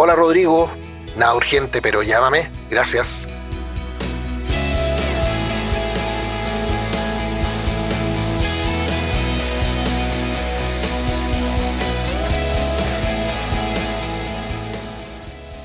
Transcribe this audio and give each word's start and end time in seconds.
Hola 0.00 0.14
Rodrigo, 0.14 0.70
nada 1.16 1.34
urgente, 1.34 1.82
pero 1.82 2.04
llámame. 2.04 2.48
Gracias. 2.70 3.28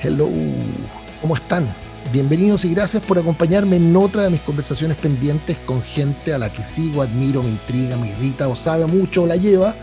Hello, 0.01 0.27
¿cómo 1.21 1.35
están? 1.35 1.71
Bienvenidos 2.11 2.65
y 2.65 2.73
gracias 2.73 3.03
por 3.03 3.19
acompañarme 3.19 3.75
en 3.75 3.95
otra 3.95 4.23
de 4.23 4.31
mis 4.31 4.41
conversaciones 4.41 4.97
pendientes 4.97 5.59
con 5.59 5.83
gente 5.83 6.33
a 6.33 6.39
la 6.39 6.51
que 6.51 6.65
sigo, 6.65 7.03
admiro, 7.03 7.43
me 7.43 7.49
intriga, 7.49 7.97
me 7.97 8.07
irrita 8.07 8.47
o 8.47 8.55
sabe 8.55 8.87
mucho 8.87 9.21
o 9.21 9.27
la 9.27 9.35
lleva, 9.35 9.75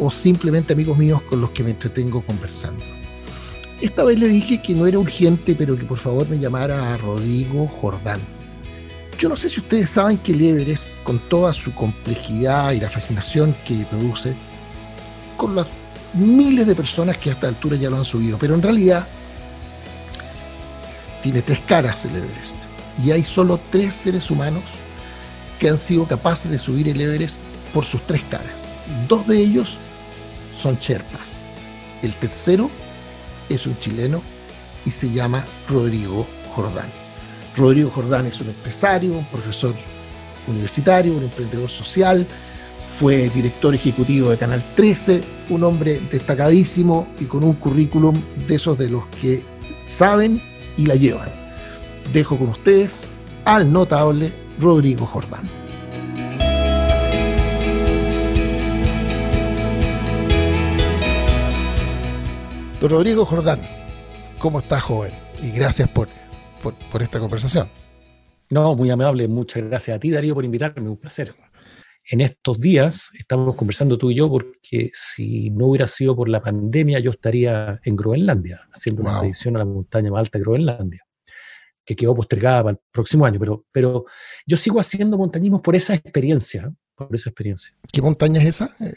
o 0.00 0.10
simplemente 0.10 0.72
amigos 0.72 0.96
míos 0.96 1.20
con 1.28 1.42
los 1.42 1.50
que 1.50 1.62
me 1.62 1.72
entretengo 1.72 2.22
conversando. 2.22 3.03
Esta 3.84 4.02
vez 4.02 4.18
le 4.18 4.28
dije 4.28 4.62
que 4.62 4.72
no 4.72 4.86
era 4.86 4.98
urgente, 4.98 5.54
pero 5.54 5.76
que 5.76 5.84
por 5.84 5.98
favor 5.98 6.26
me 6.26 6.38
llamara 6.38 6.94
a 6.94 6.96
Rodrigo 6.96 7.68
Jordán. 7.68 8.18
Yo 9.18 9.28
no 9.28 9.36
sé 9.36 9.50
si 9.50 9.60
ustedes 9.60 9.90
saben 9.90 10.16
que 10.16 10.32
el 10.32 10.40
Everest, 10.40 10.88
con 11.02 11.18
toda 11.28 11.52
su 11.52 11.74
complejidad 11.74 12.72
y 12.72 12.80
la 12.80 12.88
fascinación 12.88 13.54
que 13.66 13.84
produce, 13.84 14.34
con 15.36 15.54
las 15.54 15.68
miles 16.14 16.66
de 16.66 16.74
personas 16.74 17.18
que 17.18 17.28
a 17.28 17.34
esta 17.34 17.46
altura 17.46 17.76
ya 17.76 17.90
lo 17.90 17.98
han 17.98 18.06
subido, 18.06 18.38
pero 18.38 18.54
en 18.54 18.62
realidad 18.62 19.06
tiene 21.22 21.42
tres 21.42 21.60
caras 21.68 22.06
el 22.06 22.16
Everest. 22.16 22.56
Y 23.04 23.10
hay 23.10 23.22
solo 23.22 23.60
tres 23.70 23.92
seres 23.92 24.30
humanos 24.30 24.64
que 25.58 25.68
han 25.68 25.76
sido 25.76 26.06
capaces 26.06 26.50
de 26.50 26.58
subir 26.58 26.88
el 26.88 27.02
Everest 27.02 27.42
por 27.74 27.84
sus 27.84 28.00
tres 28.06 28.22
caras. 28.30 28.72
Dos 29.08 29.26
de 29.26 29.40
ellos 29.40 29.76
son 30.62 30.78
Sherpas. 30.80 31.44
El 32.00 32.14
tercero 32.14 32.70
es 33.48 33.66
un 33.66 33.78
chileno 33.78 34.22
y 34.84 34.90
se 34.90 35.10
llama 35.10 35.44
Rodrigo 35.68 36.26
Jordán. 36.54 36.90
Rodrigo 37.56 37.90
Jordán 37.90 38.26
es 38.26 38.40
un 38.40 38.48
empresario, 38.48 39.12
un 39.12 39.24
profesor 39.26 39.74
universitario, 40.46 41.14
un 41.14 41.24
emprendedor 41.24 41.70
social, 41.70 42.26
fue 42.98 43.28
director 43.30 43.74
ejecutivo 43.74 44.30
de 44.30 44.38
Canal 44.38 44.64
13, 44.76 45.20
un 45.50 45.64
hombre 45.64 46.00
destacadísimo 46.10 47.08
y 47.18 47.24
con 47.24 47.42
un 47.42 47.54
currículum 47.54 48.20
de 48.46 48.54
esos 48.54 48.78
de 48.78 48.88
los 48.88 49.06
que 49.08 49.42
saben 49.86 50.40
y 50.76 50.86
la 50.86 50.94
llevan. 50.94 51.30
Dejo 52.12 52.38
con 52.38 52.50
ustedes 52.50 53.10
al 53.44 53.72
notable 53.72 54.32
Rodrigo 54.60 55.06
Jordán. 55.06 55.63
Don 62.84 62.90
Rodrigo 62.90 63.24
Jordán, 63.24 63.62
¿cómo 64.38 64.58
está 64.58 64.78
joven? 64.78 65.14
Y 65.42 65.52
gracias 65.52 65.88
por, 65.88 66.06
por, 66.62 67.02
esta 67.02 67.18
conversación. 67.18 67.70
No, 68.50 68.76
muy 68.76 68.90
amable, 68.90 69.26
muchas 69.26 69.64
gracias 69.64 69.96
a 69.96 69.98
ti 69.98 70.10
Darío 70.10 70.34
por 70.34 70.44
invitarme, 70.44 70.90
un 70.90 70.98
placer 70.98 71.34
en 72.10 72.20
estos 72.20 72.60
días 72.60 73.10
estamos 73.18 73.56
conversando 73.56 73.96
tú 73.96 74.10
y 74.10 74.16
yo 74.16 74.28
porque 74.28 74.90
si 74.92 75.48
no 75.48 75.68
hubiera 75.68 75.86
sido 75.86 76.14
por 76.14 76.28
la 76.28 76.42
pandemia 76.42 76.98
yo 76.98 77.12
estaría 77.12 77.80
en 77.82 77.96
Groenlandia, 77.96 78.68
haciendo 78.70 79.00
una 79.00 79.12
expedición 79.12 79.56
a 79.56 79.60
la 79.60 79.64
montaña 79.64 80.10
más 80.10 80.20
alta 80.20 80.36
de 80.36 80.44
Groenlandia, 80.44 81.06
que 81.86 81.96
quedó 81.96 82.14
postergada 82.14 82.64
para 82.64 82.72
el 82.72 82.80
próximo 82.92 83.24
año, 83.24 83.40
pero, 83.40 83.64
pero 83.72 84.04
yo 84.44 84.58
sigo 84.58 84.78
haciendo 84.78 85.16
montañismo 85.16 85.62
por 85.62 85.74
esa 85.74 85.94
experiencia, 85.94 86.70
por 86.94 87.14
esa 87.14 87.30
experiencia. 87.30 87.74
¿Qué 87.90 88.02
montaña 88.02 88.42
es 88.42 88.48
esa, 88.48 88.76
eh, 88.78 88.92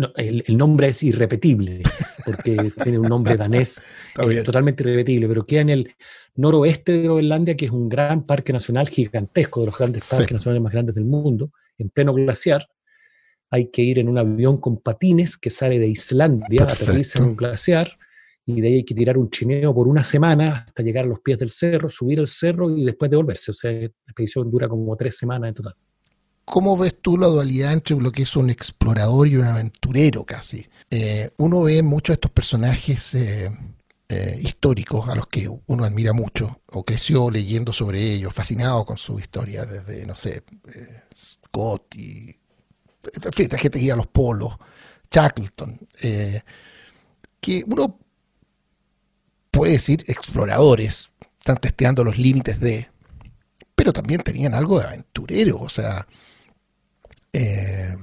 Groenlandia? 0.00 0.44
el, 0.46 0.56
nombre 0.56 0.88
es 0.88 1.02
irrepetible, 1.02 1.82
porque 2.24 2.56
tiene 2.82 2.98
un 2.98 3.08
nombre 3.08 3.36
danés 3.36 3.80
totalmente 4.44 4.82
irrepetible, 4.82 5.28
pero 5.28 5.46
queda 5.46 5.60
en 5.62 5.70
el 5.70 5.94
noroeste 6.36 6.92
de 6.92 7.02
Groenlandia, 7.02 7.56
que 7.56 7.66
es 7.66 7.70
un 7.70 7.88
gran 7.88 8.24
parque 8.24 8.52
nacional 8.52 8.88
gigantesco, 8.88 9.60
de 9.60 9.66
los 9.66 9.78
grandes 9.78 10.08
parques 10.08 10.32
nacionales 10.32 10.62
más 10.62 10.72
grandes 10.72 10.94
del 10.94 11.04
mundo, 11.04 11.52
en 11.78 11.90
pleno 11.90 12.14
glaciar. 12.14 12.68
Hay 13.50 13.70
que 13.70 13.82
ir 13.82 13.98
en 13.98 14.08
un 14.08 14.18
avión 14.18 14.58
con 14.58 14.78
patines 14.78 15.36
que 15.36 15.50
sale 15.50 15.78
de 15.78 15.88
Islandia, 15.88 16.64
aterriza 16.64 17.18
en 17.18 17.24
un 17.26 17.36
glaciar, 17.36 17.90
y 18.46 18.60
de 18.60 18.68
ahí 18.68 18.74
hay 18.74 18.84
que 18.84 18.94
tirar 18.94 19.18
un 19.18 19.30
chineo 19.30 19.74
por 19.74 19.86
una 19.86 20.04
semana 20.04 20.64
hasta 20.66 20.82
llegar 20.82 21.04
a 21.04 21.08
los 21.08 21.20
pies 21.20 21.38
del 21.38 21.50
cerro, 21.50 21.88
subir 21.88 22.20
el 22.20 22.26
cerro 22.26 22.70
y 22.76 22.84
después 22.84 23.10
devolverse. 23.10 23.50
O 23.50 23.54
sea, 23.54 23.70
la 23.70 23.86
expedición 23.86 24.50
dura 24.50 24.68
como 24.68 24.96
tres 24.96 25.16
semanas 25.16 25.48
en 25.48 25.54
total. 25.54 25.74
¿Cómo 26.44 26.76
ves 26.76 26.96
tú 27.00 27.16
la 27.16 27.28
dualidad 27.28 27.72
entre 27.72 27.96
lo 27.96 28.10
que 28.10 28.22
es 28.22 28.36
un 28.36 28.50
explorador 28.50 29.28
y 29.28 29.36
un 29.36 29.44
aventurero 29.44 30.24
casi? 30.24 30.66
Eh, 30.90 31.30
uno 31.36 31.62
ve 31.62 31.82
muchos 31.82 32.08
de 32.08 32.14
estos 32.14 32.30
personajes 32.32 33.14
eh, 33.14 33.50
eh, 34.08 34.38
históricos 34.42 35.08
a 35.08 35.14
los 35.14 35.28
que 35.28 35.48
uno 35.66 35.84
admira 35.84 36.12
mucho 36.12 36.60
o 36.72 36.84
creció 36.84 37.30
leyendo 37.30 37.72
sobre 37.72 38.02
ellos, 38.02 38.34
fascinado 38.34 38.84
con 38.84 38.98
su 38.98 39.18
historia, 39.20 39.64
desde, 39.64 40.04
no 40.06 40.16
sé, 40.16 40.42
Scott 41.14 41.94
y 41.94 42.34
en 43.24 43.32
fin, 43.32 43.48
la 43.50 43.58
gente 43.58 43.78
que 43.78 43.84
iba 43.84 43.94
a 43.94 43.98
los 43.98 44.08
polos, 44.08 44.56
Shackleton, 45.10 45.88
que 47.40 47.64
uno 47.66 47.98
puede 49.50 49.72
decir 49.72 50.04
exploradores, 50.06 51.10
están 51.38 51.58
testeando 51.58 52.04
los 52.04 52.18
límites 52.18 52.60
de, 52.60 52.88
pero 53.74 53.92
también 53.92 54.20
tenían 54.20 54.54
algo 54.54 54.78
de 54.78 54.86
aventurero, 54.86 55.58
o 55.58 55.68
sea, 55.68 56.06
eh, 57.32 57.96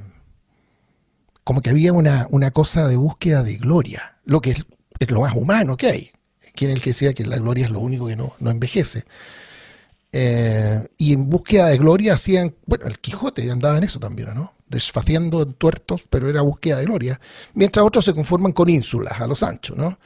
como 1.43 1.61
que 1.61 1.69
había 1.69 1.93
una, 1.93 2.51
cosa 2.51 2.87
de 2.87 2.97
búsqueda 2.97 3.43
de 3.43 3.55
gloria, 3.55 4.17
lo 4.25 4.41
que 4.41 4.51
es, 4.51 5.11
lo 5.11 5.21
más 5.21 5.35
humano 5.35 5.77
que 5.77 5.87
hay. 5.87 6.11
Quien 6.53 6.71
el 6.71 6.81
que 6.81 6.89
decía 6.89 7.13
que 7.13 7.25
la 7.25 7.37
gloria 7.37 7.65
es 7.65 7.71
lo 7.71 7.79
único 7.79 8.07
que 8.07 8.15
no, 8.15 8.33
envejece. 8.41 9.05
Eh, 10.11 10.87
y 10.97 11.13
en 11.13 11.29
búsqueda 11.29 11.67
de 11.67 11.77
gloria 11.77 12.15
hacían, 12.15 12.55
bueno, 12.65 12.85
el 12.87 12.99
Quijote 12.99 13.49
andaba 13.51 13.77
en 13.77 13.83
eso 13.83 13.99
también, 13.99 14.33
¿no? 14.33 14.55
Desfaciando 14.67 15.43
en 15.43 15.53
tuertos, 15.53 16.03
pero 16.09 16.29
era 16.29 16.41
búsqueda 16.41 16.79
de 16.79 16.85
gloria. 16.85 17.21
Mientras 17.53 17.85
otros 17.85 18.05
se 18.05 18.13
conforman 18.13 18.53
con 18.53 18.69
ínsulas, 18.69 19.21
a 19.21 19.27
los 19.27 19.43
anchos, 19.43 19.77
¿no? 19.77 19.97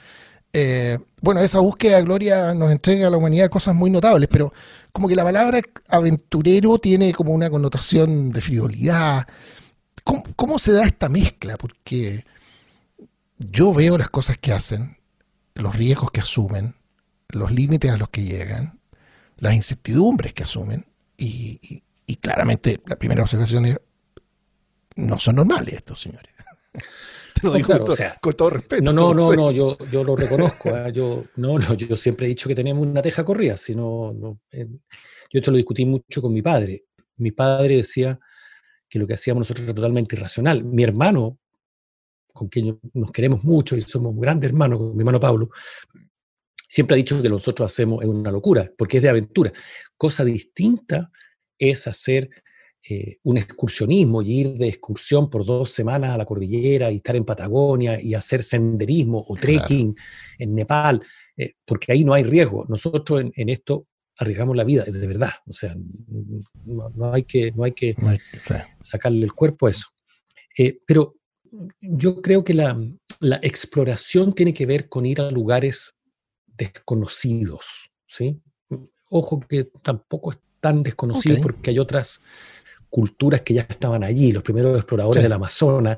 Eh, 0.53 0.99
bueno, 1.21 1.41
esa 1.41 1.59
búsqueda 1.59 1.97
de 1.97 2.03
gloria 2.03 2.53
nos 2.53 2.71
entrega 2.71 3.07
a 3.07 3.09
la 3.09 3.17
humanidad 3.17 3.49
cosas 3.49 3.75
muy 3.75 3.89
notables, 3.89 4.27
pero 4.29 4.53
como 4.91 5.07
que 5.07 5.15
la 5.15 5.23
palabra 5.23 5.61
aventurero 5.87 6.77
tiene 6.77 7.13
como 7.13 7.33
una 7.33 7.49
connotación 7.49 8.31
de 8.31 8.41
frivolidad. 8.41 9.27
¿Cómo, 10.35 10.59
se 10.59 10.71
da 10.73 10.83
esta 10.83 11.09
mezcla? 11.09 11.57
Porque 11.57 12.25
yo 13.37 13.73
veo 13.73 13.97
las 13.97 14.09
cosas 14.09 14.37
que 14.37 14.51
hacen, 14.51 14.97
los 15.55 15.75
riesgos 15.75 16.11
que 16.11 16.19
asumen, 16.19 16.75
los 17.29 17.51
límites 17.51 17.91
a 17.91 17.97
los 17.97 18.09
que 18.09 18.23
llegan, 18.23 18.79
las 19.37 19.53
incertidumbres 19.53 20.33
que 20.33 20.43
asumen, 20.43 20.85
y, 21.17 21.81
claramente 22.19 22.81
la 22.87 22.97
primera 22.97 23.23
observación 23.23 23.65
es, 23.65 23.79
no 24.95 25.17
son 25.19 25.35
normales 25.37 25.75
estos 25.75 26.01
señores. 26.01 26.30
Te 27.41 27.47
lo 27.47 27.53
digo 27.53 27.85
con, 28.21 28.33
todo 28.33 28.49
respeto. 28.51 28.83
No, 28.83 28.93
no, 28.93 29.13
no, 29.13 29.33
no, 29.33 29.51
yo, 29.51 29.77
yo 29.91 30.03
lo 30.03 30.15
reconozco. 30.15 30.69
¿eh? 30.69 30.91
Yo, 30.93 31.25
no, 31.37 31.57
no, 31.57 31.73
yo 31.73 31.95
siempre 31.95 32.27
he 32.27 32.29
dicho 32.29 32.47
que 32.47 32.55
tenemos 32.55 32.85
una 32.85 33.01
teja 33.01 33.25
corrida. 33.25 33.57
Si 33.57 33.73
no, 33.73 34.13
yo 34.51 34.69
esto 35.31 35.51
lo 35.51 35.57
discutí 35.57 35.85
mucho 35.85 36.21
con 36.21 36.33
mi 36.33 36.41
padre. 36.41 36.85
Mi 37.17 37.31
padre 37.31 37.77
decía 37.77 38.19
que 38.87 38.99
lo 38.99 39.07
que 39.07 39.13
hacíamos 39.15 39.41
nosotros 39.41 39.65
era 39.65 39.73
totalmente 39.73 40.15
irracional. 40.15 40.63
Mi 40.63 40.83
hermano, 40.83 41.39
con 42.33 42.47
quien 42.47 42.79
nos 42.93 43.11
queremos 43.11 43.43
mucho 43.43 43.75
y 43.75 43.81
somos 43.81 44.15
grandes 44.17 44.49
hermanos, 44.49 44.79
con 44.79 44.95
mi 44.95 45.01
hermano 45.01 45.19
Pablo, 45.19 45.49
siempre 46.67 46.93
ha 46.93 46.97
dicho 46.97 47.15
que 47.15 47.19
lo 47.19 47.23
que 47.23 47.29
nosotros 47.29 47.71
hacemos 47.71 48.03
es 48.03 48.09
una 48.09 48.31
locura, 48.31 48.71
porque 48.77 48.97
es 48.97 49.03
de 49.03 49.09
aventura. 49.09 49.51
Cosa 49.97 50.23
distinta 50.23 51.11
es 51.57 51.87
hacer 51.87 52.29
eh, 52.89 53.19
un 53.23 53.37
excursionismo 53.37 54.23
y 54.23 54.39
ir 54.39 54.53
de 54.53 54.67
excursión 54.67 55.29
por 55.29 55.45
dos 55.45 55.69
semanas 55.69 56.11
a 56.11 56.17
la 56.17 56.25
cordillera 56.25 56.91
y 56.91 56.95
estar 56.95 57.15
en 57.15 57.25
Patagonia 57.25 58.01
y 58.01 58.15
hacer 58.15 58.41
senderismo 58.41 59.23
o 59.27 59.35
trekking 59.35 59.95
en 60.39 60.55
Nepal, 60.55 60.99
eh, 61.37 61.53
porque 61.63 61.91
ahí 61.91 62.03
no 62.03 62.13
hay 62.13 62.23
riesgo. 62.23 62.65
Nosotros 62.67 63.23
en, 63.35 63.49
esto 63.49 63.83
arriesgamos 64.17 64.57
la 64.57 64.63
vida, 64.63 64.83
de 64.83 65.07
verdad. 65.07 65.29
O 65.45 65.53
sea, 65.53 65.75
no, 66.65 67.13
hay 67.13 67.21
que, 67.21 67.51
no 67.51 67.65
hay 67.65 67.71
que 67.73 67.95
sacarle 68.81 69.25
el 69.25 69.33
cuerpo 69.33 69.67
a 69.67 69.69
eso. 69.69 69.85
Eh, 70.57 70.79
pero 70.87 71.17
yo 71.81 72.19
creo 72.19 72.43
que 72.43 72.55
la, 72.55 72.75
la, 73.19 73.39
exploración 73.43 74.33
tiene 74.33 74.55
que 74.55 74.65
ver 74.65 74.89
con 74.89 75.05
ir 75.05 75.21
a 75.21 75.29
lugares 75.29 75.93
desconocidos. 76.47 77.91
¿sí? 78.07 78.41
Ojo 79.11 79.39
que 79.39 79.65
tampoco 79.83 80.31
es 80.31 80.39
tan 80.61 80.83
desconocido 80.83 81.41
porque 81.41 81.71
hay 81.71 81.79
otras 81.79 82.21
culturas 82.91 83.41
que 83.41 83.55
ya 83.55 83.61
estaban 83.67 84.03
allí. 84.03 84.31
Los 84.31 84.43
primeros 84.43 84.77
exploradores 84.77 85.23
del 85.23 85.33
Amazonas 85.33 85.97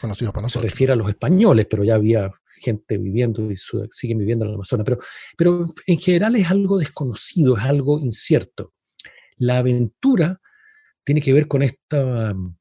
conocidos 0.00 0.34
para 0.34 0.48
se 0.48 0.60
refiere 0.60 0.92
a 0.92 0.96
los 0.96 1.08
españoles, 1.08 1.66
pero 1.70 1.84
ya 1.84 1.94
había 1.94 2.30
gente 2.56 2.98
viviendo 2.98 3.50
y 3.50 3.56
siguen 3.90 4.18
viviendo 4.18 4.44
en 4.44 4.50
el 4.50 4.54
Amazonas. 4.56 4.84
Pero, 4.84 4.98
pero 5.38 5.68
en 5.86 5.98
general 5.98 6.36
es 6.36 6.50
algo 6.50 6.78
desconocido, 6.78 7.56
es 7.56 7.64
algo 7.64 7.98
incierto. 8.00 8.74
La 9.36 9.58
aventura 9.58 10.40
tiene 11.04 11.20
que 11.20 11.32
ver 11.32 11.48
con 11.48 11.62
esta 11.62 12.32
um, 12.32 12.56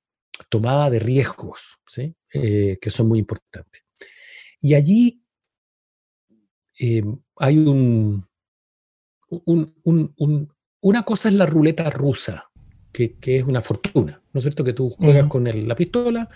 tomada 0.49 0.89
de 0.89 0.99
riesgos, 0.99 1.79
¿sí? 1.87 2.15
Eh, 2.33 2.77
que 2.79 2.89
son 2.89 3.07
muy 3.07 3.19
importantes. 3.19 3.83
Y 4.59 4.75
allí 4.75 5.23
eh, 6.79 7.03
hay 7.37 7.57
un, 7.57 8.27
una 10.81 11.03
cosa 11.03 11.29
es 11.29 11.35
la 11.35 11.45
ruleta 11.45 11.89
rusa, 11.89 12.50
que, 12.91 13.17
es 13.21 13.43
una 13.43 13.61
fortuna, 13.61 14.21
¿no 14.33 14.37
es 14.37 14.43
cierto? 14.43 14.63
Que 14.63 14.73
tú 14.73 14.89
juegas 14.89 15.27
con 15.27 15.43
la 15.45 15.75
pistola, 15.75 16.29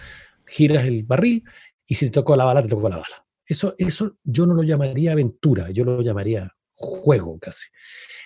giras 0.46 0.86
el 0.86 1.04
barril 1.04 1.44
y 1.88 1.96
si 1.96 2.06
te 2.06 2.12
tocó 2.12 2.36
la 2.36 2.46
bala, 2.46 2.62
te 2.62 2.70
tocó 2.70 2.90
la 2.90 2.98
bala. 2.98 3.26
Eso, 3.46 3.74
eso 3.78 4.16
yo 4.24 4.46
no 4.46 4.54
lo 4.54 4.64
llamaría 4.64 5.12
aventura, 5.12 5.70
yo 5.70 5.86
lo 5.86 6.02
llamaría 6.02 6.52
juego 6.74 7.38
casi. 7.40 7.68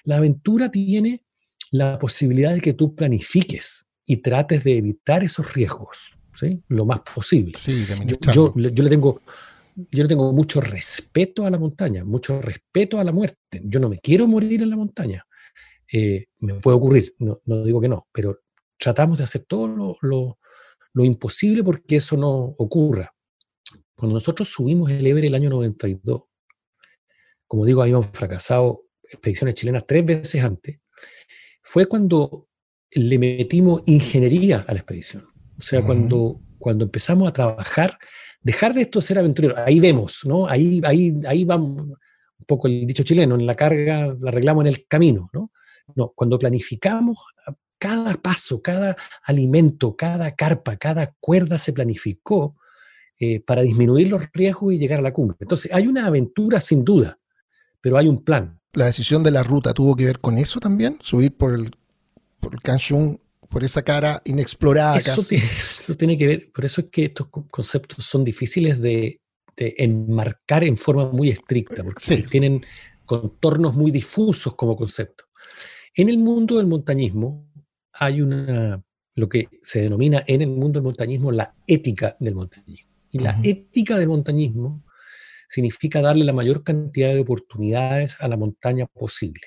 La 0.04 0.18
aventura 0.18 0.70
tiene 0.70 1.24
la 1.72 2.00
posibilidad 2.00 2.54
de 2.54 2.62
que 2.62 2.74
tú 2.74 2.96
planifiques 2.96 3.86
y 4.06 4.18
trates 4.18 4.64
de 4.64 4.78
evitar 4.78 5.24
esos 5.24 5.54
riesgos, 5.54 5.98
¿sí? 6.34 6.62
Lo 6.68 6.86
más 6.86 7.02
posible. 7.02 7.54
Sí, 7.56 7.86
yo, 8.34 8.54
yo, 8.56 8.84
le 8.84 8.90
tengo, 8.90 9.22
yo 9.76 10.04
le 10.04 10.10
tengo 10.10 10.34
mucho 10.34 10.62
respeto 10.62 11.46
a 11.46 11.52
la 11.52 11.60
montaña, 11.60 12.04
mucho 12.04 12.42
respeto 12.42 13.00
a 13.00 13.04
la 13.04 13.12
muerte. 13.12 13.62
Yo 13.64 13.80
no 13.80 13.90
me 13.90 14.00
quiero 14.00 14.28
morir 14.28 14.64
en 14.64 14.70
la 14.70 14.78
montaña. 14.78 15.26
Eh, 15.92 16.28
me 16.40 16.56
puede 16.56 16.78
ocurrir, 16.78 17.16
no, 17.20 17.40
no, 17.46 17.64
digo 17.64 17.82
que 17.82 17.90
no, 17.90 18.08
pero 18.12 18.42
tratamos 18.78 19.18
de 19.18 19.24
hacer 19.24 19.46
todo 19.48 19.68
lo, 19.68 19.98
lo, 20.02 20.40
lo 20.94 21.06
imposible 21.06 21.64
porque 21.64 21.98
eso 21.98 22.16
no 22.16 22.30
ocurra. 22.58 23.14
Cuando 23.96 24.14
nosotros 24.14 24.48
subimos 24.48 24.90
el 24.92 25.06
Ever 25.06 25.26
el 25.26 25.36
año 25.36 25.50
92, 25.50 26.24
como 27.48 27.66
digo, 27.66 27.82
habíamos 27.82 28.08
fracasado 28.14 28.86
expediciones 29.04 29.56
chilenas 29.56 29.86
tres 29.88 30.06
veces 30.06 30.44
antes, 30.44 30.80
fue 31.64 31.88
cuando 31.88 32.48
le 32.92 33.20
metimos 33.20 33.84
ingeniería 33.86 34.64
a 34.68 34.74
la 34.74 34.80
expedición. 34.80 35.28
O 35.58 35.62
sea, 35.62 35.84
cuando, 35.84 36.40
cuando 36.58 36.86
empezamos 36.86 37.28
a 37.28 37.34
trabajar, 37.34 37.98
dejar 38.42 38.74
de 38.74 38.82
esto 38.82 39.02
ser 39.02 39.20
aventurero, 39.20 39.56
ahí 39.58 39.80
vemos, 39.80 40.22
¿no? 40.26 40.48
Ahí, 40.48 40.82
ahí, 40.86 41.14
ahí 41.28 41.44
vamos, 41.44 41.82
un 41.82 42.46
poco 42.48 42.68
el 42.68 42.86
dicho 42.88 43.04
chileno, 43.04 43.36
en 43.36 43.46
la 43.46 43.56
carga 43.56 44.16
la 44.20 44.30
arreglamos 44.30 44.64
en 44.64 44.68
el 44.68 44.88
camino, 44.88 45.30
¿no? 45.34 45.52
No, 45.96 46.14
cuando 46.16 46.40
planificamos 46.40 47.18
cada 47.80 48.14
paso, 48.16 48.62
cada 48.62 48.96
alimento, 49.24 49.96
cada 49.96 50.36
carpa, 50.36 50.78
cada 50.78 51.16
cuerda 51.20 51.58
se 51.58 51.74
planificó 51.74 52.56
eh, 53.20 53.40
para 53.40 53.64
disminuir 53.64 54.10
los 54.10 54.30
riesgos 54.34 54.74
y 54.74 54.78
llegar 54.78 55.00
a 55.00 55.02
la 55.02 55.14
cumbre. 55.14 55.38
Entonces, 55.40 55.72
hay 55.74 55.88
una 55.88 56.06
aventura 56.06 56.60
sin 56.60 56.84
duda, 56.84 57.18
pero 57.82 57.98
hay 57.98 58.08
un 58.08 58.24
plan. 58.24 58.60
¿La 58.74 58.86
decisión 58.86 59.24
de 59.24 59.32
la 59.32 59.44
ruta 59.44 59.74
tuvo 59.74 59.96
que 59.96 60.06
ver 60.06 60.20
con 60.20 60.38
eso 60.38 60.60
también? 60.60 60.98
¿Subir 61.02 61.36
por 61.36 61.54
el, 61.54 61.76
por 62.40 62.54
el 62.54 62.62
por 63.50 63.64
esa 63.64 63.82
cara 63.82 64.22
inexplorada? 64.26 64.98
Eso, 64.98 65.24
Tiene, 65.24 65.44
eso 65.44 65.96
tiene 65.96 66.18
que 66.18 66.28
ver, 66.28 66.52
por 66.54 66.66
eso 66.66 66.82
es 66.82 66.88
que 66.92 67.06
estos 67.06 67.28
conceptos 67.28 68.06
son 68.06 68.24
difíciles 68.24 68.80
de, 68.80 69.20
enmarcar 69.58 70.64
en 70.64 70.78
forma 70.78 71.12
muy 71.12 71.32
estricta, 71.32 71.84
porque 71.84 72.24
tienen 72.30 72.66
contornos 73.06 73.74
muy 73.74 73.92
difusos 73.92 74.56
como 74.56 74.78
concepto. 74.78 75.26
En 75.96 76.10
el 76.10 76.18
mundo 76.18 76.58
del 76.58 76.68
montañismo 76.68 77.52
hay 77.94 78.22
una, 78.22 78.84
lo 79.16 79.30
que 79.30 79.50
se 79.62 79.82
denomina 79.82 80.24
en 80.28 80.42
el 80.42 80.50
mundo 80.50 80.80
del 80.80 80.84
montañismo 80.84 81.32
la 81.32 81.56
ética 81.68 82.16
del 82.20 82.36
montañismo. 82.36 82.90
Y 83.12 83.20
la 83.20 83.40
ética 83.44 83.98
del 83.98 84.08
montañismo 84.08 84.84
significa 85.48 86.02
darle 86.02 86.24
la 86.24 86.34
mayor 86.34 86.64
cantidad 86.64 87.14
de 87.14 87.22
oportunidades 87.22 88.18
a 88.20 88.28
la 88.28 88.38
montaña 88.38 88.86
posible. 88.86 89.42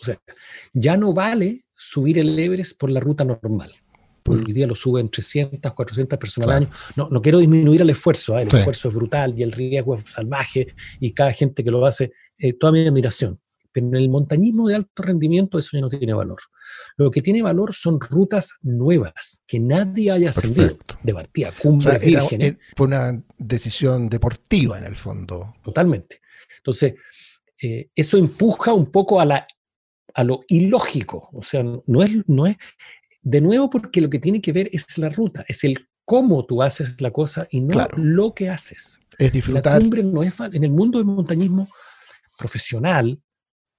O 0.00 0.04
sea, 0.04 0.18
ya 0.72 0.96
no 0.96 1.12
vale 1.12 1.66
subir 1.76 2.18
el 2.18 2.36
Everest 2.38 2.78
por 2.78 2.90
la 2.90 3.00
ruta 3.00 3.24
normal. 3.24 3.72
Porque 4.22 4.44
hoy 4.46 4.52
día 4.52 4.66
lo 4.68 4.76
suben 4.76 5.10
300, 5.10 5.72
400 5.74 6.18
personas 6.18 6.48
al 6.48 6.56
año. 6.56 6.70
No, 6.96 7.08
no 7.10 7.20
quiero 7.20 7.38
disminuir 7.38 7.82
el 7.82 7.90
esfuerzo, 7.90 8.38
¿eh? 8.38 8.42
el 8.42 8.48
esfuerzo 8.48 8.88
es 8.88 8.94
brutal 8.94 9.34
y 9.36 9.42
el 9.42 9.50
riesgo 9.50 9.96
es 9.96 10.04
salvaje 10.06 10.74
y 11.00 11.12
cada 11.12 11.32
gente 11.32 11.64
que 11.64 11.70
lo 11.70 11.84
hace, 11.84 12.12
eh, 12.38 12.52
toda 12.52 12.72
mi 12.72 12.86
admiración. 12.86 13.40
Pero 13.72 13.86
en 13.86 13.94
el 13.94 14.08
montañismo 14.08 14.68
de 14.68 14.76
alto 14.76 15.02
rendimiento 15.02 15.58
eso 15.58 15.70
ya 15.72 15.80
no 15.80 15.88
tiene 15.88 16.12
valor. 16.12 16.38
Lo 16.96 17.10
que 17.10 17.20
tiene 17.20 17.42
valor 17.42 17.74
son 17.74 17.98
rutas 18.00 18.58
nuevas, 18.62 19.42
que 19.46 19.58
nadie 19.58 20.10
haya 20.10 20.30
ascendido 20.30 20.78
de 21.02 21.14
partida, 21.14 21.50
cumbre 21.60 22.18
o 22.18 22.28
Fue 22.76 22.86
una 22.86 23.22
decisión 23.38 24.08
deportiva 24.08 24.78
en 24.78 24.84
el 24.84 24.96
fondo. 24.96 25.54
Totalmente. 25.62 26.20
Entonces, 26.58 26.94
eh, 27.62 27.90
eso 27.94 28.18
empuja 28.18 28.72
un 28.72 28.90
poco 28.90 29.20
a, 29.20 29.24
la, 29.24 29.46
a 30.14 30.24
lo 30.24 30.42
ilógico. 30.48 31.30
O 31.32 31.42
sea, 31.42 31.62
no 31.62 32.02
es, 32.02 32.10
no 32.26 32.46
es, 32.46 32.56
de 33.22 33.40
nuevo, 33.40 33.70
porque 33.70 34.00
lo 34.00 34.10
que 34.10 34.18
tiene 34.18 34.40
que 34.40 34.52
ver 34.52 34.68
es 34.72 34.98
la 34.98 35.08
ruta, 35.08 35.44
es 35.48 35.64
el 35.64 35.88
cómo 36.04 36.44
tú 36.44 36.62
haces 36.62 37.00
la 37.00 37.10
cosa 37.10 37.46
y 37.50 37.60
no 37.60 37.86
lo 37.96 38.34
que 38.34 38.50
haces. 38.50 39.00
Es 39.18 39.32
disfrutar. 39.32 39.74
La 39.74 39.78
cumbre 39.78 40.02
no 40.02 40.22
es, 40.22 40.38
en 40.40 40.64
el 40.64 40.70
mundo 40.70 40.98
del 40.98 41.06
montañismo 41.06 41.68
profesional, 42.36 43.20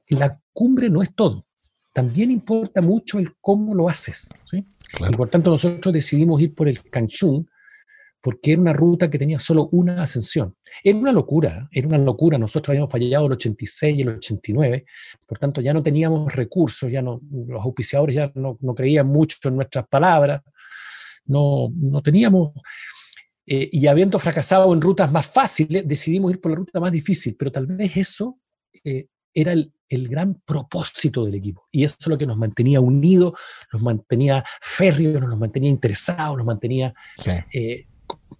la 0.10 0.40
cumbre 0.52 0.90
no 0.90 1.02
es 1.02 1.14
todo. 1.16 1.46
También 1.94 2.32
importa 2.32 2.82
mucho 2.82 3.20
el 3.20 3.36
cómo 3.40 3.76
lo 3.76 3.88
haces. 3.88 4.30
Y 4.52 5.16
por 5.16 5.30
tanto 5.30 5.52
nosotros 5.52 5.94
decidimos 5.94 6.42
ir 6.42 6.54
por 6.54 6.68
el 6.68 6.82
Canchún 6.90 7.48
porque 8.24 8.54
era 8.54 8.62
una 8.62 8.72
ruta 8.72 9.12
que 9.12 9.20
tenía 9.20 9.38
solo 9.38 9.68
una 9.74 10.02
ascensión. 10.02 10.56
Era 10.82 10.98
una 10.98 11.12
locura, 11.12 11.68
era 11.70 11.90
una 11.90 11.98
locura. 11.98 12.38
Nosotros 12.38 12.70
habíamos 12.70 12.90
fallado 12.90 13.26
el 13.26 13.34
86 13.34 13.98
y 13.98 14.02
el 14.02 14.08
89, 14.08 14.86
por 15.28 15.38
tanto 15.38 15.60
ya 15.60 15.74
no 15.74 15.84
teníamos 15.84 16.34
recursos, 16.34 16.90
ya 16.90 17.02
no, 17.02 17.20
los 17.30 17.62
auspiciadores 17.62 18.16
ya 18.16 18.32
no, 18.36 18.58
creían 18.74 19.08
mucho 19.08 19.38
en 19.44 19.58
nuestras 19.58 19.86
palabras, 19.88 20.42
no, 21.26 21.70
no 21.76 22.02
teníamos... 22.02 22.52
Eh, 23.46 23.68
y 23.74 23.88
habiendo 23.88 24.18
fracasado 24.18 24.74
en 24.74 24.80
rutas 24.80 25.12
más 25.12 25.28
fáciles, 25.28 25.86
decidimos 25.86 26.32
ir 26.32 26.40
por 26.40 26.52
la 26.52 26.58
ruta 26.60 26.80
más 26.80 26.94
difícil, 26.94 27.36
pero 27.38 27.52
tal 27.52 27.66
vez 27.68 27.98
eso 27.98 28.40
eh, 28.86 29.08
era 29.34 29.52
el, 29.52 29.74
el, 29.95 30.07
gran 30.07 30.36
propósito 30.45 31.25
del 31.25 31.36
equipo. 31.36 31.66
Y 31.72 31.84
eso 31.84 31.98
es 32.00 32.07
lo 32.07 32.18
que 32.18 32.25
nos 32.25 32.38
mantenía 32.38 32.80
unidos, 32.80 33.34
nos 33.72 33.81
mantenía 33.81 34.44
férreos, 34.62 35.22
nos 35.22 35.40
mantenía 35.40 35.69
interesados, 35.69 36.38
nos 36.38 36.45
mantenía, 36.45 36.94
eh, 37.54 37.88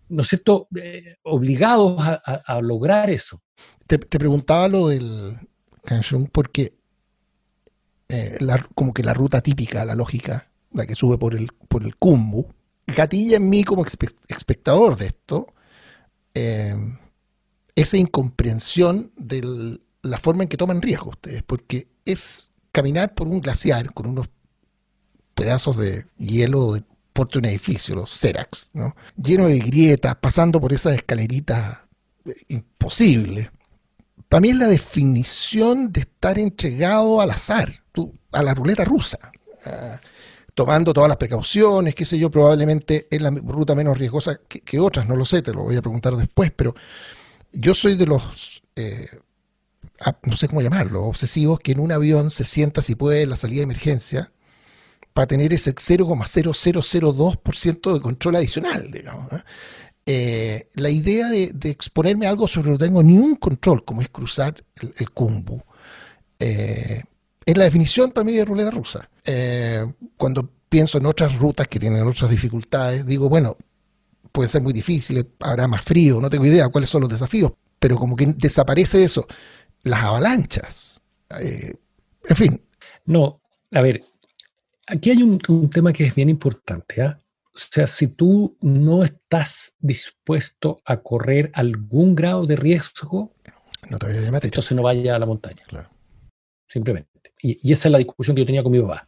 ¿no 0.10 0.22
es 0.22 0.28
cierto?, 0.28 0.68
eh, 0.82 1.16
obligados 1.24 2.02
a, 2.02 2.62
lograr 2.62 3.10
eso. 3.10 3.42
Te, 3.88 4.00
preguntaba 4.00 4.68
lo 4.68 4.88
del 4.88 5.38
canción 5.84 6.28
porque 6.28 6.74
eh, 8.10 8.38
como 8.74 8.94
que 8.94 9.04
la 9.04 9.14
ruta 9.14 9.42
típica, 9.42 9.84
la 9.86 9.96
lógica, 9.96 10.50
la 10.72 10.86
que 10.86 10.96
sube 10.96 11.18
por 11.18 11.36
el, 11.36 11.50
por 11.68 11.84
el 11.84 11.96
Kumbu, 11.96 12.48
gatilla 12.88 13.38
en 13.38 13.50
mí 13.50 13.64
como 13.64 13.86
espectador 13.86 14.98
de 14.98 15.08
esto, 15.08 15.48
esa 17.76 17.98
incomprensión 17.98 19.12
del, 19.16 19.84
la 20.04 20.20
forma 20.20 20.44
en 20.44 20.50
que 20.50 20.58
toman 20.58 20.82
riesgo 20.82 21.10
ustedes, 21.10 21.44
porque 21.44 21.88
es 22.06 22.52
caminar 22.72 23.16
por 23.16 23.28
un 23.28 23.40
glaciar 23.40 23.94
con 23.94 24.08
unos 24.08 24.30
pedazos 25.34 25.78
de 25.78 26.06
hielo 26.18 26.74
de 26.74 26.84
porte 27.14 27.38
un 27.38 27.46
edificio, 27.46 27.96
los 27.96 28.12
Cerax, 28.12 28.72
¿no? 28.74 28.96
lleno 29.16 29.48
de 29.48 29.60
grietas, 29.60 30.16
pasando 30.16 30.60
por 30.60 30.74
esas 30.74 30.96
escaleritas 30.96 31.78
eh, 32.26 32.34
imposibles. 32.50 33.52
Para 34.28 34.42
mí 34.42 34.50
es 34.50 34.56
la 34.56 34.68
definición 34.68 35.92
de 35.92 36.02
estar 36.02 36.40
entregado 36.40 37.22
al 37.22 37.32
azar, 37.32 37.84
a 38.32 38.42
la 38.42 38.54
ruleta 38.56 38.84
rusa, 38.84 39.20
ah, 39.66 40.00
tomando 40.56 40.92
todas 40.92 41.08
las 41.08 41.18
precauciones, 41.18 41.94
qué 41.94 42.04
sé 42.04 42.18
yo, 42.18 42.32
probablemente 42.32 43.08
es 43.10 43.22
la 43.22 43.30
ruta 43.30 43.76
menos 43.76 43.98
riesgosa 43.98 44.40
que, 44.48 44.80
otras, 44.80 45.08
no 45.08 45.16
lo 45.16 45.26
sé, 45.26 45.44
te 45.44 45.54
lo 45.54 45.64
voy 45.64 45.76
a 45.76 45.82
preguntar 45.82 46.16
después, 46.16 46.52
pero 46.52 46.76
yo 47.52 47.76
soy 47.76 47.96
de 47.96 48.08
los 48.08 48.62
eh, 48.76 49.08
no 50.24 50.38
sé 50.38 50.48
cómo 50.48 50.62
llamarlo, 50.62 51.06
obsesivos, 51.06 51.60
que 51.60 51.74
en 51.74 51.80
un 51.80 51.92
avión 51.92 52.32
se 52.32 52.44
sienta 52.44 52.82
si 52.82 52.96
puede 52.96 53.26
la 53.26 53.36
salida 53.36 53.60
de 53.60 53.64
emergencia 53.64 54.32
para 55.14 55.28
tener 55.28 55.54
ese 55.54 55.76
0,0002% 55.76 57.94
de 57.94 58.02
control 58.02 58.38
adicional, 58.38 58.90
digamos. 58.92 59.32
¿eh? 59.32 59.44
Eh, 60.06 60.68
la 60.74 60.90
idea 60.90 61.30
de, 61.30 61.54
exponerme 61.64 62.28
a 62.28 62.30
algo 62.30 62.46
sobre 62.48 62.72
lo 62.72 62.78
que 62.78 62.84
no 62.84 62.88
tengo 62.88 63.04
ni 63.04 63.18
un 63.18 63.36
control, 63.36 63.84
como 63.86 64.02
es 64.02 64.10
cruzar 64.10 64.56
el, 64.82 64.94
el 64.98 65.08
eh, 66.40 67.04
es 67.46 67.58
la 67.58 67.64
definición 67.64 68.12
para 68.12 68.26
mí 68.26 68.34
de 68.34 68.44
ruleta 68.46 68.72
rusa. 68.72 69.10
cuando 70.18 70.50
pienso 70.68 70.98
en 70.98 71.06
otras 71.06 71.38
rutas 71.38 71.68
que 71.68 71.80
tienen 71.80 72.08
otras 72.08 72.32
dificultades, 72.32 73.06
digo, 73.06 73.30
bueno, 73.30 73.56
pueden 74.32 74.50
ser 74.50 74.64
muy 74.64 74.74
difíciles, 74.74 75.26
habrá 75.40 75.68
más 75.68 75.84
frío, 75.84 76.20
no 76.20 76.28
tengo 76.30 76.46
idea 76.46 76.68
cuáles 76.70 76.90
son 76.90 77.02
los 77.02 77.12
desafíos, 77.12 77.52
pero 77.80 77.98
como 77.98 78.16
que 78.16 78.26
desaparece 78.26 79.04
eso 79.04 79.28
las 79.84 80.04
avalanchas. 80.04 81.02
Eh, 81.40 81.74
en 82.28 82.36
fin. 82.36 82.62
No, 83.06 83.42
a 83.72 83.82
ver, 83.82 84.04
aquí 84.88 85.12
hay 85.12 85.24
un, 85.24 85.40
tema 85.70 85.94
que 85.94 86.06
es 86.06 86.16
bien 86.16 86.30
importante. 86.30 87.02
¿ah? 87.02 87.18
O 87.54 87.60
sea, 87.60 87.88
si 87.88 88.08
tú 88.08 88.58
no 88.62 89.04
estás 89.04 89.76
dispuesto 89.80 90.82
a 90.86 90.98
correr 90.98 91.52
algún 91.54 92.16
grado 92.16 92.46
de 92.46 92.56
riesgo, 92.56 93.36
no 93.90 94.00
te 94.00 94.08
vayas 94.08 94.28
a 94.28 94.32
meter. 94.32 94.48
entonces 94.48 94.76
no 94.76 94.84
vaya 94.84 95.16
a 95.16 95.20
la 95.20 95.26
montaña. 95.26 95.64
Claro. 95.68 95.90
Simplemente. 96.68 97.34
Y, 97.42 97.72
esa 97.72 97.90
es 97.90 97.92
la 97.92 97.98
discusión 97.98 98.36
que 98.36 98.42
yo 98.42 98.46
tenía 98.46 98.64
con 98.64 98.72
mi 98.72 98.80
papá. 98.80 99.08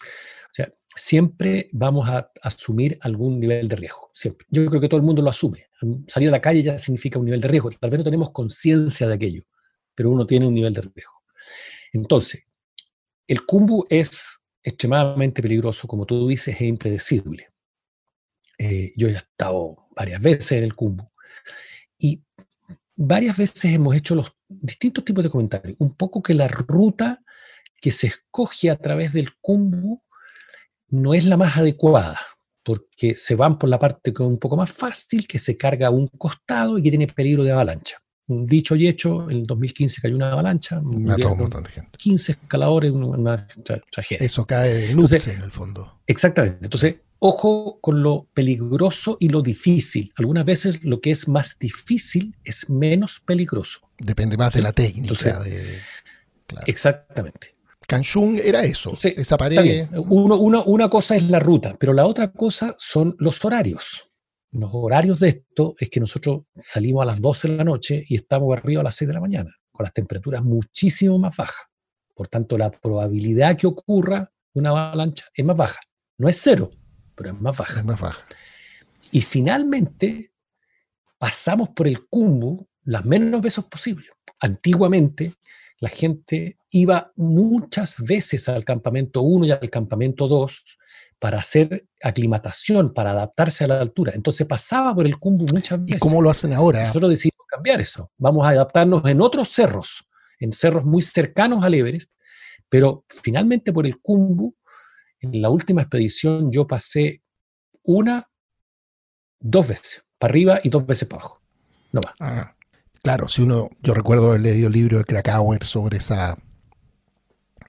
O 0.00 0.54
sea, 0.54 0.70
siempre 0.94 1.68
vamos 1.72 2.08
a 2.08 2.30
asumir 2.42 2.98
algún 3.00 3.40
nivel 3.40 3.68
de 3.68 3.76
riesgo. 3.76 4.10
Siempre. 4.12 4.46
Yo 4.50 4.66
creo 4.66 4.80
que 4.80 4.88
todo 4.88 4.98
el 4.98 5.06
mundo 5.06 5.22
lo 5.22 5.30
asume. 5.30 5.66
Salir 6.08 6.28
a 6.28 6.32
la 6.32 6.40
calle 6.40 6.62
ya 6.62 6.78
significa 6.78 7.18
un 7.18 7.24
nivel 7.24 7.40
de 7.40 7.48
riesgo. 7.48 7.70
Tal 7.70 7.90
vez 7.90 7.98
no 7.98 8.04
tenemos 8.04 8.32
conciencia 8.32 9.06
de 9.06 9.14
aquello, 9.14 9.42
pero 9.94 10.10
uno 10.10 10.26
tiene 10.26 10.46
un 10.46 10.54
nivel 10.54 10.72
de 10.72 10.82
riesgo. 10.82 11.22
Entonces, 11.92 12.44
el 13.26 13.44
kumbu 13.44 13.84
es 13.88 14.38
extremadamente 14.62 15.42
peligroso, 15.42 15.88
como 15.88 16.06
tú 16.06 16.28
dices, 16.28 16.60
e 16.60 16.66
impredecible. 16.66 17.48
Eh, 18.58 18.92
yo 18.96 19.08
he 19.08 19.12
estado 19.12 19.88
varias 19.96 20.20
veces 20.20 20.52
en 20.52 20.64
el 20.64 20.74
kumbu 20.74 21.10
y 21.98 22.22
varias 22.96 23.36
veces 23.36 23.64
hemos 23.64 23.96
hecho 23.96 24.14
los 24.14 24.32
distintos 24.48 25.04
tipos 25.04 25.24
de 25.24 25.30
comentarios. 25.30 25.76
Un 25.80 25.94
poco 25.94 26.22
que 26.22 26.34
la 26.34 26.48
ruta 26.48 27.22
que 27.80 27.90
se 27.90 28.06
escoge 28.06 28.70
a 28.70 28.76
través 28.76 29.12
del 29.12 29.34
kumbu 29.40 30.02
no 30.88 31.14
es 31.14 31.24
la 31.24 31.36
más 31.36 31.56
adecuada, 31.56 32.18
porque 32.62 33.16
se 33.16 33.34
van 33.34 33.58
por 33.58 33.68
la 33.68 33.78
parte 33.78 34.12
que 34.12 34.22
es 34.22 34.28
un 34.28 34.38
poco 34.38 34.56
más 34.56 34.70
fácil, 34.70 35.26
que 35.26 35.38
se 35.38 35.56
carga 35.56 35.88
a 35.88 35.90
un 35.90 36.06
costado 36.06 36.78
y 36.78 36.82
que 36.82 36.90
tiene 36.90 37.08
peligro 37.08 37.42
de 37.42 37.52
avalancha. 37.52 37.98
Dicho 38.26 38.76
y 38.76 38.86
hecho, 38.86 39.28
en 39.30 39.38
el 39.38 39.46
2015 39.46 40.00
cayó 40.00 40.14
una 40.16 40.32
avalancha, 40.32 40.80
Mató 40.80 41.32
un 41.32 41.38
montón 41.38 41.64
de 41.64 41.70
gente. 41.70 41.98
15 41.98 42.32
escaladores, 42.32 42.92
una, 42.92 43.46
tragedia. 43.90 44.24
Eso 44.24 44.46
cae 44.46 44.72
de 44.72 44.94
luz 44.94 45.12
en 45.26 45.42
el 45.42 45.50
fondo. 45.50 46.00
Exactamente. 46.06 46.58
Entonces, 46.62 46.96
ojo 47.18 47.78
con 47.80 48.02
lo 48.02 48.28
peligroso 48.32 49.16
y 49.18 49.28
lo 49.28 49.42
difícil. 49.42 50.12
Algunas 50.16 50.44
veces 50.44 50.84
lo 50.84 51.00
que 51.00 51.10
es 51.10 51.28
más 51.28 51.58
difícil 51.58 52.36
es 52.44 52.70
menos 52.70 53.20
peligroso. 53.20 53.80
Depende 53.98 54.36
más 54.36 54.54
de 54.54 54.62
la 54.62 54.72
técnica. 54.72 55.42
Exactamente. 56.66 57.56
Canchún 57.86 58.40
era 58.42 58.64
eso, 58.64 58.92
esa 59.02 59.36
pared. 59.36 59.88
una 60.08 60.88
cosa 60.88 61.16
es 61.16 61.28
la 61.28 61.40
ruta, 61.40 61.76
pero 61.78 61.92
la 61.92 62.06
otra 62.06 62.32
cosa 62.32 62.74
son 62.78 63.16
los 63.18 63.44
horarios. 63.44 64.11
Los 64.52 64.70
horarios 64.74 65.20
de 65.20 65.28
esto 65.28 65.74
es 65.80 65.88
que 65.88 65.98
nosotros 65.98 66.42
salimos 66.60 67.02
a 67.02 67.06
las 67.06 67.20
12 67.20 67.48
de 67.48 67.56
la 67.56 67.64
noche 67.64 68.04
y 68.06 68.16
estamos 68.16 68.54
arriba 68.54 68.82
a 68.82 68.84
las 68.84 68.94
6 68.96 69.08
de 69.08 69.14
la 69.14 69.20
mañana, 69.20 69.56
con 69.72 69.84
las 69.84 69.94
temperaturas 69.94 70.44
muchísimo 70.44 71.18
más 71.18 71.34
bajas. 71.34 71.66
Por 72.14 72.28
tanto, 72.28 72.58
la 72.58 72.70
probabilidad 72.70 73.56
que 73.56 73.66
ocurra 73.66 74.30
una 74.52 74.68
avalancha 74.68 75.24
es 75.34 75.44
más 75.44 75.56
baja. 75.56 75.80
No 76.18 76.28
es 76.28 76.38
cero, 76.38 76.70
pero 77.14 77.30
es 77.30 77.40
más 77.40 77.56
baja. 77.56 77.80
Es 77.80 77.84
más 77.86 77.98
baja. 77.98 78.26
Y 79.10 79.22
finalmente, 79.22 80.32
pasamos 81.16 81.70
por 81.70 81.88
el 81.88 82.06
cumbo 82.06 82.68
las 82.84 83.06
menos 83.06 83.40
veces 83.40 83.64
posible. 83.64 84.06
Antiguamente, 84.38 85.32
la 85.78 85.88
gente 85.88 86.58
iba 86.70 87.10
muchas 87.16 88.04
veces 88.04 88.50
al 88.50 88.66
campamento 88.66 89.22
1 89.22 89.46
y 89.46 89.50
al 89.50 89.70
campamento 89.70 90.28
2 90.28 90.78
para 91.22 91.38
hacer 91.38 91.86
aclimatación, 92.02 92.92
para 92.92 93.12
adaptarse 93.12 93.62
a 93.62 93.68
la 93.68 93.80
altura. 93.80 94.10
Entonces 94.16 94.44
pasaba 94.44 94.92
por 94.92 95.06
el 95.06 95.20
Cumbu 95.20 95.46
muchas 95.54 95.78
veces. 95.78 95.98
¿Y 95.98 96.00
cómo 96.00 96.20
lo 96.20 96.28
hacen 96.28 96.52
ahora? 96.52 96.88
Nosotros 96.88 97.10
decidimos 97.10 97.46
cambiar 97.46 97.80
eso. 97.80 98.10
Vamos 98.18 98.44
a 98.44 98.50
adaptarnos 98.50 99.08
en 99.08 99.20
otros 99.20 99.48
cerros, 99.50 100.04
en 100.40 100.50
cerros 100.50 100.84
muy 100.84 101.00
cercanos 101.00 101.62
al 101.62 101.74
Everest, 101.74 102.10
pero 102.68 103.04
finalmente 103.08 103.72
por 103.72 103.86
el 103.86 104.00
Cumbu, 104.00 104.52
en 105.20 105.40
la 105.40 105.48
última 105.48 105.82
expedición 105.82 106.50
yo 106.50 106.66
pasé 106.66 107.22
una, 107.84 108.28
dos 109.38 109.68
veces, 109.68 110.04
para 110.18 110.32
arriba 110.32 110.58
y 110.64 110.70
dos 110.70 110.84
veces 110.84 111.06
para 111.06 111.22
abajo. 111.22 111.40
No 111.92 112.00
más. 112.04 112.14
Ah, 112.18 112.56
claro, 113.00 113.28
si 113.28 113.42
uno, 113.42 113.70
yo 113.80 113.94
recuerdo 113.94 114.30
haber 114.30 114.40
leído 114.40 114.66
el 114.66 114.72
libro 114.72 114.98
de 114.98 115.04
Krakauer 115.04 115.62
sobre 115.62 115.98
esa 115.98 116.36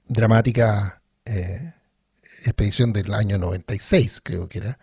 dramática 0.08 1.04
eh, 1.26 1.74
expedición 2.44 2.94
del 2.94 3.14
año 3.14 3.38
96, 3.38 4.22
creo 4.24 4.48
que 4.48 4.60
era. 4.60 4.80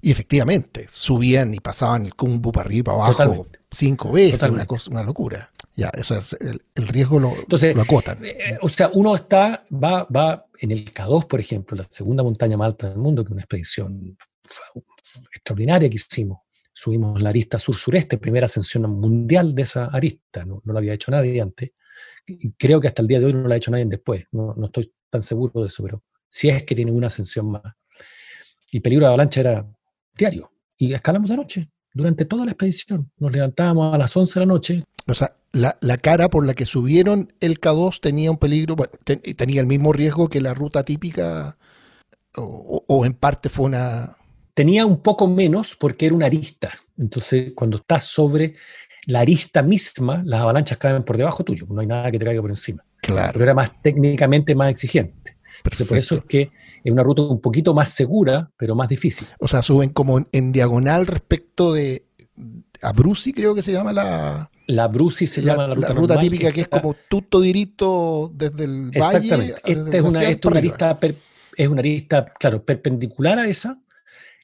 Y 0.00 0.10
efectivamente, 0.10 0.86
subían 0.90 1.54
y 1.54 1.60
pasaban 1.60 2.04
el 2.04 2.14
cumbu 2.14 2.50
para 2.50 2.66
arriba 2.66 2.92
para 2.92 3.06
abajo 3.06 3.46
cinco 3.72 4.12
veces, 4.12 4.42
una, 4.50 4.66
cosa, 4.66 4.90
una 4.90 5.02
locura. 5.02 5.50
Ya, 5.74 5.88
eso 5.88 6.16
es, 6.16 6.36
el, 6.40 6.60
riesgo 6.88 7.18
lo, 7.18 7.34
Entonces, 7.34 7.74
lo 7.74 7.82
acotan. 7.82 8.18
Eh, 8.22 8.58
o 8.60 8.68
sea, 8.68 8.90
uno 8.92 9.16
está, 9.16 9.64
va, 9.72 10.04
va 10.04 10.46
en 10.60 10.70
el 10.70 10.84
K2, 10.84 11.26
por 11.26 11.40
ejemplo, 11.40 11.76
la 11.76 11.84
segunda 11.84 12.22
montaña 12.22 12.56
más 12.56 12.66
alta 12.66 12.90
del 12.90 12.98
mundo, 12.98 13.24
que 13.24 13.28
es 13.28 13.32
una 13.32 13.42
expedición 13.42 14.16
extraordinaria 15.34 15.88
que 15.88 15.96
hicimos. 15.96 16.40
Subimos 16.74 17.20
la 17.20 17.30
arista 17.30 17.58
sur-sureste, 17.58 18.18
primera 18.18 18.46
ascensión 18.46 18.82
mundial 18.82 19.54
de 19.54 19.62
esa 19.62 19.86
arista, 19.86 20.44
no, 20.44 20.60
no 20.64 20.72
lo 20.72 20.78
había 20.78 20.94
hecho 20.94 21.10
nadie 21.10 21.40
antes. 21.40 21.70
Y 22.26 22.52
creo 22.52 22.80
que 22.80 22.88
hasta 22.88 23.02
el 23.02 23.08
día 23.08 23.20
de 23.20 23.26
hoy 23.26 23.34
no 23.34 23.48
lo 23.48 23.52
ha 23.52 23.56
hecho 23.56 23.70
nadie 23.70 23.84
después, 23.86 24.26
no, 24.32 24.54
no 24.56 24.66
estoy 24.66 24.92
tan 25.10 25.22
seguro 25.22 25.62
de 25.62 25.68
eso, 25.68 25.82
pero 25.82 26.02
si 26.32 26.48
es 26.48 26.62
que 26.62 26.74
tiene 26.74 26.90
una 26.90 27.08
ascensión 27.08 27.50
más. 27.50 27.62
El 28.72 28.80
peligro 28.80 29.04
de 29.04 29.08
avalancha 29.08 29.40
era 29.40 29.66
diario. 30.16 30.50
Y 30.78 30.94
escalamos 30.94 31.28
de 31.28 31.36
noche, 31.36 31.70
durante 31.92 32.24
toda 32.24 32.46
la 32.46 32.52
expedición. 32.52 33.12
Nos 33.18 33.30
levantábamos 33.30 33.94
a 33.94 33.98
las 33.98 34.16
11 34.16 34.40
de 34.40 34.46
la 34.46 34.52
noche. 34.52 34.84
O 35.06 35.14
sea, 35.14 35.36
la, 35.52 35.76
cara 35.98 36.30
por 36.30 36.46
la 36.46 36.54
que 36.54 36.64
subieron 36.64 37.34
el 37.40 37.60
K2 37.60 38.00
tenía 38.00 38.30
un 38.30 38.38
peligro, 38.38 38.76
bueno, 38.76 38.92
tenía 39.04 39.60
el 39.60 39.66
mismo 39.66 39.92
riesgo 39.92 40.28
que 40.28 40.40
la 40.40 40.54
ruta 40.54 40.84
típica, 40.84 41.58
o, 42.34 43.04
en 43.04 43.12
parte 43.12 43.50
fue 43.50 43.66
una... 43.66 44.16
Tenía 44.54 44.86
un 44.86 45.02
poco 45.02 45.28
menos 45.28 45.76
porque 45.76 46.06
era 46.06 46.14
una 46.14 46.26
arista. 46.26 46.70
Entonces, 46.98 47.52
cuando 47.54 47.76
estás 47.76 48.04
sobre 48.04 48.56
la 49.06 49.20
arista 49.20 49.62
misma, 49.62 50.22
las 50.24 50.40
avalanchas 50.40 50.78
caen 50.78 51.04
por 51.04 51.18
debajo 51.18 51.44
tuyo, 51.44 51.66
no 51.68 51.80
hay 51.82 51.86
nada 51.86 52.10
que 52.10 52.18
te 52.18 52.24
caiga 52.24 52.40
por 52.40 52.50
encima. 52.50 52.84
Claro. 53.02 53.32
Pero 53.34 53.44
era 53.44 53.54
más 53.54 53.82
técnicamente 53.82 54.54
más 54.54 54.70
exigente 54.70 55.31
por 55.62 55.98
eso 55.98 56.16
es 56.16 56.24
que 56.24 56.50
es 56.84 56.92
una 56.92 57.02
ruta 57.02 57.22
un 57.22 57.40
poquito 57.40 57.74
más 57.74 57.90
segura, 57.90 58.50
pero 58.56 58.74
más 58.74 58.88
difícil. 58.88 59.26
O 59.38 59.48
sea, 59.48 59.62
suben 59.62 59.90
como 59.90 60.24
en, 60.32 60.52
diagonal 60.52 61.06
respecto 61.06 61.72
de 61.72 62.04
Abruzzi, 62.80 63.32
creo 63.32 63.54
que 63.54 63.62
se 63.62 63.72
llama 63.72 63.92
la... 63.92 64.50
La 64.68 64.84
Abruzzi 64.84 65.26
se 65.26 65.42
llama 65.42 65.66
la 65.66 65.74
ruta, 65.74 65.88
la 65.88 65.94
ruta 65.94 66.20
típica 66.20 66.52
que, 66.52 66.62
es 66.62 66.68
como 66.68 66.94
tutto 67.08 67.40
dirito 67.40 68.30
desde 68.34 68.64
el 68.64 68.90
Exactamente. 68.92 69.54
Esta 69.64 69.96
es, 69.96 70.02
una, 70.02 70.22
esta 70.22 70.48
una 70.48 70.58
arista, 70.58 70.98
es 71.56 71.68
una 71.68 71.80
arista, 71.80 72.24
claro, 72.24 72.64
perpendicular 72.64 73.38
a 73.38 73.46
esa, 73.46 73.80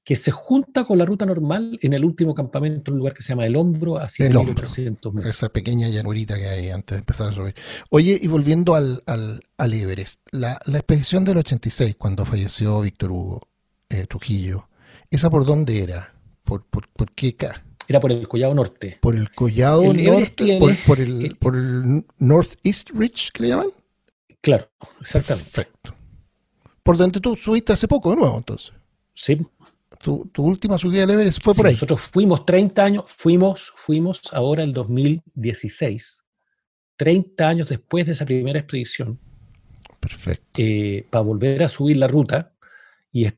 que 0.08 0.16
se 0.16 0.30
junta 0.30 0.84
con 0.84 0.96
la 0.96 1.04
ruta 1.04 1.26
normal 1.26 1.78
en 1.82 1.92
el 1.92 2.02
último 2.02 2.34
campamento, 2.34 2.92
un 2.92 2.96
lugar 2.96 3.12
que 3.12 3.22
se 3.22 3.28
llama 3.28 3.44
El 3.44 3.56
Hombro, 3.56 4.00
el 4.00 4.30
1800 4.30 5.12
metros. 5.12 5.36
Esa 5.36 5.50
pequeña 5.50 5.86
llanurita 5.90 6.38
que 6.38 6.48
hay 6.48 6.70
antes 6.70 6.96
de 6.96 7.00
empezar 7.00 7.28
a 7.28 7.32
subir. 7.32 7.54
Oye, 7.90 8.18
y 8.18 8.26
volviendo 8.26 8.74
al, 8.74 9.02
al, 9.04 9.74
Everest, 9.74 10.26
la, 10.32 10.58
expedición 10.66 11.26
del 11.26 11.36
86, 11.36 11.96
cuando 11.96 12.24
falleció 12.24 12.80
Víctor 12.80 13.12
Hugo 13.12 13.48
eh, 13.90 14.06
Trujillo, 14.06 14.70
¿esa 15.10 15.28
por 15.28 15.44
dónde 15.44 15.82
era? 15.82 16.14
¿Por, 16.42 16.64
por, 16.64 16.88
por 16.88 17.12
qué 17.12 17.36
acá? 17.38 17.66
Era 17.86 18.00
por 18.00 18.10
el 18.10 18.26
Collado 18.26 18.54
Norte. 18.54 18.96
¿Por 19.02 19.14
el 19.14 19.30
Collado 19.32 19.92
Norte? 19.92 20.58
por, 20.86 21.00
el, 21.00 21.36
¿Por 21.38 21.54
el 21.54 22.06
Northeast 22.16 22.92
Ridge, 22.94 23.30
que 23.30 23.42
le 23.42 23.48
llaman? 23.50 23.68
Claro, 24.40 24.70
exactamente. 25.02 25.50
Perfecto. 25.50 25.94
Por 26.82 26.96
donde 26.96 27.20
tú 27.20 27.36
subiste 27.36 27.74
hace 27.74 27.86
poco 27.86 28.08
de 28.12 28.16
nuevo, 28.16 28.38
entonces. 28.38 28.72
Sí, 29.12 29.36
tu, 29.98 30.30
última 30.38 30.78
subida 30.78 31.00
del 31.00 31.10
Everest 31.10 31.42
fue 31.42 31.54
por 31.54 31.66
ahí. 31.66 31.74
Nosotros 31.74 32.02
fuimos 32.02 32.46
30 32.46 32.84
años, 32.84 33.04
fuimos, 33.06 33.72
fuimos 33.76 34.32
ahora 34.32 34.62
el 34.62 34.72
2016, 34.72 36.24
30 36.96 37.48
años 37.48 37.68
después 37.68 38.06
de 38.06 38.12
esa 38.12 38.24
primera 38.24 38.58
expedición. 38.58 39.18
Perfecto. 40.00 40.44
Eh, 40.56 41.06
para 41.10 41.22
volver 41.22 41.62
a 41.62 41.68
subir 41.68 41.96
la 41.96 42.06
ruta 42.06 42.52
y, 43.12 43.28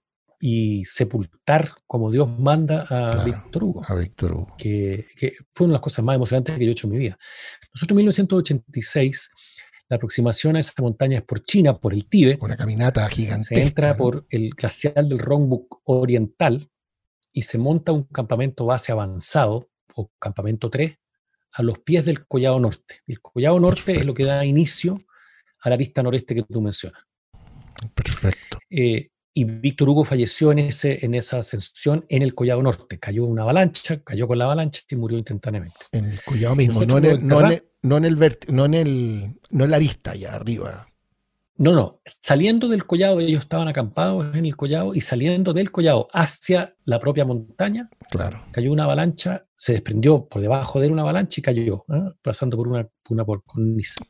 y 0.40 0.84
sepultar 0.84 1.70
como 1.86 2.10
Dios 2.10 2.28
manda 2.38 2.86
a 2.88 3.24
Víctor 3.24 3.64
Hugo. 3.64 3.82
A 3.86 3.94
Víctor 3.94 4.32
Hugo. 4.32 4.54
Que, 4.58 5.06
que, 5.16 5.32
fue 5.54 5.66
una 5.66 5.72
de 5.72 5.76
las 5.76 5.82
cosas 5.82 6.04
más 6.04 6.16
emocionantes 6.16 6.58
que 6.58 6.64
yo 6.64 6.70
he 6.70 6.72
hecho 6.72 6.86
en 6.86 6.92
mi 6.92 6.98
vida. 6.98 7.18
Nosotros 7.74 7.92
en 7.92 7.96
1986 7.96 9.30
la 9.90 9.97
aproximación 9.97 10.54
a 10.54 10.61
esa 10.61 10.73
montaña 10.80 11.18
es 11.18 11.25
por 11.25 11.42
China, 11.42 11.76
por 11.76 11.92
el 11.92 12.06
Tíbet. 12.06 12.40
Una 12.40 12.56
caminata 12.56 13.09
gigante. 13.11 13.47
Se 13.47 13.61
entra 13.61 13.97
por 13.97 14.25
el 14.30 14.50
glacial 14.50 15.09
del 15.09 15.18
Rongbuk 15.18 15.80
oriental 15.85 16.70
y 17.32 17.42
se 17.42 17.59
monta 17.59 17.90
un 17.90 18.04
campamento 18.04 18.64
base 18.66 18.92
avanzado, 18.92 19.68
o 19.97 20.12
campamento 20.20 20.70
3, 20.70 20.97
a 21.54 21.62
los 21.64 21.80
pies 21.80 22.04
del 22.04 22.25
Collado 22.25 22.61
Norte. 22.61 23.00
El 23.09 23.20
Collado 23.20 23.59
Norte 23.59 23.97
es 23.97 24.06
lo 24.06 24.14
que 24.14 24.25
da 24.25 24.44
inicio 24.44 25.04
a 25.62 25.68
la 25.68 25.75
arista 25.75 26.04
noreste 26.04 26.37
que 26.37 26.44
tú 26.44 26.61
mencionas. 26.61 27.02
Perfecto. 27.92 28.59
Eh, 28.70 29.11
y 29.35 29.44
Víctor 29.44 29.88
Hugo 29.88 30.04
falleció 30.04 30.52
en, 30.52 30.61
ese, 30.61 31.04
en 31.04 31.14
esa 31.14 31.38
ascensión 31.38 32.06
en 32.09 32.23
el 32.23 32.37
Collado 32.37 32.62
Norte. 32.62 33.00
Cayó 33.00 33.25
una 33.25 33.42
avalancha, 33.42 34.00
cayó 34.04 34.28
con 34.28 34.38
la 34.38 34.44
avalancha 34.44 34.82
y 34.88 34.94
murió 34.94 35.18
instantáneamente. 35.18 35.76
En 35.90 36.04
el 36.04 36.23
Collado 36.23 36.54
mismo, 36.54 36.85
no 36.85 36.99
en 36.99 37.04
el, 37.04 37.26
no 37.26 37.40
en 37.40 37.52
el, 37.52 37.69
no 37.82 37.96
en 37.96 38.04
el, 38.04 38.16
no 39.50 39.64
en 39.64 39.70
la 39.70 39.76
arista 39.76 40.12
allá 40.12 40.34
arriba. 40.34 40.87
No, 41.60 41.75
no, 41.75 42.00
saliendo 42.06 42.68
del 42.68 42.87
collado, 42.87 43.20
ellos 43.20 43.42
estaban 43.42 43.68
acampados 43.68 44.34
en 44.34 44.46
el 44.46 44.56
collado 44.56 44.94
y 44.94 45.02
saliendo 45.02 45.52
del 45.52 45.70
collado 45.70 46.08
hacia 46.10 46.75
la 46.87 46.99
propia 46.99 47.26
montaña, 47.26 47.90
claro. 48.10 48.40
cayó 48.50 48.72
una 48.72 48.84
avalancha, 48.84 49.46
se 49.56 49.72
desprendió 49.72 50.25
por 50.25 50.40
debajo 50.40 50.80
de 50.80 50.87
él 50.87 50.92
una 50.92 51.02
avalancha 51.02 51.38
y 51.38 51.42
cayó, 51.42 51.84
¿eh? 51.92 52.12
pasando 52.22 52.56
por 52.56 52.66
una, 52.66 52.88
una 53.10 53.26
por, 53.26 53.42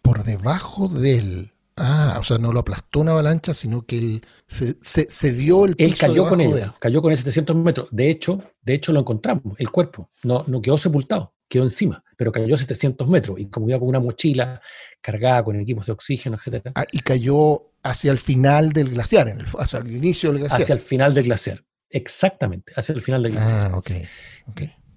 Por 0.00 0.22
debajo 0.22 0.86
de 0.86 1.18
él. 1.18 1.52
Ah, 1.74 2.18
o 2.20 2.24
sea, 2.24 2.38
no 2.38 2.52
lo 2.52 2.60
aplastó 2.60 3.00
una 3.00 3.12
avalancha, 3.12 3.52
sino 3.52 3.84
que 3.84 3.98
él 3.98 4.26
se, 4.46 4.76
se, 4.80 5.32
dio 5.32 5.64
el 5.64 5.74
piso 5.74 5.88
Él 5.88 5.98
cayó 5.98 6.28
con 6.28 6.40
ella, 6.40 6.76
cayó 6.78 7.02
con 7.02 7.10
ese 7.10 7.24
700 7.24 7.56
metros. 7.56 7.88
De 7.90 8.10
hecho, 8.10 8.44
de 8.62 8.74
hecho 8.74 8.92
lo 8.92 9.00
encontramos, 9.00 9.58
el 9.58 9.70
cuerpo. 9.70 10.08
No, 10.22 10.44
no 10.46 10.62
quedó 10.62 10.78
sepultado, 10.78 11.34
quedó 11.48 11.64
encima, 11.64 12.04
pero 12.20 12.32
cayó 12.32 12.54
700 12.54 13.08
metros 13.08 13.40
y 13.40 13.48
como 13.48 13.70
iba 13.70 13.78
con 13.78 13.88
una 13.88 13.98
mochila 13.98 14.60
cargada 15.00 15.42
con 15.42 15.58
equipos 15.58 15.86
de 15.86 15.92
oxígeno, 15.92 16.36
etc. 16.36 16.70
Ah, 16.74 16.84
y 16.92 17.00
cayó 17.00 17.72
hacia 17.82 18.12
el 18.12 18.18
final 18.18 18.74
del 18.74 18.90
glaciar, 18.90 19.28
en 19.28 19.40
hacia 19.58 19.78
el 19.78 19.90
inicio 19.90 20.30
del 20.30 20.40
glaciar. 20.40 20.60
Hacia 20.60 20.72
el 20.74 20.80
final 20.80 21.14
del 21.14 21.24
glaciar, 21.24 21.64
exactamente, 21.88 22.74
hacia 22.76 22.94
el 22.94 23.00
final 23.00 23.22
del 23.22 23.32
glaciar. 23.32 23.70
Ah, 23.72 23.78
ok. 23.78 23.90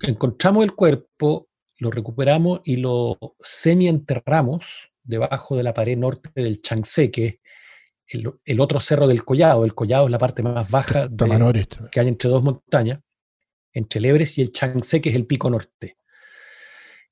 Encontramos 0.01 0.65
el 0.65 0.73
cuerpo, 0.73 1.47
lo 1.79 1.91
recuperamos 1.91 2.59
y 2.65 2.75
lo 2.75 3.17
semi-enterramos 3.39 4.91
debajo 5.01 5.55
de 5.55 5.63
la 5.63 5.73
pared 5.73 5.97
norte 5.97 6.29
del 6.35 6.61
Changsé, 6.61 7.09
que 7.09 7.39
es 8.05 8.21
el, 8.43 8.59
otro 8.59 8.81
cerro 8.81 9.07
del 9.07 9.23
Collado. 9.23 9.63
El 9.63 9.73
Collado 9.73 10.07
es 10.07 10.11
la 10.11 10.19
parte 10.19 10.43
más 10.43 10.69
baja 10.69 11.07
que 11.89 11.99
hay 12.01 12.07
entre 12.09 12.29
dos 12.29 12.43
montañas, 12.43 12.99
entre 13.71 13.99
el 13.99 14.05
Everest 14.07 14.39
y 14.39 14.41
el 14.41 14.51
Changsé, 14.51 14.99
que 14.99 15.07
es 15.07 15.15
el 15.15 15.25
pico 15.25 15.49
norte. 15.49 15.95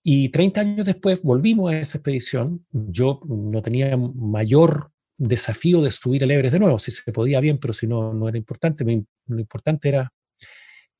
Y 0.03 0.29
30 0.29 0.61
años 0.61 0.85
después 0.85 1.21
volvimos 1.21 1.71
a 1.71 1.79
esa 1.79 1.97
expedición. 1.99 2.65
Yo 2.71 3.21
no 3.27 3.61
tenía 3.61 3.95
mayor 3.97 4.91
desafío 5.17 5.81
de 5.81 5.91
subir 5.91 6.23
el 6.23 6.31
Everest 6.31 6.53
de 6.53 6.59
nuevo, 6.59 6.79
si 6.79 6.91
se 6.91 7.11
podía 7.11 7.39
bien, 7.39 7.59
pero 7.59 7.73
si 7.73 7.85
no, 7.85 8.11
no 8.13 8.27
era 8.27 8.37
importante. 8.37 8.83
Lo 8.83 9.39
importante 9.39 9.89
era... 9.89 10.11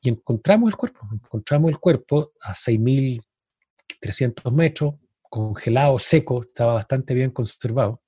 Y 0.04 0.10
encontramos 0.10 0.70
el 0.70 0.76
cuerpo, 0.76 1.08
encontramos 1.12 1.70
el 1.70 1.80
cuerpo 1.80 2.32
a 2.42 2.54
6.300 2.54 4.52
metros, 4.52 4.96
congelado, 5.30 6.00
seco, 6.00 6.42
estaba 6.42 6.74
bastante 6.74 7.14
bien 7.14 7.30
conservado. 7.32 8.02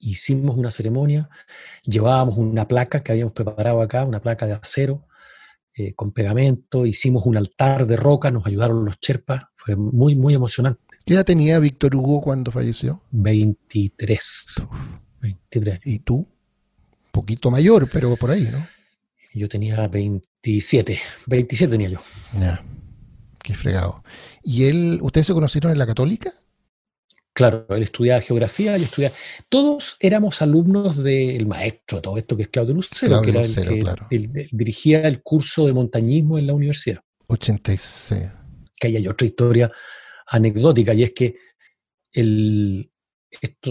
Hicimos 0.00 0.56
una 0.56 0.72
ceremonia, 0.72 1.30
llevábamos 1.84 2.38
una 2.38 2.66
placa 2.66 3.02
que 3.02 3.12
habíamos 3.12 3.34
preparado 3.34 3.80
acá, 3.82 4.04
una 4.04 4.20
placa 4.20 4.46
de 4.46 4.52
acero, 4.52 5.06
eh, 5.76 5.92
con 5.94 6.12
pegamento, 6.12 6.86
hicimos 6.86 7.26
un 7.26 7.36
altar 7.36 7.86
de 7.86 7.96
roca, 7.96 8.30
nos 8.30 8.46
ayudaron 8.46 8.84
los 8.84 8.98
cherpas, 9.00 9.44
fue 9.56 9.76
muy, 9.76 10.14
muy 10.14 10.34
emocionante. 10.34 10.80
¿Qué 11.04 11.14
edad 11.14 11.24
tenía 11.24 11.58
Víctor 11.58 11.96
Hugo 11.96 12.20
cuando 12.20 12.50
falleció? 12.50 13.02
23. 13.10 14.62
23. 15.20 15.80
¿Y 15.84 15.98
tú? 15.98 16.26
Poquito 17.10 17.50
mayor, 17.50 17.88
pero 17.90 18.16
por 18.16 18.30
ahí, 18.30 18.48
¿no? 18.50 18.66
Yo 19.34 19.48
tenía 19.48 19.86
27. 19.88 20.98
27 21.26 21.70
tenía 21.70 21.88
yo. 21.88 22.00
Ya. 22.38 22.64
Qué 23.42 23.54
fregado. 23.54 24.02
¿Y 24.42 24.64
él, 24.64 25.00
ustedes 25.02 25.26
se 25.26 25.34
conocieron 25.34 25.72
en 25.72 25.78
la 25.78 25.86
católica? 25.86 26.32
Claro, 27.34 27.66
él 27.70 27.82
estudiaba 27.82 28.20
geografía, 28.20 28.76
yo 28.78 28.84
estudiaba. 28.84 29.14
Todos 29.48 29.96
éramos 29.98 30.40
alumnos 30.40 31.02
del 31.02 31.46
maestro, 31.46 32.00
todo 32.00 32.16
esto 32.16 32.36
que 32.36 32.44
es 32.44 32.48
Claudio 32.48 32.74
Lucero, 32.74 33.20
que 33.22 33.30
era 33.30 33.40
el 33.40 34.32
que 34.32 34.48
dirigía 34.52 35.00
el 35.08 35.20
curso 35.20 35.66
de 35.66 35.72
montañismo 35.72 36.38
en 36.38 36.46
la 36.46 36.54
universidad. 36.54 37.00
86. 37.26 38.30
Que 38.78 38.86
ahí 38.86 38.96
hay 38.96 39.08
otra 39.08 39.26
historia 39.26 39.72
anecdótica, 40.28 40.94
y 40.94 41.02
es 41.02 41.10
que 41.10 41.36
el, 42.12 42.88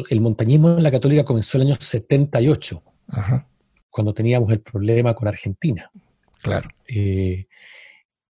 el 0.09 0.21
montañismo 0.21 0.77
en 0.77 0.83
la 0.83 0.91
católica 0.91 1.23
comenzó 1.23 1.57
en 1.57 1.61
el 1.61 1.67
año 1.69 1.77
78, 1.79 2.83
cuando 3.89 4.13
teníamos 4.13 4.51
el 4.51 4.59
problema 4.59 5.13
con 5.13 5.29
Argentina. 5.29 5.89
Claro. 6.41 6.69
Eh, 6.85 7.45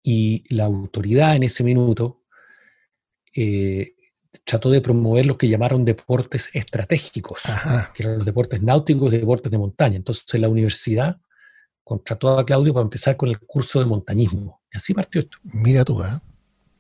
y 0.04 0.44
la 0.54 0.66
autoridad 0.66 1.38
en 1.38 1.44
ese 1.44 1.64
minuto 1.64 2.24
eh, 3.34 3.94
trató 4.44 4.70
de 4.70 4.82
promover 4.82 5.26
los 5.26 5.38
que 5.38 5.48
llamaron 5.48 5.86
deportes 5.86 6.50
estratégicos, 6.54 7.42
que 7.94 8.04
eran 8.04 8.18
los 8.18 8.26
deportes 8.26 8.62
náuticos 8.62 9.14
y 9.14 9.18
deportes 9.18 9.52
de 9.52 9.58
montaña. 9.58 9.96
Entonces 9.96 10.40
la 10.40 10.50
universidad 10.50 11.20
contrató 11.84 12.40
a 12.40 12.46
Claudio 12.46 12.74
para 12.74 12.84
empezar 12.84 13.18
con 13.18 13.30
el 13.30 13.40
curso 13.40 13.80
de 13.80 13.86
montañismo. 13.86 14.62
Y 14.74 14.78
así 14.78 14.94
partió 14.94 15.22
esto. 15.22 15.38
Mira 15.44 15.84
tú, 15.84 16.02
¿eh? 16.04 16.20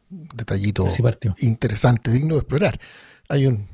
detallito 0.09 0.85
interesante, 1.39 2.11
digno 2.11 2.35
de 2.35 2.41
explorar. 2.41 2.79
Hay 3.29 3.47
un, 3.47 3.67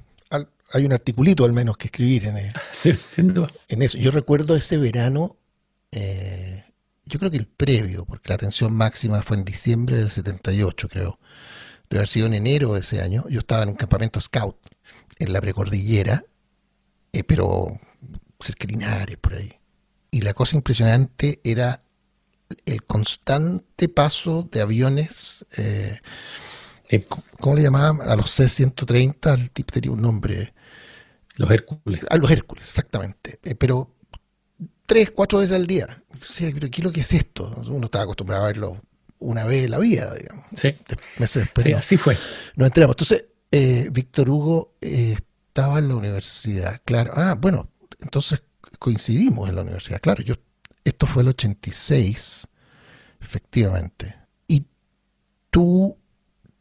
hay 0.71 0.85
un 0.85 0.93
articulito 0.93 1.45
al 1.45 1.53
menos 1.53 1.77
que 1.77 1.87
escribir 1.87 2.25
en, 2.25 2.37
en 3.67 3.81
eso. 3.81 3.97
Yo 3.97 4.11
recuerdo 4.11 4.55
ese 4.55 4.77
verano 4.77 5.37
eh, 5.91 6.63
yo 7.05 7.19
creo 7.19 7.31
que 7.31 7.37
el 7.37 7.47
previo, 7.47 8.05
porque 8.05 8.29
la 8.29 8.37
tensión 8.37 8.73
máxima 8.75 9.21
fue 9.21 9.37
en 9.37 9.45
diciembre 9.45 9.97
del 9.97 10.11
78, 10.11 10.89
creo. 10.89 11.19
Debe 11.89 11.99
haber 11.99 12.07
sido 12.07 12.27
en 12.27 12.33
enero 12.33 12.73
de 12.73 12.81
ese 12.81 13.01
año. 13.01 13.25
Yo 13.29 13.39
estaba 13.39 13.63
en 13.63 13.69
un 13.69 13.75
campamento 13.75 14.19
scout 14.19 14.57
en 15.19 15.33
la 15.33 15.41
precordillera, 15.41 16.23
eh, 17.13 17.23
pero 17.23 17.79
cerca 18.39 18.67
de 18.67 19.17
por 19.17 19.35
ahí. 19.35 19.53
Y 20.11 20.21
la 20.21 20.33
cosa 20.33 20.55
impresionante 20.55 21.39
era 21.43 21.83
el 22.65 22.83
constante 22.83 23.89
paso 23.89 24.47
de 24.51 24.61
aviones. 24.61 25.45
Eh, 25.57 25.99
¿Cómo 27.39 27.55
le 27.55 27.63
llamaban? 27.63 28.07
A 28.07 28.15
los 28.15 28.31
C-130, 28.31 29.33
el 29.33 29.51
tipo 29.51 29.73
tenía 29.73 29.91
un 29.91 30.01
nombre. 30.01 30.53
Los 31.35 31.51
Hércules. 31.51 32.01
A 32.09 32.17
los 32.17 32.31
Hércules, 32.31 32.67
exactamente. 32.67 33.39
Eh, 33.43 33.55
pero 33.55 33.95
tres, 34.85 35.11
cuatro 35.11 35.39
veces 35.39 35.55
al 35.55 35.67
día. 35.67 36.03
Sí, 36.21 36.51
pero 36.53 36.69
¿qué 36.69 36.81
es 36.81 36.83
lo 36.83 36.91
que 36.91 37.01
es 37.01 37.13
esto? 37.13 37.53
Uno 37.67 37.85
estaba 37.85 38.05
acostumbrado 38.05 38.43
a 38.43 38.47
verlo 38.47 38.81
una 39.19 39.43
vez 39.43 39.65
en 39.65 39.71
la 39.71 39.79
vida, 39.79 40.13
digamos. 40.13 40.45
Sí. 40.55 40.75
sí, 41.57 41.73
así 41.73 41.97
fue. 41.97 42.17
Nos 42.55 42.67
enteramos. 42.67 42.95
Entonces, 42.95 43.25
eh, 43.51 43.89
Víctor 43.91 44.29
Hugo 44.29 44.75
eh, 44.81 45.15
estaba 45.47 45.79
en 45.79 45.87
la 45.87 45.95
universidad, 45.95 46.81
claro. 46.85 47.11
Ah, 47.15 47.35
bueno, 47.39 47.69
entonces 47.99 48.43
coincidimos 48.79 49.49
en 49.49 49.55
la 49.55 49.61
universidad, 49.61 49.99
claro. 49.99 50.21
Yo, 50.23 50.35
esto 50.83 51.05
fue 51.05 51.23
el 51.23 51.29
86, 51.29 52.47
efectivamente. 53.19 54.15
Y 54.47 54.65
tú, 55.49 55.97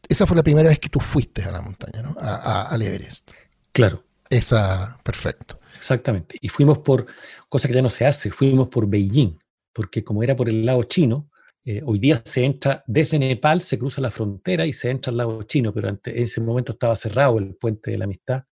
esa 0.09 0.25
fue 0.25 0.37
la 0.37 0.43
primera 0.43 0.69
vez 0.69 0.79
que 0.79 0.89
tú 0.89 0.99
fuiste 0.99 1.43
a 1.43 1.51
la 1.51 1.61
montaña, 1.61 2.01
¿no? 2.01 2.15
A, 2.19 2.35
a, 2.35 2.61
al 2.63 2.81
Everest. 2.81 3.31
Claro. 3.71 4.03
Esa, 4.29 4.97
perfecto. 5.03 5.59
Exactamente. 5.75 6.37
Y 6.41 6.49
fuimos 6.49 6.79
por, 6.79 7.05
cosa 7.49 7.67
que 7.67 7.73
ya 7.73 7.81
no 7.81 7.89
se 7.89 8.05
hace, 8.05 8.31
fuimos 8.31 8.67
por 8.67 8.87
Beijing, 8.87 9.37
porque 9.73 10.03
como 10.03 10.23
era 10.23 10.35
por 10.35 10.49
el 10.49 10.65
lado 10.65 10.83
chino, 10.83 11.29
eh, 11.69 11.81
hoy 11.83 11.99
día 11.99 12.21
se 12.23 12.45
entra 12.45 12.81
desde 12.87 13.19
Nepal, 13.19 13.59
se 13.59 13.77
cruza 13.77 13.99
la 13.99 14.09
frontera 14.09 14.65
y 14.65 14.71
se 14.71 14.89
entra 14.89 15.11
al 15.11 15.17
lado 15.17 15.43
chino, 15.43 15.73
pero 15.73 15.89
en 15.89 15.99
ese 16.05 16.39
momento 16.39 16.71
estaba 16.71 16.95
cerrado 16.95 17.37
el 17.39 17.55
puente 17.55 17.91
de 17.91 17.97
la 17.97 18.05
amistad 18.05 18.45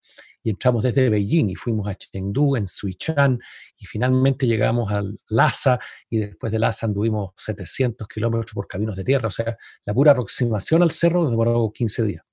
y 0.43 0.49
entramos 0.49 0.83
desde 0.83 1.09
Beijing 1.09 1.49
y 1.49 1.55
fuimos 1.55 1.87
a 1.87 1.95
Chengdu, 1.95 2.57
en 2.57 2.67
Suichan, 2.67 3.39
y 3.77 3.85
finalmente 3.85 4.45
llegamos 4.45 4.91
al 4.91 5.17
Lhasa, 5.29 5.79
y 6.09 6.17
después 6.17 6.51
de 6.51 6.59
Lhasa 6.59 6.87
anduvimos 6.87 7.31
700 7.37 8.05
kilómetros 8.05 8.51
por 8.53 8.67
caminos 8.67 8.97
de 8.97 9.05
tierra, 9.05 9.29
o 9.29 9.31
sea, 9.31 9.57
la 9.85 9.93
pura 9.93 10.11
aproximación 10.11 10.83
al 10.83 10.91
cerro 10.91 11.29
demoró 11.29 11.71
15 11.73 12.03
días. 12.03 12.23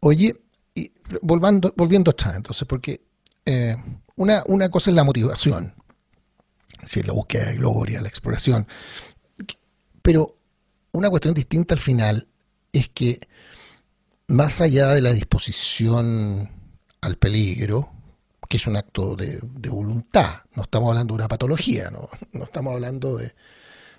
Oye, 0.00 0.34
y 0.74 0.90
volviendo, 1.22 1.72
volviendo 1.76 2.10
atrás, 2.10 2.34
entonces, 2.34 2.66
porque 2.66 3.00
eh, 3.44 3.76
una, 4.16 4.42
una 4.48 4.68
cosa 4.70 4.90
es 4.90 4.96
la 4.96 5.04
motivación, 5.04 5.72
si 6.84 7.04
la 7.04 7.12
búsqueda 7.12 7.46
de 7.46 7.54
gloria, 7.58 8.02
la 8.02 8.08
exploración, 8.08 8.66
pero 10.06 10.38
una 10.92 11.10
cuestión 11.10 11.34
distinta 11.34 11.74
al 11.74 11.80
final 11.80 12.28
es 12.72 12.88
que 12.90 13.18
más 14.28 14.60
allá 14.60 14.90
de 14.90 15.00
la 15.02 15.12
disposición 15.12 16.48
al 17.00 17.16
peligro, 17.16 17.90
que 18.48 18.56
es 18.56 18.68
un 18.68 18.76
acto 18.76 19.16
de, 19.16 19.40
voluntad, 19.68 20.42
no 20.54 20.62
estamos 20.62 20.90
hablando 20.90 21.14
de 21.14 21.22
una 21.22 21.26
patología, 21.26 21.90
no, 21.90 22.08
no 22.34 22.44
estamos 22.44 22.72
hablando 22.74 23.16
de, 23.16 23.34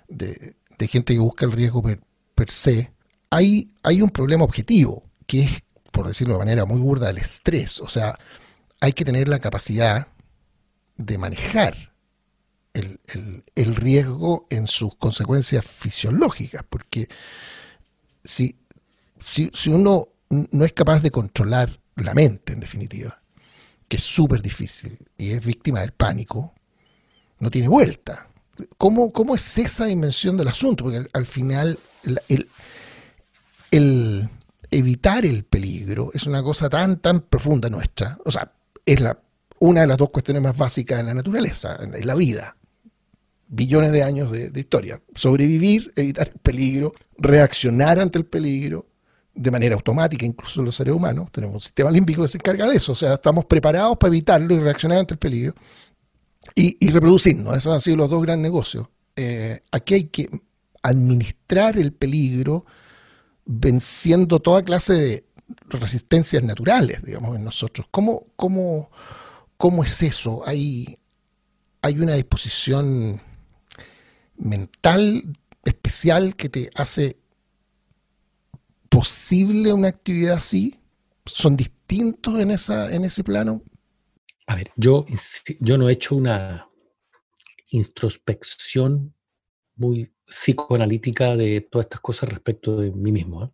de, 0.08 0.88
gente 0.88 1.12
que 1.12 1.20
busca 1.20 1.44
el 1.44 1.52
riesgo 1.52 1.82
per, 1.82 2.00
per, 2.34 2.50
se, 2.50 2.90
hay, 3.28 3.70
hay 3.82 4.00
un 4.00 4.08
problema 4.08 4.44
objetivo, 4.44 5.02
que 5.26 5.42
es, 5.42 5.62
por 5.92 6.06
decirlo 6.06 6.32
de 6.32 6.38
manera 6.38 6.64
muy 6.64 6.78
burda, 6.78 7.10
el 7.10 7.18
estrés. 7.18 7.82
O 7.82 7.88
sea, 7.90 8.18
hay 8.80 8.94
que 8.94 9.04
tener 9.04 9.28
la 9.28 9.40
capacidad 9.40 10.08
de 10.96 11.18
manejar 11.18 11.92
el, 12.78 13.76
riesgo 13.76 14.46
en 14.50 14.66
sus 14.66 14.94
consecuencias 14.96 15.64
fisiológicas, 15.64 16.64
porque 16.68 17.08
si, 18.24 18.56
si, 19.18 19.50
uno 19.70 20.08
no 20.28 20.64
es 20.64 20.72
capaz 20.72 21.00
de 21.00 21.10
controlar 21.10 21.80
la 21.96 22.14
mente, 22.14 22.52
en 22.52 22.60
definitiva, 22.60 23.20
que 23.88 23.96
es 23.96 24.02
súper 24.02 24.42
difícil, 24.42 24.98
y 25.16 25.30
es 25.30 25.44
víctima 25.44 25.80
del 25.80 25.92
pánico, 25.92 26.54
no 27.40 27.50
tiene 27.50 27.68
vuelta. 27.68 28.28
¿Cómo, 28.76 29.12
¿Cómo, 29.12 29.34
es 29.34 29.58
esa 29.58 29.86
dimensión 29.86 30.36
del 30.36 30.48
asunto? 30.48 30.84
Porque 30.84 31.06
al, 31.12 31.26
final 31.26 31.78
el, 32.28 32.48
el, 33.70 34.28
evitar 34.70 35.24
el 35.24 35.44
peligro 35.44 36.10
es 36.12 36.26
una 36.26 36.42
cosa 36.42 36.68
tan, 36.68 36.98
tan 36.98 37.20
profunda 37.20 37.70
nuestra. 37.70 38.18
O 38.24 38.30
sea, 38.30 38.52
es 38.84 39.00
la, 39.00 39.18
una 39.60 39.82
de 39.82 39.86
las 39.86 39.98
dos 39.98 40.10
cuestiones 40.10 40.42
más 40.42 40.56
básicas 40.56 41.00
en 41.00 41.06
la 41.06 41.14
naturaleza, 41.14 41.78
en 41.80 42.06
la 42.06 42.14
vida. 42.14 42.57
Billones 43.50 43.92
de 43.92 44.02
años 44.02 44.30
de, 44.30 44.52
historia. 44.54 45.00
Sobrevivir, 45.14 45.92
evitar 45.96 46.28
el 46.28 46.40
peligro, 46.40 46.92
reaccionar 47.16 47.98
ante 47.98 48.18
el 48.18 48.26
peligro, 48.26 48.86
de 49.34 49.50
manera 49.50 49.74
automática, 49.74 50.26
incluso 50.26 50.62
los 50.62 50.74
seres 50.74 50.94
humanos. 50.94 51.30
Tenemos 51.32 51.54
un 51.54 51.60
sistema 51.60 51.90
límbico 51.90 52.22
que 52.22 52.28
se 52.28 52.38
encarga 52.38 52.68
de 52.68 52.76
eso. 52.76 52.92
O 52.92 52.94
sea, 52.94 53.14
estamos 53.14 53.44
preparados 53.46 53.96
para 53.96 54.08
evitarlo 54.08 54.54
y 54.54 54.58
reaccionar 54.58 54.98
ante 54.98 55.14
el 55.14 55.18
peligro. 55.18 55.54
Y, 56.54 56.90
reproducirnos. 56.90 57.56
Esos 57.56 57.72
han 57.72 57.80
sido 57.80 57.96
los 57.98 58.10
dos 58.10 58.22
grandes 58.22 58.42
negocios. 58.42 58.88
Eh, 59.16 59.62
aquí 59.70 59.94
hay 59.94 60.04
que 60.04 60.28
administrar 60.82 61.78
el 61.78 61.92
peligro 61.92 62.66
venciendo 63.44 64.40
toda 64.40 64.62
clase 64.62 64.94
de 64.94 65.24
resistencias 65.68 66.42
naturales, 66.42 67.02
digamos, 67.02 67.36
en 67.36 67.44
nosotros. 67.44 67.86
¿Cómo, 67.90 68.26
cómo, 68.36 68.90
cómo 69.56 69.84
es 69.84 70.02
eso? 70.02 70.42
¿Hay, 70.46 70.98
¿Hay 71.82 71.98
una 72.00 72.14
disposición 72.14 73.20
mental 74.38 75.32
especial 75.64 76.36
que 76.36 76.48
te 76.48 76.70
hace 76.74 77.16
posible 78.88 79.72
una 79.72 79.88
actividad 79.88 80.34
así? 80.36 80.80
¿Son 81.26 81.56
distintos 81.56 82.40
en, 82.40 82.50
esa, 82.50 82.92
en 82.92 83.04
ese 83.04 83.22
plano? 83.22 83.62
A 84.46 84.56
ver, 84.56 84.70
yo, 84.76 85.04
yo 85.60 85.76
no 85.76 85.88
he 85.88 85.92
hecho 85.92 86.16
una 86.16 86.68
introspección 87.70 89.14
muy 89.76 90.10
psicoanalítica 90.24 91.36
de 91.36 91.60
todas 91.60 91.86
estas 91.86 92.00
cosas 92.00 92.28
respecto 92.30 92.76
de 92.76 92.90
mí 92.90 93.12
mismo, 93.12 93.44
¿eh? 93.44 93.50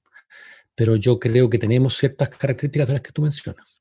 pero 0.74 0.96
yo 0.96 1.18
creo 1.18 1.48
que 1.48 1.58
tenemos 1.58 1.96
ciertas 1.96 2.30
características 2.30 2.88
de 2.88 2.92
las 2.94 3.02
que 3.02 3.12
tú 3.12 3.22
mencionas, 3.22 3.80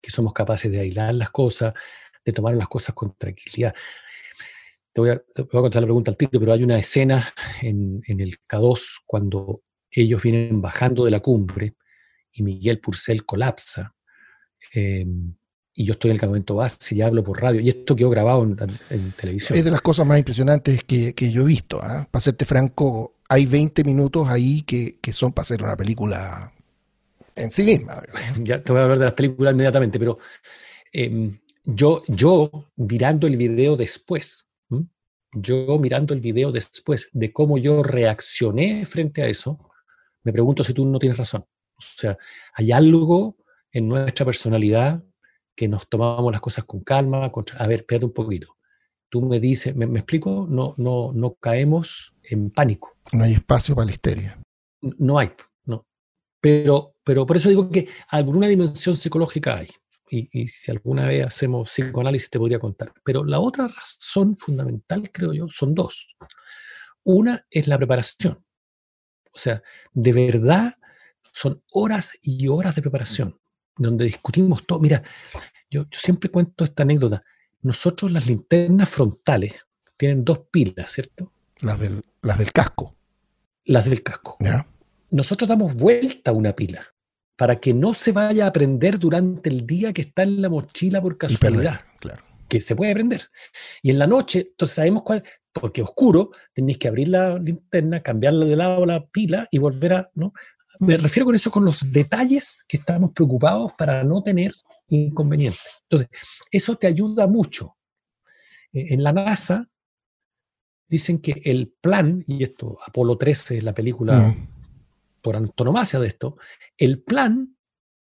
que 0.00 0.10
somos 0.10 0.32
capaces 0.32 0.70
de 0.70 0.80
aislar 0.80 1.14
las 1.14 1.30
cosas, 1.30 1.74
de 2.24 2.32
tomar 2.32 2.54
las 2.54 2.68
cosas 2.68 2.94
con 2.94 3.14
tranquilidad. 3.16 3.74
Te 4.98 5.02
voy 5.02 5.10
a, 5.10 5.62
contar 5.62 5.82
la 5.82 5.86
pregunta 5.86 6.10
al 6.10 6.16
título, 6.16 6.40
pero 6.40 6.52
hay 6.54 6.64
una 6.64 6.76
escena 6.76 7.24
en, 7.62 8.02
en 8.06 8.20
el 8.20 8.38
K2 8.40 9.02
cuando 9.06 9.62
ellos 9.92 10.20
vienen 10.20 10.60
bajando 10.60 11.04
de 11.04 11.12
la 11.12 11.20
cumbre 11.20 11.76
y 12.32 12.42
Miguel 12.42 12.80
Purcell 12.80 13.24
colapsa. 13.24 13.94
Em, 14.74 15.34
y 15.72 15.84
yo 15.84 15.92
estoy 15.92 16.10
en 16.10 16.16
el 16.16 16.20
campamento 16.20 16.56
base 16.56 16.96
y 16.96 17.02
hablo 17.02 17.22
por 17.22 17.40
radio. 17.40 17.60
Y 17.60 17.68
esto 17.68 17.94
quedó 17.94 18.10
grabado 18.10 18.42
en, 18.42 19.12
televisión. 19.12 19.56
Es 19.56 19.64
de 19.64 19.70
las 19.70 19.82
cosas 19.82 20.04
más 20.04 20.18
impresionantes 20.18 20.82
que, 20.82 21.14
yo 21.30 21.42
he 21.42 21.46
visto. 21.46 21.78
¿ah? 21.80 22.08
Para 22.10 22.20
serte 22.20 22.44
franco, 22.44 23.14
hay 23.28 23.46
20 23.46 23.84
minutos 23.84 24.26
ahí 24.28 24.62
que, 24.62 24.98
son 25.12 25.32
para 25.32 25.42
hacer 25.42 25.62
una 25.62 25.76
película 25.76 26.52
en 27.36 27.52
sí 27.52 27.62
misma. 27.62 28.02
Ya 28.42 28.60
te 28.62 28.72
voy 28.72 28.80
a 28.80 28.84
hablar 28.84 28.98
de 28.98 29.04
las 29.04 29.14
películas 29.14 29.52
inmediatamente, 29.52 29.96
pero 30.00 30.18
em, 30.92 31.38
yo, 31.64 32.00
yo 32.08 32.50
mirando 32.74 33.28
el 33.28 33.36
video 33.36 33.76
después, 33.76 34.47
yo 35.32 35.78
mirando 35.78 36.14
el 36.14 36.20
video 36.20 36.52
después 36.52 37.10
de 37.12 37.32
cómo 37.32 37.58
yo 37.58 37.82
reaccioné 37.82 38.86
frente 38.86 39.22
a 39.22 39.26
eso, 39.26 39.70
me 40.22 40.32
pregunto 40.32 40.64
si 40.64 40.74
tú 40.74 40.86
no 40.86 40.98
tienes 40.98 41.18
razón. 41.18 41.44
O 41.76 41.82
sea, 41.96 42.18
hay 42.54 42.72
algo 42.72 43.36
en 43.70 43.88
nuestra 43.88 44.26
personalidad 44.26 45.02
que 45.54 45.68
nos 45.68 45.88
tomamos 45.88 46.32
las 46.32 46.40
cosas 46.40 46.64
con 46.64 46.80
calma. 46.80 47.30
a 47.58 47.66
ver, 47.66 47.80
espérate 47.80 48.06
un 48.06 48.12
poquito. 48.12 48.56
Tú 49.08 49.22
me 49.22 49.40
dices, 49.40 49.74
¿me, 49.74 49.86
explico? 49.86 50.46
No, 50.48 50.74
no, 50.76 51.12
no 51.14 51.34
caemos 51.34 52.14
en 52.22 52.50
pánico. 52.50 52.96
No 53.12 53.24
hay 53.24 53.34
espacio 53.34 53.74
para 53.74 53.86
la 53.86 53.92
histeria. 53.92 54.40
No 54.80 55.18
hay, 55.18 55.30
no. 55.64 55.86
Pero, 56.40 56.94
pero 57.02 57.26
por 57.26 57.36
eso 57.36 57.48
digo 57.48 57.70
que 57.70 57.88
alguna 58.08 58.48
dimensión 58.48 58.96
psicológica 58.96 59.56
hay. 59.56 59.68
Y, 60.10 60.28
y, 60.32 60.48
si 60.48 60.70
alguna 60.70 61.06
vez 61.06 61.26
hacemos 61.26 61.70
psicoanálisis 61.70 62.30
te 62.30 62.38
podría 62.38 62.58
contar. 62.58 62.92
Pero 63.04 63.24
la 63.24 63.40
otra 63.40 63.68
razón 63.68 64.36
fundamental, 64.36 65.10
creo 65.12 65.32
yo, 65.32 65.48
son 65.48 65.74
dos. 65.74 66.16
Una 67.04 67.46
es 67.50 67.66
la 67.66 67.78
preparación. 67.78 68.44
O 69.32 69.38
sea, 69.38 69.62
de 69.92 70.12
verdad 70.12 70.74
son 71.32 71.62
horas 71.72 72.12
y 72.22 72.48
horas 72.48 72.74
de 72.74 72.82
preparación, 72.82 73.38
donde 73.76 74.04
discutimos 74.04 74.66
todo. 74.66 74.80
Mira, 74.80 75.02
yo, 75.70 75.86
siempre 75.92 76.30
cuento 76.30 76.64
esta 76.64 76.82
anécdota. 76.82 77.22
Nosotros 77.62 78.10
las 78.10 78.26
linternas 78.26 78.88
frontales 78.88 79.66
tienen 79.96 80.24
dos 80.24 80.40
pilas, 80.50 80.90
¿cierto? 80.90 81.32
Las 81.60 81.78
del, 81.78 82.02
las 82.22 82.38
del 82.38 82.52
casco. 82.52 82.96
Las 83.64 83.84
del 83.84 84.02
casco. 84.02 84.38
Nosotros 85.10 85.48
damos 85.48 85.76
vuelta 85.76 86.30
a 86.30 86.34
una 86.34 86.54
pila 86.54 86.84
para 87.38 87.60
que 87.60 87.72
no 87.72 87.94
se 87.94 88.10
vaya 88.10 88.48
a 88.48 88.52
prender 88.52 88.98
durante 88.98 89.48
el 89.48 89.64
día 89.64 89.92
que 89.92 90.02
está 90.02 90.24
en 90.24 90.42
la 90.42 90.48
mochila 90.48 91.00
por 91.00 91.16
casualidad. 91.16 91.82
claro. 92.00 92.24
Que 92.48 92.60
se 92.60 92.74
puede 92.74 92.92
prender. 92.94 93.22
Y 93.80 93.90
en 93.90 93.98
la 94.00 94.08
noche, 94.08 94.48
entonces 94.50 94.74
sabemos 94.74 95.04
cuál, 95.04 95.22
porque 95.52 95.82
oscuro, 95.82 96.32
tenéis 96.52 96.78
que 96.78 96.88
abrir 96.88 97.08
la 97.08 97.38
linterna, 97.38 98.02
cambiarla 98.02 98.44
de 98.44 98.56
lado 98.56 98.84
la 98.84 99.06
pila 99.06 99.46
y 99.52 99.58
volver 99.58 99.92
a, 99.92 100.10
¿no? 100.14 100.32
Me 100.80 100.96
refiero 100.96 101.26
con 101.26 101.36
eso 101.36 101.50
con 101.52 101.64
los 101.64 101.92
detalles 101.92 102.64
que 102.66 102.78
estamos 102.78 103.12
preocupados 103.12 103.72
para 103.78 104.02
no 104.02 104.20
tener 104.20 104.52
inconvenientes. 104.88 105.82
Entonces, 105.82 106.08
eso 106.50 106.74
te 106.74 106.88
ayuda 106.88 107.28
mucho. 107.28 107.76
Eh, 108.72 108.94
en 108.94 109.04
la 109.04 109.12
NASA 109.12 109.68
dicen 110.88 111.18
que 111.18 111.40
el 111.44 111.72
plan, 111.80 112.24
y 112.26 112.42
esto, 112.42 112.78
Apolo 112.84 113.16
13 113.16 113.58
es 113.58 113.62
la 113.62 113.74
película 113.74 114.18
mm. 114.18 114.57
Por 115.22 115.36
antonomasia 115.36 115.98
de 115.98 116.08
esto, 116.08 116.36
el 116.76 117.02
plan 117.02 117.56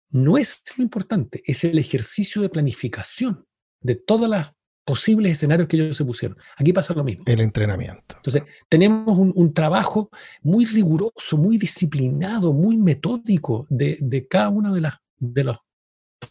no 0.09 0.37
es 0.37 0.63
lo 0.77 0.83
importante, 0.83 1.41
es 1.45 1.63
el 1.63 1.77
ejercicio 1.77 2.41
de 2.41 2.49
planificación 2.49 3.45
de 3.81 3.95
todas 3.95 4.29
las 4.29 4.51
posibles 4.85 5.31
escenarios 5.33 5.67
que 5.67 5.77
ellos 5.77 5.97
se 5.97 6.05
pusieron. 6.05 6.37
Aquí 6.57 6.71
pasa 6.71 6.93
lo 6.93 7.03
mismo. 7.03 7.23
El 7.27 7.41
entrenamiento. 7.41 8.15
Entonces, 8.17 8.43
tenemos 8.69 9.17
un, 9.17 9.53
trabajo 9.53 10.09
muy 10.41 10.65
riguroso, 10.65 11.37
muy 11.37 11.57
disciplinado, 11.57 12.53
muy 12.53 12.77
metódico 12.77 13.65
de, 13.69 14.27
cada 14.29 14.49
uno 14.49 14.73
de, 14.73 14.81
las, 14.81 14.95
de 15.17 15.43
los 15.43 15.57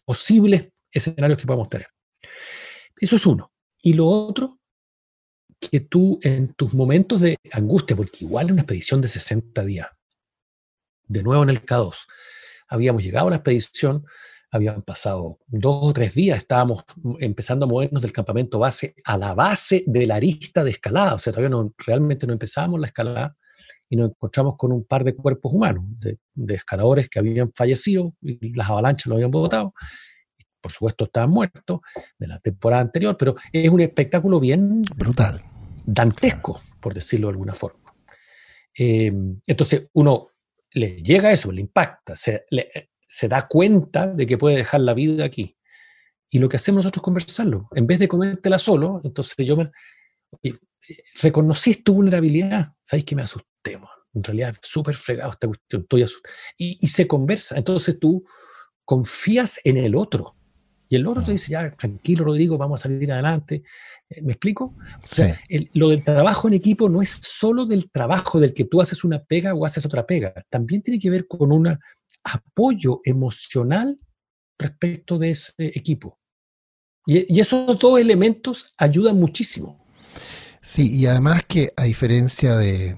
posibles 0.04 0.68
escenarios 0.90 1.38
que 1.38 1.46
podemos 1.46 1.68
tener. 1.68 1.88
Eso 2.96 3.16
es 3.16 3.26
uno. 3.26 3.52
Y 3.82 3.94
lo 3.94 4.06
otro, 4.06 4.60
que 5.58 5.80
tú 5.80 6.18
en 6.22 6.54
tus 6.54 6.72
momentos 6.74 7.20
de 7.20 7.36
angustia, 7.52 7.96
porque 7.96 8.24
igual 8.24 8.46
en 8.46 8.52
una 8.52 8.62
expedición 8.62 9.00
de 9.00 9.08
60 9.08 9.64
días, 9.64 9.88
de 11.14 11.22
nuevo 11.22 11.44
en 11.44 11.50
el 11.50 11.64
K2, 11.64 11.94
habíamos 12.68 13.02
llegado 13.02 13.28
a 13.28 13.30
la 13.30 13.36
expedición, 13.36 14.04
habían 14.50 14.82
pasado 14.82 15.38
dos 15.46 15.78
o 15.80 15.92
tres 15.92 16.14
días, 16.14 16.38
estábamos 16.38 16.84
empezando 17.20 17.66
a 17.66 17.68
movernos 17.68 18.02
del 18.02 18.12
campamento 18.12 18.58
base 18.58 18.94
a 19.04 19.16
la 19.16 19.32
base 19.32 19.84
de 19.86 20.06
la 20.06 20.16
arista 20.16 20.64
de 20.64 20.72
escalada, 20.72 21.14
o 21.14 21.18
sea, 21.18 21.32
todavía 21.32 21.50
no, 21.50 21.72
realmente 21.86 22.26
no 22.26 22.32
empezábamos 22.32 22.80
la 22.80 22.88
escalada 22.88 23.36
y 23.88 23.96
nos 23.96 24.10
encontramos 24.10 24.56
con 24.56 24.72
un 24.72 24.84
par 24.84 25.04
de 25.04 25.14
cuerpos 25.14 25.54
humanos, 25.54 25.84
de, 26.00 26.18
escaladores 26.54 27.08
que 27.08 27.20
habían 27.20 27.52
fallecido 27.54 28.12
y 28.20 28.52
las 28.54 28.68
avalanchas 28.68 29.06
lo 29.06 29.14
habían 29.14 29.30
botado. 29.30 29.72
Por 30.60 30.72
supuesto, 30.72 31.04
estaban 31.04 31.30
muertos 31.30 31.80
de 32.18 32.26
la 32.26 32.40
temporada 32.40 32.82
anterior, 32.82 33.16
pero 33.16 33.34
es 33.52 33.68
un 33.68 33.80
espectáculo 33.80 34.40
bien 34.40 34.82
brutal, 34.96 35.42
dantesco, 35.84 36.60
por 36.80 36.92
decirlo 36.92 37.28
de 37.28 37.32
alguna 37.32 37.54
forma. 37.54 37.94
Eh, 38.76 39.12
entonces, 39.46 39.86
uno 39.92 40.33
le 40.74 40.96
llega 41.02 41.32
eso, 41.32 41.50
le 41.50 41.60
impacta, 41.62 42.16
se, 42.16 42.44
le, 42.50 42.68
se 43.06 43.28
da 43.28 43.46
cuenta 43.48 44.08
de 44.08 44.26
que 44.26 44.36
puede 44.36 44.56
dejar 44.56 44.80
la 44.80 44.92
vida 44.92 45.24
aquí. 45.24 45.56
Y 46.30 46.38
lo 46.38 46.48
que 46.48 46.56
hacemos 46.56 46.78
nosotros 46.78 47.00
es 47.00 47.04
conversarlo. 47.04 47.68
En 47.72 47.86
vez 47.86 48.00
de 48.00 48.08
comértela 48.08 48.58
solo, 48.58 49.00
entonces 49.04 49.36
yo 49.46 49.56
me, 49.56 49.70
reconocí 51.22 51.76
tu 51.76 51.94
vulnerabilidad. 51.94 52.72
¿Sabes 52.82 53.04
que 53.04 53.14
me 53.14 53.22
asusté? 53.22 53.78
En 54.14 54.22
realidad, 54.22 54.56
súper 54.62 54.96
fregado 54.96 55.30
esta 55.30 55.46
cuestión. 55.46 55.82
Estoy 55.82 56.06
Y, 56.58 56.78
y, 56.80 56.88
se 56.88 57.06
conversa. 57.06 57.56
Entonces 57.56 57.98
tú 57.98 58.24
confías 58.84 59.60
en 59.64 59.76
el 59.76 59.94
otro. 59.94 60.36
Y 60.88 60.96
el 60.96 61.06
otro 61.06 61.24
te 61.24 61.32
dice, 61.32 61.52
ya, 61.52 61.74
tranquilo, 61.74 62.24
Rodrigo, 62.24 62.58
vamos 62.58 62.80
a 62.80 62.82
salir 62.84 63.10
adelante. 63.10 63.62
Eh, 64.08 64.22
¿Me 64.22 64.32
explico? 64.32 64.74
O 65.02 65.06
sea, 65.06 65.40
lo 65.74 65.88
del 65.88 66.04
trabajo 66.04 66.48
en 66.48 66.54
equipo 66.54 66.88
no 66.88 67.00
es 67.00 67.10
solo 67.10 67.64
del 67.64 67.90
trabajo 67.90 68.38
del 68.38 68.52
que 68.52 68.64
tú 68.64 68.80
haces 68.80 69.04
una 69.04 69.22
pega 69.22 69.54
o 69.54 69.64
haces 69.64 69.84
otra 69.86 70.06
pega. 70.06 70.34
También 70.50 70.82
tiene 70.82 71.00
que 71.00 71.10
ver 71.10 71.26
con 71.26 71.52
una 71.52 71.78
apoyo 72.22 73.00
emocional 73.04 73.98
respecto 74.58 75.18
de 75.18 75.30
ese 75.30 75.54
equipo. 75.58 76.18
Y, 77.06 77.40
esos 77.40 77.78
dos 77.78 78.00
elementos 78.00 78.72
ayudan 78.78 79.16
muchísimo. 79.16 79.84
Sí, 80.60 80.94
y 80.94 81.06
además 81.06 81.44
que 81.46 81.72
a 81.76 81.84
diferencia 81.84 82.56
de... 82.56 82.96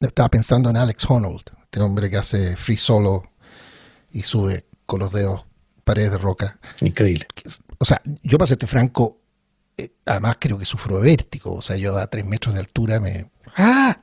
Estaba 0.00 0.30
pensando 0.30 0.70
en 0.70 0.78
Alex 0.78 1.04
Honnold, 1.10 1.42
este 1.62 1.80
hombre 1.80 2.08
que 2.08 2.16
hace 2.16 2.56
free 2.56 2.78
solo 2.78 3.22
y 4.10 4.22
sube 4.22 4.66
con 4.86 5.00
los 5.00 5.12
dedos 5.12 5.49
paredes 5.90 6.12
de 6.12 6.18
roca. 6.18 6.56
Increíble. 6.82 7.26
O 7.78 7.84
sea, 7.84 8.00
yo 8.22 8.38
para 8.38 8.46
serte 8.46 8.68
franco, 8.68 9.22
eh, 9.76 9.90
además 10.06 10.36
creo 10.38 10.56
que 10.56 10.64
sufro 10.64 10.98
de 10.98 11.02
vértigo. 11.02 11.54
O 11.54 11.62
sea, 11.62 11.76
yo 11.76 11.96
a 11.98 12.06
tres 12.06 12.24
metros 12.24 12.54
de 12.54 12.60
altura 12.60 13.00
me... 13.00 13.32
¡Ah! 13.56 14.00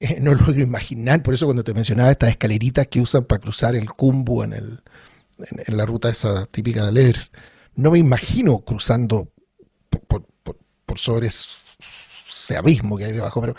Eh, 0.00 0.18
no 0.20 0.34
lo 0.34 0.40
logro 0.46 0.60
imaginar. 0.62 1.22
Por 1.22 1.34
eso 1.34 1.46
cuando 1.46 1.62
te 1.62 1.74
mencionaba 1.74 2.10
estas 2.10 2.30
escaleritas 2.30 2.88
que 2.88 3.00
usan 3.00 3.24
para 3.24 3.40
cruzar 3.40 3.76
el 3.76 3.88
Cumbu 3.88 4.42
en, 4.42 4.52
el, 4.52 4.82
en, 5.38 5.76
la 5.76 5.86
ruta 5.86 6.08
esa 6.10 6.46
típica 6.46 6.84
de 6.86 6.90
Lers, 6.90 7.30
no 7.76 7.92
me 7.92 8.00
imagino 8.00 8.58
cruzando 8.58 9.32
por, 10.08 10.26
sobre 10.96 11.28
ese 11.28 12.56
abismo 12.56 12.98
que 12.98 13.04
hay 13.04 13.12
debajo. 13.12 13.40
Pero, 13.40 13.54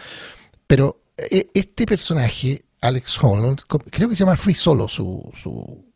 pero 0.67 1.03
eh, 1.15 1.49
este 1.53 1.85
personaje 1.85 2.65
Alex 2.81 3.23
Holland, 3.23 3.61
creo 3.89 4.09
que 4.09 4.15
se 4.15 4.25
llama 4.25 4.35
Free 4.35 4.55
Solo 4.55 4.87
su, 4.87 5.31
su, 5.33 5.90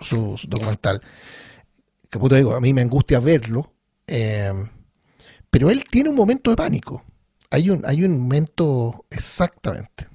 su, 0.00 0.38
documental. 0.48 1.00
Que 2.10 2.18
puto 2.18 2.34
digo, 2.34 2.54
a 2.54 2.60
mí 2.60 2.72
me 2.72 2.82
angustia 2.82 3.20
verlo, 3.20 3.72
eh, 4.06 4.52
pero 5.50 5.70
él 5.70 5.84
tiene 5.90 6.08
un 6.08 6.16
momento 6.16 6.50
de 6.50 6.56
pánico. 6.56 7.04
Hay 7.50 7.70
un, 7.70 7.84
hay 7.86 8.04
un 8.04 8.20
momento 8.20 9.06
exactamente, 9.10 10.08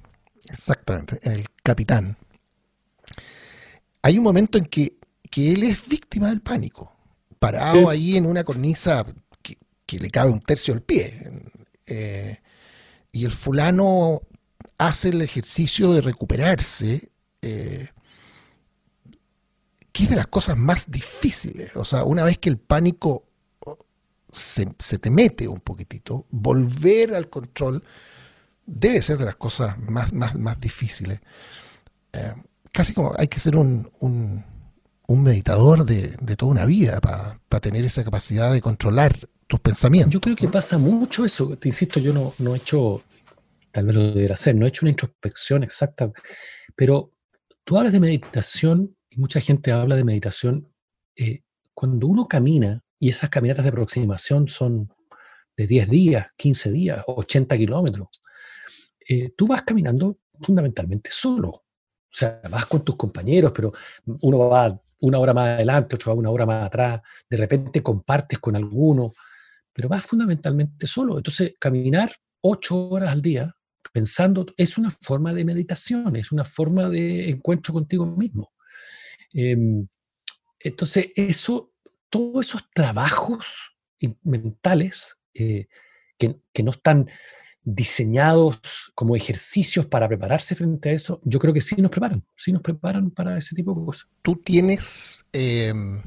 exactamente, 0.49 1.19
en 1.23 1.33
el 1.33 1.45
capitán. 1.63 2.17
Hay 4.01 4.17
un 4.17 4.23
momento 4.23 4.57
en 4.57 4.65
que, 4.65 4.97
él 5.35 5.63
es 5.63 5.87
víctima 5.87 6.29
del 6.29 6.41
pánico, 6.41 6.95
parado 7.39 7.89
ahí 7.89 8.17
en 8.17 8.25
una 8.25 8.43
cornisa 8.43 9.05
que, 9.41 9.57
le 9.97 10.09
cabe 10.09 10.31
un 10.31 10.41
tercio 10.41 10.73
del 10.73 10.83
pie. 10.83 11.31
Eh, 11.85 12.37
y 13.11 13.25
el 13.25 13.31
fulano 13.31 14.21
hace 14.77 15.09
el 15.09 15.21
ejercicio 15.21 15.93
de 15.93 16.01
recuperarse, 16.01 17.11
eh, 17.41 17.89
que 19.93 20.03
es 20.03 20.09
de 20.09 20.15
las 20.15 20.27
cosas 20.27 20.57
más 20.57 20.89
difíciles. 20.89 21.75
O 21.75 21.85
sea, 21.85 22.03
una 22.03 22.23
vez 22.23 22.39
que 22.39 22.49
el 22.49 22.57
pánico 22.57 23.27
se, 24.31 24.65
te 24.65 25.09
mete 25.09 25.47
un 25.47 25.59
poquitito, 25.59 26.25
volver 26.31 27.15
al 27.15 27.29
control 27.29 27.83
debe 28.65 29.01
ser 29.01 29.17
de 29.19 29.25
las 29.25 29.35
cosas 29.35 29.77
más, 29.79 30.11
más, 30.11 30.35
más 30.35 30.59
difíciles. 30.59 31.21
Eh, 32.11 32.33
casi 32.71 32.93
como 32.93 33.13
hay 33.17 33.27
que 33.27 33.39
ser 33.39 33.55
un, 33.55 33.89
un, 33.99 34.43
meditador 35.23 35.85
de, 35.85 36.17
toda 36.35 36.51
una 36.51 36.65
vida 36.65 36.99
para 36.99 37.59
tener 37.61 37.85
esa 37.85 38.03
capacidad 38.03 38.51
de 38.51 38.61
controlar 38.61 39.15
tus 39.45 39.59
pensamientos. 39.59 40.11
Yo 40.11 40.19
creo 40.19 40.35
que 40.35 40.47
pasa 40.47 40.79
mucho 40.79 41.23
eso. 41.23 41.55
Te 41.55 41.69
insisto, 41.69 41.99
yo 41.99 42.11
no, 42.13 42.33
no 42.39 42.55
he 42.55 42.57
hecho, 42.57 43.03
tal 43.71 43.85
vez 43.85 43.95
lo 43.95 44.01
debería 44.01 44.33
hacer, 44.33 44.55
no 44.55 44.65
he 44.65 44.69
hecho 44.69 44.85
una 44.85 44.89
introspección 44.89 45.63
exacta, 45.63 46.11
pero 46.75 47.11
tú 47.63 47.77
hablas 47.77 47.93
de 47.93 47.99
meditación 47.99 48.95
mucha 49.17 49.39
gente 49.39 49.71
habla 49.71 49.95
de 49.95 50.03
meditación. 50.03 50.67
Eh, 51.15 51.41
cuando 51.73 52.07
uno 52.07 52.27
camina, 52.27 52.83
y 52.99 53.09
esas 53.09 53.29
caminatas 53.29 53.65
de 53.65 53.69
aproximación 53.69 54.47
son 54.47 54.93
de 55.57 55.67
10 55.67 55.89
días, 55.89 56.27
15 56.37 56.71
días, 56.71 57.03
80 57.05 57.57
kilómetros, 57.57 58.07
eh, 59.09 59.33
tú 59.35 59.47
vas 59.47 59.63
caminando 59.63 60.19
fundamentalmente 60.41 61.09
solo. 61.11 61.49
O 61.49 62.15
sea, 62.15 62.41
vas 62.49 62.65
con 62.67 62.83
tus 62.83 62.95
compañeros, 62.95 63.51
pero 63.53 63.73
uno 64.21 64.39
va 64.47 64.79
una 65.01 65.19
hora 65.19 65.33
más 65.33 65.49
adelante, 65.49 65.95
otro 65.95 66.13
va 66.13 66.19
una 66.19 66.29
hora 66.29 66.45
más 66.45 66.65
atrás, 66.65 67.01
de 67.29 67.37
repente 67.37 67.83
compartes 67.83 68.39
con 68.39 68.55
alguno, 68.55 69.13
pero 69.73 69.89
vas 69.89 70.05
fundamentalmente 70.05 70.87
solo. 70.87 71.17
Entonces, 71.17 71.55
caminar 71.59 72.11
ocho 72.41 72.89
horas 72.89 73.11
al 73.11 73.21
día 73.21 73.53
pensando 73.91 74.45
es 74.57 74.77
una 74.77 74.89
forma 74.91 75.33
de 75.33 75.45
meditación, 75.45 76.15
es 76.15 76.31
una 76.31 76.45
forma 76.45 76.89
de 76.89 77.29
encuentro 77.29 77.73
contigo 77.73 78.05
mismo. 78.05 78.51
Em, 79.33 79.87
entonces, 80.59 81.09
eso 81.15 81.73
todos 82.13 82.47
esos 82.47 82.69
trabajos 82.71 83.75
mentales 84.21 85.17
eh, 85.33 85.65
que, 86.19 86.63
no 86.63 86.69
están 86.69 87.09
diseñados 87.63 88.91
como 88.93 89.15
ejercicios 89.15 89.87
para 89.87 90.07
prepararse 90.07 90.53
frente 90.53 90.89
a 90.89 90.91
eso, 90.91 91.19
yo 91.23 91.39
creo 91.39 91.55
que 91.55 91.61
sí 91.61 91.75
nos 91.81 91.89
preparan, 91.89 92.23
sí 92.35 92.51
nos 92.51 92.61
preparan 92.61 93.09
para 93.09 93.35
ese 93.35 93.55
tipo 93.55 93.73
de 93.73 93.83
cosas. 93.83 94.07
Tú 94.21 94.35
tienes 94.35 95.25
em, 95.31 96.03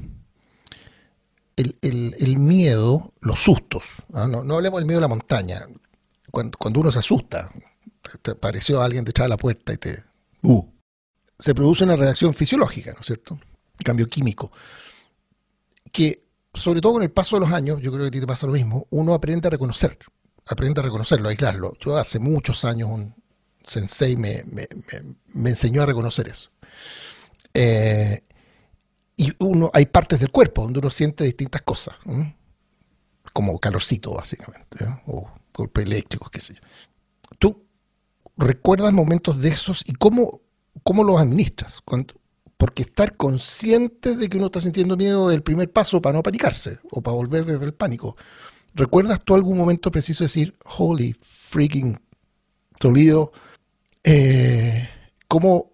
el, 1.57 2.37
miedo, 2.37 3.13
los 3.19 3.39
sustos, 3.41 3.83
¿ah? 4.13 4.27
no, 4.27 4.55
hablemos 4.55 4.79
del 4.79 4.87
miedo 4.87 4.99
a 4.99 5.01
la 5.01 5.07
montaña, 5.09 5.67
cuando, 6.31 6.79
uno 6.79 6.89
se 6.89 6.99
asusta, 6.99 7.51
te, 8.21 8.31
apareció 8.31 8.81
alguien 8.81 9.03
detrás 9.03 9.25
de 9.25 9.29
la 9.29 9.37
puerta 9.37 9.73
y 9.73 9.77
te... 9.77 10.03
Uh, 10.41 10.65
se 11.37 11.53
produce 11.53 11.83
una 11.83 11.95
reacción 11.95 12.33
fisiológica, 12.33 12.93
¿no 12.93 12.99
es 12.99 13.05
cierto? 13.05 13.39
Cambio 13.83 14.07
químico 14.07 14.51
que, 15.91 16.23
sobre 16.53 16.81
todo 16.81 16.93
con 16.93 17.03
el 17.03 17.11
paso 17.11 17.35
de 17.35 17.41
los 17.41 17.51
años, 17.51 17.79
yo 17.81 17.91
creo 17.91 18.03
que 18.03 18.09
a 18.09 18.11
ti 18.11 18.19
te 18.19 18.27
pasa 18.27 18.47
lo 18.47 18.53
mismo, 18.53 18.87
uno 18.91 19.13
aprende 19.13 19.47
a 19.47 19.51
reconocer, 19.51 19.97
aprende 20.45 20.81
a 20.81 20.83
reconocerlo, 20.83 21.27
a 21.27 21.31
aislarlo. 21.31 21.73
Yo 21.79 21.97
hace 21.97 22.19
muchos 22.19 22.65
años 22.65 22.89
un 22.89 23.15
sensei 23.63 24.15
me, 24.15 24.43
enseñó 25.33 25.83
a 25.83 25.85
reconocer 25.85 26.27
eso. 26.27 26.51
Eh, 27.53 28.23
y 29.15 29.33
uno, 29.39 29.71
hay 29.73 29.87
partes 29.87 30.19
del 30.19 30.29
cuerpo 30.29 30.63
donde 30.63 30.79
uno 30.79 30.91
siente 30.91 31.23
distintas 31.23 31.63
cosas, 31.63 31.95
como 33.33 33.59
calorcito, 33.59 34.13
básicamente, 34.13 34.85
o 35.07 35.31
golpe 35.53 35.81
eléctrico, 35.81 36.29
qué 36.29 36.39
sé 36.39 36.53
yo. 36.53 36.61
¿Tú 37.39 37.65
recuerdas 38.37 38.93
momentos 38.93 39.41
de 39.41 39.49
esos 39.49 39.83
y 39.87 39.93
cómo, 39.93 40.41
cómo 40.83 41.03
los 41.03 41.19
administras? 41.19 41.81
Cuando, 41.83 42.13
porque 42.57 42.83
estar 42.83 43.15
consciente 43.15 44.15
de 44.15 44.29
que 44.29 44.37
uno 44.37 44.47
está 44.47 44.59
sintiendo 44.59 44.97
miedo 44.97 45.29
es 45.29 45.35
el 45.35 45.43
primer 45.43 45.71
paso 45.71 46.01
para 46.01 46.13
no 46.13 46.23
panicarse 46.23 46.79
o 46.91 47.01
para 47.01 47.15
volver 47.15 47.45
desde 47.45 47.65
el 47.65 47.73
pánico. 47.73 48.17
¿Recuerdas 48.73 49.21
tú 49.23 49.35
algún 49.35 49.57
momento 49.57 49.91
preciso 49.91 50.23
decir, 50.23 50.55
holy 50.65 51.15
freaking 51.19 51.99
Toledo, 52.79 53.31
eh, 54.03 54.87
¿cómo, 55.27 55.73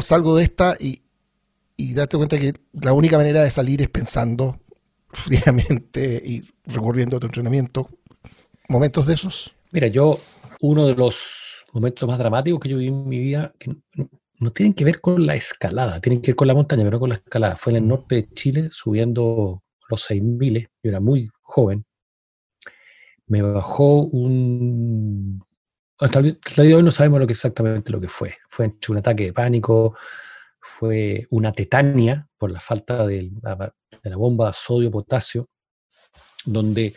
salgo 0.00 0.36
de 0.36 0.44
esta? 0.44 0.76
Y, 0.78 1.00
darte 1.94 2.16
cuenta 2.16 2.38
que 2.38 2.54
la 2.72 2.92
única 2.92 3.16
manera 3.18 3.42
de 3.42 3.50
salir 3.50 3.82
es 3.82 3.88
pensando 3.88 4.58
fríamente 5.10 6.22
y 6.24 6.42
recurriendo 6.64 7.16
a 7.16 7.20
tu 7.20 7.26
entrenamiento. 7.26 7.88
¿Momentos 8.68 9.06
de 9.06 9.14
esos? 9.14 9.54
Mira, 9.70 9.88
yo, 9.88 10.18
uno 10.60 10.86
de 10.86 10.94
los 10.94 11.53
momentos 11.74 12.08
más 12.08 12.18
dramáticos 12.18 12.60
que 12.60 12.68
yo 12.68 12.78
viví 12.78 12.88
en 12.88 13.08
mi 13.08 13.18
vida, 13.18 13.52
que 13.58 13.74
no 14.40 14.50
tienen 14.52 14.74
que 14.74 14.84
ver 14.84 15.00
con 15.00 15.26
la 15.26 15.34
escalada, 15.34 16.00
tienen 16.00 16.22
que 16.22 16.30
ver 16.30 16.36
con 16.36 16.48
la 16.48 16.54
montaña, 16.54 16.82
pero 16.84 16.92
no 16.92 17.00
con 17.00 17.08
la 17.10 17.16
escalada. 17.16 17.56
Fue 17.56 17.72
en 17.72 17.76
el 17.78 17.84
mm. 17.84 17.88
norte 17.88 18.14
de 18.14 18.28
Chile 18.30 18.68
subiendo 18.70 19.62
los 19.88 20.02
6000, 20.02 20.68
yo 20.82 20.90
era 20.90 21.00
muy 21.00 21.28
joven. 21.42 21.84
Me 23.26 23.42
bajó 23.42 24.02
un. 24.02 25.42
Hasta 25.98 26.18
el 26.20 26.24
día 26.24 26.64
de 26.64 26.74
hoy 26.74 26.82
no 26.82 26.90
sabemos 26.90 27.20
lo 27.20 27.26
que 27.26 27.32
exactamente 27.32 27.92
lo 27.92 28.00
que 28.00 28.08
fue. 28.08 28.34
Fue 28.48 28.74
un 28.88 28.96
ataque 28.96 29.24
de 29.24 29.32
pánico, 29.32 29.96
fue 30.60 31.26
una 31.30 31.52
tetania 31.52 32.28
por 32.36 32.50
la 32.50 32.60
falta 32.60 33.06
de 33.06 33.30
la 34.02 34.16
bomba 34.16 34.52
sodio-potasio, 34.52 35.48
donde 36.44 36.94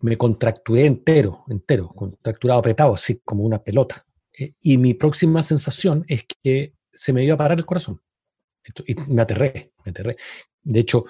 me 0.00 0.16
contracturé 0.16 0.86
entero, 0.86 1.44
entero, 1.48 1.88
contracturado, 1.88 2.60
apretado, 2.60 2.94
así 2.94 3.20
como 3.24 3.44
una 3.44 3.62
pelota. 3.62 4.06
Eh, 4.38 4.54
y 4.60 4.78
mi 4.78 4.94
próxima 4.94 5.42
sensación 5.42 6.04
es 6.08 6.24
que 6.42 6.74
se 6.90 7.12
me 7.12 7.24
iba 7.24 7.34
a 7.34 7.38
parar 7.38 7.58
el 7.58 7.66
corazón. 7.66 8.00
y 8.86 8.94
me 8.94 9.22
aterré, 9.22 9.72
me 9.84 9.90
aterré. 9.90 10.16
De 10.62 10.80
hecho, 10.80 11.04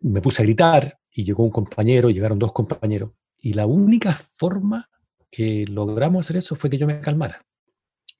me 0.00 0.22
puse 0.22 0.42
a 0.42 0.44
gritar 0.44 0.98
y 1.12 1.24
llegó 1.24 1.44
un 1.44 1.50
compañero, 1.50 2.10
llegaron 2.10 2.38
dos 2.38 2.52
compañeros. 2.52 3.10
Y 3.38 3.52
la 3.54 3.66
única 3.66 4.12
forma 4.14 4.88
que 5.30 5.66
logramos 5.66 6.26
hacer 6.26 6.38
eso 6.38 6.54
fue 6.54 6.70
que 6.70 6.78
yo 6.78 6.86
me 6.86 7.00
calmara. 7.00 7.44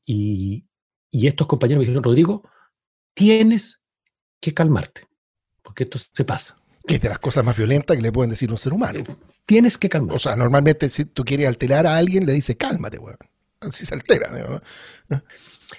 Y, 0.04 0.66
y 1.10 1.26
estos 1.26 1.46
compañeros 1.46 1.80
me 1.80 1.86
dijeron, 1.86 2.04
Rodrigo, 2.04 2.48
tienes 3.14 3.82
que 4.40 4.54
calmarte, 4.54 5.02
porque 5.62 5.84
esto 5.84 5.98
se 5.98 6.24
pasa. 6.24 6.56
Que 6.86 6.96
es 6.96 7.00
de 7.00 7.08
las 7.08 7.18
cosas 7.18 7.44
más 7.44 7.56
violentas 7.56 7.96
que 7.96 8.02
le 8.02 8.12
pueden 8.12 8.30
decir 8.30 8.50
a 8.50 8.52
un 8.52 8.58
ser 8.58 8.72
humano. 8.72 9.04
Tienes 9.46 9.78
que 9.78 9.88
calmar. 9.88 10.16
O 10.16 10.18
sea, 10.18 10.36
normalmente 10.36 10.88
si 10.88 11.04
tú 11.04 11.24
quieres 11.24 11.46
alterar 11.46 11.86
a 11.86 11.96
alguien, 11.96 12.26
le 12.26 12.32
dices, 12.32 12.56
cálmate, 12.56 12.98
weón. 12.98 13.18
Así 13.60 13.84
se 13.84 13.94
altera. 13.94 14.30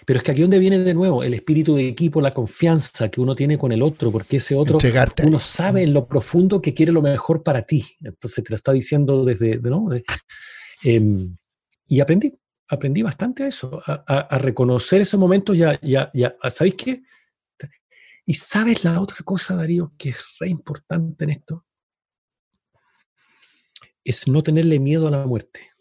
Pero 0.06 0.18
es 0.18 0.24
que 0.24 0.32
aquí 0.32 0.42
donde 0.42 0.60
viene 0.60 0.80
de 0.80 0.94
nuevo 0.94 1.24
el 1.24 1.34
espíritu 1.34 1.76
de 1.76 1.88
equipo, 1.88 2.22
la 2.22 2.32
confianza 2.32 3.10
que 3.10 3.20
uno 3.20 3.36
tiene 3.36 3.58
con 3.58 3.72
el 3.72 3.82
otro, 3.82 4.12
porque 4.12 4.38
ese 4.38 4.56
otro, 4.56 4.78
uno 5.24 5.40
sabe 5.40 5.84
en 5.84 5.94
lo 5.94 6.08
profundo 6.08 6.62
que 6.62 6.74
quiere 6.74 6.92
lo 6.92 7.02
mejor 7.02 7.44
para 7.44 7.64
ti. 7.64 7.86
Entonces 8.02 8.44
te 8.44 8.50
lo 8.50 8.56
está 8.56 8.72
diciendo 8.72 9.26
desde, 9.26 9.60
¿no? 9.62 9.90
Em, 10.84 11.36
y 11.88 12.00
aprendí, 12.00 12.34
aprendí 12.70 13.02
bastante 13.02 13.44
a 13.44 13.48
eso, 13.48 13.82
a, 13.86 14.38
reconocer 14.38 15.02
esos 15.02 15.20
momentos 15.20 15.58
ya, 15.58 15.80
ya, 15.82 16.10
ya, 16.14 16.36
¿sabéis 16.50 16.76
qué? 16.76 17.02
Y 18.26 18.36
sabes 18.36 18.84
la 18.84 19.02
otra 19.02 19.18
cosa, 19.24 19.56
Darío, 19.56 19.94
que 19.98 20.10
es 20.10 20.24
re 20.40 20.50
importante 20.50 21.24
en 21.24 21.32
esto, 21.32 21.66
es 24.04 24.28
no 24.28 24.44
tenerle 24.44 24.80
miedo 24.80 25.08
a 25.08 25.12
la 25.12 25.26
muerte. 25.26 25.72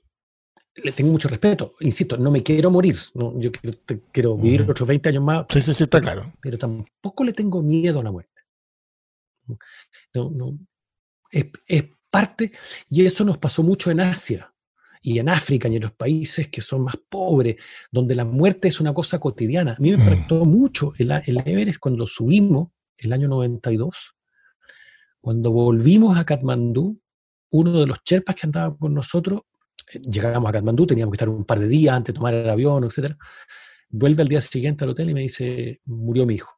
Le 0.75 0.93
tengo 0.93 1.13
mucho 1.13 1.29
respeto, 1.29 1.75
insisto, 1.81 2.17
no 2.17 2.31
me 2.31 2.43
quiero 2.43 2.71
morir, 2.71 2.97
no, 3.15 3.39
yo 3.39 3.51
quiero, 4.13 4.37
vivir 4.37 4.63
otros 4.63 4.89
20 4.89 5.09
años 5.11 5.23
más. 5.23 5.47
Sí, 5.51 5.61
sí, 5.61 5.75
sí, 5.75 5.85
está 5.85 6.01
claro. 6.01 6.33
Pero 6.41 6.57
tampoco 6.57 7.25
le 7.25 7.33
tengo 7.33 7.61
miedo 7.63 8.01
a 8.01 8.05
la 8.05 8.11
muerte. 8.11 8.43
No, 10.15 10.31
no, 10.31 10.59
es, 11.31 11.47
es 11.67 11.85
parte, 12.11 12.53
y 12.89 13.05
eso 13.05 13.25
nos 13.25 13.39
pasó 13.39 13.63
mucho 13.63 13.91
en 13.91 14.01
Asia 14.01 14.55
y 15.03 15.19
en 15.19 15.29
África 15.29 15.69
y 15.69 15.77
en 15.77 15.83
los 15.83 15.93
países 15.93 16.49
que 16.49 16.61
son 16.61 16.85
más 16.85 16.97
pobres, 17.09 17.57
donde 17.91 18.15
la 18.15 18.25
muerte 18.25 18.69
es 18.69 18.81
una 18.81 18.93
cosa 18.93 19.19
cotidiana. 19.19 19.73
A 19.73 19.81
mí 19.81 19.91
me 19.91 19.97
mm. 19.97 20.01
impactó 20.01 20.45
mucho 20.45 20.93
el, 20.99 21.11
el 21.11 21.39
Everest 21.45 21.79
cuando 21.79 22.07
subimos 22.07 22.69
el 22.99 23.13
año 23.13 23.29
92, 23.29 24.15
cuando 25.21 25.53
volvimos 25.53 26.19
a 26.19 26.25
Katmandú, 26.25 27.01
uno 27.51 27.81
de 27.81 27.87
los 27.87 28.03
cherpas 28.05 28.37
que 28.37 28.47
andaba 28.47 28.77
con 28.77 28.95
nosotros 28.95 29.43
llegamos 29.99 30.49
a 30.49 30.53
Katmandú, 30.53 30.87
teníamos 30.87 31.13
que 31.13 31.17
estar 31.17 31.29
un 31.29 31.45
par 31.45 31.59
de 31.59 31.69
días 31.69 31.95
antes 31.95 32.15
de 32.15 32.19
tomar 32.19 32.35
el 32.35 32.49
avión, 32.49 32.85
etc. 32.85 33.15
Vuelve 33.89 34.23
al 34.23 34.29
día 34.29 34.41
siguiente 34.41 34.85
al 34.85 34.91
hotel 34.91 35.11
y 35.11 35.15
me 35.15 35.21
dice, 35.23 35.81
murió 35.87 36.27
mi 36.27 36.35
hijo. 36.35 36.55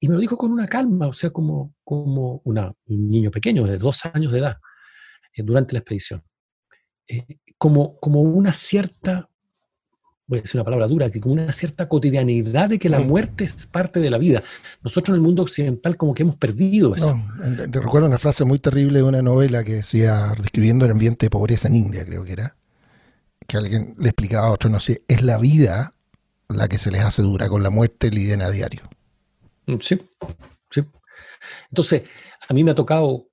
Y 0.00 0.08
me 0.08 0.14
lo 0.14 0.20
dijo 0.20 0.36
con 0.36 0.52
una 0.52 0.66
calma, 0.66 1.08
o 1.08 1.12
sea, 1.12 1.30
como, 1.30 1.74
como 1.84 2.40
un 2.44 2.74
niño 2.86 3.30
pequeño 3.30 3.66
de 3.66 3.78
dos 3.78 4.06
años 4.06 4.32
de 4.32 4.38
edad, 4.38 4.58
eh, 5.34 5.42
durante 5.42 5.72
la 5.72 5.80
expedición. 5.80 6.22
Eh, 7.08 7.24
como, 7.56 7.98
como 7.98 8.22
una 8.22 8.52
cierta, 8.52 9.28
voy 10.26 10.38
a 10.38 10.42
decir 10.42 10.58
una 10.58 10.64
palabra 10.64 10.86
dura, 10.86 11.08
como 11.20 11.34
una 11.34 11.50
cierta 11.52 11.88
cotidianidad 11.88 12.68
de 12.68 12.78
que 12.78 12.88
la 12.88 13.00
mm. 13.00 13.06
muerte 13.06 13.44
es 13.44 13.66
parte 13.66 13.98
de 13.98 14.10
la 14.10 14.18
vida. 14.18 14.42
Nosotros 14.82 15.14
en 15.14 15.16
el 15.16 15.22
mundo 15.22 15.42
occidental 15.42 15.96
como 15.96 16.14
que 16.14 16.22
hemos 16.22 16.36
perdido 16.36 16.94
eso. 16.94 17.16
No, 17.16 17.70
te 17.70 17.80
recuerdo 17.80 18.06
una 18.06 18.18
frase 18.18 18.44
muy 18.44 18.58
terrible 18.60 18.98
de 18.98 19.04
una 19.04 19.22
novela 19.22 19.64
que 19.64 19.74
decía, 19.76 20.34
describiendo 20.38 20.84
el 20.84 20.92
ambiente 20.92 21.26
de 21.26 21.30
pobreza 21.30 21.68
en 21.68 21.76
India, 21.76 22.04
creo 22.04 22.24
que 22.24 22.32
era, 22.32 22.56
que 23.46 23.56
alguien 23.56 23.94
le 23.98 24.10
explicaba 24.10 24.48
a 24.48 24.52
otro, 24.52 24.70
no 24.70 24.78
sé, 24.78 25.02
es 25.08 25.22
la 25.22 25.38
vida 25.38 25.94
la 26.48 26.68
que 26.68 26.78
se 26.78 26.90
les 26.90 27.02
hace 27.02 27.22
dura, 27.22 27.48
con 27.48 27.62
la 27.62 27.70
muerte 27.70 28.10
lidian 28.10 28.42
a 28.42 28.50
diario. 28.50 28.82
Mm, 29.66 29.76
sí, 29.80 30.00
sí. 30.70 30.82
Entonces, 31.70 32.02
a 32.48 32.54
mí 32.54 32.64
me 32.64 32.70
ha 32.70 32.74
tocado, 32.74 33.27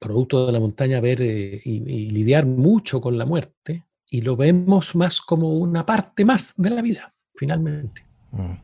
producto 0.00 0.46
de 0.46 0.52
la 0.52 0.58
montaña, 0.58 1.00
ver 1.00 1.22
eh, 1.22 1.60
y, 1.64 2.10
lidiar 2.10 2.46
mucho 2.46 3.00
con 3.00 3.16
la 3.16 3.24
muerte 3.24 3.86
y 4.10 4.22
lo 4.22 4.34
vemos 4.36 4.96
más 4.96 5.20
como 5.20 5.50
una 5.58 5.86
parte 5.86 6.24
más 6.24 6.54
de 6.56 6.70
la 6.70 6.82
vida, 6.82 7.14
finalmente. 7.36 8.04
Mm, 8.32 8.54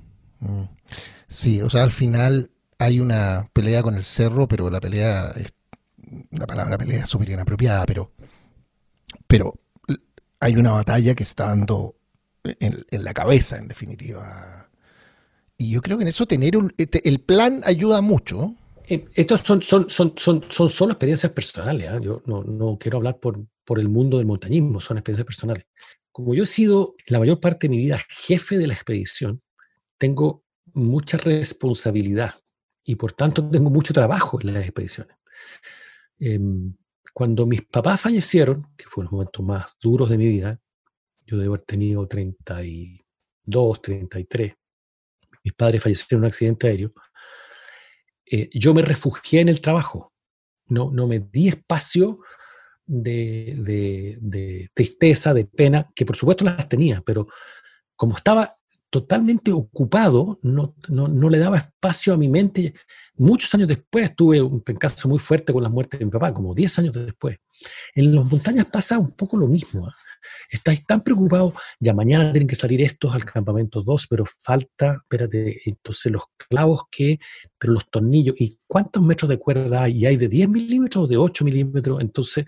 mm. 0.41 0.69
Sí, 1.29 1.63
o 1.63 1.71
sea, 1.71 1.85
al 1.85 1.93
final 1.93 2.51
hay 2.79 2.99
una 2.99 3.49
pelea 3.53 3.85
con 3.85 3.95
el 3.95 4.03
cerro, 4.03 4.49
pero 4.49 4.69
la 4.69 4.81
pelea, 4.81 5.31
es, 5.37 5.55
la 6.33 6.49
palabra 6.49 6.77
pelea 6.77 7.05
es 7.05 7.09
súper 7.09 7.29
inapropiada, 7.29 7.87
pero, 7.87 8.13
pero 9.29 9.55
hay 10.41 10.57
una 10.57 10.73
batalla 10.73 11.15
que 11.15 11.23
está 11.23 11.47
dando 11.47 11.95
en 12.45 13.05
la 13.05 13.13
cabeza, 13.13 13.57
en 13.57 13.69
definitiva, 13.69 14.57
y 15.59 15.71
yo 15.71 15.83
creo 15.83 15.97
que 15.97 16.03
en 16.03 16.09
eso 16.09 16.27
tener 16.27 16.55
este, 16.77 17.09
el 17.09 17.21
plan 17.21 17.63
ayuda 17.65 18.01
mucho. 18.01 18.55
Eh, 18.89 19.05
estos 19.15 19.41
son, 19.41 19.63
son, 19.63 19.91
son, 19.91 20.15
son, 20.17 20.43
son 20.49 20.69
solo 20.69 20.93
experiencias 20.93 21.33
personales. 21.33 21.89
¿ah? 21.91 22.01
Yo 22.01 22.23
no, 22.27 22.43
no, 22.45 22.79
quiero 22.79 22.99
hablar 22.99 23.19
por, 23.19 23.45
por 23.65 23.81
el 23.81 23.89
mundo 23.89 24.19
del 24.19 24.27
montañismo, 24.27 24.81
son 24.81 24.99
experiencias 24.99 25.27
personales. 25.27 25.67
Como 26.13 26.35
yo 26.35 26.45
he 26.45 26.47
sido 26.47 26.95
la 27.09 27.19
mayor 27.19 27.41
parte 27.41 27.67
de 27.67 27.71
mi 27.71 27.79
vida 27.79 27.99
jefe 28.09 28.59
de 28.59 28.67
la 28.67 28.75
expedición, 28.75 29.43
tengo 29.99 30.45
mucha 30.73 31.17
responsabilidad 31.17 32.35
y 32.85 32.95
por 32.97 33.13
tanto 33.13 33.49
tengo 33.51 33.71
mucho 33.71 33.93
trabajo 33.93 34.41
en 34.41 34.55
las 34.55 34.63
expediciones. 34.63 35.17
Em, 36.19 36.75
cuando 37.13 37.47
mis 37.47 37.63
papás 37.63 38.03
fallecieron, 38.03 38.69
que 38.77 38.85
fueron 38.85 39.07
los 39.07 39.13
momentos 39.13 39.45
más 39.45 39.67
duros 39.81 40.09
de 40.09 40.19
mi 40.19 40.29
vida, 40.29 40.61
yo 41.27 41.39
debo 41.39 41.55
haber 41.55 41.67
tenido 41.67 42.07
32, 42.07 43.83
33, 43.83 44.55
mis 45.43 45.55
padres 45.55 45.83
fallecieron 45.83 46.19
en 46.19 46.25
un 46.25 46.27
accidente 46.27 46.69
aéreo, 46.69 46.91
eh, 48.31 48.49
yo 48.53 48.75
me 48.75 48.83
refugié 48.83 49.41
en 49.41 49.49
el 49.49 49.61
trabajo. 49.61 50.13
No, 50.69 50.91
no 50.91 51.07
me 51.07 51.21
di 51.21 51.49
espacio 51.49 52.21
de, 52.87 54.19
de, 54.21 54.71
tristeza, 54.75 55.35
de 55.35 55.45
pena, 55.45 55.91
que 55.95 56.05
por 56.05 56.17
supuesto 56.17 56.45
las 56.45 56.69
tenía, 56.69 57.03
pero 57.05 57.29
como 57.95 58.17
estaba 58.17 58.57
totalmente 58.91 59.53
ocupado, 59.53 60.39
no, 60.43 60.75
no, 60.89 61.09
no, 61.09 61.29
le 61.29 61.39
daba 61.39 61.59
espacio 61.59 62.15
a 62.15 62.17
mi 62.17 62.29
mente. 62.29 62.75
Muchos 63.17 63.55
años 63.55 63.69
después 63.69 64.15
tuve 64.15 64.41
un 64.41 64.61
caso 64.61 65.09
muy 65.09 65.19
fuerte 65.19 65.53
con 65.53 65.63
la 65.63 65.69
muerte 65.69 65.99
de 65.99 66.05
mi 66.05 66.11
papá, 66.11 66.33
como 66.33 66.55
10 66.55 66.79
años 66.79 66.95
después. 66.95 67.39
En 67.95 68.15
las 68.15 68.25
montañas 68.31 68.67
pasa 68.67 68.99
un 68.99 69.13
poco 69.13 69.37
lo 69.37 69.47
mismo. 69.47 69.87
¿ah? 69.87 69.95
Estáis 70.51 70.85
tan 70.87 71.01
preocupados, 71.01 71.55
ya 71.81 71.95
mañana 71.95 72.31
tienen 72.33 72.49
que 72.49 72.55
salir 72.55 72.83
estos 72.83 73.15
al 73.15 73.25
campamento 73.25 73.83
2, 73.83 74.07
pero 74.09 74.25
falta, 74.27 74.99
espérate, 75.03 75.61
entonces 75.65 76.13
los 76.13 76.25
clavos 76.37 76.83
que, 76.91 77.19
pero 77.59 77.73
los 77.73 77.91
tornillos, 77.91 78.41
¿y 78.41 78.59
cuántos 78.67 79.03
metros 79.03 79.29
de 79.29 79.39
cuerda 79.39 79.83
hay? 79.83 79.99
¿Y 79.99 80.07
hay 80.07 80.17
de 80.17 80.29
10 80.29 80.49
milímetros 80.49 81.05
o 81.05 81.07
de 81.07 81.17
8 81.17 81.45
milímetros? 81.45 82.01
Entonces, 82.01 82.45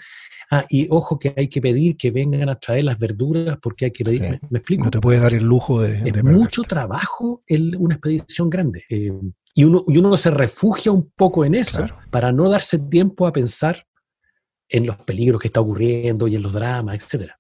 ah, 0.51 0.65
y 0.71 0.87
ojo 0.91 1.19
que 1.19 1.35
hay 1.37 1.49
que 1.49 1.61
pedir 1.61 1.97
que 1.97 2.11
vengan 2.11 2.49
a 2.49 2.59
traer 2.59 2.85
las 2.85 2.99
verduras 2.99 3.59
porque 3.61 3.87
hay 3.87 3.91
que 3.91 4.05
pedir, 4.05 4.41
¿me, 4.51 4.59
explico? 4.59 4.85
No 4.85 4.91
te 4.91 5.01
puedes 5.01 5.21
dar 5.21 5.35
el 5.35 5.45
lujo 5.45 5.81
de... 5.81 6.09
Es 6.09 6.25
mucho 6.25 6.63
trabajo 6.63 7.41
en 7.49 7.75
una 7.77 7.95
expedición 7.95 8.51
grande. 8.51 8.85
Eh, 8.89 9.13
y 9.55 9.65
uno, 9.65 9.83
y 9.89 9.99
uno 9.99 10.17
se 10.17 10.31
refugia 10.31 10.93
un 10.93 11.11
poco 11.17 11.45
en 11.45 11.57
eso 11.57 11.85
para 12.11 12.31
no 12.31 12.49
darse 12.49 12.79
tiempo 12.79 13.27
a 13.27 13.33
pensar 13.33 13.88
en 14.69 14.87
los 14.87 14.97
peligros 14.99 15.41
que 15.41 15.49
está 15.49 15.61
ocurriendo 15.61 16.29
y 16.29 16.37
en 16.37 16.43
los 16.43 16.53
dramas, 16.53 16.97
etcétera. 16.97 17.39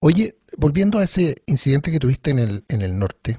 Oye, 0.00 0.36
volviendo 0.58 0.98
a 0.98 1.04
ese 1.04 1.42
incidente 1.46 1.90
que 1.90 1.98
tuviste 1.98 2.30
en 2.30 2.38
el, 2.38 2.64
en 2.68 2.82
el 2.82 2.98
norte, 2.98 3.38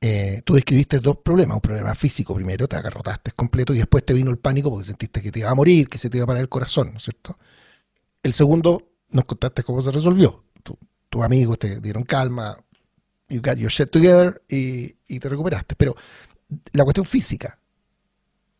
eh, 0.00 0.42
tú 0.44 0.54
describiste 0.54 0.98
dos 0.98 1.18
problemas. 1.18 1.54
Un 1.54 1.60
problema 1.60 1.94
físico 1.94 2.34
primero, 2.34 2.66
te 2.66 2.74
agarrotaste 2.74 3.30
completo 3.30 3.72
y 3.72 3.78
después 3.78 4.04
te 4.04 4.12
vino 4.12 4.32
el 4.32 4.38
pánico 4.38 4.70
porque 4.70 4.86
sentiste 4.86 5.22
que 5.22 5.30
te 5.30 5.38
iba 5.38 5.50
a 5.50 5.54
morir, 5.54 5.88
que 5.88 5.98
se 5.98 6.10
te 6.10 6.18
iba 6.18 6.24
a 6.24 6.26
parar 6.26 6.42
el 6.42 6.48
corazón, 6.48 6.90
¿no 6.90 6.96
es 6.96 7.04
cierto? 7.04 7.38
El 8.24 8.34
segundo, 8.34 8.88
nos 9.10 9.24
contaste 9.24 9.62
cómo 9.62 9.80
se 9.82 9.92
resolvió. 9.92 10.42
tus 11.08 11.22
amigos 11.22 11.58
te 11.60 11.78
dieron 11.80 12.02
calma, 12.02 12.56
you 13.28 13.40
got 13.40 13.56
your 13.56 13.70
shit 13.70 13.90
together 13.90 14.42
y, 14.48 14.96
y 15.06 15.20
te 15.20 15.28
recuperaste. 15.28 15.76
Pero 15.76 15.94
la 16.72 16.82
cuestión 16.82 17.06
física, 17.06 17.56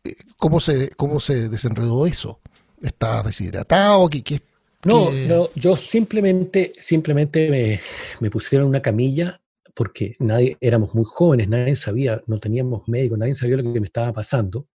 eh, 0.05 0.15
¿cómo 0.37 0.61
se, 0.61 0.91
cómo 0.91 1.19
se 1.19 1.49
desenredó 1.49 2.05
eso? 2.05 2.39
¿Estabas 2.83 3.25
deshidratado? 3.25 4.09
¿Qué, 4.09 4.21
qué, 4.21 4.41
no, 4.85 5.09
no, 5.11 5.49
yo 5.55 5.77
simplemente, 5.77 6.73
simplemente 6.77 7.79
me, 8.19 8.29
pusieron 8.29 8.67
una 8.67 8.81
camilla 8.81 9.39
porque 9.73 10.15
nadie, 10.19 10.57
éramos 10.59 10.93
muy 10.93 11.05
jóvenes, 11.05 11.47
nadie 11.47 11.75
sabía, 11.75 12.21
no 12.27 12.39
teníamos 12.39 12.87
médico, 12.87 13.15
nadie 13.17 13.33
sabía 13.33 13.57
lo 13.57 13.63
que 13.63 13.79
me 13.79 13.85
estaba 13.85 14.11
pasando. 14.11 14.67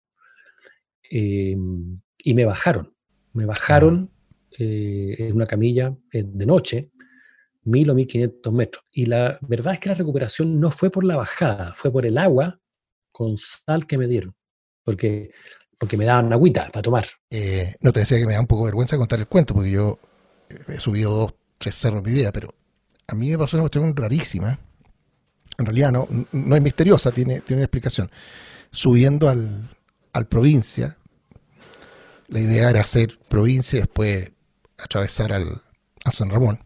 Em, 1.10 2.00
y 2.18 2.34
me 2.34 2.44
bajaron, 2.44 2.94
me 3.32 3.44
bajaron 3.44 4.10
eh, 4.58 5.14
en 5.18 5.36
una 5.36 5.46
camilla 5.46 5.94
eh, 6.12 6.24
de 6.26 6.46
noche, 6.46 6.90
mil 7.64 7.90
o 7.90 7.94
mil 7.94 8.06
quinientos 8.06 8.52
metros. 8.52 8.84
Y 8.90 9.06
la 9.06 9.38
verdad 9.42 9.74
es 9.74 9.80
que 9.80 9.90
la 9.90 9.94
recuperación 9.94 10.58
no 10.58 10.70
fue 10.70 10.90
por 10.90 11.04
la 11.04 11.16
bajada, 11.16 11.74
fue 11.74 11.92
por 11.92 12.06
el 12.06 12.16
agua 12.16 12.58
con 13.12 13.36
sal 13.36 13.86
que 13.86 13.98
me 13.98 14.06
dieron. 14.06 14.34
Porque 14.82 15.32
porque 15.78 15.96
me 15.96 16.04
daban 16.04 16.32
agüita 16.32 16.70
para 16.70 16.82
tomar. 16.82 17.06
Eh, 17.30 17.76
no 17.80 17.92
te 17.92 18.00
decía 18.00 18.18
que 18.18 18.26
me 18.26 18.34
da 18.34 18.40
un 18.40 18.46
poco 18.46 18.64
vergüenza 18.64 18.96
contar 18.96 19.20
el 19.20 19.26
cuento, 19.26 19.54
porque 19.54 19.70
yo 19.70 19.98
he 20.68 20.78
subido 20.78 21.12
dos, 21.12 21.34
tres 21.58 21.76
cerros 21.76 22.04
en 22.04 22.12
mi 22.12 22.18
vida, 22.18 22.32
pero 22.32 22.54
a 23.06 23.14
mí 23.14 23.30
me 23.30 23.38
pasó 23.38 23.56
una 23.56 23.62
cuestión 23.62 23.94
rarísima. 23.94 24.58
En 25.56 25.66
realidad 25.66 25.92
no, 25.92 26.06
no 26.32 26.56
es 26.56 26.62
misteriosa, 26.62 27.10
tiene, 27.10 27.40
tiene 27.40 27.60
una 27.60 27.66
explicación. 27.66 28.10
Subiendo 28.70 29.28
al, 29.28 29.70
al 30.12 30.26
provincia, 30.26 30.98
la 32.28 32.40
idea 32.40 32.70
era 32.70 32.80
hacer 32.80 33.18
provincia 33.28 33.78
y 33.78 33.80
después 33.80 34.30
atravesar 34.76 35.32
al, 35.32 35.62
al 36.04 36.12
San 36.12 36.30
Ramón. 36.30 36.60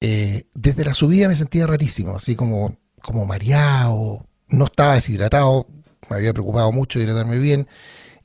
Eh, 0.00 0.44
desde 0.54 0.84
la 0.84 0.94
subida 0.94 1.28
me 1.28 1.34
sentía 1.34 1.66
rarísimo, 1.66 2.16
así 2.16 2.36
como, 2.36 2.78
como 3.02 3.26
mareado, 3.26 4.26
no 4.48 4.64
estaba 4.66 4.94
deshidratado, 4.94 5.66
me 6.10 6.16
había 6.16 6.32
preocupado 6.32 6.72
mucho 6.72 6.98
de 6.98 7.04
hidratarme 7.04 7.38
bien. 7.38 7.66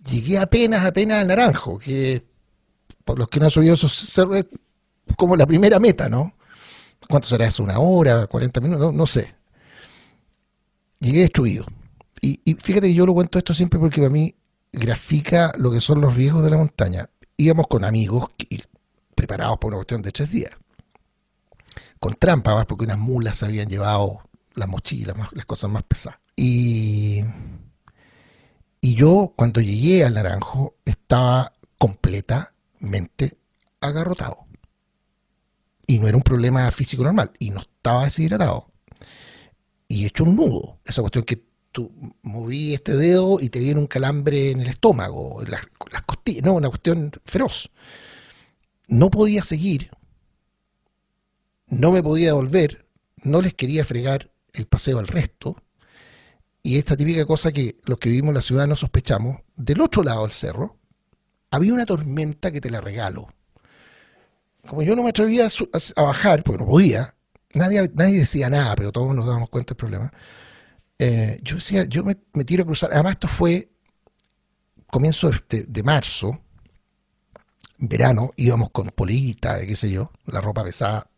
Llegué 0.09 0.37
apenas, 0.37 0.85
apenas 0.85 1.21
al 1.21 1.27
Naranjo, 1.27 1.79
que 1.79 2.25
por 3.05 3.17
los 3.17 3.27
que 3.29 3.39
no 3.39 3.45
han 3.45 3.51
subido 3.51 3.73
esos 3.73 3.93
cerros 3.93 4.37
es 4.37 4.45
como 5.15 5.35
la 5.35 5.45
primera 5.45 5.79
meta, 5.79 6.09
¿no? 6.09 6.35
¿Cuánto 7.09 7.27
será 7.27 7.47
eso? 7.47 7.63
¿Una 7.63 7.79
hora? 7.79 8.27
¿40 8.29 8.61
minutos? 8.61 8.93
No, 8.93 9.07
sé. 9.07 9.35
Llegué 10.99 11.21
destruido. 11.21 11.65
Y, 12.21 12.39
y, 12.45 12.53
fíjate 12.53 12.87
que 12.87 12.93
yo 12.93 13.05
lo 13.05 13.13
cuento 13.13 13.37
esto 13.37 13.53
siempre 13.53 13.79
porque 13.79 13.97
para 13.97 14.09
mí 14.09 14.33
grafica 14.71 15.53
lo 15.57 15.71
que 15.71 15.81
son 15.81 15.99
los 15.99 16.15
riesgos 16.15 16.43
de 16.43 16.49
la 16.49 16.57
montaña. 16.57 17.09
Íbamos 17.35 17.67
con 17.67 17.83
amigos 17.83 18.29
preparados 19.15 19.57
para 19.57 19.67
una 19.67 19.77
cuestión 19.77 20.01
de 20.01 20.11
tres 20.11 20.31
días. 20.31 20.51
Con 21.99 22.15
trampa, 22.15 22.55
más 22.55 22.65
porque 22.65 22.85
unas 22.85 22.97
mulas 22.97 23.43
habían 23.43 23.67
llevado 23.67 24.21
las 24.55 24.67
mochilas, 24.67 25.15
las 25.31 25.45
cosas 25.45 25.69
más 25.69 25.83
pesadas. 25.83 26.19
Y 26.35 27.21
y 28.85 28.95
yo, 28.95 29.33
cuando 29.37 29.61
llegué 29.61 30.03
al 30.03 30.15
Naranjo, 30.15 30.75
estaba 30.83 31.53
completamente 31.77 33.37
agarrotado. 33.79 34.45
Y 35.87 35.99
no 35.99 36.09
era 36.09 36.17
un 36.17 36.23
problema 36.23 36.69
físico 36.69 37.01
normal. 37.01 37.31
Y 37.39 37.51
no 37.51 37.61
estaba 37.61 38.03
deshidratado. 38.03 38.73
Y 39.87 40.03
he 40.03 40.07
hecho 40.07 40.25
un 40.25 40.35
nudo. 40.35 40.79
Esa 40.83 40.99
cuestión 40.99 41.23
que 41.23 41.45
tú 41.71 41.93
moví 42.23 42.73
este 42.73 42.97
dedo 42.97 43.39
y 43.39 43.47
te 43.47 43.61
viene 43.61 43.79
un 43.79 43.87
calambre 43.87 44.51
en 44.51 44.59
el 44.59 44.67
estómago, 44.67 45.41
en 45.41 45.51
las 45.51 46.01
costillas. 46.05 46.43
No, 46.43 46.55
una 46.55 46.67
cuestión 46.67 47.09
feroz. 47.23 47.71
No 48.89 49.09
podía 49.09 49.43
seguir. 49.43 49.91
No 51.67 51.93
me 51.93 52.03
podía 52.03 52.33
volver. 52.33 52.85
No 53.23 53.41
les 53.41 53.53
quería 53.53 53.85
fregar 53.85 54.29
el 54.51 54.67
paseo 54.67 54.99
al 54.99 55.07
resto 55.07 55.55
y 56.63 56.77
esta 56.77 56.95
típica 56.95 57.25
cosa 57.25 57.51
que 57.51 57.75
los 57.83 57.99
que 57.99 58.09
vivimos 58.09 58.29
en 58.29 58.35
la 58.35 58.41
ciudad 58.41 58.67
no 58.67 58.77
sospechamos, 58.77 59.41
del 59.57 59.81
otro 59.81 60.01
lado 60.01 60.21
del 60.21 60.31
cerro 60.31 60.79
había 61.51 61.73
una 61.73 61.85
tormenta 61.85 62.51
que 62.51 62.61
te 62.61 62.71
la 62.71 62.79
regalo. 62.79 63.27
como 64.65 64.81
yo 64.81 64.95
no 64.95 65.03
me 65.03 65.09
atrevía 65.09 65.47
a, 65.95 66.01
bajar, 66.01 66.41
porque 66.43 66.63
no 66.63 66.69
podía, 66.69 67.15
nadie, 67.53 67.91
nadie 67.93 68.19
decía 68.19 68.49
nada, 68.49 68.75
pero 68.75 68.93
todos 68.93 69.13
nos 69.13 69.25
dábamos 69.25 69.49
cuenta 69.49 69.73
del 69.73 69.77
problema. 69.77 70.13
Eh, 70.97 71.37
yo 71.43 71.55
decía, 71.57 71.83
yo 71.83 72.03
me, 72.03 72.15
tiro 72.45 72.63
a 72.63 72.65
cruzar. 72.65 72.91
Además, 72.93 73.13
esto 73.13 73.27
fue 73.27 73.69
comienzo 74.87 75.29
de, 75.49 75.63
de 75.63 75.83
marzo, 75.83 76.39
verano, 77.77 78.31
íbamos 78.37 78.71
con 78.71 78.87
polita, 78.91 79.59
qué 79.65 79.75
sé 79.75 79.91
yo, 79.91 80.11
la 80.27 80.39
ropa 80.39 80.63
pesada. 80.63 81.09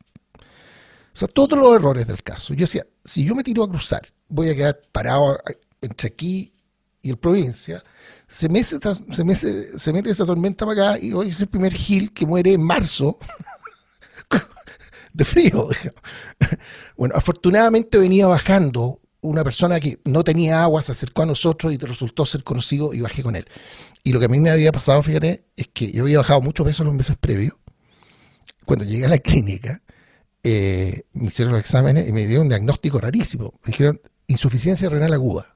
O 1.14 1.18
sea, 1.18 1.28
todos 1.28 1.58
los 1.58 1.76
errores 1.76 2.08
del 2.08 2.24
caso. 2.24 2.54
Yo 2.56 2.62
decía, 2.62 2.86
si 3.04 3.24
yo 3.24 3.36
me 3.36 3.43
tiro 3.43 3.64
a 3.64 3.70
cruzar, 3.70 4.02
voy 4.28 4.50
a 4.50 4.56
quedar 4.56 4.82
parado 4.92 5.40
entre 5.82 6.08
aquí 6.08 6.54
y 7.02 7.12
el 7.12 7.18
provincia, 7.18 7.84
se 8.28 8.50
mete, 8.50 8.66
se, 8.66 9.80
se 9.80 9.94
mete 9.94 10.10
esa 10.10 10.26
tormenta 10.26 10.66
para 10.66 10.94
acá 10.94 11.00
y 11.00 11.14
hoy 11.14 11.30
es 11.30 11.40
el 11.40 11.48
primer 11.48 11.74
gil 11.74 12.12
que 12.12 12.26
muere 12.26 12.54
en 12.54 12.64
marzo 12.64 13.20
de 15.14 15.26
frío. 15.26 15.70
Bueno, 16.98 17.16
afortunadamente 17.16 17.98
venía 17.98 18.26
bajando 18.26 19.02
una 19.22 19.44
persona 19.44 19.80
que 19.80 20.00
no 20.06 20.24
tenía 20.24 20.64
agua, 20.64 20.82
se 20.82 20.92
acercó 20.92 21.24
a 21.24 21.26
nosotros 21.26 21.74
y 21.74 21.78
resultó 21.78 22.26
ser 22.26 22.44
conocido 22.44 22.94
y 22.94 23.02
bajé 23.02 23.24
con 23.24 23.36
él. 23.36 23.46
Y 24.04 24.14
lo 24.14 24.20
que 24.20 24.26
a 24.26 24.30
mí 24.30 24.40
me 24.40 24.50
había 24.50 24.72
pasado, 24.72 25.02
fíjate, 25.04 25.46
es 25.56 25.68
que 25.74 25.92
yo 25.92 26.04
había 26.04 26.20
bajado 26.20 26.42
muchos 26.42 26.66
pesos 26.66 26.86
los 26.86 26.96
meses 26.96 27.18
previos. 27.18 27.56
Cuando 28.66 28.86
llegué 28.86 29.06
a 29.06 29.10
la 29.10 29.18
clínica, 29.18 29.82
eh, 30.44 31.04
me 31.14 31.28
hicieron 31.28 31.54
los 31.54 31.62
exámenes 31.62 32.08
y 32.08 32.12
me 32.12 32.26
dieron 32.28 32.44
un 32.44 32.50
diagnóstico 32.50 33.00
rarísimo. 33.00 33.54
Me 33.64 33.72
dijeron 33.72 34.00
insuficiencia 34.28 34.90
renal 34.90 35.14
aguda. 35.14 35.56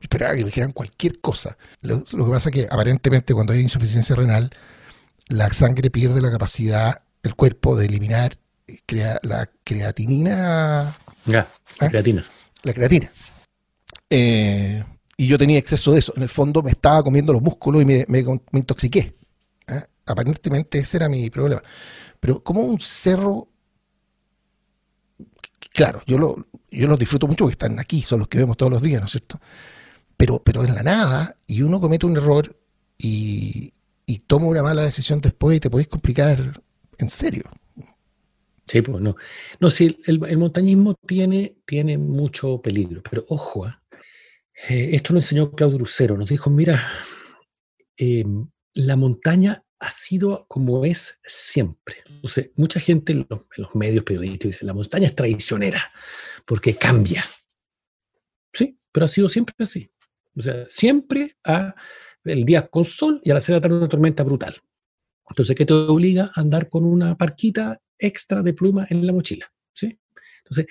Esperaba 0.00 0.34
que 0.34 0.40
me 0.40 0.46
dijeran 0.46 0.72
cualquier 0.72 1.20
cosa. 1.20 1.56
Lo, 1.80 2.04
que 2.04 2.30
pasa 2.30 2.50
es 2.50 2.54
que 2.54 2.68
aparentemente 2.70 3.32
cuando 3.32 3.52
hay 3.52 3.60
insuficiencia 3.60 4.14
renal, 4.14 4.50
la 5.28 5.50
sangre 5.52 5.90
pierde 5.90 6.20
la 6.20 6.30
capacidad, 6.30 7.02
el 7.22 7.34
cuerpo, 7.34 7.76
de 7.76 7.86
eliminar 7.86 8.36
crea, 8.86 9.18
la 9.22 9.50
creatinina. 9.62 10.94
Ya, 11.26 11.48
la 11.80 11.86
¿Ah? 11.86 11.88
creatina. 11.88 12.24
La 12.62 12.72
creatina. 12.72 13.10
Eh, 14.10 14.84
y 15.16 15.26
yo 15.26 15.38
tenía 15.38 15.58
exceso 15.58 15.92
de 15.92 15.98
eso. 15.98 16.12
En 16.16 16.22
el 16.22 16.28
fondo 16.28 16.62
me 16.62 16.70
estaba 16.70 17.02
comiendo 17.02 17.32
los 17.32 17.42
músculos 17.42 17.82
y 17.82 17.84
me, 17.84 18.06
intoxiqué. 18.52 19.16
¿eh? 19.66 19.82
Aparentemente 20.06 20.78
ese 20.78 20.98
era 20.98 21.08
mi 21.08 21.30
problema. 21.30 21.62
Pero 22.20 22.42
como 22.42 22.62
un 22.62 22.80
cerro, 22.80 23.48
claro, 25.74 26.02
yo 26.06 26.16
lo, 26.16 26.46
yo 26.70 26.86
los 26.86 26.98
disfruto 26.98 27.26
mucho 27.26 27.44
porque 27.44 27.52
están 27.52 27.78
aquí, 27.78 28.00
son 28.00 28.20
los 28.20 28.28
que 28.28 28.38
vemos 28.38 28.56
todos 28.56 28.72
los 28.72 28.80
días, 28.80 29.00
¿no 29.00 29.06
es 29.06 29.12
cierto? 29.12 29.38
Pero, 30.16 30.40
pero 30.42 30.64
en 30.64 30.74
la 30.74 30.82
nada, 30.82 31.36
y 31.46 31.62
uno 31.62 31.80
comete 31.80 32.06
un 32.06 32.16
error 32.16 32.56
y, 32.96 33.72
toma 34.26 34.46
una 34.46 34.62
mala 34.62 34.82
decisión 34.82 35.20
después 35.20 35.56
y 35.56 35.60
te 35.60 35.68
podéis 35.68 35.88
complicar 35.88 36.62
en 36.98 37.10
serio. 37.10 37.44
Sí, 38.66 38.80
pues 38.80 39.02
no. 39.02 39.16
No, 39.60 39.68
sí, 39.68 39.98
el, 40.06 40.38
montañismo 40.38 40.94
tiene, 41.06 41.56
tiene 41.66 41.98
mucho 41.98 42.62
peligro, 42.62 43.02
pero 43.02 43.24
ojo, 43.28 43.66
¿ah? 43.66 43.82
Eh, 44.68 44.90
esto 44.92 45.12
lo 45.12 45.18
enseñó 45.18 45.50
Claudio 45.50 45.78
Lucero, 45.78 46.16
nos 46.16 46.30
dijo, 46.30 46.48
mira, 46.48 46.80
em, 47.96 48.48
la 48.74 48.96
montaña 48.96 49.63
ha 49.84 49.90
sido 49.90 50.46
como 50.48 50.84
es 50.86 51.20
siempre. 51.26 51.96
mucha 52.56 52.80
gente 52.80 53.12
en 53.12 53.26
los, 53.28 53.74
medios 53.74 54.02
periodísticos 54.02 54.52
dice, 54.52 54.64
la 54.64 54.72
montaña 54.72 55.08
es 55.08 55.14
traicionera 55.14 55.92
porque 56.46 56.74
cambia. 56.74 57.22
Sí, 58.50 58.78
pero 58.90 59.04
ha 59.04 59.08
sido 59.08 59.28
siempre 59.28 59.54
así. 59.58 59.90
O 60.34 60.40
sea, 60.40 60.64
siempre 60.66 61.36
a 61.44 61.74
el 62.24 62.46
día 62.46 62.66
con 62.66 62.86
sol 62.86 63.20
y 63.22 63.30
a 63.30 63.34
la 63.34 63.40
de 63.40 63.52
la 63.52 63.60
tarde 63.60 63.76
una 63.76 63.88
tormenta 63.88 64.22
brutal. 64.22 64.56
Entonces, 65.28 65.54
¿qué 65.54 65.66
te 65.66 65.74
obliga 65.74 66.30
a 66.34 66.40
andar 66.40 66.70
con 66.70 66.86
una 66.86 67.16
parquita 67.18 67.78
extra 67.98 68.42
de 68.42 68.54
pluma 68.54 68.86
en 68.88 69.06
la 69.06 69.12
mochila? 69.12 69.52
¿sí? 69.74 69.98
Entonces, 70.38 70.66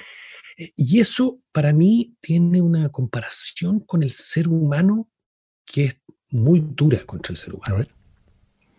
eh, 0.57 0.71
y 0.75 0.99
eso 0.99 1.39
para 1.51 1.71
mí 1.71 2.17
tiene 2.19 2.61
una 2.61 2.89
comparación 2.89 3.79
con 3.81 4.01
el 4.01 4.11
ser 4.11 4.47
humano 4.47 5.11
que 5.65 5.85
es 5.85 5.97
muy 6.31 6.63
dura 6.65 7.05
contra 7.05 7.31
el 7.31 7.37
ser 7.37 7.53
humano. 7.53 7.85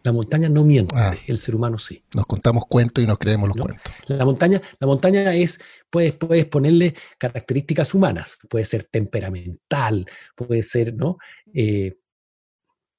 La 0.04 0.12
montaña 0.12 0.48
no 0.48 0.64
miente, 0.64 0.94
ah. 0.96 1.16
el 1.26 1.38
ser 1.38 1.56
humano 1.56 1.78
sí. 1.78 2.00
Nos 2.14 2.26
contamos 2.26 2.64
cuentos 2.68 3.02
y 3.02 3.06
nos 3.06 3.18
creemos 3.18 3.48
los 3.48 3.56
cuentos. 3.56 3.92
La 4.06 4.24
montaña, 4.24 4.62
la 4.78 4.86
montaña 4.86 5.34
es, 5.34 5.58
puedes, 5.90 6.12
puedes 6.12 6.44
ponerle 6.44 6.94
características 7.18 7.92
humanas, 7.94 8.38
puede 8.48 8.64
ser 8.66 8.84
temperamental, 8.84 10.06
puede 10.36 10.62
ser, 10.62 10.94
¿no? 10.94 11.18
Eh, 11.52 11.98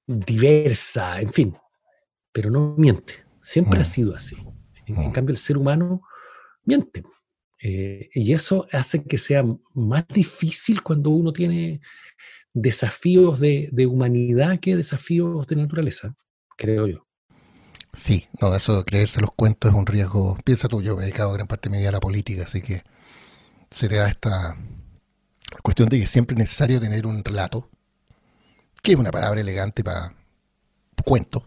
diversa, 0.06 1.22
en 1.22 1.30
fin, 1.30 1.58
pero 2.34 2.50
no 2.50 2.76
miente. 2.78 3.14
Siempre 3.42 3.80
ha 3.80 3.84
mm. 3.84 3.86
sido 3.86 4.16
así. 4.16 4.36
En, 4.88 4.96
en, 4.96 5.10
mm. 5.10 5.12
cambio, 5.14 5.32
el 5.32 5.38
ser 5.38 5.58
humano 5.58 6.02
miente. 6.66 7.04
Eh, 7.62 8.10
y 8.14 8.34
eso 8.34 8.66
hace 8.72 9.04
que 9.04 9.18
sea 9.18 9.44
más 9.76 10.08
difícil 10.08 10.84
cuando 10.84 11.10
uno 11.12 11.32
tiene 11.32 11.82
desafíos 12.54 13.40
de, 13.40 13.88
humanidad 13.88 14.60
que 14.60 14.76
desafíos 14.76 15.46
de 15.48 15.56
naturaleza, 15.58 16.16
creo 16.56 16.88
yo. 16.88 17.06
Sí, 17.94 18.28
no, 18.42 18.54
eso 18.56 18.78
de 18.78 18.84
creerse 18.84 19.22
los 19.22 19.32
cuentos 19.32 19.72
es 19.72 19.78
un 19.78 19.86
riesgo. 19.86 20.38
Piensa 20.44 20.68
tú, 20.68 20.82
yo 20.82 20.96
me 20.96 21.04
he 21.04 21.06
dedicado 21.06 21.32
gran 21.32 21.48
parte 21.48 21.70
de 21.70 21.74
mi 21.74 21.80
vida 21.80 21.90
a 21.90 21.94
la 21.94 22.00
política, 22.00 22.44
así 22.44 22.62
que 22.62 22.84
se 23.72 23.88
te 23.88 23.96
da 23.96 24.10
esta 24.10 24.58
cuestión 25.64 25.88
de 25.90 26.00
que 26.00 26.08
siempre 26.08 26.34
es 26.36 26.40
necesario 26.40 26.80
tener 26.80 27.08
un 27.08 27.24
relato, 27.24 27.70
que 28.84 28.94
es 28.94 28.98
una 28.98 29.12
palabra 29.12 29.40
elegante 29.42 29.84
para 29.84 30.14
cuento. 31.04 31.44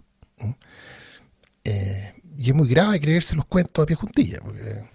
Eh, 1.64 2.14
y 2.38 2.50
es 2.50 2.54
muy 2.54 2.68
grave 2.68 3.00
creerse 3.00 3.36
los 3.36 3.46
cuentos 3.46 3.82
a 3.82 3.86
pie 3.86 3.96
juntilla, 3.96 4.38
porque 4.40 4.88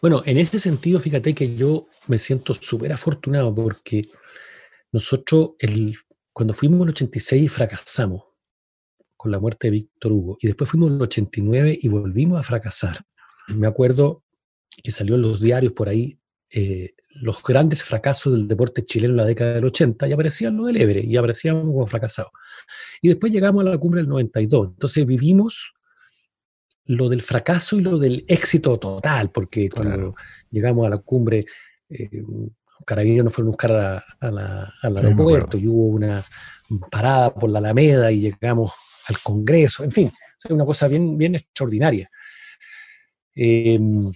bueno, 0.00 0.22
en 0.26 0.38
ese 0.38 0.58
sentido, 0.58 1.00
fíjate 1.00 1.34
que 1.34 1.56
yo 1.56 1.88
me 2.06 2.18
siento 2.18 2.54
súper 2.54 2.92
afortunado 2.92 3.54
porque 3.54 4.02
nosotros, 4.92 5.50
el, 5.58 5.96
cuando 6.32 6.54
fuimos 6.54 6.78
en 6.78 6.82
el 6.82 6.90
86 6.90 7.50
fracasamos 7.50 8.24
con 9.26 9.32
la 9.32 9.40
muerte 9.40 9.66
de 9.66 9.72
Víctor 9.72 10.12
Hugo 10.12 10.36
y 10.40 10.46
después 10.46 10.70
fuimos 10.70 10.88
en 10.88 10.96
el 10.96 11.02
89 11.02 11.78
y 11.82 11.88
volvimos 11.88 12.38
a 12.38 12.44
fracasar. 12.44 13.04
Me 13.48 13.66
acuerdo 13.66 14.22
que 14.84 14.92
salió 14.92 15.16
en 15.16 15.22
los 15.22 15.40
diarios 15.40 15.72
por 15.72 15.88
ahí 15.88 16.20
eh, 16.48 16.94
los 17.22 17.42
grandes 17.42 17.82
fracasos 17.82 18.32
del 18.34 18.46
deporte 18.46 18.84
chileno 18.84 19.14
en 19.14 19.16
la 19.16 19.24
década 19.24 19.54
del 19.54 19.64
80 19.64 20.06
y 20.06 20.12
aparecían 20.12 20.56
lo 20.56 20.66
del 20.66 20.76
Ebre 20.76 21.00
y 21.00 21.16
aparecíamos 21.16 21.64
como 21.64 21.88
fracasados. 21.88 22.30
Y 23.02 23.08
después 23.08 23.32
llegamos 23.32 23.66
a 23.66 23.70
la 23.70 23.78
cumbre 23.78 24.00
del 24.00 24.08
92. 24.08 24.68
Entonces 24.74 25.04
vivimos 25.04 25.74
lo 26.84 27.08
del 27.08 27.20
fracaso 27.20 27.76
y 27.76 27.80
lo 27.80 27.98
del 27.98 28.24
éxito 28.28 28.78
total, 28.78 29.32
porque 29.32 29.68
cuando 29.68 30.14
llegamos 30.52 30.86
a 30.86 30.90
la 30.90 30.98
cumbre, 30.98 31.44
eh, 31.88 32.22
Carabineros 32.84 33.24
nos 33.24 33.34
fueron 33.34 33.48
a 33.48 33.50
buscar 33.50 34.04
al 34.20 34.96
aeropuerto 34.96 35.58
y 35.58 35.66
hubo 35.66 35.86
una 35.86 36.24
parada 36.92 37.34
por 37.34 37.50
la 37.50 37.58
Alameda 37.58 38.12
y 38.12 38.20
llegamos 38.20 38.70
al 39.06 39.18
Congreso, 39.22 39.84
en 39.84 39.92
fin, 39.92 40.12
es 40.42 40.50
una 40.50 40.64
cosa 40.64 40.88
bien, 40.88 41.16
bien 41.16 41.34
extraordinaria. 41.34 42.10
Em, 43.34 44.12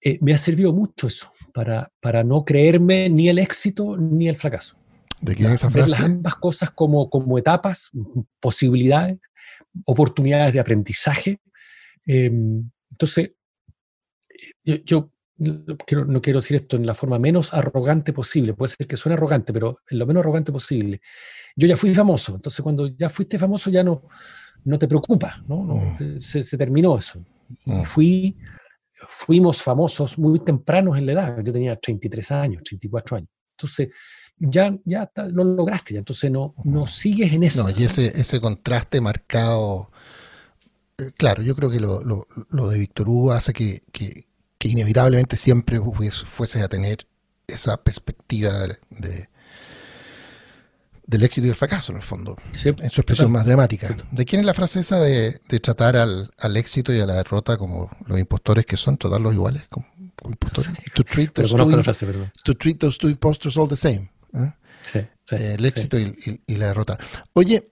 eh, 0.00 0.18
me 0.20 0.32
ha 0.32 0.38
servido 0.38 0.72
mucho 0.72 1.06
eso, 1.06 1.32
para, 1.52 1.90
para 2.00 2.24
no 2.24 2.44
creerme 2.44 3.08
ni 3.08 3.28
el 3.28 3.38
éxito 3.38 3.96
ni 3.96 4.28
el 4.28 4.36
fracaso. 4.36 4.76
¿De 5.20 5.34
quién 5.34 5.52
esa 5.52 5.70
frase? 5.70 5.90
Ver 5.90 5.90
las 5.90 6.00
ambas 6.00 6.34
cosas 6.36 6.70
como, 6.70 7.10
como 7.10 7.38
etapas, 7.38 7.90
posibilidades, 8.40 9.18
oportunidades 9.84 10.54
de 10.54 10.60
aprendizaje 10.60 11.40
Em, 12.08 12.70
entonces, 12.90 13.32
yo, 14.64 15.12
no, 15.38 15.76
quiero, 16.20 16.40
decir 16.40 16.56
esto 16.56 16.76
en 16.76 16.86
la 16.86 16.94
forma 16.94 17.18
menos 17.18 17.54
arrogante 17.54 18.12
posible, 18.12 18.54
puede 18.54 18.74
ser 18.76 18.86
que 18.86 18.96
suene 18.96 19.14
arrogante, 19.14 19.52
pero 19.52 19.80
en 19.88 19.98
lo 19.98 20.06
menos 20.06 20.20
arrogante 20.20 20.52
posible. 20.52 21.00
Yo 21.56 21.66
ya 21.68 21.76
fui 21.76 21.94
famoso, 21.94 22.36
entonces 22.36 22.60
cuando 22.60 22.88
ya 22.88 23.08
fuiste 23.08 23.38
famoso 23.38 23.70
ya 23.70 23.84
no, 23.84 24.02
no 24.64 24.78
te 24.78 24.88
preocupa, 24.88 25.42
¿no? 25.46 25.62
Mm. 25.62 26.18
se, 26.18 26.56
terminó 26.56 26.98
eso. 26.98 27.24
Mm. 27.64 27.82
fui, 27.82 28.36
fuimos 29.08 29.62
famosos 29.62 30.18
muy 30.18 30.40
tempranos 30.40 30.98
en 30.98 31.06
la 31.06 31.12
edad, 31.12 31.44
yo 31.44 31.52
tenía 31.52 31.76
33 31.76 32.32
años, 32.32 32.62
34 32.62 33.16
años. 33.18 33.30
Entonces, 33.56 33.88
ya, 34.38 34.76
ya 34.84 35.10
lo 35.32 35.44
lograste, 35.44 35.94
ya, 35.94 36.00
entonces 36.00 36.30
no, 36.30 36.54
no 36.64 36.82
mm. 36.82 36.88
sigues 36.88 37.32
en 37.32 37.44
eso. 37.44 37.62
No, 37.62 37.70
y 37.70 37.84
ese, 37.84 38.12
ese 38.18 38.40
contraste 38.40 39.00
marcado 39.00 39.90
eh, 40.98 41.12
claro, 41.16 41.42
yo 41.42 41.54
creo 41.54 41.70
que 41.70 41.78
lo, 41.78 42.02
lo, 42.02 42.68
de 42.68 42.78
Víctor 42.78 43.08
Hugo 43.08 43.32
hace 43.32 43.52
que, 43.52 43.82
que, 43.92 44.26
inevitablemente 44.60 45.36
siempre 45.36 45.80
fuese, 46.26 46.62
a 46.62 46.68
tener 46.68 47.06
esa 47.46 47.76
perspectiva 47.76 48.66
de, 48.90 49.28
del 51.06 51.22
éxito 51.22 51.46
y 51.46 51.48
del 51.48 51.56
fracaso, 51.56 51.92
en 51.92 51.98
el 51.98 52.02
fondo, 52.02 52.36
en 52.52 52.90
su 52.90 53.00
expresión 53.00 53.30
más 53.30 53.46
dramática. 53.46 53.96
¿De 54.10 54.24
quién 54.24 54.40
es 54.40 54.46
la 54.46 54.54
frase 54.54 54.80
esa 54.80 55.00
de, 55.00 55.40
tratar 55.62 55.96
al, 55.96 56.30
al, 56.36 56.56
éxito 56.56 56.92
y 56.92 57.00
a 57.00 57.06
la 57.06 57.14
derrota 57.14 57.56
como 57.56 57.90
los 58.06 58.18
impostores 58.18 58.66
que 58.66 58.76
son, 58.76 58.98
tratarlos 58.98 59.32
iguales 59.32 59.64
como, 59.68 59.86
impostores? 60.24 60.72
To 60.94 61.04
treat, 61.04 61.32
those 61.32 61.54
two, 61.54 61.82
frase, 61.82 62.06
to 62.44 62.54
treat 62.54 62.78
those 62.78 62.98
two 62.98 63.08
impostors 63.08 63.56
all 63.56 63.68
the 63.68 63.76
same. 63.76 64.10
¿eh? 64.34 64.52
Eh, 65.30 65.54
el 65.58 65.64
éxito 65.64 65.98
y, 65.98 66.42
y 66.46 66.54
la 66.56 66.68
derrota. 66.68 66.98
Oye, 67.34 67.68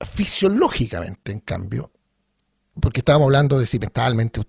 fisiológicamente, 0.00 1.32
en 1.32 1.40
cambio, 1.40 1.90
porque 2.80 3.00
estábamos 3.00 3.26
hablando 3.26 3.58
de 3.58 3.66
si 3.66 3.78
mentalmente 3.78 4.42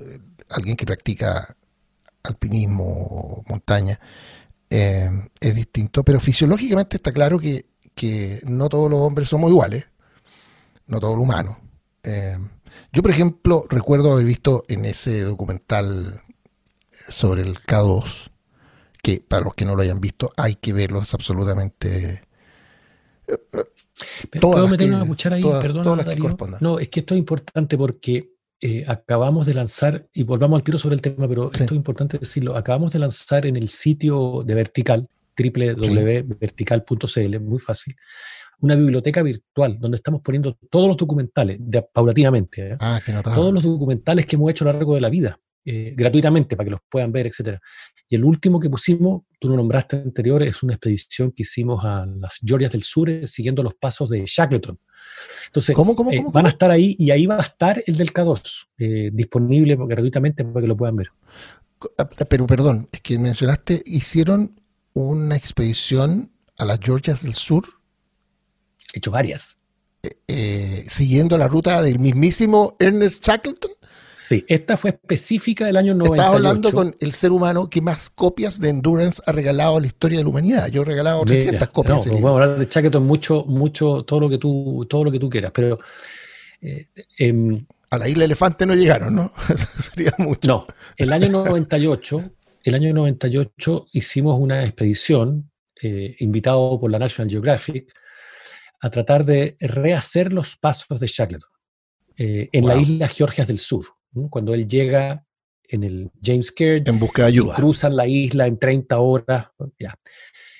eh, 0.00 0.18
alguien 0.48 0.76
que 0.76 0.86
practica 0.86 1.56
alpinismo 2.22 2.84
o 2.84 3.44
montaña 3.48 3.98
eh, 4.70 5.10
es 5.40 5.54
distinto, 5.54 6.04
pero 6.04 6.20
fisiológicamente 6.20 6.96
está 6.96 7.12
claro 7.12 7.38
que, 7.38 7.66
no 8.44 8.68
todos 8.68 8.88
los 8.90 9.00
hombres 9.00 9.28
somos 9.28 9.50
iguales, 9.50 9.86
no 10.86 11.00
todos 11.00 11.16
los 11.16 11.24
humanos. 11.24 11.56
Eh, 12.02 12.38
yo, 12.92 13.02
por 13.02 13.10
ejemplo, 13.10 13.66
recuerdo 13.68 14.12
haber 14.12 14.24
visto 14.24 14.64
en 14.68 14.84
ese 14.84 15.22
documental 15.22 16.22
sobre 17.08 17.42
el 17.42 17.58
K2, 17.58 18.30
que 19.02 19.20
para 19.26 19.44
los 19.44 19.54
que 19.54 19.64
no 19.64 19.74
lo 19.74 19.82
hayan 19.82 20.00
visto, 20.00 20.30
hay 20.36 20.54
que 20.56 20.72
verlo, 20.72 21.02
es 21.02 21.12
absolutamente... 21.14 22.22
¿Puedo 24.40 24.68
meter 24.68 24.94
una 24.94 25.06
cuchara 25.06 25.36
ahí? 25.36 25.42
Perdón, 25.42 26.04
No, 26.60 26.78
es 26.78 26.88
que 26.88 27.00
esto 27.00 27.14
es 27.14 27.18
importante 27.18 27.76
porque 27.76 28.37
eh, 28.60 28.84
acabamos 28.88 29.46
de 29.46 29.54
lanzar, 29.54 30.08
y 30.12 30.24
volvamos 30.24 30.58
al 30.58 30.64
tiro 30.64 30.78
sobre 30.78 30.96
el 30.96 31.02
tema, 31.02 31.28
pero 31.28 31.52
esto 31.52 31.64
es 31.64 31.72
importante 31.72 32.18
decirlo, 32.18 32.56
acabamos 32.56 32.92
de 32.92 32.98
lanzar 32.98 33.46
en 33.46 33.56
el 33.56 33.68
sitio 33.68 34.42
de 34.44 34.54
Vertical, 34.54 35.08
www.vertical.cl, 35.36 37.40
muy 37.40 37.60
fácil, 37.60 37.94
una 38.60 38.74
biblioteca 38.74 39.22
virtual 39.22 39.78
donde 39.78 39.96
estamos 39.96 40.20
poniendo 40.22 40.58
todos 40.70 40.88
los 40.88 40.96
documentales, 40.96 41.58
de, 41.60 41.82
paulatinamente, 41.82 42.72
¿eh? 42.72 42.76
ah, 42.80 43.00
todos 43.22 43.54
los 43.54 43.62
documentales 43.62 44.26
que 44.26 44.34
hemos 44.34 44.50
hecho 44.50 44.64
a 44.64 44.72
lo 44.72 44.74
largo 44.78 44.96
de 44.96 45.02
la 45.02 45.08
vida, 45.08 45.38
eh, 45.64 45.94
gratuitamente 45.96 46.56
para 46.56 46.64
que 46.64 46.72
los 46.72 46.80
puedan 46.88 47.12
ver, 47.12 47.28
etcétera. 47.28 47.60
Y 48.08 48.16
el 48.16 48.24
último 48.24 48.58
que 48.58 48.70
pusimos, 48.70 49.22
tú 49.38 49.48
lo 49.48 49.56
nombraste 49.56 49.96
anterior, 49.96 50.42
es 50.42 50.62
una 50.62 50.74
expedición 50.74 51.30
que 51.30 51.42
hicimos 51.42 51.84
a 51.84 52.06
las 52.06 52.38
Georgias 52.42 52.72
del 52.72 52.82
Sur 52.82 53.10
siguiendo 53.26 53.62
los 53.62 53.74
pasos 53.74 54.08
de 54.08 54.24
Shackleton. 54.26 54.78
Entonces, 55.48 55.76
eh, 56.12 56.24
van 56.30 56.46
a 56.46 56.50
estar 56.50 56.70
ahí 56.70 56.94
y 56.98 57.10
ahí 57.10 57.26
va 57.26 57.36
a 57.36 57.40
estar 57.40 57.82
el 57.86 57.96
del 57.96 58.12
K2, 58.12 58.68
eh, 58.78 59.10
disponible 59.12 59.76
gratuitamente 59.76 60.44
para 60.44 60.60
que 60.60 60.68
lo 60.68 60.76
puedan 60.76 60.96
ver. 60.96 61.10
Ah, 61.96 62.08
pero 62.08 62.46
perdón, 62.46 62.88
es 62.92 63.00
que 63.00 63.18
mencionaste, 63.18 63.82
hicieron 63.86 64.60
una 64.92 65.36
expedición 65.36 66.30
a 66.58 66.64
las 66.64 66.80
Georgias 66.80 67.22
del 67.22 67.34
Sur. 67.34 67.64
He 68.92 68.98
hecho 68.98 69.10
varias. 69.10 69.58
Eh, 70.26 70.86
siguiendo 70.88 71.38
la 71.38 71.48
ruta 71.48 71.80
del 71.82 71.98
mismísimo 71.98 72.76
Ernest 72.78 73.24
Shackleton. 73.26 73.72
Sí, 74.28 74.44
esta 74.46 74.76
fue 74.76 74.90
específica 74.90 75.64
del 75.64 75.78
año 75.78 75.94
98. 75.94 76.20
Estaba 76.20 76.36
hablando 76.36 76.70
con 76.70 76.94
el 77.00 77.12
ser 77.14 77.32
humano 77.32 77.70
que 77.70 77.80
más 77.80 78.10
copias 78.10 78.60
de 78.60 78.68
Endurance 78.68 79.22
ha 79.24 79.32
regalado 79.32 79.78
a 79.78 79.80
la 79.80 79.86
historia 79.86 80.18
de 80.18 80.24
la 80.24 80.28
humanidad. 80.28 80.68
Yo 80.68 80.82
he 80.82 80.84
regalado 80.84 81.24
300 81.24 81.66
copias. 81.70 82.06
No, 82.06 82.12
podemos 82.12 82.32
hablar 82.32 82.58
de 82.58 82.66
Shackleton 82.66 83.06
mucho, 83.06 83.46
mucho, 83.46 84.02
todo 84.02 84.20
lo 84.20 84.28
que 84.28 84.36
tú, 84.36 84.86
todo 84.86 85.04
lo 85.04 85.10
que 85.10 85.18
tú 85.18 85.30
quieras, 85.30 85.50
pero... 85.54 85.78
Eh, 86.60 86.88
em, 87.20 87.64
a 87.88 87.96
la 87.96 88.06
isla 88.06 88.26
Elefante 88.26 88.66
no 88.66 88.74
llegaron, 88.74 89.14
¿no? 89.14 89.32
Sería 89.80 90.12
mucho. 90.18 90.46
No, 90.46 90.66
el 90.98 91.10
año 91.14 91.30
98, 91.30 92.30
el 92.64 92.74
año 92.74 92.92
98 92.92 93.86
hicimos 93.94 94.38
una 94.38 94.62
expedición, 94.62 95.50
eh, 95.82 96.16
invitado 96.18 96.78
por 96.78 96.90
la 96.90 96.98
National 96.98 97.30
Geographic, 97.30 97.90
a 98.82 98.90
tratar 98.90 99.24
de 99.24 99.56
rehacer 99.58 100.34
los 100.34 100.54
pasos 100.56 101.00
de 101.00 101.06
Shackleton 101.06 101.48
eh, 102.18 102.50
en 102.52 102.66
la 102.66 102.76
isla 102.76 103.08
Georgias 103.08 103.48
del 103.48 103.58
Sur 103.58 103.86
cuando 104.30 104.54
él 104.54 104.66
llega 104.66 105.24
en 105.68 105.84
el 105.84 106.10
James 106.22 106.50
Caird. 106.50 106.88
En 106.88 106.98
busca 106.98 107.22
de 107.22 107.28
ayuda. 107.28 107.54
cruzan 107.54 107.94
la 107.94 108.06
isla 108.06 108.46
en 108.46 108.58
30 108.58 108.98
horas. 108.98 109.54
Ya. 109.78 109.94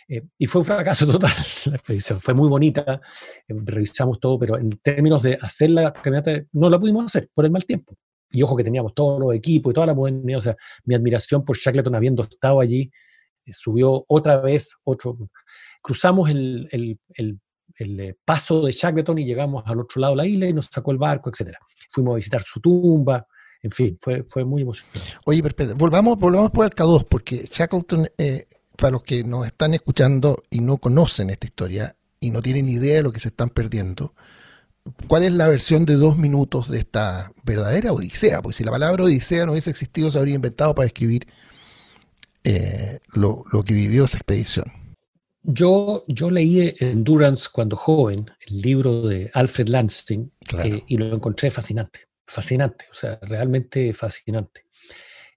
Eh, 0.09 0.23
y 0.39 0.47
fue 0.47 0.61
un 0.61 0.65
fracaso 0.65 1.07
total 1.11 1.33
la 1.67 1.77
expedición. 1.77 2.21
Fue 2.21 2.35
muy 2.35 2.49
bonita, 2.49 3.01
eh, 3.49 3.55
revisamos 3.65 4.21
todo, 4.21 4.39
pero 4.39 4.59
en 4.59 4.71
términos 4.83 5.23
de 5.23 5.39
hacer 5.41 5.71
la 5.71 5.93
caminata, 5.93 6.43
no 6.53 6.71
la 6.71 6.79
pudimos 6.79 7.05
hacer 7.07 7.29
por 7.35 7.45
el 7.45 7.51
mal 7.51 7.65
tiempo. 7.65 7.95
Y 8.31 8.43
ojo 8.43 8.57
que 8.57 8.65
teníamos 8.65 8.95
todos 8.95 9.19
los 9.21 9.35
equipos 9.35 9.71
y 9.71 9.75
toda 9.75 9.87
la 9.87 9.95
modernidad. 9.95 10.39
O 10.39 10.43
sea, 10.43 10.57
mi 10.85 10.95
admiración 10.95 11.45
por 11.45 11.57
Shackleton 11.57 11.95
habiendo 11.95 12.23
estado 12.23 12.61
allí 12.61 12.91
eh, 13.45 13.53
subió 13.53 14.05
otra 14.09 14.41
vez 14.41 14.77
otro. 14.85 15.17
Cruzamos 15.83 16.29
el, 16.31 16.69
el, 16.73 16.99
el, 17.17 17.41
el, 17.79 18.17
paso 18.25 18.67
de 18.67 18.73
Shackleton 18.73 19.19
y 19.19 19.25
llegamos 19.25 19.63
al 19.67 19.81
otro 19.81 20.01
lado 20.01 20.15
de 20.15 20.17
la 20.19 20.27
isla 20.27 20.47
y 20.47 20.53
nos 20.53 20.67
sacó 20.67 20.93
el 20.93 20.99
barco, 20.99 21.31
etc. 21.31 21.57
Fuimos 21.91 22.13
a 22.13 22.17
visitar 22.17 22.43
su 22.43 22.61
tumba 22.61 23.27
en 23.63 23.71
fin, 23.71 23.99
fue, 24.01 24.25
fue 24.29 24.45
muy 24.45 24.63
emocionante. 24.63 25.01
Oye, 25.25 25.43
pero, 25.43 25.75
volvamos, 25.75 26.19
volvamos 26.19 26.51
por 26.51 26.65
el 26.65 26.71
K2, 26.71 27.07
porque 27.09 27.49
Shackleton, 27.51 28.09
eh, 28.17 28.47
para 28.77 28.93
los 28.93 29.03
que 29.03 29.25
nos 29.25 29.47
están 29.47 29.75
escuchando 29.75 30.45
y 30.51 30.61
no 30.61 30.77
conocen 30.77 31.31
esta 31.31 31.47
historia 31.47 31.97
y 32.21 32.31
no 32.31 32.41
tienen 32.41 32.69
idea 32.69 32.97
de 32.97 33.03
lo 33.03 33.13
que 33.13 33.21
se 33.21 33.29
están 33.29 33.51
perdiendo, 33.51 34.15
¿cuál 35.09 35.25
es 35.25 35.33
la 35.33 35.49
versión 35.49 35.85
de 35.85 35.95
dos 35.95 36.17
minutos 36.17 36.69
de 36.69 36.79
esta 36.79 37.33
verdadera 37.43 37.93
odisea? 37.93 38.41
Porque 38.41 38.57
si 38.57 38.65
la 38.65 38.71
palabra 38.71 39.05
odisea 39.05 39.45
no 39.45 39.53
hubiese 39.53 39.71
existido, 39.71 40.11
se 40.11 40.19
habría 40.19 40.37
inventado 40.37 40.75
para 40.75 40.87
escribir 40.87 41.27
eh, 42.45 43.01
lo, 43.15 43.45
que 43.65 43.75
vivió 43.75 44.05
esa 44.05 44.19
expedición. 44.19 44.67
Yo, 45.43 46.05
yo 46.07 46.31
leí 46.31 46.73
Endurance 46.79 47.49
cuando 47.53 47.77
joven, 47.77 48.31
el 48.47 48.61
libro 48.61 49.03
de 49.03 49.31
Alfred 49.35 49.69
Lansing, 49.69 50.31
eh, 50.63 50.83
y 50.87 50.97
lo 50.97 51.15
encontré 51.15 51.51
fascinante 51.51 52.08
fascinante, 52.29 52.87
o 52.91 52.95
sea, 52.95 53.19
realmente 53.23 53.93
fascinante. 53.95 54.67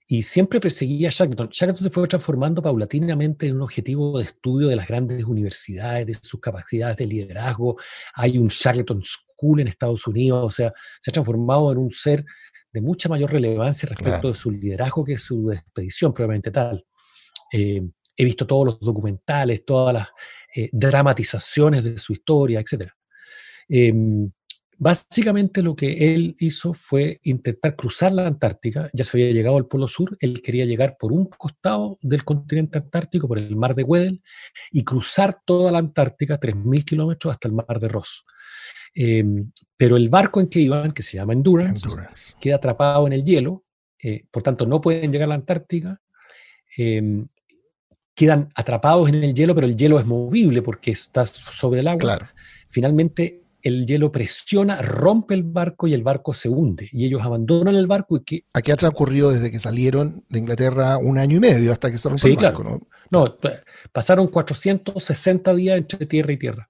Y 0.07 0.23
siempre 0.23 0.59
perseguía 0.59 1.07
a 1.07 1.11
Shackleton. 1.11 1.47
Shackleton 1.49 1.83
se 1.83 1.89
fue 1.89 2.05
transformando 2.05 2.61
paulatinamente 2.61 3.47
en 3.47 3.55
un 3.55 3.61
objetivo 3.61 4.19
de 4.19 4.25
estudio 4.25 4.67
de 4.67 4.75
las 4.75 4.87
grandes 4.87 5.23
universidades, 5.23 6.05
de 6.05 6.13
sus 6.21 6.41
capacidades 6.41 6.97
de 6.97 7.05
liderazgo. 7.05 7.77
Hay 8.15 8.37
un 8.37 8.49
Shackleton 8.49 9.01
School 9.03 9.61
en 9.61 9.69
Estados 9.69 10.05
Unidos, 10.07 10.45
o 10.45 10.49
sea, 10.49 10.73
se 10.99 11.11
ha 11.11 11.13
transformado 11.13 11.71
en 11.71 11.77
un 11.77 11.91
ser 11.91 12.25
de 12.73 12.81
mucha 12.81 13.07
mayor 13.07 13.31
relevancia 13.31 13.87
respecto 13.87 14.29
de 14.29 14.35
su 14.35 14.51
liderazgo 14.51 15.05
que 15.05 15.17
su 15.17 15.49
expedición, 15.51 16.13
probablemente 16.13 16.51
tal. 16.51 16.85
Eh, 17.53 17.81
he 18.15 18.25
visto 18.25 18.45
todos 18.45 18.65
los 18.65 18.79
documentales, 18.81 19.65
todas 19.65 19.93
las 19.93 20.09
eh, 20.55 20.69
dramatizaciones 20.73 21.85
de 21.85 21.97
su 21.97 22.11
historia, 22.11 22.59
etc. 22.59 22.91
Básicamente 24.83 25.61
lo 25.61 25.75
que 25.75 26.15
él 26.15 26.35
hizo 26.39 26.73
fue 26.73 27.19
intentar 27.21 27.75
cruzar 27.75 28.13
la 28.13 28.25
Antártica, 28.25 28.89
ya 28.93 29.03
se 29.03 29.15
había 29.15 29.31
llegado 29.31 29.57
al 29.57 29.67
Polo 29.67 29.87
Sur, 29.87 30.17
él 30.19 30.41
quería 30.41 30.65
llegar 30.65 30.97
por 30.99 31.13
un 31.13 31.25
costado 31.25 31.99
del 32.01 32.23
continente 32.23 32.79
antártico, 32.79 33.27
por 33.27 33.37
el 33.37 33.55
mar 33.55 33.75
de 33.75 33.83
Weddell, 33.83 34.23
y 34.71 34.83
cruzar 34.83 35.39
toda 35.45 35.71
la 35.71 35.77
Antártica, 35.77 36.39
3.000 36.39 36.83
kilómetros, 36.83 37.31
hasta 37.31 37.47
el 37.47 37.53
mar 37.53 37.79
de 37.79 37.89
Ross. 37.89 38.25
Em, 38.95 39.51
pero 39.77 39.97
el 39.97 40.09
barco 40.09 40.41
en 40.41 40.47
que 40.47 40.61
iban, 40.61 40.93
que 40.93 41.03
se 41.03 41.17
llama 41.17 41.33
Endurance, 41.33 41.87
queda 42.39 42.55
atrapado 42.55 43.05
en 43.05 43.13
el 43.13 43.23
hielo, 43.23 43.63
eh, 44.01 44.23
por 44.31 44.41
tanto 44.41 44.65
no 44.65 44.81
pueden 44.81 45.11
llegar 45.11 45.27
a 45.27 45.29
la 45.29 45.35
Antártica, 45.35 46.01
em, 46.75 47.27
quedan 48.15 48.49
atrapados 48.55 49.09
en 49.09 49.23
el 49.23 49.35
hielo, 49.35 49.53
pero 49.53 49.67
el 49.67 49.75
hielo 49.75 49.99
es 49.99 50.07
movible 50.07 50.63
porque 50.63 50.89
está 50.89 51.23
sobre 51.27 51.81
el 51.81 51.87
agua. 51.87 52.33
Finalmente 52.67 53.41
el 53.63 53.85
hielo 53.85 54.11
presiona, 54.11 54.81
rompe 54.81 55.33
el 55.33 55.43
barco 55.43 55.87
y 55.87 55.93
el 55.93 56.03
barco 56.03 56.33
se 56.33 56.49
hunde. 56.49 56.89
Y 56.91 57.05
ellos 57.05 57.21
abandonan 57.21 57.75
el 57.75 57.87
barco 57.87 58.17
y 58.17 58.23
que... 58.23 58.45
Aquí 58.53 58.71
ha 58.71 58.77
transcurrido 58.77 59.31
desde 59.31 59.51
que 59.51 59.59
salieron 59.59 60.23
de 60.29 60.39
Inglaterra 60.39 60.97
un 60.97 61.17
año 61.17 61.37
y 61.37 61.39
medio 61.39 61.71
hasta 61.71 61.91
que 61.91 61.97
se 61.97 62.09
rompió 62.09 62.29
el 62.29 62.37
barco, 62.37 62.63
¿no? 62.63 62.87
No, 63.09 63.37
pasaron 63.91 64.27
460 64.27 65.53
días 65.53 65.77
entre 65.77 66.05
tierra 66.05 66.31
y 66.31 66.37
tierra. 66.37 66.69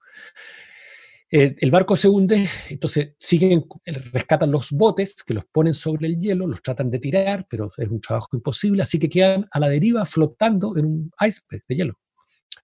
Eh, 1.33 1.55
el 1.59 1.71
barco 1.71 1.95
se 1.95 2.09
hunde, 2.09 2.49
entonces 2.69 3.13
siguen, 3.17 3.65
rescatan 4.11 4.51
los 4.51 4.71
botes 4.71 5.23
que 5.23 5.33
los 5.33 5.45
ponen 5.45 5.73
sobre 5.73 6.07
el 6.07 6.19
hielo, 6.19 6.45
los 6.45 6.61
tratan 6.61 6.89
de 6.89 6.99
tirar, 6.99 7.47
pero 7.49 7.69
es 7.77 7.87
un 7.87 8.01
trabajo 8.01 8.27
imposible, 8.33 8.81
así 8.81 8.99
que 8.99 9.07
quedan 9.07 9.45
a 9.49 9.59
la 9.59 9.69
deriva 9.69 10.05
flotando 10.05 10.75
en 10.75 10.85
un 10.85 11.11
iceberg 11.25 11.61
de 11.69 11.75
hielo 11.75 11.93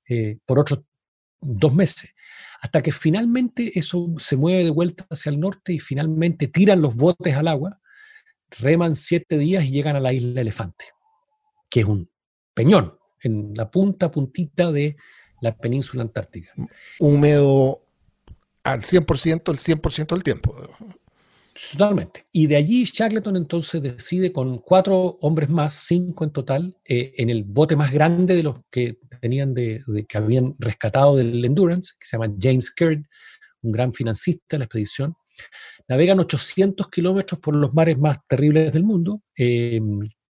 eh, 0.09 0.37
por 0.45 0.59
otros 0.59 0.83
dos 1.39 1.73
meses 1.73 2.11
hasta 2.61 2.81
que 2.81 2.91
finalmente 2.91 3.77
eso 3.77 4.07
se 4.17 4.35
mueve 4.35 4.63
de 4.63 4.69
vuelta 4.69 5.05
hacia 5.09 5.29
el 5.29 5.39
norte 5.39 5.73
y 5.73 5.79
finalmente 5.79 6.47
tiran 6.47 6.81
los 6.81 6.95
botes 6.95 7.35
al 7.35 7.47
agua, 7.47 7.79
reman 8.59 8.95
siete 8.95 9.37
días 9.37 9.65
y 9.65 9.71
llegan 9.71 9.95
a 9.95 9.99
la 9.99 10.13
isla 10.13 10.41
Elefante, 10.41 10.85
que 11.69 11.81
es 11.81 11.85
un 11.85 12.09
peñón 12.53 12.97
en 13.21 13.53
la 13.55 13.69
punta, 13.69 14.11
puntita 14.11 14.71
de 14.71 14.95
la 15.41 15.55
península 15.55 16.03
antártica. 16.03 16.53
Húmedo 16.99 17.83
al 18.63 18.81
100%, 18.81 19.51
el 19.51 19.59
100% 19.59 20.07
del 20.07 20.23
tiempo. 20.23 20.55
Totalmente. 21.71 22.25
Y 22.31 22.47
de 22.47 22.55
allí 22.55 22.83
Shackleton 22.85 23.35
entonces 23.35 23.81
decide 23.81 24.31
con 24.31 24.59
cuatro 24.59 25.17
hombres 25.21 25.49
más, 25.49 25.73
cinco 25.73 26.23
en 26.23 26.31
total, 26.31 26.77
eh, 26.85 27.13
en 27.17 27.29
el 27.29 27.43
bote 27.43 27.75
más 27.75 27.91
grande 27.91 28.35
de 28.35 28.43
los 28.43 28.59
que 28.69 28.99
tenían 29.21 29.53
de, 29.53 29.83
que 30.07 30.17
habían 30.17 30.53
rescatado 30.59 31.15
del 31.15 31.43
Endurance, 31.43 31.93
que 31.99 32.05
se 32.05 32.17
llama 32.17 32.33
James 32.39 32.71
Caird, 32.71 33.03
un 33.61 33.71
gran 33.71 33.93
financista 33.93 34.45
de 34.51 34.59
la 34.59 34.65
expedición. 34.65 35.15
Navegan 35.87 36.19
800 36.19 36.87
kilómetros 36.89 37.39
por 37.41 37.55
los 37.55 37.73
mares 37.73 37.97
más 37.97 38.17
terribles 38.27 38.73
del 38.73 38.83
mundo, 38.83 39.23
eh, 39.37 39.79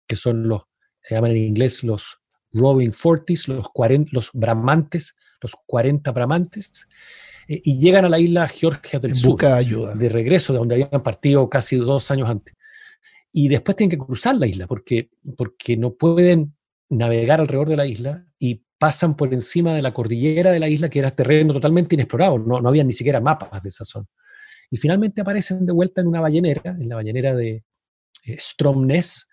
que 0.07 0.15
son 0.15 0.47
los, 0.47 0.63
se 1.01 1.15
llaman 1.15 1.31
en 1.31 1.37
inglés 1.37 1.83
los 1.83 2.19
Rolling 2.55 2.91
Forties, 2.91 3.47
los, 3.47 3.69
40, 3.69 4.11
los 4.13 4.31
bramantes, 4.33 5.15
los 5.41 5.55
40 5.65 6.11
bramantes, 6.11 6.87
eh, 7.47 7.61
y 7.63 7.79
llegan 7.79 8.05
a 8.05 8.09
la 8.09 8.19
isla 8.19 8.47
Georgia 8.47 8.99
del 8.99 9.13
Sur. 9.13 9.31
Busca 9.31 9.55
ayuda. 9.55 9.93
De 9.93 10.09
regreso, 10.09 10.53
de 10.53 10.59
donde 10.59 10.75
habían 10.75 11.03
partido 11.03 11.49
casi 11.49 11.75
dos 11.75 12.09
años 12.11 12.29
antes. 12.29 12.55
Y 13.31 13.49
después 13.49 13.75
tienen 13.75 13.91
que 13.91 14.03
cruzar 14.03 14.35
la 14.37 14.47
isla 14.47 14.65
porque, 14.65 15.09
porque 15.35 15.75
no 15.75 15.93
pueden 15.93 16.55
navegar 16.89 17.41
alrededor 17.41 17.69
de 17.69 17.77
la 17.77 17.85
isla 17.85 18.25
y 18.39 18.63
pasan 18.77 19.15
por 19.15 19.33
encima 19.33 19.73
de 19.73 19.81
la 19.81 19.93
cordillera 19.93 20.51
de 20.51 20.59
la 20.59 20.69
isla, 20.69 20.89
que 20.89 20.99
era 20.99 21.11
terreno 21.11 21.53
totalmente 21.53 21.95
inexplorado, 21.95 22.39
no, 22.39 22.61
no 22.61 22.69
había 22.69 22.83
ni 22.83 22.93
siquiera 22.93 23.19
mapas 23.19 23.61
de 23.63 23.69
esa 23.69 23.83
zona. 23.83 24.07
Y 24.69 24.77
finalmente 24.77 25.21
aparecen 25.21 25.65
de 25.65 25.73
vuelta 25.73 26.01
en 26.01 26.07
una 26.07 26.21
ballenera, 26.21 26.61
en 26.71 26.89
la 26.89 26.95
ballenera 26.95 27.35
de 27.35 27.63
eh, 28.25 28.37
Stromness, 28.39 29.29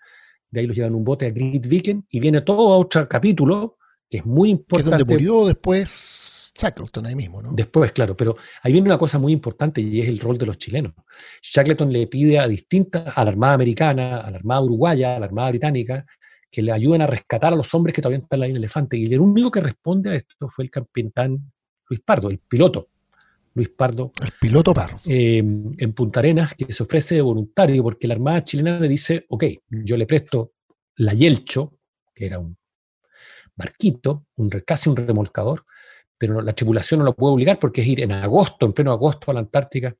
de 0.53 0.59
ahí 0.59 0.67
los 0.67 0.77
llevan 0.77 0.93
un 0.93 1.03
bote 1.03 1.25
a 1.25 1.31
Great 1.31 1.65
Viken, 1.67 2.05
y 2.11 2.19
viene 2.19 2.41
todo 2.41 2.73
a 2.73 2.77
otro 2.77 3.09
capítulo, 3.09 3.79
que 4.07 4.19
es 4.19 4.25
muy 4.25 4.51
importante. 4.51 4.83
Que 4.83 4.95
es 4.95 4.99
donde 4.99 5.13
murió 5.13 5.47
después 5.47 6.53
Shackleton 6.55 7.07
ahí 7.07 7.15
mismo, 7.15 7.41
¿no? 7.41 7.53
Después, 7.53 7.91
claro, 7.91 8.15
pero 8.15 8.37
ahí 8.61 8.71
viene 8.71 8.87
una 8.87 8.99
cosa 8.99 9.17
muy 9.17 9.33
importante 9.33 9.81
y 9.81 9.99
es 9.99 10.07
el 10.07 10.19
rol 10.19 10.37
de 10.37 10.45
los 10.45 10.59
chilenos. 10.59 10.93
Shackleton 11.41 11.91
le 11.91 12.05
pide 12.05 12.37
a 12.37 12.47
distintas, 12.47 13.17
a 13.17 13.23
la 13.23 13.31
Armada 13.31 13.53
Americana, 13.55 14.17
a 14.19 14.29
la 14.29 14.37
Armada 14.37 14.61
Uruguaya, 14.61 15.15
a 15.15 15.19
la 15.19 15.25
Armada 15.25 15.49
Británica, 15.49 16.05
que 16.51 16.61
le 16.61 16.71
ayuden 16.71 17.01
a 17.01 17.07
rescatar 17.07 17.53
a 17.53 17.55
los 17.55 17.73
hombres 17.73 17.95
que 17.95 18.03
todavía 18.03 18.19
están 18.19 18.37
en 18.37 18.41
la 18.41 18.47
isla 18.47 18.59
Elefante. 18.59 18.95
Y 18.95 19.11
el 19.11 19.19
único 19.19 19.49
que 19.49 19.61
responde 19.61 20.11
a 20.11 20.13
esto 20.13 20.47
fue 20.47 20.65
el 20.65 20.69
capitán 20.69 21.51
Luis 21.89 22.01
Pardo, 22.05 22.29
el 22.29 22.37
piloto. 22.37 22.89
Luis 23.53 23.69
Pardo. 23.69 24.11
El 24.21 24.31
piloto 24.39 24.73
Pardo. 24.73 24.97
Em, 25.05 25.71
en 25.77 25.93
Punta 25.93 26.19
Arenas, 26.19 26.55
que 26.55 26.71
se 26.71 26.83
ofrece 26.83 27.15
de 27.15 27.21
voluntario, 27.21 27.83
porque 27.83 28.07
la 28.07 28.15
Armada 28.15 28.43
chilena 28.43 28.79
le 28.79 28.87
dice, 28.87 29.25
ok, 29.29 29.45
yo 29.69 29.97
le 29.97 30.05
presto 30.05 30.53
la 30.97 31.13
Yelcho, 31.13 31.79
que 32.13 32.25
era 32.25 32.39
un 32.39 32.57
barquito, 33.55 34.25
un, 34.37 34.49
casi 34.65 34.89
un 34.89 34.95
remolcador, 34.95 35.65
pero 36.17 36.41
la 36.41 36.53
tripulación 36.53 36.99
no 36.99 37.05
lo 37.05 37.15
puede 37.15 37.33
obligar 37.33 37.59
porque 37.59 37.81
es 37.81 37.87
ir 37.87 38.01
en 38.01 38.11
agosto, 38.11 38.65
en 38.65 38.73
pleno 38.73 38.91
agosto 38.91 39.31
a 39.31 39.33
la 39.33 39.41
Antártica. 39.41 39.95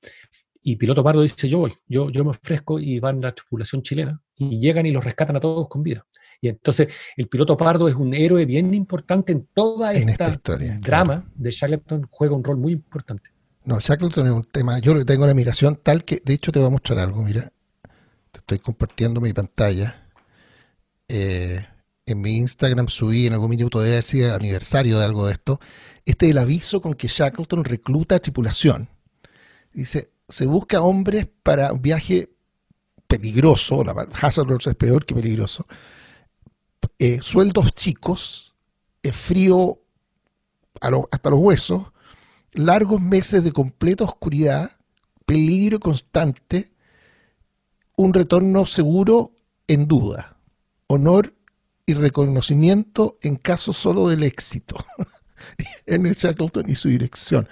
Y 0.66 0.78
Piloto 0.78 1.04
Pardo 1.04 1.22
dice, 1.22 1.50
yo 1.50 1.60
voy, 1.60 1.74
yo, 1.86 2.10
yo 2.10 2.24
me 2.24 2.30
ofrezco 2.30 2.80
y 2.80 3.00
van 3.00 3.20
la 3.20 3.34
tripulación 3.34 3.82
chilena 3.82 4.22
y 4.38 4.60
llegan 4.60 4.86
y 4.86 4.92
los 4.92 5.04
rescatan 5.04 5.36
a 5.36 5.42
todos 5.42 5.68
con 5.68 5.84
vida. 5.84 6.06
Y 6.40 6.48
entonces 6.48 6.88
el 7.16 7.28
piloto 7.28 7.56
Pardo 7.56 7.88
es 7.88 7.96
un 7.96 8.14
héroe 8.14 8.46
bien 8.46 8.74
importante 8.74 9.32
en 9.32 9.48
toda 9.54 9.94
esta, 9.94 10.30
historia, 10.30 10.78
drama 10.82 11.30
de 11.36 11.52
Shackleton, 11.52 12.08
juega 12.10 12.36
un 12.36 12.44
rol 12.44 12.58
muy 12.58 12.74
importante. 12.74 13.33
No, 13.66 13.80
Shackleton 13.80 14.28
es 14.28 14.34
un 14.34 14.44
tema, 14.44 14.80
yo 14.80 15.06
tengo 15.06 15.24
una 15.24 15.32
admiración 15.32 15.80
tal 15.82 16.04
que, 16.04 16.22
de 16.24 16.34
hecho 16.34 16.52
te 16.52 16.60
voy 16.60 16.68
a 16.68 16.72
mostrar 16.72 17.00
algo, 17.00 17.24
mira, 17.24 17.52
te 18.32 18.40
estoy 18.40 18.60
compartiendo 18.60 19.22
mi 19.22 19.32
pantalla. 19.32 20.10
Eh, 21.08 21.66
en 22.06 22.22
mi 22.22 22.38
Instagram 22.38 22.90
subí 22.90 23.28
en 23.28 23.34
algún 23.34 23.50
minuto 23.50 23.80
de 23.80 23.94
haber 23.94 24.32
aniversario 24.34 25.00
de 25.00 25.06
algo 25.06 25.28
de 25.28 25.34
esto. 25.34 25.62
Este 26.06 26.26
es 26.26 26.32
el 26.32 26.38
aviso 26.40 26.82
con 26.82 26.94
que 26.94 27.08
Shackleton 27.08 27.64
recluta 27.64 28.20
tripulación. 28.20 28.90
Dice, 29.72 30.12
se 30.28 30.46
busca 30.46 30.82
hombres 30.82 31.28
para 31.44 31.72
un 31.72 31.82
viaje 31.82 32.30
peligroso, 33.08 33.84
la 33.84 34.08
Hazard 34.22 34.48
es 34.60 34.76
peor 34.76 35.06
que 35.06 35.16
peligroso, 35.16 35.68
eh, 37.00 37.20
sueldos 37.22 37.74
chicos, 37.74 38.56
eh, 39.04 39.12
frío 39.12 39.80
hasta 40.82 41.30
los 41.30 41.40
huesos, 41.40 41.93
largos 42.54 43.02
meses 43.02 43.44
de 43.44 43.52
completa 43.52 44.04
oscuridad, 44.04 44.72
peligro 45.26 45.80
constante, 45.80 46.72
un 47.96 48.14
retorno 48.14 48.66
seguro 48.66 49.32
en 49.68 49.88
duda, 49.88 50.38
honor 50.88 51.34
y 51.86 51.94
reconocimiento 51.94 53.18
en 53.22 53.36
caso 53.36 53.74
solo 53.74 54.08
del 54.08 54.24
éxito. 54.24 54.76
en 55.86 56.06
el 56.06 56.14
Shackleton 56.14 56.70
y 56.70 56.76
su 56.76 56.90
dirección. 56.90 57.48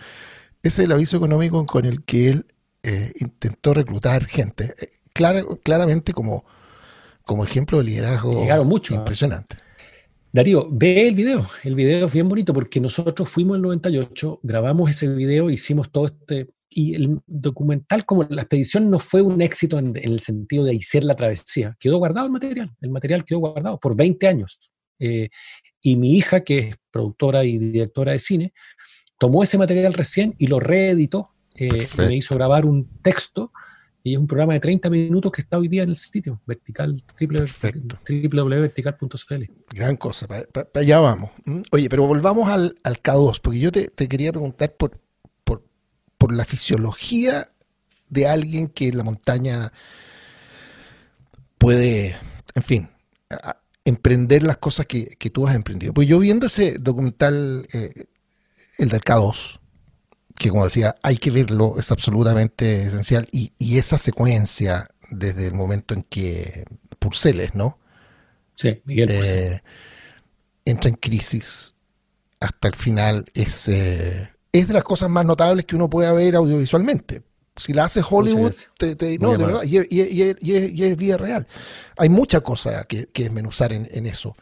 Ese 0.63 0.83
es 0.83 0.85
el 0.85 0.91
aviso 0.91 1.17
económico 1.17 1.65
con 1.65 1.85
el 1.85 2.03
que 2.03 2.29
él 2.29 2.45
eh, 2.83 3.11
intentó 3.19 3.73
reclutar 3.73 4.25
gente. 4.25 4.73
claramente 5.13 6.13
como 6.13 6.45
como 7.23 7.45
ejemplo 7.45 7.77
de 7.77 7.85
liderazgo 7.85 8.41
Llegaron 8.41 8.67
mucho, 8.67 8.93
impresionante. 8.95 9.55
Darío, 10.33 10.69
ve 10.71 11.09
el 11.09 11.15
video. 11.15 11.45
El 11.63 11.75
video 11.75 12.07
es 12.07 12.13
bien 12.13 12.29
bonito 12.29 12.53
porque 12.53 12.79
nosotros 12.79 13.29
fuimos 13.29 13.55
en 13.55 13.59
el 13.59 13.61
98, 13.63 14.39
grabamos 14.43 14.89
ese 14.89 15.07
video, 15.07 15.49
hicimos 15.49 15.91
todo 15.91 16.05
este. 16.05 16.49
Y 16.69 16.95
el 16.95 17.19
documental, 17.27 18.05
como 18.05 18.23
la 18.29 18.43
expedición 18.43 18.89
no 18.89 18.99
fue 18.99 19.21
un 19.21 19.41
éxito 19.41 19.77
en, 19.77 19.93
el 19.97 20.21
sentido 20.21 20.63
de 20.63 20.77
hacer 20.77 21.03
la 21.03 21.15
travesía, 21.15 21.75
quedó 21.77 21.97
guardado 21.97 22.27
el 22.27 22.31
material. 22.31 22.71
El 22.79 22.91
material 22.91 23.25
quedó 23.25 23.39
guardado 23.39 23.77
por 23.77 23.97
20 23.97 24.25
años. 24.25 24.71
Eh, 24.99 25.27
y 25.81 25.97
mi 25.97 26.15
hija, 26.15 26.45
que 26.45 26.59
es 26.59 26.75
productora 26.91 27.43
y 27.43 27.57
directora 27.57 28.13
de 28.13 28.19
cine, 28.19 28.53
tomó 29.19 29.43
ese 29.43 29.57
material 29.57 29.93
recién 29.93 30.33
y 30.37 30.47
lo 30.47 30.61
reeditó. 30.61 31.31
Eh, 31.55 31.89
me 31.97 32.15
hizo 32.15 32.35
grabar 32.35 32.65
un 32.65 32.87
texto 33.01 33.51
y 34.03 34.13
es 34.13 34.19
un 34.19 34.27
programa 34.27 34.53
de 34.53 34.59
30 34.59 34.89
minutos 34.89 35.31
que 35.31 35.41
está 35.41 35.59
hoy 35.59 35.67
día 35.67 35.83
en 35.83 35.89
el 35.89 35.95
sitio, 35.95 36.41
vertical, 36.45 37.01
www.vertical.cl. 37.19 39.43
Gran 39.69 39.97
cosa, 39.97 40.27
para 40.27 40.67
allá 40.75 40.99
vamos. 40.99 41.31
Oye, 41.71 41.87
pero 41.87 42.07
volvamos 42.07 42.49
al, 42.49 42.79
al 42.83 43.01
K2, 43.01 43.39
porque 43.41 43.59
yo 43.59 43.71
te, 43.71 43.89
quería 44.07 44.31
preguntar 44.31 44.75
por, 44.75 44.99
por, 45.43 45.63
por, 46.17 46.33
la 46.33 46.45
fisiología 46.45 47.51
de 48.09 48.27
alguien 48.27 48.67
que 48.67 48.87
en 48.87 48.97
la 48.97 49.03
montaña 49.03 49.71
puede, 51.59 52.15
en 52.55 52.63
fin, 52.63 52.89
emprender 53.85 54.43
las 54.43 54.57
cosas 54.57 54.87
que, 54.87 55.15
tú 55.31 55.47
has 55.47 55.55
emprendido. 55.55 55.93
Pues 55.93 56.07
yo 56.07 56.17
viendo 56.17 56.47
ese 56.47 56.79
documental, 56.79 57.67
eh, 57.71 58.05
el 58.79 58.89
del 58.89 59.01
K2, 59.01 59.60
que 60.41 60.49
como 60.49 60.63
decía, 60.63 60.95
hay 61.03 61.17
que 61.17 61.29
verlo, 61.29 61.75
es 61.77 61.91
absolutamente 61.91 62.81
esencial. 62.81 63.27
Y, 63.31 63.51
esa 63.77 63.99
secuencia, 63.99 64.89
desde 65.11 65.45
el 65.45 65.53
momento 65.53 65.93
en 65.93 66.01
que 66.01 66.65
Purceles, 66.97 67.53
¿no? 67.53 67.77
Sí, 68.55 68.81
Miguel 68.85 69.09
eh, 69.11 69.61
entra 70.65 70.89
en 70.89 70.95
crisis 70.95 71.75
hasta 72.39 72.67
el 72.69 72.75
final, 72.75 73.25
es, 73.35 73.69
eh, 73.69 74.31
es 74.51 74.67
de 74.67 74.73
las 74.73 74.83
cosas 74.83 75.11
más 75.11 75.27
notables 75.27 75.65
que 75.65 75.75
uno 75.75 75.91
puede 75.91 76.11
ver 76.11 76.35
audiovisualmente. 76.35 77.21
Si 77.55 77.73
la 77.73 77.83
hace 77.83 78.01
Hollywood, 78.07 78.55
no, 79.19 79.31
de 79.31 79.45
verdad, 79.45 79.63
y, 79.63 80.83
es 80.83 80.97
vida 80.97 81.17
real. 81.17 81.47
Hay 81.97 82.09
mucha 82.09 82.41
cosa 82.41 82.85
que, 82.85 83.05
que 83.07 83.23
desmenuzar 83.23 83.73
en, 83.73 83.87
en 83.91 84.07
eso. 84.07 84.35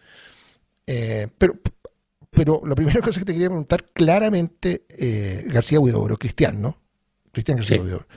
Eh, 0.87 1.27
pero 1.37 1.59
pero 2.29 2.61
la 2.65 2.75
primera 2.75 3.01
cosa 3.01 3.19
que 3.19 3.25
te 3.25 3.33
quería 3.33 3.49
preguntar, 3.49 3.85
claramente 3.93 4.85
eh, 4.89 5.45
García 5.47 5.79
Huidobro, 5.79 6.17
Cristian, 6.17 6.61
¿no? 6.61 6.77
Cristian 7.31 7.57
García 7.57 7.81
Huidobro. 7.81 8.07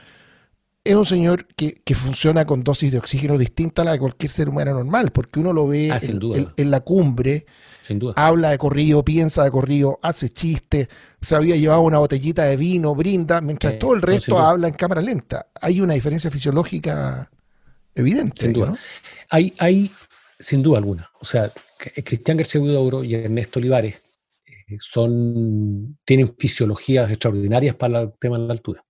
Es 0.85 0.95
un 0.95 1.05
señor 1.05 1.45
que, 1.55 1.81
funciona 1.95 2.43
con 2.45 2.61
dosis 2.61 2.91
de 2.91 2.97
oxígeno 2.97 3.37
distinta 3.37 3.83
a 3.83 3.85
la 3.85 3.91
de 3.93 3.99
cualquier 3.99 4.29
ser 4.29 4.49
humano 4.49 4.73
normal, 4.73 5.11
porque 5.13 5.39
uno 5.39 5.53
lo 5.53 5.65
ve 5.65 5.89
ah, 5.89 5.97
en, 6.01 6.71
la 6.71 6.81
cumbre, 6.81 7.45
habla 8.17 8.49
de 8.49 8.57
corrido, 8.57 9.05
piensa 9.05 9.45
de 9.45 9.51
corrido, 9.51 9.97
hace 10.01 10.29
chistes, 10.31 10.89
se 11.21 11.35
había 11.35 11.55
llevado 11.55 11.81
una 11.81 11.99
botellita 11.99 12.43
de 12.43 12.57
vino, 12.57 12.93
brinda, 12.95 13.39
mientras 13.39 13.79
todo 13.79 13.93
el 13.93 14.01
resto 14.01 14.37
habla 14.37 14.67
en 14.67 14.73
cámara 14.73 14.99
lenta. 15.01 15.47
Hay 15.61 15.79
una 15.79 15.93
diferencia 15.93 16.29
fisiológica 16.29 17.31
evidente. 17.95 18.41
Sin 18.41 18.51
duda. 18.51 18.75
Hay, 19.29 19.53
hay, 19.59 19.89
sin 20.37 20.61
duda 20.61 20.79
alguna. 20.79 21.09
O 21.21 21.25
sea, 21.25 21.49
Cristian 22.03 22.37
García 22.37 22.61
y 23.03 23.15
Ernesto 23.15 23.59
Olivares 23.59 24.01
eh, 24.45 24.77
tienen 26.05 26.35
fisiologías 26.37 27.09
extraordinarias 27.09 27.75
para 27.75 28.01
el 28.01 28.13
tema 28.19 28.37
de 28.37 28.47
la 28.47 28.53
altura. 28.53 28.83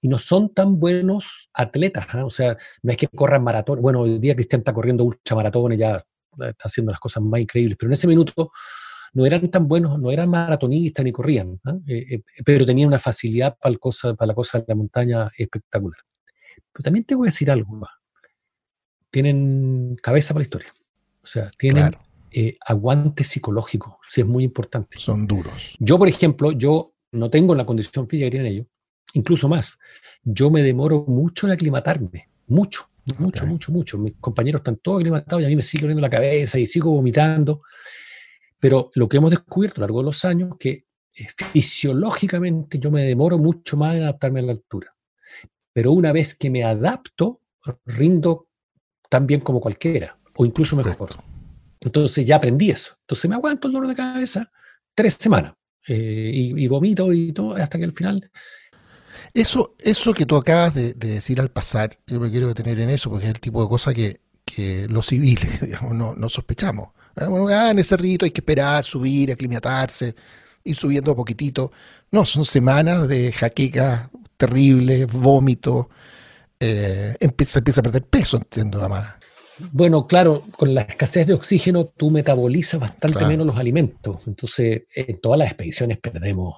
Y 0.00 0.08
no 0.08 0.18
son 0.18 0.52
tan 0.52 0.78
buenos 0.78 1.50
atletas, 1.54 2.06
¿ah? 2.10 2.24
o 2.24 2.30
sea, 2.30 2.56
no 2.82 2.92
es 2.92 2.96
que 2.96 3.08
corran 3.08 3.42
maratón. 3.42 3.80
Bueno, 3.80 4.00
hoy 4.00 4.18
día 4.18 4.34
Cristian 4.34 4.60
está 4.60 4.72
corriendo 4.72 5.04
ultramaratones, 5.04 5.78
ya 5.78 5.96
está 6.38 6.64
haciendo 6.64 6.92
las 6.92 7.00
cosas 7.00 7.22
más 7.22 7.40
increíbles, 7.40 7.76
pero 7.78 7.88
en 7.88 7.94
ese 7.94 8.06
minuto 8.06 8.52
no 9.14 9.26
eran 9.26 9.50
tan 9.50 9.66
buenos, 9.66 9.98
no 9.98 10.10
eran 10.10 10.28
maratonistas 10.28 11.04
ni 11.04 11.10
corrían, 11.10 11.58
¿ah? 11.64 11.76
eh, 11.86 12.06
eh, 12.10 12.22
pero 12.44 12.64
tenían 12.64 12.88
una 12.88 12.98
facilidad 12.98 13.56
para, 13.58 13.76
cosa, 13.76 14.14
para 14.14 14.28
la 14.28 14.34
cosa 14.34 14.58
de 14.58 14.64
la 14.68 14.74
montaña 14.74 15.30
espectacular. 15.36 15.98
Pero 16.72 16.82
también 16.82 17.04
te 17.04 17.14
voy 17.14 17.28
a 17.28 17.30
decir 17.30 17.50
algo. 17.50 17.80
Tienen 19.10 19.96
cabeza 20.02 20.34
para 20.34 20.40
la 20.40 20.44
historia. 20.44 20.72
O 21.22 21.26
sea, 21.26 21.50
tienen 21.58 21.96
eh, 22.30 22.56
aguante 22.66 23.24
psicológico, 23.24 23.98
si 24.08 24.20
es 24.20 24.26
muy 24.26 24.44
importante. 24.44 24.98
Son 24.98 25.26
duros. 25.26 25.76
Yo, 25.78 25.98
por 25.98 26.08
ejemplo, 26.08 26.52
yo 26.52 26.94
no 27.12 27.30
tengo 27.30 27.54
la 27.54 27.64
condición 27.64 28.08
física 28.08 28.26
que 28.26 28.30
tienen 28.32 28.52
ellos, 28.52 28.66
incluso 29.14 29.48
más. 29.48 29.78
Yo 30.22 30.50
me 30.50 30.62
demoro 30.62 31.04
mucho 31.06 31.46
en 31.46 31.52
aclimatarme, 31.52 32.28
mucho, 32.46 32.88
mucho, 33.18 33.46
mucho, 33.46 33.72
mucho. 33.72 33.98
Mis 33.98 34.14
compañeros 34.20 34.60
están 34.60 34.76
todos 34.76 34.98
aclimatados 34.98 35.42
y 35.42 35.46
a 35.46 35.48
mí 35.48 35.56
me 35.56 35.62
sigue 35.62 35.82
doliendo 35.82 36.02
la 36.02 36.10
cabeza 36.10 36.58
y 36.58 36.66
sigo 36.66 36.90
vomitando. 36.90 37.62
Pero 38.60 38.90
lo 38.94 39.08
que 39.08 39.16
hemos 39.16 39.30
descubierto 39.30 39.76
a 39.76 39.80
lo 39.80 39.86
largo 39.86 40.00
de 40.00 40.06
los 40.06 40.24
años 40.24 40.50
es 40.50 40.56
que 40.58 40.70
eh, 41.14 41.26
fisiológicamente 41.28 42.78
yo 42.78 42.90
me 42.90 43.04
demoro 43.04 43.38
mucho 43.38 43.76
más 43.76 43.96
en 43.96 44.02
adaptarme 44.02 44.40
a 44.40 44.44
la 44.44 44.52
altura. 44.52 44.94
Pero 45.72 45.92
una 45.92 46.12
vez 46.12 46.34
que 46.34 46.50
me 46.50 46.64
adapto, 46.64 47.40
rindo 47.86 48.48
tan 49.08 49.26
bien 49.26 49.40
como 49.40 49.60
cualquiera, 49.60 50.18
o 50.34 50.44
incluso 50.44 50.76
mejor. 50.76 51.10
Entonces 51.80 52.26
ya 52.26 52.36
aprendí 52.36 52.70
eso. 52.70 52.94
Entonces 53.00 53.28
me 53.28 53.36
aguanto 53.36 53.68
el 53.68 53.74
dolor 53.74 53.88
de 53.88 53.94
cabeza 53.94 54.50
tres 54.94 55.16
semanas 55.18 55.54
eh, 55.86 56.30
y, 56.34 56.66
vomito 56.66 57.12
y 57.12 57.32
todo 57.32 57.56
hasta 57.56 57.78
que 57.78 57.84
al 57.84 57.92
final... 57.92 58.30
Eso, 59.34 59.74
eso 59.78 60.14
que 60.14 60.26
tú 60.26 60.36
acabas 60.36 60.74
de, 60.74 60.94
decir 60.94 61.40
al 61.40 61.50
pasar, 61.50 61.98
yo 62.06 62.18
me 62.18 62.30
quiero 62.30 62.48
detener 62.48 62.80
en 62.80 62.90
eso 62.90 63.10
porque 63.10 63.26
es 63.26 63.34
el 63.34 63.40
tipo 63.40 63.62
de 63.62 63.68
cosa 63.68 63.92
que, 63.92 64.20
los 64.88 65.06
civiles 65.06 65.60
digamos, 65.62 66.16
no, 66.16 66.28
sospechamos. 66.28 66.88
Ah, 67.14 67.26
bueno, 67.26 67.48
ah, 67.48 67.70
en 67.70 67.78
ese 67.78 67.96
rito 67.96 68.24
hay 68.24 68.30
que 68.30 68.40
esperar, 68.40 68.82
subir, 68.84 69.30
aclimatarse, 69.30 70.14
ir 70.64 70.76
subiendo 70.76 71.12
a 71.12 71.16
poquitito. 71.16 71.70
No, 72.10 72.24
son 72.24 72.44
semanas 72.44 73.06
de 73.06 73.30
jaqueca 73.30 74.10
terrible, 74.38 75.04
vómito, 75.04 75.90
eh, 76.58 77.16
empieza, 77.20 77.58
empieza 77.58 77.80
a 77.80 77.84
perder 77.84 78.04
peso, 78.04 78.38
entiendo, 78.38 78.80
además. 78.80 79.17
Bueno, 79.72 80.06
claro, 80.06 80.42
con 80.56 80.74
la 80.74 80.82
escasez 80.82 81.26
de 81.26 81.34
oxígeno 81.34 81.86
tú 81.86 82.10
metabolizas 82.10 82.80
bastante 82.80 83.24
menos 83.26 83.46
los 83.46 83.56
alimentos. 83.56 84.20
Entonces, 84.26 84.82
en 84.94 85.20
todas 85.20 85.38
las 85.38 85.48
expediciones 85.48 85.98
perdemos 85.98 86.56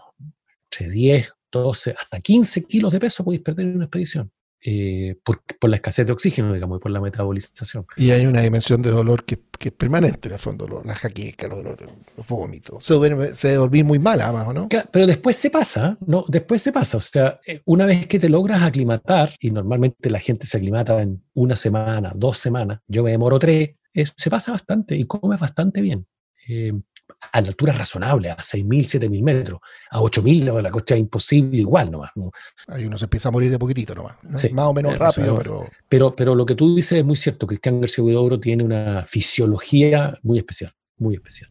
entre 0.71 0.91
10, 0.91 1.33
12, 1.51 1.95
hasta 1.99 2.21
15 2.21 2.65
kilos 2.65 2.93
de 2.93 3.01
peso 3.01 3.25
podéis 3.25 3.43
perder 3.43 3.67
en 3.67 3.77
una 3.77 3.85
expedición. 3.85 4.31
Eh, 4.63 5.17
por, 5.25 5.41
la 5.71 5.77
escasez 5.77 6.07
de 6.07 6.13
oxígeno, 6.13 6.53
digamos, 6.53 6.79
y 6.79 6.81
por 6.81 6.91
la 6.91 7.01
metabolización. 7.01 7.87
Y 7.97 8.11
hay 8.11 8.27
una 8.27 8.43
dimensión 8.43 8.83
de 8.83 8.91
dolor 8.91 9.25
que, 9.25 9.39
es 9.59 9.73
permanente, 9.73 10.29
en 10.29 10.35
el 10.35 10.39
fondo, 10.39 10.83
la 10.85 10.95
jaqueca, 10.95 11.49
los, 11.49 11.65
los 11.65 12.27
vómitos. 12.29 12.85
Se, 12.85 12.93
duerme, 12.95 13.35
se 13.35 13.55
dormir 13.55 13.87
muy 13.87 13.99
mal, 13.99 14.21
además, 14.21 14.55
¿no? 14.55 14.69
pero 14.91 15.07
después 15.07 15.37
se 15.37 15.51
pasa, 15.51 15.97
¿no? 16.07 16.25
Después 16.29 16.61
se 16.61 16.73
pasa. 16.73 16.99
O 16.99 17.01
sea, 17.01 17.41
eh, 17.47 17.61
una 17.65 17.87
vez 17.87 18.07
que 18.07 18.19
te 18.19 18.29
logras 18.29 18.63
aclimatar, 18.63 19.35
y 19.41 19.51
normalmente 19.51 20.11
la 20.11 20.21
gente 20.21 20.47
se 20.47 20.59
aclimata 20.59 21.01
en 21.01 21.23
una 21.33 21.57
semana, 21.57 22.13
dos 22.15 22.37
semanas, 22.37 22.81
yo 22.87 23.03
me 23.03 23.13
demoro 23.13 23.39
tres, 23.39 23.71
se 23.95 24.31
pasa 24.31 24.53
bastante 24.53 24.95
y 24.95 25.05
comes 25.05 25.41
bastante 25.41 25.81
bien. 25.81 26.07
Eh, 26.49 26.73
a 27.21 27.39
alturas 27.39 27.77
razonables, 27.77 28.33
a 28.33 28.37
6.000, 28.37 29.01
7.000 29.01 29.23
metros, 29.23 29.61
a 29.91 29.99
8.000 30.01 30.63
la 30.63 30.71
cuestión 30.71 30.99
es 30.99 31.01
imposible 31.01 31.59
igual 31.59 31.91
nomás. 31.91 32.11
Ahí 32.69 32.85
uno 32.85 32.99
se 32.99 33.07
empieza 33.07 33.29
a 33.29 33.33
morir 33.33 33.51
de 33.51 33.59
poquitito 33.59 33.95
nomás, 33.95 34.17
más 34.53 34.67
o 34.67 34.75
menos 34.75 34.99
rápido, 34.99 35.37
pero... 35.37 35.67
pero... 35.89 36.15
Pero 36.21 36.35
lo 36.35 36.45
que 36.45 36.55
tú 36.55 36.75
dices 36.75 36.99
es 36.99 37.05
muy 37.05 37.17
cierto, 37.17 37.47
Cristian 37.47 37.81
García 37.81 38.05
Huidobro 38.05 38.39
tiene 38.39 38.63
una 38.63 39.03
fisiología 39.07 40.19
muy 40.23 40.39
especial, 40.39 40.75
muy 40.99 41.15
especial. 41.15 41.51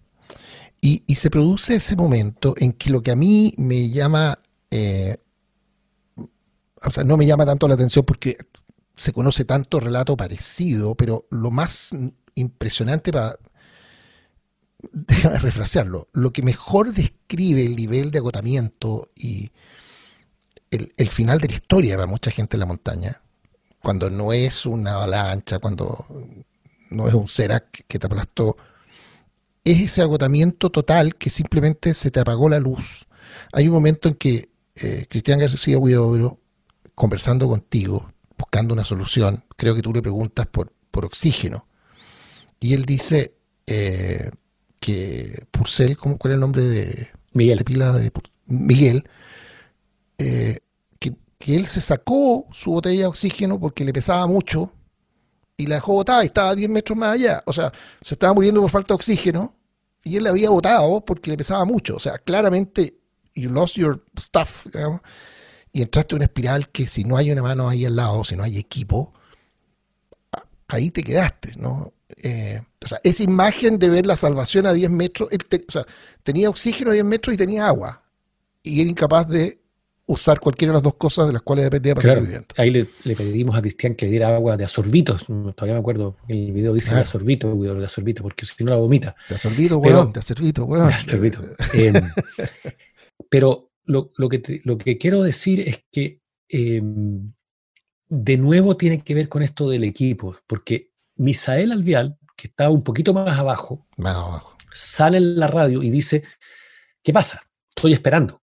Y, 0.81 1.03
se 1.15 1.29
produce 1.29 1.75
ese 1.75 1.95
momento 1.95 2.53
en 2.57 2.71
que 2.73 2.89
lo 2.89 3.01
que 3.01 3.11
a 3.11 3.15
mí 3.15 3.53
me 3.57 3.89
llama, 3.89 4.39
eh, 4.71 5.17
o 6.15 6.91
sea, 6.91 7.03
no 7.03 7.17
me 7.17 7.25
llama 7.25 7.45
tanto 7.45 7.67
la 7.67 7.73
atención 7.73 8.05
porque 8.05 8.37
se 8.95 9.11
conoce 9.11 9.43
tanto 9.43 9.79
relato 9.79 10.15
parecido, 10.15 10.95
pero 10.95 11.25
lo 11.31 11.51
más 11.51 11.95
impresionante 12.35 13.11
para 13.11 13.37
déjame 14.91 15.39
refrasearlo, 15.39 16.07
lo 16.13 16.31
que 16.31 16.41
mejor 16.41 16.93
describe 16.93 17.65
el 17.65 17.75
nivel 17.75 18.11
de 18.11 18.19
agotamiento 18.19 19.09
y 19.15 19.51
el, 20.71 21.09
final 21.09 21.39
de 21.39 21.47
la 21.47 21.53
historia 21.55 21.95
para 21.95 22.07
mucha 22.07 22.31
gente 22.31 22.55
en 22.55 22.61
la 22.61 22.65
montaña, 22.65 23.21
cuando 23.81 24.09
no 24.09 24.33
es 24.33 24.65
una 24.65 24.95
avalancha, 24.95 25.59
cuando 25.59 26.05
no 26.91 27.07
es 27.07 27.13
un 27.13 27.27
Serac 27.27 27.85
que 27.87 27.99
te 27.99 28.07
aplastó, 28.07 28.57
es 29.63 29.81
ese 29.81 30.01
agotamiento 30.01 30.69
total 30.69 31.15
que 31.15 31.29
simplemente 31.29 31.93
se 31.93 32.11
te 32.11 32.19
apagó 32.19 32.49
la 32.49 32.59
luz. 32.59 33.07
Hay 33.51 33.67
un 33.67 33.73
momento 33.73 34.09
en 34.09 34.15
que 34.15 34.49
eh, 34.75 35.05
Cristian 35.09 35.39
García 35.39 35.77
Huidobro, 35.77 36.39
conversando 36.95 37.47
contigo, 37.47 38.11
buscando 38.37 38.73
una 38.73 38.83
solución, 38.83 39.43
creo 39.57 39.75
que 39.75 39.81
tú 39.81 39.93
le 39.93 40.01
preguntas 40.01 40.47
por, 40.47 40.71
por 40.91 41.05
oxígeno, 41.05 41.67
y 42.59 42.73
él 42.73 42.85
dice, 42.85 43.35
eh, 43.67 44.31
que 44.79 45.45
Purcell, 45.51 45.97
¿cuál 45.97 46.31
es 46.31 46.33
el 46.35 46.39
nombre 46.39 46.63
de 46.63 47.09
Miguel? 47.33 47.63
pila 47.63 47.91
de 47.93 48.11
Miguel, 48.45 49.07
eh, 50.17 50.59
que, 50.99 51.15
él 51.47 51.67
se 51.67 51.81
sacó 51.81 52.47
su 52.51 52.71
botella 52.71 53.01
de 53.01 53.05
oxígeno 53.07 53.59
porque 53.59 53.85
le 53.85 53.93
pesaba 53.93 54.27
mucho 54.27 54.73
y 55.57 55.67
la 55.67 55.75
dejó 55.75 55.93
botada 55.93 56.23
y 56.23 56.27
estaba 56.27 56.49
a 56.49 56.55
10 56.55 56.69
metros 56.69 56.97
más 56.97 57.13
allá. 57.13 57.43
O 57.45 57.53
sea, 57.53 57.71
se 58.01 58.15
estaba 58.15 58.33
muriendo 58.33 58.61
por 58.61 58.69
falta 58.69 58.93
de 58.93 58.95
oxígeno 58.95 59.55
y 60.03 60.17
él 60.17 60.23
la 60.23 60.31
había 60.31 60.49
botado 60.49 61.03
porque 61.05 61.31
le 61.31 61.37
pesaba 61.37 61.65
mucho. 61.65 61.95
O 61.95 61.99
sea, 61.99 62.17
claramente, 62.17 62.97
you 63.35 63.49
lost 63.49 63.75
your 63.75 64.03
stuff, 64.17 64.67
y 65.71 65.81
entraste 65.81 66.15
en 66.15 66.17
una 66.17 66.25
espiral 66.25 66.69
que 66.69 66.87
si 66.87 67.03
no 67.03 67.17
hay 67.17 67.31
una 67.31 67.43
mano 67.43 67.69
ahí 67.69 67.85
al 67.85 67.95
lado, 67.95 68.23
si 68.23 68.35
no 68.35 68.43
hay 68.43 68.57
equipo, 68.57 69.13
ahí 70.67 70.91
te 70.91 71.03
quedaste, 71.03 71.53
¿no? 71.57 71.93
Eh, 72.17 72.61
o 72.83 72.87
sea, 72.87 72.99
esa 73.03 73.23
imagen 73.23 73.77
de 73.77 73.89
ver 73.89 74.05
la 74.05 74.15
salvación 74.15 74.65
a 74.65 74.73
10 74.73 74.89
metros, 74.89 75.29
o 75.31 75.71
sea, 75.71 75.85
tenía 76.23 76.49
oxígeno 76.49 76.91
a 76.91 76.93
10 76.93 77.05
metros 77.05 77.33
y 77.33 77.37
tenía 77.37 77.67
agua. 77.67 78.03
Y 78.63 78.81
era 78.81 78.89
incapaz 78.89 79.27
de 79.27 79.59
usar 80.09 80.39
cualquiera 80.39 80.71
de 80.71 80.77
las 80.77 80.83
dos 80.83 80.95
cosas 80.95 81.27
de 81.27 81.33
las 81.33 81.43
cuales 81.43 81.65
dependía 81.65 81.93
para 81.93 82.05
seguir 82.05 82.23
viviendo. 82.23 82.47
Ahí 82.57 82.71
le, 82.71 82.85
pedimos 83.15 83.55
a 83.55 83.61
Cristian 83.61 83.93
que 83.93 84.07
diera 84.07 84.35
agua 84.35 84.57
de 84.57 84.65
asorbitos. 84.65 85.25
Todavía 85.25 85.73
me 85.73 85.79
acuerdo, 85.79 86.17
el 86.27 86.51
video 86.51 86.73
dice 86.73 86.95
de 86.95 87.01
asorbito, 87.01 87.55
de 87.55 87.85
asorbito, 87.85 88.23
porque 88.23 88.45
si 88.45 88.63
no 88.63 88.71
la 88.71 88.77
vomita. 88.77 89.15
De 89.29 89.35
asorbito, 89.35 89.77
weón, 89.77 90.11
de 90.11 90.19
asorbito, 90.19 90.65
weón. 90.65 90.87
De 90.87 90.93
asorbito. 90.95 91.43
Em, 91.73 91.93
pero 93.29 93.71
lo, 93.85 94.11
que 94.29 94.41
lo 94.65 94.77
que 94.79 94.97
quiero 94.97 95.21
decir 95.21 95.59
es 95.59 95.83
que 95.91 96.21
em, 96.49 97.31
de 98.07 98.37
nuevo 98.37 98.77
tiene 98.77 98.99
que 98.99 99.13
ver 99.13 99.29
con 99.29 99.43
esto 99.43 99.69
del 99.69 99.83
equipo, 99.83 100.35
porque 100.47 100.89
Misael 101.19 101.71
Alvial, 101.73 102.17
que 102.35 102.47
estaba 102.47 102.71
un 102.71 102.83
poquito 102.83 103.13
más 103.13 103.37
abajo, 103.37 103.85
sale 104.71 105.17
en 105.17 105.37
la 105.37 105.47
radio 105.47 105.83
y 105.83 105.89
dice, 105.89 106.23
¿qué 107.03 107.13
pasa? 107.13 107.41
Estoy 107.75 107.93
esperando. 107.93 108.41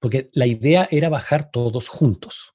Porque 0.00 0.30
la 0.32 0.46
idea 0.46 0.88
era 0.90 1.08
bajar 1.08 1.50
todos 1.50 1.88
juntos. 1.88 2.54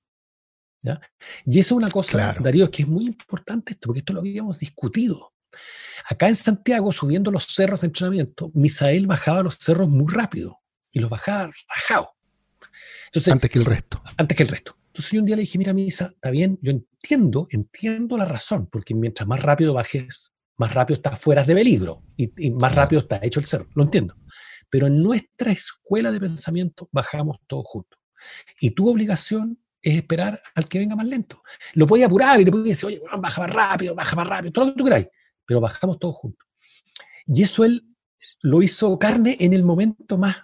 Y 1.45 1.59
eso 1.59 1.75
es 1.75 1.77
una 1.77 1.89
cosa, 1.89 2.35
Darío, 2.39 2.71
que 2.71 2.81
es 2.81 2.87
muy 2.87 3.05
importante 3.05 3.73
esto, 3.73 3.87
porque 3.87 3.99
esto 3.99 4.13
lo 4.13 4.21
habíamos 4.21 4.59
discutido. 4.59 5.33
Acá 6.05 6.27
en 6.27 6.35
Santiago, 6.35 6.91
subiendo 6.91 7.29
los 7.29 7.45
cerros 7.45 7.81
de 7.81 7.87
entrenamiento, 7.87 8.51
Misael 8.55 9.05
bajaba 9.05 9.43
los 9.43 9.55
cerros 9.55 9.87
muy 9.87 10.11
rápido 10.11 10.59
y 10.91 10.99
los 10.99 11.09
bajaba 11.09 11.51
rajado. 11.67 12.15
Entonces, 13.05 13.33
antes 13.33 13.49
que 13.49 13.59
el 13.59 13.65
resto. 13.65 14.01
Antes 14.17 14.35
que 14.35 14.43
el 14.43 14.49
resto. 14.49 14.75
Entonces 14.87 15.11
yo 15.11 15.19
un 15.19 15.25
día 15.25 15.35
le 15.35 15.41
dije, 15.41 15.57
mira, 15.57 15.73
Misa, 15.73 16.05
está 16.07 16.31
bien, 16.31 16.57
yo 16.61 16.73
entiendo, 17.01 17.47
entiendo 17.51 18.17
la 18.17 18.25
razón, 18.25 18.67
porque 18.67 18.93
mientras 18.93 19.27
más 19.27 19.41
rápido 19.41 19.73
bajes, 19.73 20.33
más 20.57 20.73
rápido 20.73 20.95
estás 20.95 21.19
fuera 21.19 21.43
de 21.43 21.55
peligro 21.55 22.03
y, 22.17 22.51
más 22.51 22.75
rápido 22.75 23.01
está 23.01 23.19
hecho 23.23 23.39
el 23.39 23.45
cerro, 23.45 23.67
lo 23.73 23.83
entiendo. 23.83 24.15
Pero 24.69 24.87
en 24.87 25.01
nuestra 25.01 25.51
escuela 25.51 26.11
de 26.11 26.19
pensamiento 26.19 26.89
bajamos 26.91 27.37
todos 27.47 27.65
juntos. 27.65 27.99
Y 28.59 28.71
tu 28.71 28.89
obligación 28.89 29.57
es 29.81 29.95
esperar 29.95 30.41
al 30.55 30.67
que 30.67 30.79
venga 30.79 30.95
más 30.95 31.07
lento. 31.07 31.41
Lo 31.73 31.87
podía 31.87 32.07
apurar 32.07 32.39
y 32.39 32.45
le 32.45 32.51
podía 32.51 32.71
decir, 32.71 32.87
oye, 32.87 33.01
baja 33.17 33.41
más 33.41 33.51
rápido, 33.51 33.95
baja 33.95 34.15
más 34.15 34.27
rápido, 34.27 34.51
todo 34.51 34.65
lo 34.65 34.71
que 34.73 34.77
tú 34.77 34.83
queráis, 34.83 35.07
pero 35.45 35.61
bajamos 35.61 35.97
todos 35.97 36.15
juntos. 36.15 36.47
Y 37.25 37.43
eso 37.43 37.63
él 37.63 37.85
lo 38.41 38.61
hizo 38.61 38.99
carne 38.99 39.37
en 39.39 39.53
el 39.53 39.63
momento 39.63 40.17
más. 40.17 40.35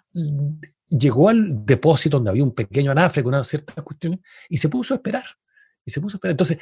Llegó 0.88 1.30
al 1.30 1.66
depósito 1.66 2.18
donde 2.18 2.30
había 2.30 2.43
un 2.43 2.56
pequeño 2.56 2.91
anafre 2.91 3.22
con 3.22 3.34
unas 3.34 3.47
ciertas 3.47 3.84
cuestiones 3.84 4.20
y 4.49 4.58
se 4.58 4.70
puso 4.70 4.93
a 4.93 4.97
esperar. 4.97 5.26
Y 5.86 5.91
se 5.91 6.01
puso 6.01 6.15
a 6.15 6.17
esperar. 6.17 6.31
Entonces, 6.31 6.57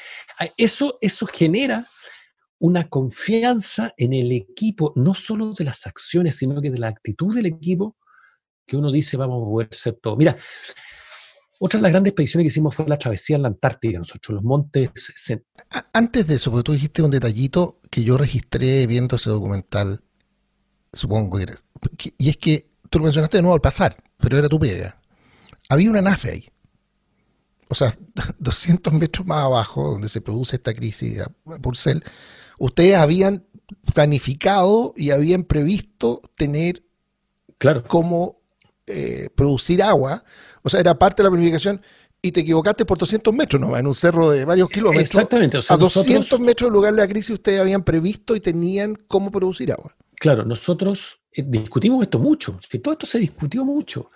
eso, 0.57 0.97
eso 1.01 1.26
genera 1.26 1.88
una 2.59 2.88
confianza 2.88 3.93
en 3.97 4.13
el 4.13 4.32
equipo, 4.32 4.91
no 4.95 5.15
solo 5.15 5.53
de 5.53 5.65
las 5.65 5.88
acciones, 5.88 6.36
sino 6.38 6.61
que 6.61 6.71
de 6.71 6.78
la 6.78 6.88
actitud 6.88 7.34
del 7.36 7.45
equipo, 7.45 7.97
que 8.65 8.78
uno 8.78 8.91
dice, 8.91 9.17
vamos 9.17 9.41
a 9.41 9.45
poder 9.45 9.67
ser 9.71 9.93
todo. 10.01 10.15
Mira, 10.15 10.36
otra 11.59 11.78
de 11.78 11.84
las 11.84 11.91
grandes 11.91 12.11
expediciones 12.11 12.45
que 12.45 12.47
hicimos 12.49 12.76
fue 12.76 12.86
la 12.88 12.97
travesía 12.97 13.36
en 13.38 13.43
la 13.43 13.47
Antártica, 13.49 13.99
nosotros, 13.99 14.36
los 14.36 14.43
montes. 14.43 14.91
Antes 15.93 16.28
de 16.28 16.36
eso, 16.36 16.51
porque 16.51 16.63
tú 16.63 16.74
dijiste 16.74 17.01
un 17.01 17.11
detallito 17.11 17.80
que 17.89 18.03
yo 18.03 18.17
registré 18.17 18.88
viendo 18.88 19.15
ese 19.15 19.30
documental 19.30 20.01
supongo 20.93 21.38
que 21.38 21.43
eres. 21.43 21.65
Y 22.17 22.30
es 22.30 22.38
que 22.38 22.69
tú 22.89 22.99
lo 22.99 23.05
mencionaste 23.05 23.38
de 23.38 23.41
nuevo 23.41 23.55
al 23.55 23.61
pasar, 23.61 23.97
pero 24.17 24.38
era 24.38 24.47
tu 24.47 24.59
pega. 24.59 25.01
Había 25.69 25.89
una 25.89 26.01
nave 26.01 26.32
ahí. 26.32 26.49
O 27.74 27.76
sea, 27.76 27.93
200 28.39 28.93
metros 28.93 29.28
más 29.28 29.43
abajo, 29.43 29.91
donde 29.91 30.07
se 30.09 30.21
produce 30.21 30.55
esta 30.55 30.74
crisis 30.74 31.19
a 31.19 31.30
Purcell, 31.59 32.03
ustedes 32.57 32.95
habían 32.95 33.45
planificado 33.93 34.93
y 34.95 35.09
habían 35.11 35.43
previsto 35.43 36.21
tener 36.36 36.84
claro. 37.57 37.84
cómo 37.84 38.39
eh, 38.88 39.30
producir 39.36 39.82
agua. 39.82 40.24
O 40.61 40.69
sea, 40.69 40.80
era 40.80 40.97
parte 40.97 41.21
de 41.21 41.30
la 41.30 41.32
planificación 41.32 41.82
y 42.21 42.32
te 42.32 42.41
equivocaste 42.41 42.86
por 42.86 42.97
200 42.97 43.34
metros 43.34 43.61
nomás, 43.61 43.82
en 43.82 43.88
un 43.88 43.95
cerro 43.95 44.30
de 44.30 44.45
varios 44.45 44.69
kilómetros. 44.69 45.05
Exactamente. 45.05 45.59
a 45.67 45.76
200 45.76 46.39
metros 46.39 46.67
del 46.67 46.74
lugar 46.74 46.93
de 46.93 47.01
la 47.01 47.07
crisis 47.07 47.32
ustedes 47.32 47.59
habían 47.59 47.84
previsto 47.84 48.36
y 48.36 48.39
tenían 48.39 48.95
cómo 49.07 49.30
producir 49.30 49.71
agua. 49.74 49.95
Claro, 50.15 50.45
nosotros 50.45 51.19
eh, 51.34 51.43
discutimos 51.45 52.01
esto 52.03 52.19
mucho, 52.19 52.57
que 52.69 52.80
todo 52.80 52.93
esto 52.93 53.05
se 53.05 53.19
discutió 53.19 53.65
mucho. 53.65 54.09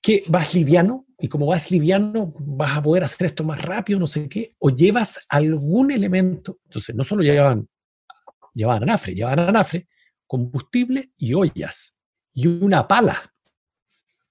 Que 0.00 0.24
vas 0.28 0.54
liviano 0.54 1.06
y 1.18 1.28
como 1.28 1.46
vas 1.46 1.70
liviano 1.70 2.32
vas 2.38 2.76
a 2.76 2.82
poder 2.82 3.04
hacer 3.04 3.26
esto 3.26 3.44
más 3.44 3.60
rápido, 3.62 3.98
no 3.98 4.06
sé 4.06 4.28
qué, 4.28 4.54
o 4.58 4.70
llevas 4.70 5.20
algún 5.28 5.90
elemento. 5.90 6.58
Entonces, 6.64 6.94
no 6.94 7.04
solo 7.04 7.22
llevaban, 7.22 7.68
llevaban 8.54 8.84
anafre, 8.84 9.14
llevaban 9.14 9.40
anafre 9.40 9.88
combustible 10.26 11.12
y 11.16 11.34
ollas 11.34 11.96
y 12.34 12.46
una 12.46 12.86
pala. 12.86 13.32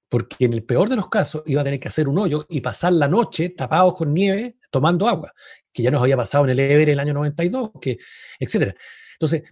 Porque 0.10 0.46
en 0.46 0.54
el 0.54 0.64
peor 0.64 0.88
de 0.88 0.96
los 0.96 1.10
casos 1.10 1.44
iba 1.46 1.62
a 1.62 1.64
tener 1.64 1.80
que 1.80 1.88
hacer 1.88 2.08
un 2.08 2.20
hoyo 2.20 2.46
y 2.50 2.62
pasar 2.62 2.94
la 2.94 3.08
noche 3.08 3.50
tapados 3.50 3.96
con 3.96 4.14
nieve 4.14 4.58
tomando 4.70 5.08
agua, 5.08 5.34
que 5.74 5.82
ya 5.82 5.92
nos 5.92 6.02
había 6.02 6.16
pasado 6.16 6.44
en 6.46 6.52
el 6.52 6.60
Ever 6.60 6.90
el 6.90 7.00
año 7.00 7.14
92, 7.14 7.72
que, 7.82 7.98
etc. 8.40 8.76
Entonces, 9.14 9.44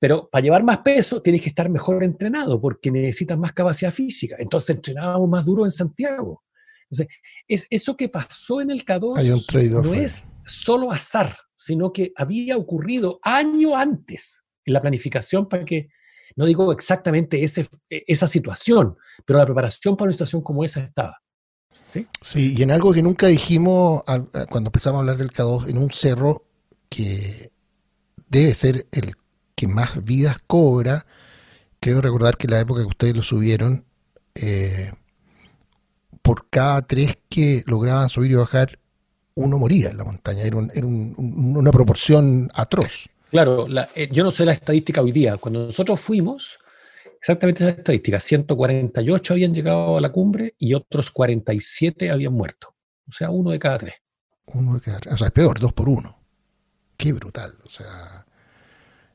pero 0.00 0.30
para 0.30 0.42
llevar 0.42 0.64
más 0.64 0.78
peso 0.78 1.20
tienes 1.20 1.42
que 1.42 1.50
estar 1.50 1.68
mejor 1.68 2.02
entrenado 2.02 2.58
porque 2.58 2.90
necesitas 2.90 3.38
más 3.38 3.52
capacidad 3.52 3.92
física. 3.92 4.34
Entonces 4.38 4.76
entrenábamos 4.76 5.28
más 5.28 5.44
duro 5.44 5.66
en 5.66 5.70
Santiago. 5.70 6.42
Entonces, 6.84 7.14
es, 7.46 7.66
eso 7.68 7.96
que 7.96 8.08
pasó 8.08 8.62
en 8.62 8.70
el 8.70 8.84
K2 8.84 9.82
no 9.82 9.94
es 9.94 10.26
solo 10.44 10.90
azar, 10.90 11.36
sino 11.54 11.92
que 11.92 12.12
había 12.16 12.56
ocurrido 12.56 13.20
año 13.22 13.76
antes 13.76 14.44
en 14.64 14.72
la 14.72 14.80
planificación 14.80 15.46
para 15.46 15.66
que, 15.66 15.90
no 16.34 16.46
digo 16.46 16.72
exactamente 16.72 17.44
ese, 17.44 17.68
esa 17.90 18.26
situación, 18.26 18.96
pero 19.26 19.38
la 19.38 19.44
preparación 19.44 19.96
para 19.96 20.06
una 20.06 20.14
situación 20.14 20.40
como 20.40 20.64
esa 20.64 20.80
estaba. 20.80 21.18
¿Sí? 21.92 22.06
sí, 22.20 22.54
y 22.56 22.62
en 22.62 22.70
algo 22.70 22.92
que 22.92 23.02
nunca 23.02 23.26
dijimos 23.28 24.02
cuando 24.48 24.68
empezamos 24.68 24.96
a 24.96 25.00
hablar 25.00 25.18
del 25.18 25.30
K2, 25.30 25.68
en 25.68 25.76
un 25.76 25.92
cerro 25.92 26.46
que 26.88 27.52
debe 28.28 28.54
ser 28.54 28.88
el 28.90 29.14
que 29.60 29.68
más 29.68 30.02
vidas 30.02 30.38
cobra, 30.46 31.04
creo 31.80 32.00
recordar 32.00 32.38
que 32.38 32.46
en 32.46 32.52
la 32.52 32.60
época 32.60 32.80
que 32.80 32.86
ustedes 32.86 33.14
lo 33.14 33.22
subieron, 33.22 33.84
eh, 34.34 34.90
por 36.22 36.48
cada 36.48 36.80
tres 36.80 37.18
que 37.28 37.62
lograban 37.66 38.08
subir 38.08 38.30
y 38.30 38.36
bajar, 38.36 38.78
uno 39.34 39.58
moría 39.58 39.90
en 39.90 39.98
la 39.98 40.04
montaña. 40.04 40.44
Era, 40.44 40.56
una 40.56 41.70
proporción 41.72 42.50
atroz. 42.54 43.10
Claro, 43.30 43.66
eh, 43.94 44.08
yo 44.10 44.24
no 44.24 44.30
sé 44.30 44.46
la 44.46 44.52
estadística 44.52 45.02
hoy 45.02 45.12
día. 45.12 45.36
Cuando 45.36 45.66
nosotros 45.66 46.00
fuimos, 46.00 46.58
exactamente 47.20 47.62
esa 47.62 47.76
estadística, 47.76 48.18
148 48.18 49.34
habían 49.34 49.52
llegado 49.52 49.98
a 49.98 50.00
la 50.00 50.10
cumbre 50.10 50.54
y 50.58 50.72
otros 50.72 51.10
47 51.10 52.10
habían 52.10 52.32
muerto. 52.32 52.74
O 53.06 53.12
sea, 53.12 53.28
uno 53.28 53.50
de 53.50 53.58
cada 53.58 53.76
tres. 53.76 53.96
Uno 54.46 54.76
de 54.76 54.80
cada 54.80 55.00
tres. 55.00 55.14
O 55.16 55.18
sea, 55.18 55.26
es 55.26 55.34
peor, 55.34 55.60
dos 55.60 55.74
por 55.74 55.90
uno. 55.90 56.18
Qué 56.96 57.12
brutal. 57.12 57.58
O 57.62 57.68
sea, 57.68 58.24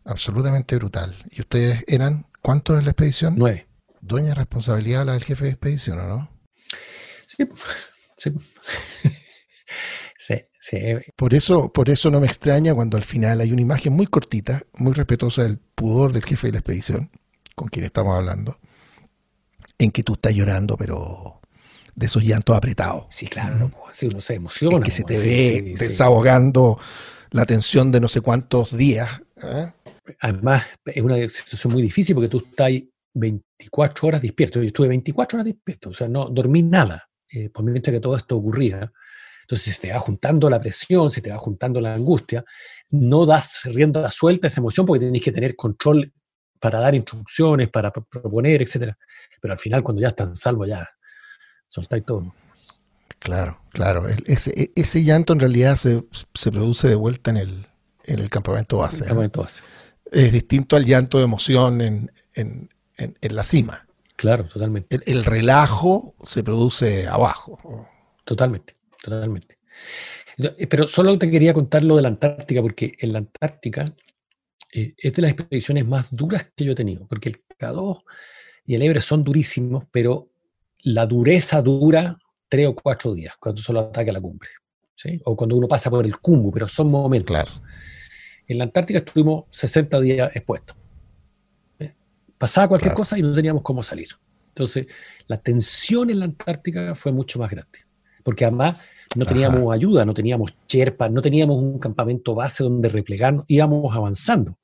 absolutamente 0.06 0.76
brutal. 0.78 1.16
¿Y 1.32 1.42
ustedes 1.42 1.84
eran 1.88 2.28
cuántos 2.42 2.80
en 2.80 2.86
la 2.86 2.92
expedición? 2.92 3.36
Nueve. 3.38 3.68
Doña 4.02 4.34
responsabilidad 4.34 5.06
la 5.06 5.14
del 5.14 5.24
jefe 5.24 5.46
de 5.46 5.52
expedición, 5.52 6.00
¿o 6.00 6.08
no? 6.08 6.32
Sí, 7.26 7.44
sí. 8.18 8.32
Sí, 10.18 10.42
sí. 10.60 10.80
Por 11.16 11.36
eso, 11.36 11.72
por 11.72 11.88
eso 11.88 12.10
no 12.10 12.20
me 12.20 12.26
extraña 12.26 12.74
cuando 12.74 12.98
al 12.98 13.04
final 13.04 13.42
hay 13.42 13.52
una 13.52 13.62
imagen 13.62 13.94
muy 13.94 14.08
cortita, 14.08 14.64
muy 14.74 14.94
respetuosa 14.94 15.44
del 15.44 15.60
pudor 15.60 16.14
del 16.14 16.24
jefe 16.24 16.48
de 16.48 16.54
la 16.54 16.60
expedición, 16.60 17.12
con 17.54 17.68
quien 17.68 17.86
estamos 17.86 18.18
hablando, 18.18 18.58
en 19.78 19.92
que 19.92 20.02
tú 20.02 20.14
estás 20.14 20.34
llorando, 20.34 20.78
pero 20.78 21.42
de 21.94 22.08
esos 22.08 22.24
llantos 22.24 22.58
apretados. 22.58 23.06
Sí, 23.12 23.28
claro, 23.28 23.70
sí, 23.94 24.08
uno 24.08 24.20
se 24.20 24.34
emociona. 24.34 24.84
que 24.84 24.90
se 24.90 25.04
te 25.04 25.20
ve 25.20 25.76
desahogando 25.78 26.80
la 27.30 27.46
tensión 27.46 27.92
de 27.92 28.00
no 28.00 28.08
sé 28.08 28.22
cuántos 28.22 28.76
días. 28.76 29.22
¿eh? 29.44 29.72
Además, 30.20 30.64
es 30.86 31.02
una 31.02 31.16
situación 31.30 31.74
muy 31.74 31.82
difícil 31.82 32.16
porque 32.16 32.30
tú 32.30 32.38
estás 32.38 32.72
24 33.14 34.08
horas 34.08 34.22
despierto. 34.22 34.62
Yo 34.62 34.68
estuve 34.68 34.90
24 34.90 35.38
horas 35.38 35.46
despierto, 35.46 35.90
o 35.90 35.94
sea, 35.94 36.08
no 36.08 36.30
dormí 36.30 36.62
nada 36.62 37.10
eh, 37.32 37.50
por 37.50 37.64
mientras 37.64 37.94
que 37.94 38.00
todo 38.00 38.16
esto 38.16 38.38
ocurría. 38.38 38.92
Entonces 39.42 39.76
se 39.76 39.82
te 39.82 39.94
va 39.94 40.00
juntando 40.00 40.50
la 40.50 40.60
presión, 40.60 41.12
se 41.12 41.22
te 41.22 41.32
va 41.32 41.38
juntando 41.38 41.80
la 41.80 41.94
angustia, 41.94 42.44
no 42.90 43.26
das 43.26 43.64
rienda 43.66 44.10
suelta 44.10 44.48
a 44.48 44.50
esa 44.50 44.60
emoción 44.60 44.86
porque 44.86 45.02
tienes 45.02 45.22
que 45.22 45.32
tener 45.32 45.56
control 45.56 46.12
para 46.60 46.80
dar 46.80 46.96
instrucciones, 46.96 47.70
para 47.70 47.92
proponer, 47.92 48.62
etc. 48.64 48.94
Pero 49.40 49.54
al 49.54 49.60
final, 49.60 49.84
cuando 49.84 50.02
ya 50.02 50.10
están 50.10 50.36
salvo, 50.36 50.66
ya 50.66 50.88
soltáis 51.68 52.04
todo. 52.06 52.34
Claro, 53.20 53.60
claro. 53.70 54.08
Ese, 54.26 54.52
e, 54.60 54.72
ese 54.76 55.04
llanto 55.04 55.34
en 55.34 55.40
realidad 55.40 55.76
se, 55.76 56.04
produce 56.52 56.88
de 56.88 56.96
vuelta 56.96 57.32
en 57.32 57.38
el, 57.38 57.68
en 58.04 58.20
el 58.20 58.30
campamento 58.30 58.78
base. 58.78 59.04
El 59.04 59.08
campamento 59.10 59.42
base. 59.42 59.62
Es 60.12 60.32
distinto 60.32 60.76
al 60.76 60.86
llanto 60.86 61.18
de 61.18 61.24
emoción 61.24 61.82
en, 61.82 62.12
en, 62.34 62.70
en, 62.98 63.36
la 63.36 63.44
cima. 63.44 63.88
Claro, 64.16 64.46
totalmente. 64.46 65.00
el, 65.06 65.26
relajo 65.26 66.16
se 66.24 66.44
produce 66.44 67.08
abajo. 67.08 67.88
Totalmente 68.24 68.76
totalmente. 69.06 69.60
Eh, 70.38 70.68
pero 70.68 70.88
solo 70.88 71.18
te 71.18 71.30
quería 71.30 71.54
contar 71.54 71.84
lo 71.84 71.96
de 71.96 72.02
la 72.02 72.10
Antártica, 72.10 72.62
porque 72.62 72.94
en 73.00 73.14
la 73.14 73.20
Antártica 73.20 73.86
eh, 74.74 74.94
es 74.98 75.14
de 75.14 75.22
las 75.22 75.32
expediciones 75.32 75.86
más 75.86 76.08
duras 76.12 76.52
que 76.56 76.66
yo 76.66 76.72
he 76.72 76.76
tenido, 76.76 77.08
porque 77.08 77.30
el 77.30 77.44
K2 77.60 78.04
y 78.66 78.76
el 78.76 78.82
Ebre 78.82 79.02
son 79.02 79.24
durísimos, 79.24 79.86
pero 79.92 80.32
la 80.84 81.06
dureza 81.06 81.62
dura 81.62 82.18
tres 82.50 82.68
o 82.68 82.76
cuatro 82.76 83.14
días, 83.14 83.36
cuando 83.40 83.62
solo 83.62 83.82
ataca 83.82 84.12
la 84.12 84.22
cumbre, 84.22 84.50
¿sí? 84.96 85.22
o 85.24 85.36
cuando 85.36 85.56
uno 85.56 85.68
pasa 85.68 85.90
por 85.90 86.06
el 86.06 86.18
cumbu, 86.18 86.52
pero 86.52 86.68
son 86.68 86.90
momentos. 86.90 87.28
Claro. 87.28 87.52
En 88.48 88.58
la 88.58 88.66
Antártica 88.66 89.00
estuvimos 89.00 89.46
60 89.50 90.00
días 90.02 90.36
expuestos. 90.36 90.76
¿eh? 91.80 91.94
Pasaba 92.38 92.68
cualquier 92.68 92.94
cosa 92.94 93.18
y 93.18 93.22
no 93.22 93.34
teníamos 93.34 93.64
cómo 93.64 93.82
salir. 93.82 94.10
Entonces, 94.50 94.88
la 95.28 95.38
tensión 95.38 96.10
en 96.10 96.20
la 96.20 96.26
Antártica 96.26 96.96
fue 96.96 97.12
mucho 97.12 97.40
más 97.40 97.52
grande, 97.52 97.80
porque 98.24 98.46
además 98.46 98.78
no 99.16 99.26
teníamos 99.26 99.74
ayuda, 99.74 100.06
no 100.06 100.14
teníamos 100.14 100.54
cherpa, 100.68 101.10
no 101.10 101.22
teníamos 101.22 101.58
un 101.58 101.80
campamento 101.80 102.34
base 102.36 102.64
donde 102.64 102.90
replegarnos, 102.90 103.46
íbamos 103.48 103.94
avanzando. 103.96 104.58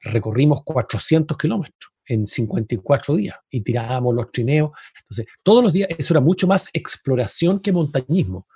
Recorrimos 0.00 0.62
400 0.64 1.36
kilómetros 1.36 1.92
en 2.06 2.26
54 2.26 3.16
días 3.16 3.36
y 3.50 3.60
tirábamos 3.60 4.14
los 4.14 4.32
trineos. 4.32 4.70
Entonces, 5.02 5.26
todos 5.42 5.62
los 5.62 5.72
días, 5.72 5.88
eso 5.96 6.14
era 6.14 6.20
mucho 6.20 6.46
más 6.46 6.68
exploración 6.72 7.60
que 7.60 7.72
montañismo. 7.72 8.46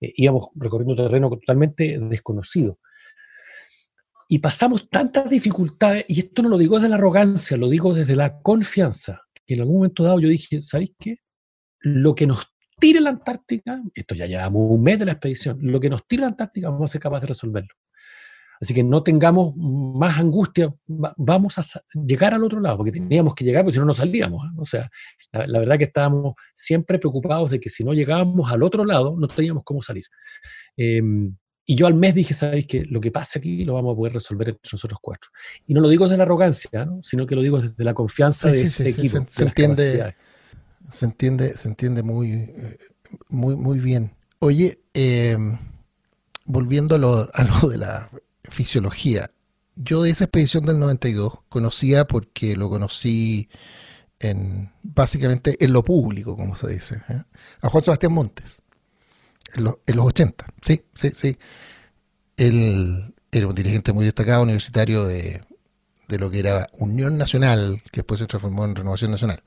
Eh, 0.00 0.12
íbamos 0.16 0.48
recorriendo 0.54 0.96
terreno 0.96 1.28
totalmente 1.30 1.98
desconocido. 2.00 2.78
Y 4.28 4.40
pasamos 4.40 4.90
tantas 4.90 5.30
dificultades, 5.30 6.04
y 6.08 6.20
esto 6.20 6.42
no 6.42 6.48
lo 6.48 6.58
digo 6.58 6.76
desde 6.76 6.88
la 6.88 6.96
arrogancia, 6.96 7.56
lo 7.56 7.68
digo 7.68 7.94
desde 7.94 8.16
la 8.16 8.40
confianza, 8.40 9.22
que 9.46 9.54
en 9.54 9.60
algún 9.60 9.76
momento 9.76 10.02
dado 10.02 10.18
yo 10.18 10.28
dije, 10.28 10.62
¿sabéis 10.62 10.92
qué? 10.98 11.20
Lo 11.80 12.14
que 12.14 12.26
nos 12.26 12.52
tire 12.78 13.00
la 13.00 13.10
Antártica, 13.10 13.80
esto 13.94 14.14
ya 14.14 14.26
llevamos 14.26 14.70
un 14.70 14.82
mes 14.82 14.98
de 14.98 15.04
la 15.04 15.12
expedición, 15.12 15.58
lo 15.60 15.78
que 15.78 15.90
nos 15.90 16.06
tire 16.06 16.22
la 16.22 16.28
Antártica 16.28 16.70
vamos 16.70 16.90
a 16.90 16.92
ser 16.92 17.00
capaces 17.00 17.22
de 17.22 17.28
resolverlo. 17.28 17.74
Así 18.60 18.72
que 18.74 18.82
no 18.82 19.02
tengamos 19.02 19.54
más 19.56 20.18
angustia, 20.18 20.74
vamos 20.86 21.58
a 21.58 21.62
llegar 22.06 22.34
al 22.34 22.42
otro 22.42 22.60
lado, 22.60 22.78
porque 22.78 22.92
teníamos 22.92 23.34
que 23.34 23.44
llegar, 23.44 23.62
porque 23.62 23.74
si 23.74 23.78
no, 23.78 23.84
no 23.84 23.92
salíamos. 23.92 24.44
¿eh? 24.44 24.54
O 24.56 24.66
sea, 24.66 24.88
la, 25.32 25.58
verdad 25.58 25.76
que 25.76 25.84
estábamos 25.84 26.34
siempre 26.54 26.98
preocupados 26.98 27.50
de 27.50 27.60
que 27.60 27.68
si 27.68 27.84
no 27.84 27.92
llegábamos 27.92 28.50
al 28.50 28.62
otro 28.62 28.84
lado, 28.84 29.14
no 29.18 29.28
teníamos 29.28 29.62
cómo 29.64 29.82
salir. 29.82 30.04
Em, 30.76 31.36
y 31.68 31.74
yo 31.74 31.88
al 31.88 31.94
mes 31.94 32.14
dije, 32.14 32.32
¿sabéis 32.32 32.66
que 32.66 32.84
lo 32.84 33.00
que 33.00 33.10
pase 33.10 33.40
aquí 33.40 33.64
lo 33.64 33.74
vamos 33.74 33.92
a 33.92 33.96
poder 33.96 34.12
resolver 34.12 34.50
entre 34.50 34.70
nosotros 34.72 35.00
cuatro? 35.02 35.30
Y 35.66 35.74
no 35.74 35.80
lo 35.80 35.88
digo 35.88 36.04
desde 36.04 36.16
la 36.16 36.22
arrogancia, 36.22 36.84
¿no? 36.84 37.02
sino 37.02 37.26
que 37.26 37.34
lo 37.34 37.42
digo 37.42 37.60
desde 37.60 37.82
la 37.82 37.92
confianza 37.92 38.50
de 38.50 38.62
ese 38.62 38.88
equipo. 38.88 39.26
se, 39.28 39.42
entiende, 39.42 40.14
se 40.92 41.04
entiende, 41.06 41.56
se 41.56 41.68
entiende 41.68 42.04
muy, 42.04 42.48
muy, 43.28 43.56
muy 43.56 43.80
bien. 43.80 44.14
Oye, 44.38 44.80
em, 44.94 45.58
volviendo 46.44 46.94
a 46.94 46.98
lo, 46.98 47.28
a 47.34 47.42
lo 47.42 47.68
de 47.68 47.78
la 47.78 48.10
fisiología, 48.44 49.32
yo 49.74 50.02
de 50.02 50.10
esa 50.10 50.24
expedición 50.24 50.64
del 50.66 50.78
92 50.78 51.40
conocía 51.48 52.06
porque 52.06 52.54
lo 52.54 52.70
conocí 52.70 53.48
en 54.20 54.72
básicamente 54.82 55.62
en 55.62 55.72
lo 55.72 55.84
público, 55.84 56.36
como 56.36 56.54
se 56.54 56.68
dice, 56.68 57.02
¿eh? 57.08 57.22
a 57.60 57.68
Juan 57.68 57.82
Sebastián 57.82 58.12
Montes, 58.12 58.62
en, 59.58 59.96
los 59.96 60.06
80, 60.06 60.46
sí, 60.60 60.82
sí, 60.94 61.10
sí. 61.14 61.38
Él 62.36 63.14
era 63.30 63.46
un 63.46 63.54
dirigente 63.54 63.92
muy 63.92 64.04
destacado 64.04 64.42
universitario 64.42 65.04
de, 65.04 65.40
de 66.08 66.18
lo 66.18 66.30
que 66.30 66.38
era 66.38 66.68
Unión 66.78 67.18
Nacional, 67.18 67.82
que 67.90 68.00
después 68.00 68.20
se 68.20 68.26
transformó 68.26 68.64
en 68.64 68.74
Renovación 68.74 69.10
Nacional. 69.10 69.42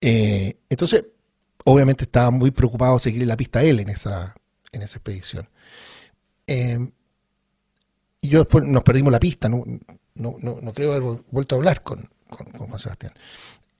Eh, 0.00 0.58
entonces, 0.68 1.04
obviamente 1.64 2.04
estaba 2.04 2.30
muy 2.30 2.50
preocupado 2.50 2.98
seguir 2.98 3.26
la 3.26 3.36
pista 3.36 3.62
él 3.62 3.80
en 3.80 3.90
esa, 3.90 4.34
en 4.72 4.82
esa 4.82 4.98
expedición. 4.98 5.48
Eh, 6.46 6.78
y 8.20 8.28
yo 8.28 8.40
después 8.40 8.64
nos 8.64 8.82
perdimos 8.82 9.12
la 9.12 9.20
pista, 9.20 9.48
no, 9.48 9.64
no, 10.14 10.36
no, 10.40 10.72
creo 10.72 10.92
haber 10.92 11.22
vuelto 11.30 11.54
a 11.54 11.58
hablar 11.58 11.82
con, 11.82 12.08
Juan 12.28 12.78
Sebastián. 12.78 13.12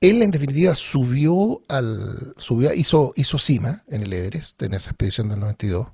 Él 0.05 0.21
en 0.21 0.31
definitiva 0.31 0.75
subió 0.75 1.63
al, 1.67 2.35
subió, 2.37 2.75
hizo, 2.75 3.15
hizo 3.17 3.39
cima 3.39 3.85
en 3.89 4.03
el 4.03 4.13
Everest, 4.13 4.63
en 4.63 4.75
esa 4.75 4.91
expedición 4.91 5.31
del 5.31 5.41
92, 5.41 5.89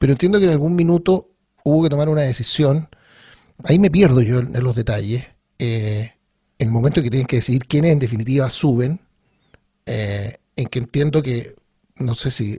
pero 0.00 0.12
entiendo 0.12 0.40
que 0.40 0.46
en 0.46 0.50
algún 0.50 0.74
minuto 0.74 1.30
hubo 1.62 1.84
que 1.84 1.90
tomar 1.90 2.08
una 2.08 2.22
decisión, 2.22 2.88
ahí 3.62 3.78
me 3.78 3.88
pierdo 3.88 4.20
yo 4.20 4.40
en, 4.40 4.60
los 4.64 4.74
detalles, 4.74 5.26
eh, 5.60 6.14
en 6.58 6.66
el 6.66 6.72
momento 6.72 7.04
que 7.04 7.10
tienen 7.10 7.28
que 7.28 7.36
decidir 7.36 7.66
quiénes 7.66 7.92
en 7.92 8.00
definitiva 8.00 8.50
suben, 8.50 8.98
eh, 9.86 10.38
en 10.56 10.66
que 10.66 10.80
entiendo 10.80 11.22
que, 11.22 11.54
no 11.98 12.16
sé 12.16 12.32
si, 12.32 12.58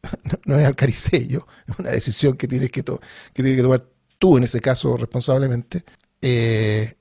no, 0.46 0.58
es 0.58 0.66
alcaricello, 0.66 1.46
es 1.66 1.78
una 1.78 1.90
decisión 1.90 2.34
que 2.38 2.48
tienes 2.48 2.70
que, 2.70 2.82
que, 2.82 2.96
tienes 3.34 3.56
que 3.56 3.62
tomar 3.62 3.84
tú 4.18 4.38
en 4.38 4.44
ese 4.44 4.60
caso 4.60 4.96
responsablemente. 4.96 5.84
Eh, 6.22 6.94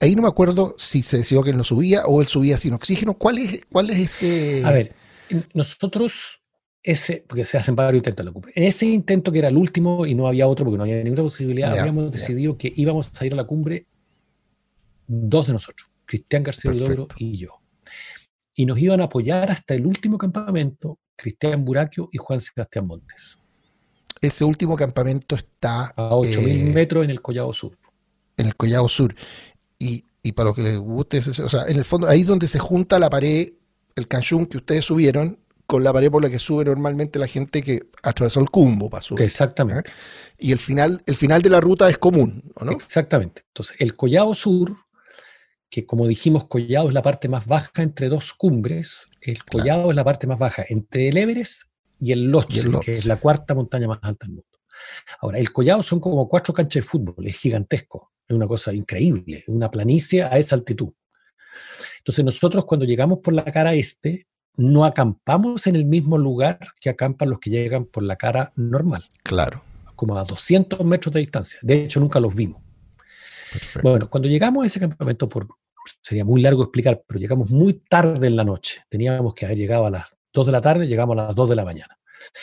ahí 0.00 0.14
no 0.14 0.22
me 0.22 0.28
acuerdo 0.28 0.74
si 0.78 1.02
se 1.02 1.18
decidió 1.18 1.42
que 1.42 1.50
él 1.50 1.56
no 1.56 1.64
subía 1.64 2.06
o 2.06 2.20
él 2.20 2.26
subía 2.26 2.58
sin 2.58 2.74
oxígeno. 2.74 3.14
¿Cuál 3.14 3.38
es, 3.38 3.60
cuál 3.70 3.90
es 3.90 3.98
ese...? 3.98 4.64
A 4.64 4.72
ver, 4.72 4.94
nosotros, 5.54 6.42
ese, 6.82 7.24
porque 7.26 7.44
se 7.44 7.58
hacen 7.58 7.76
varios 7.76 8.00
intentos 8.00 8.22
en 8.22 8.26
la 8.26 8.32
cumbre, 8.32 8.52
en 8.54 8.64
ese 8.64 8.86
intento 8.86 9.32
que 9.32 9.38
era 9.38 9.48
el 9.48 9.56
último 9.56 10.06
y 10.06 10.14
no 10.14 10.26
había 10.28 10.46
otro 10.46 10.64
porque 10.64 10.78
no 10.78 10.84
había 10.84 11.02
ninguna 11.02 11.22
posibilidad, 11.22 11.78
habíamos 11.78 12.10
decidido 12.10 12.56
que 12.56 12.72
íbamos 12.74 13.10
a 13.20 13.26
ir 13.26 13.32
a 13.32 13.36
la 13.36 13.44
cumbre 13.44 13.86
dos 15.06 15.46
de 15.46 15.52
nosotros, 15.52 15.88
Cristian 16.04 16.42
García 16.42 16.70
Huidobro 16.70 17.06
y 17.16 17.36
yo. 17.36 17.60
Y 18.54 18.66
nos 18.66 18.78
iban 18.78 19.00
a 19.00 19.04
apoyar 19.04 19.50
hasta 19.50 19.74
el 19.74 19.86
último 19.86 20.16
campamento 20.16 20.98
Cristian 21.16 21.64
Buraquio 21.64 22.08
y 22.12 22.18
Juan 22.18 22.40
Sebastián 22.40 22.86
Montes. 22.86 23.36
Ese 24.20 24.44
último 24.44 24.76
campamento 24.76 25.36
está... 25.36 25.92
A 25.96 26.10
8.000 26.10 26.68
eh, 26.68 26.72
metros 26.72 27.04
en 27.04 27.10
el 27.10 27.20
Collado 27.20 27.52
Sur. 27.52 27.76
En 28.36 28.46
el 28.46 28.56
Collado 28.56 28.88
Sur. 28.88 29.14
Y, 29.78 30.04
para 30.32 30.48
lo 30.48 30.54
que 30.54 30.62
les 30.62 30.78
guste, 30.78 31.18
o 31.18 31.48
sea, 31.48 31.66
en 31.68 31.76
el 31.76 31.84
fondo, 31.84 32.08
ahí 32.08 32.22
es 32.22 32.26
donde 32.26 32.48
se 32.48 32.58
junta 32.58 32.98
la 32.98 33.08
pared, 33.08 33.52
el 33.94 34.08
canchún 34.08 34.46
que 34.46 34.56
ustedes 34.56 34.84
subieron, 34.84 35.38
con 35.66 35.84
la 35.84 35.92
pared 35.92 36.10
por 36.10 36.22
la 36.22 36.30
que 36.30 36.38
sube 36.38 36.64
normalmente 36.64 37.18
la 37.18 37.28
gente 37.28 37.62
que 37.62 37.90
atravesó 38.02 38.40
el 38.40 38.50
cumbo 38.50 38.90
para 38.90 39.02
subir. 39.02 39.22
Exactamente. 39.22 39.88
¿eh? 39.88 39.92
Y 40.38 40.52
el 40.52 40.58
final, 40.58 41.02
el 41.06 41.16
final 41.16 41.42
de 41.42 41.50
la 41.50 41.60
ruta 41.60 41.88
es 41.88 41.98
común, 41.98 42.42
¿no? 42.60 42.72
Exactamente. 42.72 43.42
Entonces, 43.48 43.76
el 43.78 43.94
Collado 43.94 44.34
Sur 44.34 44.76
que 45.68 45.86
como 45.86 46.06
dijimos, 46.06 46.46
Collado 46.46 46.88
es 46.88 46.94
la 46.94 47.02
parte 47.02 47.28
más 47.28 47.46
baja 47.46 47.82
entre 47.82 48.08
dos 48.08 48.32
cumbres, 48.32 49.06
el 49.20 49.42
Collado 49.44 49.90
es 49.90 49.96
la 49.96 50.04
parte 50.04 50.26
más 50.26 50.38
baja 50.38 50.64
entre 50.68 51.08
el 51.08 51.16
Everest 51.16 51.64
y 51.98 52.12
el 52.12 52.30
Lhotse, 52.30 52.70
que 52.84 52.92
es 52.92 53.06
la 53.06 53.18
cuarta 53.18 53.54
montaña 53.54 53.88
más 53.88 53.98
alta 54.02 54.26
del 54.26 54.36
mundo. 54.36 54.58
Ahora, 55.20 55.38
el 55.38 55.52
Collado 55.52 55.82
son 55.82 56.00
como 56.00 56.28
cuatro 56.28 56.54
canchas 56.54 56.84
de 56.84 56.88
fútbol, 56.88 57.26
es 57.26 57.38
gigantesco, 57.38 58.12
es 58.28 58.34
una 58.34 58.46
cosa 58.46 58.72
increíble, 58.72 59.44
una 59.48 59.70
planicie 59.70 60.22
a 60.22 60.38
esa 60.38 60.56
altitud. 60.56 60.92
Entonces 61.98 62.24
nosotros 62.24 62.64
cuando 62.64 62.86
llegamos 62.86 63.18
por 63.18 63.34
la 63.34 63.44
cara 63.44 63.74
este, 63.74 64.26
no 64.56 64.84
acampamos 64.84 65.66
en 65.66 65.76
el 65.76 65.84
mismo 65.84 66.18
lugar 66.18 66.58
que 66.80 66.88
acampan 66.88 67.30
los 67.30 67.38
que 67.38 67.50
llegan 67.50 67.84
por 67.84 68.02
la 68.02 68.16
cara 68.16 68.52
normal. 68.56 69.04
Claro. 69.22 69.62
Como 69.94 70.16
a 70.16 70.24
200 70.24 70.84
metros 70.84 71.12
de 71.12 71.20
distancia. 71.20 71.58
De 71.62 71.84
hecho, 71.84 72.00
nunca 72.00 72.20
los 72.20 72.34
vimos. 72.34 72.62
Bueno, 73.82 74.10
cuando 74.10 74.28
llegamos 74.28 74.64
a 74.64 74.66
ese 74.66 74.80
campamento, 74.80 75.28
por, 75.28 75.46
sería 76.02 76.24
muy 76.24 76.42
largo 76.42 76.62
explicar, 76.62 77.02
pero 77.06 77.20
llegamos 77.20 77.50
muy 77.50 77.74
tarde 77.74 78.26
en 78.26 78.36
la 78.36 78.44
noche. 78.44 78.82
Teníamos 78.88 79.34
que 79.34 79.46
haber 79.46 79.58
llegado 79.58 79.86
a 79.86 79.90
las 79.90 80.16
2 80.32 80.46
de 80.46 80.52
la 80.52 80.60
tarde, 80.60 80.86
llegamos 80.86 81.16
a 81.18 81.26
las 81.26 81.34
2 81.34 81.48
de 81.50 81.56
la 81.56 81.64
mañana. 81.64 81.98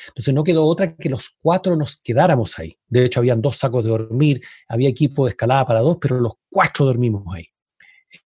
Entonces 0.07 0.33
no 0.33 0.43
quedó 0.43 0.65
otra 0.65 0.95
que 0.95 1.09
los 1.09 1.37
cuatro 1.41 1.75
nos 1.75 1.97
quedáramos 1.97 2.57
ahí. 2.59 2.77
De 2.87 3.05
hecho, 3.05 3.19
habían 3.19 3.41
dos 3.41 3.57
sacos 3.57 3.83
de 3.83 3.89
dormir, 3.89 4.41
había 4.67 4.89
equipo 4.89 5.25
de 5.25 5.31
escalada 5.31 5.65
para 5.65 5.79
dos, 5.81 5.97
pero 5.99 6.19
los 6.19 6.33
cuatro 6.49 6.85
dormimos 6.85 7.23
ahí. 7.33 7.47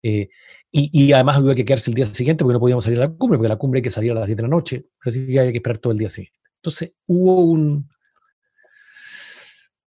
Eh, 0.03 0.29
y, 0.71 1.13
además 1.13 1.37
había 1.37 1.55
que 1.55 1.65
quedarse 1.65 1.89
el 1.89 1.95
día 1.95 2.05
siguiente 2.05 2.43
porque 2.43 2.53
no 2.53 2.59
podíamos 2.59 2.83
salir 2.83 2.99
a 2.99 3.03
la 3.03 3.09
cumbre, 3.09 3.37
porque 3.37 3.49
la 3.49 3.55
cumbre 3.55 3.79
hay 3.79 3.83
que 3.83 3.91
salir 3.91 4.11
a 4.11 4.15
las 4.15 4.27
10 4.27 4.37
de 4.37 4.43
la 4.43 4.49
noche, 4.49 4.85
así 5.01 5.25
que 5.25 5.39
hay 5.39 5.51
que 5.51 5.57
esperar 5.57 5.77
todo 5.77 5.93
el 5.93 5.99
día 5.99 6.09
siguiente. 6.09 6.39
Entonces 6.57 6.93
hubo 7.07 7.45
un 7.45 7.89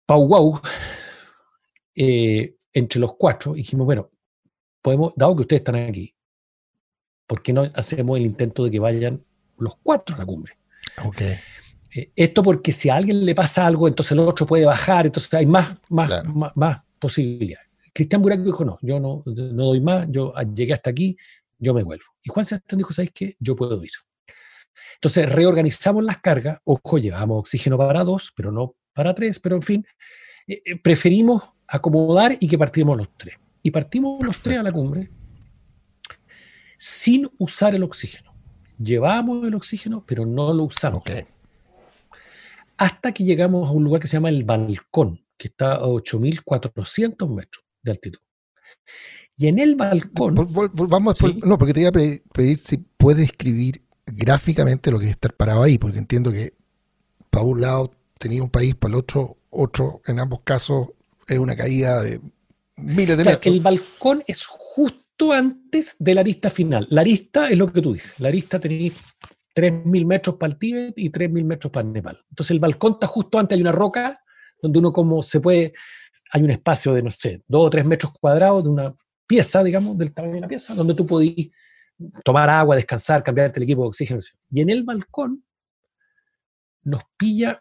pau 0.07 0.27
wow 0.27 0.61
eh, 2.01 2.55
entre 2.73 3.01
los 3.01 3.17
cuatro 3.17 3.55
dijimos, 3.55 3.85
bueno, 3.85 4.11
podemos, 4.81 5.13
dado 5.17 5.35
que 5.35 5.43
ustedes 5.43 5.61
están 5.61 5.75
aquí, 5.75 6.15
¿por 7.27 7.43
qué 7.43 7.53
no 7.53 7.63
hacemos 7.75 8.17
el 8.17 8.25
intento 8.25 8.65
de 8.65 8.71
que 8.71 8.79
vayan 8.79 9.25
los 9.59 9.77
cuatro 9.83 10.15
a 10.15 10.21
la 10.21 10.27
cumbre? 10.27 10.57
Okay. 11.05 11.37
Eh, 11.95 12.11
esto 12.17 12.43
porque 12.43 12.73
si 12.73 12.89
a 12.89 12.97
alguien 12.97 13.25
le 13.25 13.35
pasa 13.35 13.67
algo, 13.67 13.89
entonces 13.89 14.13
el 14.13 14.21
otro 14.21 14.47
puede 14.47 14.65
bajar, 14.65 15.07
entonces 15.07 15.33
hay 15.35 15.47
más, 15.47 15.77
más, 15.89 16.11
más, 16.55 16.81
posibilidades. 16.99 17.67
Cristian 17.93 18.23
Buraco 18.23 18.43
dijo, 18.43 18.65
no, 18.65 18.79
yo 18.83 19.01
no, 19.01 19.23
no 19.25 19.65
doy 19.65 19.81
más, 19.81 20.07
yo 20.11 20.33
llegué 20.55 20.75
hasta 20.75 20.91
aquí, 20.91 21.17
yo 21.59 21.75
me 21.75 21.83
vuelvo. 21.83 22.05
Y 22.23 22.31
Juan 22.31 22.45
Sebastián 22.45 22.79
dijo, 22.79 22.93
¿sabes 22.93 23.11
qué? 23.13 23.35
Yo 23.41 23.57
puedo 23.57 23.83
ir. 23.83 23.91
Entonces 24.95 25.31
reorganizamos 25.31 26.05
las 26.05 26.19
cargas, 26.19 26.59
ojo, 26.65 26.99
llevamos 26.99 27.39
oxígeno 27.39 27.77
para 27.79 28.05
dos, 28.05 28.33
pero 28.37 28.53
no 28.53 28.77
para 28.93 29.15
tres, 29.15 29.39
pero 29.41 29.57
en 29.57 29.63
fin, 29.63 29.87
eh, 30.47 30.61
eh, 30.65 30.77
preferimos 30.77 31.53
acomodar 31.67 32.37
y 32.41 32.49
que 32.49 32.59
partimos 32.59 32.97
los 32.97 33.09
tres. 33.17 33.37
Y 33.63 33.71
partimos 33.71 34.25
los 34.25 34.39
tres 34.39 34.59
a 34.59 34.63
la 34.63 34.73
cumbre 34.73 35.11
sin 36.77 37.29
usar 37.39 37.75
el 37.75 37.83
oxígeno. 37.83 38.33
Llevamos 38.79 39.47
el 39.47 39.55
oxígeno, 39.55 40.05
pero 40.07 40.25
no 40.25 40.55
lo 40.55 40.65
usamos. 40.65 41.03
Hasta 42.79 43.13
que 43.13 43.25
llegamos 43.25 43.69
a 43.69 43.73
un 43.73 43.85
lugar 43.85 44.01
que 44.01 44.09
se 44.09 44.17
llama 44.17 44.31
el 44.31 44.45
balcón, 44.45 45.25
que 45.37 45.49
está 45.49 45.75
a 45.75 45.83
8.400 45.83 47.29
metros 47.29 47.65
de 47.83 47.91
altitud. 47.91 48.21
Y 49.37 49.47
en 49.49 49.59
el 49.59 49.77
balcón... 49.77 50.35
Vamos 50.35 51.17
No, 51.45 51.59
porque 51.59 51.75
te 51.75 51.81
iba 51.81 51.91
a 51.91 51.93
pedir 51.93 52.59
si 52.59 52.79
puedes 52.79 53.25
escribir 53.25 53.83
gráficamente 54.07 54.91
lo 54.91 54.99
que 54.99 55.07
es 55.07 55.11
estar 55.13 55.35
parado 55.35 55.63
ahí, 55.63 55.79
porque 55.79 55.99
entiendo 55.99 56.33
que 56.33 56.55
para 57.31 57.45
un 57.45 57.61
lado 57.61 57.93
tenía 58.19 58.43
un 58.43 58.51
país, 58.51 58.75
para 58.75 58.95
el 58.95 58.99
otro 59.01 59.39
otro. 59.51 60.03
En 60.07 60.21
ambos 60.21 60.41
casos 60.43 60.89
es 61.27 61.39
una 61.39 61.57
caída 61.57 62.03
de 62.03 62.21
miles 62.77 63.17
de 63.17 63.25
metros. 63.25 63.47
El 63.47 63.61
balcón 63.61 64.23
es 64.27 64.47
justo 64.47 65.33
antes 65.33 65.97
de 65.99 66.15
la 66.15 66.21
arista 66.21 66.51
final. 66.51 66.87
La 66.91 67.01
arista 67.03 67.51
es 67.51 67.57
lo 67.57 67.73
que 67.73 67.83
tú 67.83 67.93
dices. 67.93 68.15
La 68.19 68.29
arista 68.29 68.59
tenía 68.59 68.93
3.000 69.59 70.07
metros 70.07 70.37
para 70.37 70.53
el 70.53 70.59
Tíbet 70.59 70.95
y 70.97 71.11
3.000 71.11 71.45
metros 71.45 71.73
para 71.73 71.85
el 71.85 71.93
Nepal. 71.93 72.25
Entonces 72.31 72.53
el 72.53 72.61
balcón 72.61 72.93
está 72.93 73.09
justo 73.09 73.41
antes, 73.41 73.57
hay 73.57 73.63
una 73.63 73.73
roca 73.73 74.23
donde 74.63 74.79
uno 74.79 74.93
como 74.93 75.21
se 75.21 75.41
puede, 75.41 75.73
hay 76.31 76.43
un 76.45 76.51
espacio 76.53 76.95
de, 76.95 77.03
no 77.03 77.11
sé, 77.11 77.43
2 77.49 77.67
o 77.67 77.71
3 77.71 77.85
metros 77.85 78.13
cuadrados 78.21 78.63
de 78.63 78.71
una 78.71 78.95
pieza, 79.27 79.65
digamos, 79.65 79.99
del 79.99 80.15
tamaño 80.15 80.35
de 80.35 80.41
la 80.43 80.49
pieza, 80.49 80.75
donde 80.75 80.95
tú 80.95 81.05
podís 81.05 81.51
tomar 82.25 82.49
agua, 82.49 82.77
descansar, 82.77 83.25
cambiarte 83.25 83.59
el 83.59 83.65
equipo 83.65 83.83
de 83.83 83.89
oxígeno. 83.89 84.21
Y 84.49 84.61
en 84.61 84.71
el 84.71 84.85
balcón 84.85 85.45
nos 86.85 87.03
pilla 87.17 87.61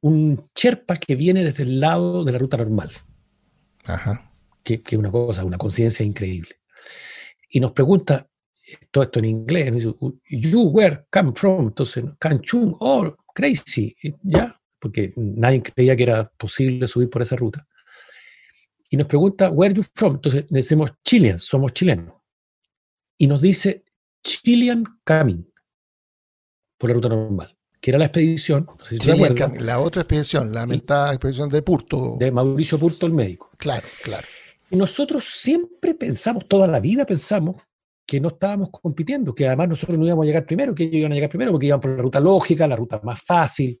un 0.00 0.44
Sherpa 0.56 0.96
que 0.96 1.14
viene 1.14 1.44
desde 1.44 1.62
el 1.62 1.78
lado 1.78 2.24
de 2.24 2.32
la 2.32 2.38
ruta 2.38 2.56
normal. 2.56 2.90
Ajá. 3.84 4.32
Que 4.64 4.82
es 4.84 4.98
una 4.98 5.12
cosa, 5.12 5.44
una 5.44 5.56
conciencia 5.56 6.04
increíble. 6.04 6.56
Y 7.48 7.60
nos 7.60 7.72
pregunta, 7.72 8.28
todo 8.90 9.04
esto 9.04 9.18
en 9.18 9.24
inglés, 9.26 9.72
you 10.28 10.62
where 10.62 11.04
come 11.10 11.32
from? 11.34 11.68
Entonces, 11.68 12.04
Canchun, 12.18 12.76
oh, 12.80 13.16
crazy, 13.34 13.94
ya, 14.22 14.60
porque 14.78 15.12
nadie 15.16 15.62
creía 15.62 15.96
que 15.96 16.02
era 16.02 16.30
posible 16.30 16.86
subir 16.88 17.10
por 17.10 17.22
esa 17.22 17.36
ruta. 17.36 17.66
Y 18.90 18.96
nos 18.96 19.06
pregunta, 19.06 19.50
where 19.50 19.74
you 19.74 19.82
from? 19.94 20.16
Entonces 20.16 20.46
decimos, 20.48 20.90
Chilean, 21.04 21.38
somos 21.38 21.72
chilenos. 21.72 22.14
Y 23.18 23.26
nos 23.26 23.40
dice, 23.40 23.84
Chilean 24.22 24.84
coming, 25.04 25.44
por 26.76 26.90
la 26.90 26.94
ruta 26.94 27.08
normal 27.08 27.56
que 27.80 27.90
era 27.90 27.98
la 27.98 28.06
expedición, 28.06 28.68
la 29.58 29.80
otra 29.80 30.02
expedición, 30.02 30.52
la 30.52 30.66
mentada 30.66 31.14
expedición 31.14 31.48
de 31.48 31.62
Purto. 31.62 32.16
De 32.18 32.30
Mauricio 32.30 32.78
Purto, 32.78 33.06
el 33.06 33.12
médico. 33.12 33.50
Claro, 33.56 33.88
claro. 34.02 34.26
Y 34.70 34.76
nosotros 34.76 35.24
siempre 35.24 35.94
pensamos, 35.94 36.46
toda 36.46 36.66
la 36.68 36.78
vida 36.78 37.06
pensamos, 37.06 37.56
que 38.10 38.20
no 38.20 38.26
estábamos 38.26 38.70
compitiendo, 38.72 39.32
que 39.32 39.46
además 39.46 39.68
nosotros 39.68 39.96
no 39.96 40.04
íbamos 40.04 40.24
a 40.24 40.26
llegar 40.26 40.44
primero, 40.44 40.74
que 40.74 40.82
ellos 40.82 40.96
iban 40.96 41.12
a 41.12 41.14
llegar 41.14 41.30
primero, 41.30 41.52
porque 41.52 41.68
iban 41.68 41.78
por 41.78 41.92
la 41.92 42.02
ruta 42.02 42.18
lógica, 42.18 42.66
la 42.66 42.74
ruta 42.74 43.00
más 43.04 43.22
fácil, 43.22 43.78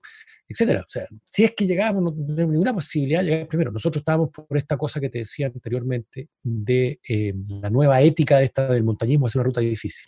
etcétera. 0.48 0.82
O 0.82 0.88
sea, 0.88 1.04
si 1.28 1.42
es 1.42 1.52
que 1.52 1.66
llegábamos, 1.66 2.04
no 2.04 2.12
teníamos 2.12 2.52
ninguna 2.52 2.72
posibilidad 2.72 3.24
de 3.24 3.26
llegar 3.26 3.48
primero. 3.48 3.72
Nosotros 3.72 4.02
estábamos 4.02 4.30
por 4.30 4.56
esta 4.56 4.76
cosa 4.76 5.00
que 5.00 5.08
te 5.08 5.18
decía 5.18 5.48
anteriormente 5.48 6.28
de 6.44 7.00
eh, 7.08 7.34
la 7.60 7.70
nueva 7.70 8.00
ética 8.02 8.38
de 8.38 8.44
esta 8.44 8.68
del 8.68 8.84
montañismo, 8.84 9.26
hacer 9.26 9.40
una 9.40 9.48
ruta 9.48 9.62
difícil. 9.62 10.06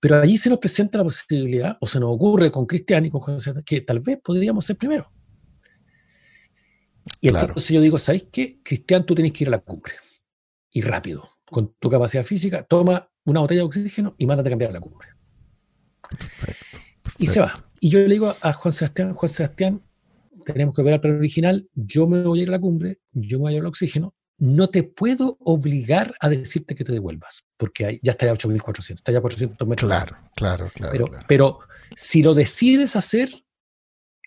Pero 0.00 0.22
allí 0.22 0.38
se 0.38 0.48
nos 0.48 0.58
presenta 0.58 0.96
la 0.96 1.04
posibilidad, 1.04 1.76
o 1.78 1.86
se 1.86 2.00
nos 2.00 2.14
ocurre 2.14 2.50
con 2.50 2.64
Cristian 2.64 3.04
y 3.04 3.10
con 3.10 3.20
José, 3.20 3.52
que 3.66 3.82
tal 3.82 4.00
vez 4.00 4.18
podríamos 4.24 4.64
ser 4.64 4.78
primero. 4.78 5.12
Y 7.20 7.28
entonces 7.28 7.68
yo 7.68 7.82
digo, 7.82 7.98
¿sabéis 7.98 8.28
qué? 8.32 8.60
Cristian, 8.62 9.04
tú 9.04 9.14
tienes 9.14 9.34
que 9.34 9.44
ir 9.44 9.48
a 9.48 9.50
la 9.50 9.58
cumbre. 9.58 9.92
Y 10.70 10.80
rápido, 10.80 11.31
con 11.52 11.74
tu 11.78 11.88
capacidad 11.90 12.24
física, 12.24 12.64
toma 12.64 13.08
una 13.24 13.40
botella 13.40 13.60
de 13.60 13.66
oxígeno 13.66 14.14
y 14.18 14.26
mándate 14.26 14.48
a 14.48 14.52
cambiar 14.52 14.72
la 14.72 14.80
cumbre. 14.80 15.08
Perfecto, 16.08 16.78
Y 17.18 17.26
se 17.28 17.40
va. 17.40 17.64
Y 17.78 17.90
yo 17.90 18.00
le 18.00 18.08
digo 18.08 18.34
a 18.40 18.52
Juan 18.52 18.72
Sebastián, 18.72 19.14
Juan 19.14 19.28
Sebastián, 19.28 19.82
tenemos 20.44 20.74
que 20.74 20.82
ver 20.82 20.94
al 20.94 21.00
plan 21.00 21.16
original, 21.16 21.68
yo 21.74 22.06
me 22.08 22.22
voy 22.22 22.40
a 22.40 22.42
ir 22.42 22.48
a 22.48 22.52
la 22.52 22.60
cumbre, 22.60 23.00
yo 23.12 23.38
me 23.38 23.42
voy 23.42 23.50
a 23.50 23.52
llevar 23.52 23.66
el 23.66 23.68
oxígeno, 23.68 24.14
no 24.38 24.70
te 24.70 24.82
puedo 24.82 25.36
obligar 25.40 26.14
a 26.20 26.28
decirte 26.28 26.74
que 26.74 26.84
te 26.84 26.92
devuelvas, 26.92 27.44
porque 27.56 28.00
ya 28.02 28.12
está 28.12 28.26
ya 28.26 28.34
8.400, 28.34 28.94
está 28.94 29.12
ya 29.12 29.20
400 29.20 29.68
metros. 29.68 29.88
Claro, 29.88 30.16
claro, 30.34 30.70
claro 30.74 30.92
pero, 30.92 31.06
pero 31.28 31.58
si 31.94 32.22
lo 32.22 32.34
decides 32.34 32.96
hacer, 32.96 33.44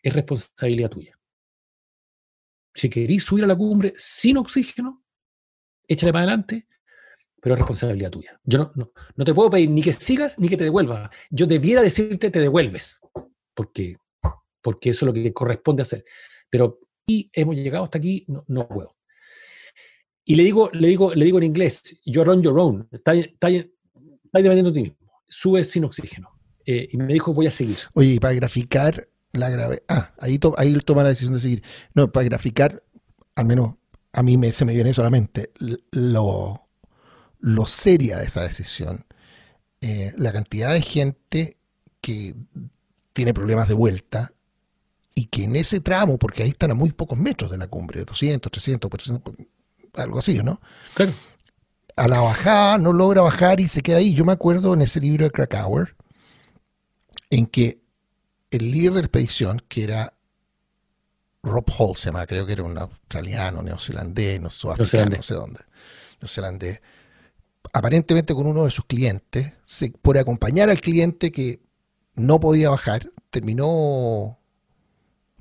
es 0.02 0.14
responsabilidad 0.14 0.90
tuya. 0.90 1.20
Si 2.74 2.90
querís 2.90 3.24
subir 3.24 3.44
a 3.44 3.48
la 3.48 3.56
cumbre 3.56 3.94
sin 3.98 4.38
oxígeno, 4.38 5.04
échale 5.88 6.14
para 6.14 6.24
adelante, 6.24 6.68
pero 7.46 7.54
es 7.54 7.60
responsabilidad 7.60 8.10
tuya. 8.10 8.42
Yo 8.44 8.58
no, 8.58 8.72
no, 8.74 8.92
no, 9.16 9.24
te 9.24 9.32
puedo 9.32 9.52
pedir 9.52 9.70
ni 9.70 9.84
que 9.84 9.94
sigas 9.94 10.40
ni 10.40 10.50
que 10.50 10.58
te 10.58 10.64
devuelvas. 10.64 11.12
Yo 11.30 11.46
debiera 11.46 11.84
decirte 11.84 12.32
te 12.32 12.40
devuelves, 12.40 13.00
porque, 13.54 13.98
porque 14.64 14.90
eso 14.90 15.06
es 15.06 15.08
lo 15.08 15.14
que 15.14 15.32
corresponde 15.32 15.84
hacer. 15.84 16.04
Pero 16.50 16.80
y 17.06 17.30
hemos 17.34 17.56
llegado 17.56 17.84
hasta 17.84 18.00
aquí, 18.00 18.26
no, 18.28 18.44
no 18.48 18.68
puedo. 18.68 18.96
Y 20.26 20.34
le 20.34 20.42
digo, 20.42 20.72
le 20.74 20.88
digo, 20.88 21.14
le 21.14 21.24
digo 21.24 21.38
en 21.38 21.44
inglés, 21.44 22.02
you're 22.04 22.32
on 22.32 22.42
your 22.42 22.58
own, 22.58 22.90
está, 22.92 23.14
dependiendo 23.14 24.72
de 24.72 24.82
ti 24.82 24.82
mismo, 24.82 25.22
sube 25.28 25.64
sin 25.64 25.84
oxígeno. 25.84 26.32
Eh, 26.66 26.88
y 26.94 26.98
me 26.98 27.14
dijo, 27.14 27.32
voy 27.32 27.46
a 27.46 27.52
seguir. 27.52 27.78
Oye, 27.94 28.14
y 28.14 28.20
para 28.20 28.34
graficar 28.34 29.08
la 29.34 29.52
gravedad, 29.52 29.84
ah, 29.88 30.16
ahí, 30.18 30.40
ahí 30.58 30.74
él 30.74 30.84
toma 30.84 31.04
la 31.04 31.10
decisión 31.10 31.34
de 31.34 31.42
seguir. 31.42 31.64
No, 31.94 32.12
para 32.12 32.24
graficar, 32.24 32.82
al 33.36 33.46
menos 33.46 33.76
a 34.14 34.24
mí 34.24 34.36
me, 34.36 34.52
se 34.52 34.66
me 34.66 34.74
viene 34.74 34.96
solamente 34.96 35.52
lo, 35.92 36.65
lo 37.46 37.68
seria 37.68 38.18
de 38.18 38.26
esa 38.26 38.42
decisión. 38.42 39.06
Eh, 39.80 40.14
la 40.18 40.34
cantidad 40.34 40.74
de 40.74 40.82
gente 40.82 41.58
que 42.02 42.34
tiene 43.14 43.36
problemas 43.36 43.68
de 43.68 43.76
vuelta 43.76 44.34
y 45.14 45.26
que 45.28 45.44
en 45.44 45.56
ese 45.56 45.80
tramo, 45.80 46.18
porque 46.18 46.42
ahí 46.42 46.50
están 46.50 46.72
a 46.72 46.74
muy 46.74 46.92
pocos 46.92 47.20
metros 47.20 47.52
de 47.52 47.60
la 47.60 47.68
cumbre, 47.68 48.04
200, 48.04 48.52
300, 48.52 48.90
400, 48.90 49.36
algo 49.94 50.18
así, 50.18 50.40
¿no? 50.42 50.60
Claro. 50.96 51.12
A 51.96 52.08
la 52.08 52.20
bajada 52.20 52.80
no 52.80 52.92
logra 52.92 53.22
bajar 53.22 53.60
y 53.60 53.68
se 53.68 53.82
queda 53.82 53.98
ahí. 53.98 54.16
Yo 54.16 54.26
me 54.26 54.34
acuerdo 54.34 54.74
en 54.74 54.82
ese 54.82 55.00
libro 55.00 55.26
de 55.26 55.32
Krakauer, 55.32 55.96
en 57.30 57.46
que 57.46 57.80
el 58.50 58.72
líder 58.72 58.94
de 58.94 59.02
la 59.02 59.06
expedición, 59.06 59.62
que 59.68 59.84
era 59.84 60.14
Rob 61.44 61.66
Hall, 61.78 61.96
se 61.96 62.06
llama, 62.06 62.26
creo 62.26 62.48
que 62.48 62.54
era 62.54 62.64
un 62.64 62.76
australiano, 62.76 63.62
neozelandés, 63.62 64.42
no, 64.42 64.46
no 64.46 64.86
sé 64.86 64.98
dónde, 65.36 65.60
neozelandés, 66.20 66.82
aparentemente 67.74 68.34
con 68.34 68.48
uno 68.48 68.66
de 68.66 68.72
sus 68.72 68.86
clientes, 68.86 69.54
por 70.02 70.18
acompañar 70.18 70.70
al 70.70 70.82
cliente 70.82 71.32
que 71.32 71.62
no 72.16 72.40
podía 72.40 72.70
bajar, 72.70 73.10
terminó 73.30 74.40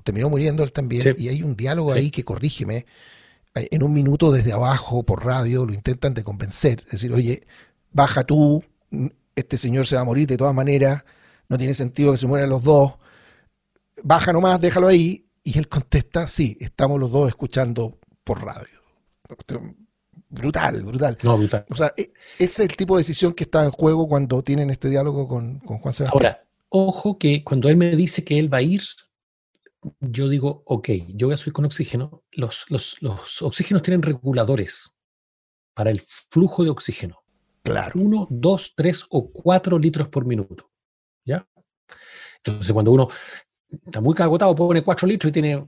terminó 0.03 0.29
muriendo 0.29 0.63
él 0.63 0.71
también, 0.71 1.15
y 1.17 1.29
hay 1.29 1.41
un 1.41 1.55
diálogo 1.55 1.91
ahí 1.91 2.11
que 2.11 2.23
corrígeme, 2.23 2.85
en 3.55 3.81
un 3.81 3.91
minuto 3.91 4.31
desde 4.31 4.53
abajo 4.53 5.03
por 5.03 5.25
radio 5.25 5.65
lo 5.65 5.73
intentan 5.73 6.13
de 6.13 6.23
convencer, 6.23 6.83
es 6.85 6.91
decir, 6.91 7.11
oye, 7.11 7.47
baja 7.91 8.23
tú, 8.23 8.63
este 9.35 9.57
señor 9.57 9.87
se 9.87 9.95
va 9.95 10.01
a 10.01 10.05
morir 10.05 10.27
de 10.27 10.37
todas 10.37 10.53
maneras, 10.53 11.03
no 11.49 11.57
tiene 11.57 11.73
sentido 11.73 12.11
que 12.11 12.17
se 12.17 12.27
mueran 12.27 12.49
los 12.49 12.63
dos, 12.63 12.93
baja 14.03 14.31
nomás, 14.31 14.59
déjalo 14.59 14.87
ahí, 14.87 15.25
y 15.43 15.57
él 15.57 15.67
contesta, 15.67 16.27
sí, 16.27 16.55
estamos 16.59 16.99
los 16.99 17.11
dos 17.11 17.27
escuchando 17.29 17.97
por 18.23 18.43
radio. 18.43 18.79
Brutal, 20.35 20.83
brutal. 20.83 21.17
No, 21.23 21.37
brutal. 21.37 21.65
O 21.69 21.75
sea, 21.75 21.93
ese 21.95 22.13
es 22.37 22.59
el 22.59 22.75
tipo 22.75 22.95
de 22.95 23.01
decisión 23.01 23.33
que 23.33 23.45
está 23.45 23.63
en 23.63 23.71
juego 23.71 24.07
cuando 24.07 24.43
tienen 24.43 24.69
este 24.69 24.89
diálogo 24.89 25.27
con, 25.27 25.59
con 25.59 25.79
Juan 25.79 25.93
Sebastián. 25.93 26.25
Ahora, 26.25 26.45
ojo 26.69 27.17
que 27.17 27.43
cuando 27.43 27.69
él 27.69 27.77
me 27.77 27.95
dice 27.95 28.23
que 28.23 28.37
él 28.37 28.53
va 28.53 28.57
a 28.57 28.61
ir, 28.61 28.81
yo 29.99 30.27
digo, 30.27 30.63
ok, 30.65 30.89
yo 31.09 31.27
voy 31.27 31.33
a 31.33 31.37
subir 31.37 31.53
con 31.53 31.65
oxígeno. 31.65 32.23
Los, 32.31 32.65
los, 32.69 33.01
los 33.01 33.41
oxígenos 33.41 33.81
tienen 33.81 34.01
reguladores 34.01 34.91
para 35.73 35.89
el 35.89 36.01
flujo 36.29 36.63
de 36.63 36.69
oxígeno. 36.69 37.23
Claro. 37.63 37.93
Uno, 37.99 38.27
dos, 38.29 38.73
tres 38.75 39.05
o 39.09 39.29
cuatro 39.29 39.79
litros 39.79 40.07
por 40.09 40.25
minuto. 40.25 40.69
¿Ya? 41.23 41.47
Entonces, 42.43 42.71
cuando 42.73 42.91
uno 42.91 43.07
está 43.85 44.01
muy 44.01 44.13
cagotado, 44.13 44.53
pone 44.53 44.83
cuatro 44.83 45.07
litros 45.07 45.29
y 45.29 45.33
tiene 45.33 45.67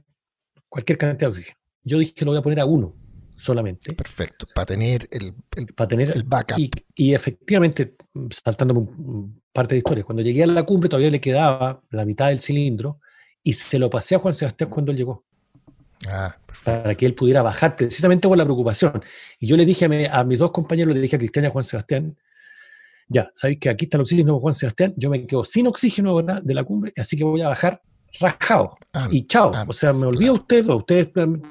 cualquier 0.70 0.98
cantidad 0.98 1.28
de 1.28 1.28
oxígeno. 1.28 1.58
Yo 1.84 2.00
dije 2.00 2.14
que 2.14 2.26
lo 2.26 2.32
voy 2.32 2.40
a 2.40 2.44
poner 2.44 2.60
a 2.60 2.66
uno 2.66 2.96
solamente. 3.38 3.94
Perfecto, 3.94 4.48
para 4.54 4.66
tener 4.66 5.08
el, 5.12 5.34
para 5.74 5.88
tener, 5.88 6.12
el 6.16 6.24
backup. 6.24 6.58
Y, 6.96 7.14
efectivamente, 7.14 7.96
saltando 8.44 8.90
parte 9.54 9.76
de 9.76 9.80
historia, 9.80 10.04
cuando 10.04 10.24
llegué 10.24 10.44
a 10.44 10.48
la 10.48 10.64
cumbre 10.64 10.90
todavía 10.90 11.12
le 11.12 11.22
quedaba 11.22 11.82
la 11.92 12.06
mitad 12.06 12.28
del 12.28 12.40
cilindro 12.40 13.00
y 13.44 13.54
se 13.54 13.80
lo 13.80 13.90
pasé 13.90 14.16
a 14.16 14.20
Juan 14.20 14.34
Sebastián 14.34 14.70
cuando 14.70 14.92
él 14.92 14.98
llegó. 14.98 15.24
Ah, 16.08 16.38
para 16.64 16.94
que 16.96 17.06
él 17.06 17.16
pudiera 17.16 17.42
bajar, 17.42 17.76
precisamente 17.76 18.28
por 18.28 18.38
la 18.38 18.44
preocupación. 18.44 19.04
Y 19.40 19.48
yo 19.48 19.56
le 19.56 19.66
dije 19.66 19.86
a, 20.12 20.24
mis 20.24 20.40
dos 20.40 20.52
compañeros, 20.52 20.94
le 20.94 21.00
dije 21.00 21.16
a 21.16 21.20
Cristian 21.20 21.46
y 21.46 21.48
a 21.48 21.52
Juan 21.52 21.64
Sebastián, 21.64 22.18
ya, 23.08 23.32
sabéis 23.34 23.60
que 23.60 23.70
aquí 23.70 23.86
está 23.86 23.98
el 23.98 24.02
oxígeno 24.02 24.40
Juan 24.40 24.54
Sebastián, 24.54 24.94
yo 24.98 25.10
me 25.10 25.26
quedo 25.26 25.44
sin 25.44 25.66
oxígeno 25.68 26.10
ahora 26.10 26.42
de 26.42 26.54
la 26.54 26.64
cumbre, 26.64 26.92
así 26.98 27.16
que 27.16 27.24
voy 27.24 27.42
a 27.42 27.48
bajar 27.48 27.82
rajado. 28.20 28.78
y 29.12 29.26
chao. 29.28 29.54
o 29.68 29.74
sea, 29.74 29.94
me 29.94 30.08
olvido 30.08 30.34
usted, 30.34 30.66
ustedes 30.66 31.10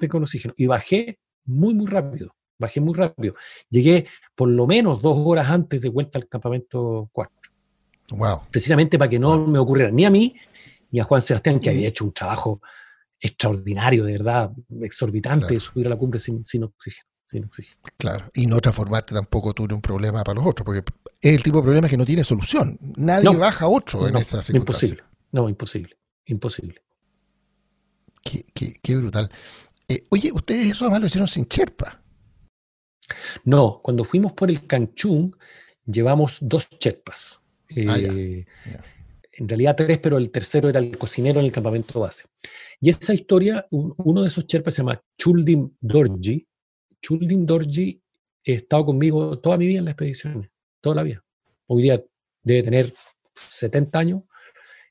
con 0.09 0.23
oxígeno. 0.23 0.53
Y 0.57 0.67
bajé 0.67 1.19
muy, 1.47 1.75
muy 1.75 1.87
rápido. 1.87 2.35
Bajé 2.59 2.81
muy 2.81 2.95
rápido. 2.95 3.35
Llegué 3.71 4.07
por 4.35 4.49
lo 4.49 4.67
menos 4.67 5.03
dos 5.03 5.19
horas 5.19 5.51
antes 5.51 5.81
de 5.81 5.89
vuelta 5.89 6.19
al 6.19 6.29
campamento 6.29 7.09
4. 7.13 7.35
Wow. 8.13 8.43
Precisamente 8.51 8.99
para 8.99 9.11
que 9.11 9.19
no 9.19 9.47
me 9.47 9.59
ocurriera 9.59 9.91
ni 9.91 10.05
a 10.05 10.11
mí 10.11 10.35
y 10.91 11.01
a 11.01 11.05
Juan 11.05 11.21
Sebastián, 11.21 11.61
que 11.61 11.71
había 11.71 11.89
hecho 11.89 12.05
un 12.05 12.13
trabajo 12.13 12.61
extraordinario, 13.21 14.05
de 14.05 14.13
verdad, 14.13 14.53
exorbitante, 14.81 15.59
subir 15.61 15.87
a 15.87 15.91
la 15.91 15.97
cumbre 15.97 16.19
sin, 16.19 16.43
oxígeno. 16.63 17.09
Sin 17.25 17.45
oxígeno. 17.45 17.81
Claro, 17.97 18.31
y 18.35 18.47
no 18.47 18.61
transformarte 18.61 19.15
tampoco 19.15 19.53
tú 19.53 19.65
en 19.65 19.75
un 19.75 19.81
problema 19.81 20.23
para 20.23 20.37
los 20.37 20.47
otros, 20.47 20.65
porque 20.65 20.85
es 21.21 21.35
el 21.35 21.43
tipo 21.43 21.59
de 21.59 21.65
problema 21.65 21.89
que 21.89 21.97
no 21.97 22.05
tiene 22.05 22.23
solución. 22.23 22.79
Nadie 22.97 23.37
baja 23.37 23.65
a 23.65 23.69
otro 23.69 24.07
en 24.07 24.17
esa 24.17 24.43
situación. 24.43 24.57
Imposible, 24.57 25.03
no, 25.33 25.49
imposible, 25.49 25.99
imposible. 26.27 26.87
Qué, 28.83 28.97
brutal. 28.97 29.31
Eh, 29.89 30.05
oye, 30.11 30.33
ustedes 30.33 30.71
eso 30.71 30.85
además 30.85 31.01
lo 31.01 31.07
hicieron 31.07 31.29
sin 31.29 31.47
Cherpa. 31.47 32.03
No, 33.45 33.81
cuando 33.83 34.05
fuimos 34.05 34.33
por 34.33 34.51
el 34.51 34.67
Canchún, 34.67 35.37
llevamos 35.85 36.39
dos 36.41 36.69
Cherpas. 36.71 37.41
Ah, 37.71 37.99
eh, 37.99 38.45
en 39.39 39.49
realidad 39.49 39.77
tres, 39.77 39.99
pero 39.99 40.19
el 40.19 40.31
tercero 40.31 40.69
era 40.69 40.81
el 40.81 40.97
cocinero 40.97 41.41
en 41.41 41.47
el 41.47 41.53
campamento 41.53 42.01
base. 42.01 42.25
Y 42.81 42.91
esa 42.91 43.15
historia, 43.15 43.67
uno 43.71 44.23
de 44.23 44.29
esos 44.29 44.47
Sherpas 44.47 44.75
se 44.75 44.83
llama 44.83 45.01
Chuldim 45.19 45.71
Dorji. 45.81 46.47
Chuldim 47.01 47.45
Dorji 47.45 48.03
ha 48.47 48.51
estado 48.51 48.87
conmigo 48.87 49.39
toda 49.39 49.57
mi 49.57 49.67
vida 49.67 49.81
en 49.81 49.85
las 49.87 49.93
expediciones, 49.93 50.51
toda 50.81 50.97
la 50.97 51.03
vida. 51.03 51.25
Hoy 51.67 51.83
día 51.83 52.03
debe 52.43 52.63
tener 52.63 52.93
70 53.35 53.99
años 53.99 54.23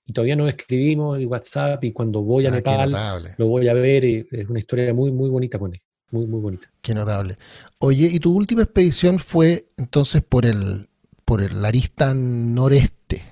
y 0.05 0.13
todavía 0.13 0.35
nos 0.35 0.49
escribimos 0.49 1.19
en 1.19 1.27
WhatsApp 1.27 1.83
y 1.83 1.91
cuando 1.91 2.21
voy 2.21 2.45
a 2.45 2.49
ah, 2.49 2.51
Nepal 2.51 3.35
lo 3.37 3.47
voy 3.47 3.67
a 3.67 3.73
ver 3.73 4.05
y 4.05 4.27
es 4.29 4.47
una 4.47 4.59
historia 4.59 4.93
muy, 4.93 5.11
muy 5.11 5.29
bonita 5.29 5.57
con 5.57 5.73
él. 5.73 5.81
Muy, 6.11 6.27
muy 6.27 6.39
bonita. 6.39 6.71
Qué 6.81 6.93
notable. 6.93 7.37
Oye, 7.79 8.07
¿y 8.11 8.19
tu 8.19 8.33
última 8.33 8.61
expedición 8.61 9.17
fue 9.17 9.69
entonces 9.77 10.23
por 10.23 10.45
el, 10.45 10.87
por 11.25 11.41
el 11.41 11.65
Aristan 11.65 12.53
noreste? 12.53 13.23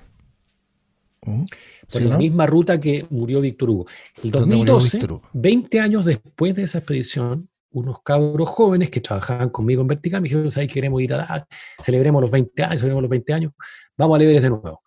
Por 1.20 2.02
la 2.02 2.18
misma 2.18 2.46
ruta 2.46 2.78
que 2.78 3.06
murió 3.10 3.40
Víctor 3.40 3.70
Hugo. 3.70 3.86
El 4.22 4.32
2012, 4.32 5.00
20 5.32 5.80
años 5.80 6.04
después 6.04 6.56
de 6.56 6.64
esa 6.64 6.78
expedición, 6.78 7.48
unos 7.70 8.00
cabros 8.02 8.48
jóvenes 8.48 8.90
que 8.90 9.00
trabajaban 9.00 9.48
conmigo 9.48 9.82
en 9.82 9.88
Vertical 9.88 10.20
me 10.20 10.28
dijeron, 10.28 10.50
¿sabes? 10.50 10.72
Queremos 10.72 11.00
ir 11.00 11.14
a 11.14 11.46
celebremos 11.80 12.20
los 12.20 12.30
20 12.30 12.62
años, 12.64 12.80
celebremos 12.80 13.02
los 13.02 13.10
20 13.10 13.32
años, 13.32 13.52
vamos 13.96 14.18
a 14.18 14.22
Everest 14.22 14.42
de 14.42 14.50
nuevo. 14.50 14.83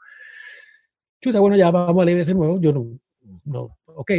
Chuta, 1.21 1.39
bueno, 1.39 1.55
ya 1.55 1.71
vamos 1.71 2.05
a 2.05 2.09
Everest 2.09 2.27
de 2.29 2.33
nuevo. 2.35 2.59
Yo 2.59 2.71
no, 2.73 2.99
no 3.45 3.77
ok, 3.97 4.11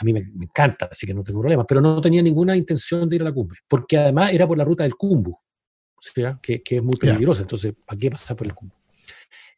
a 0.00 0.04
mí 0.04 0.12
me, 0.12 0.20
encanta, 0.20 0.88
así 0.90 1.06
que 1.06 1.14
no 1.14 1.22
tengo 1.22 1.40
problema, 1.40 1.64
pero 1.64 1.80
no 1.80 2.00
tenía 2.00 2.22
ninguna 2.22 2.56
intención 2.56 3.08
de 3.08 3.16
ir 3.16 3.22
a 3.22 3.26
la 3.26 3.32
cumbre, 3.32 3.60
porque 3.68 3.96
además 3.96 4.32
era 4.32 4.46
por 4.46 4.58
la 4.58 4.64
ruta 4.64 4.82
del 4.82 4.96
Cumbu, 4.96 5.36
que, 6.42 6.62
que, 6.62 6.76
es 6.76 6.82
muy 6.82 6.96
peligrosa, 6.96 7.42
entonces, 7.42 7.74
¿para 7.86 7.98
qué 7.98 8.10
pasar 8.10 8.36
por 8.36 8.46
el 8.46 8.54
Cumbu? 8.54 8.74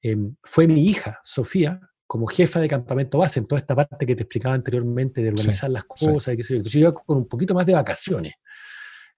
Em, 0.02 0.36
fue 0.43 0.66
mi 0.66 0.85
hija, 0.86 1.18
Sofía, 1.23 1.81
como 2.06 2.27
jefa 2.27 2.60
de 2.60 2.68
campamento 2.68 3.18
base 3.18 3.40
en 3.40 3.47
toda 3.47 3.59
esta 3.59 3.74
parte 3.74 4.05
que 4.05 4.14
te 4.14 4.24
explicaba 4.24 4.55
anteriormente 4.55 5.23
de 5.23 5.31
organizar 5.31 5.70
las 5.70 5.85
cosas 5.85 6.35
y 6.35 6.36
qué 6.36 6.43
sé 6.43 6.55
yo. 6.55 6.56
Entonces 6.59 6.81
yo 6.81 6.89
iba 6.89 6.94
con 6.94 7.16
un 7.16 7.27
poquito 7.27 7.55
más 7.55 7.64
de 7.64 7.73
vacaciones, 7.73 8.35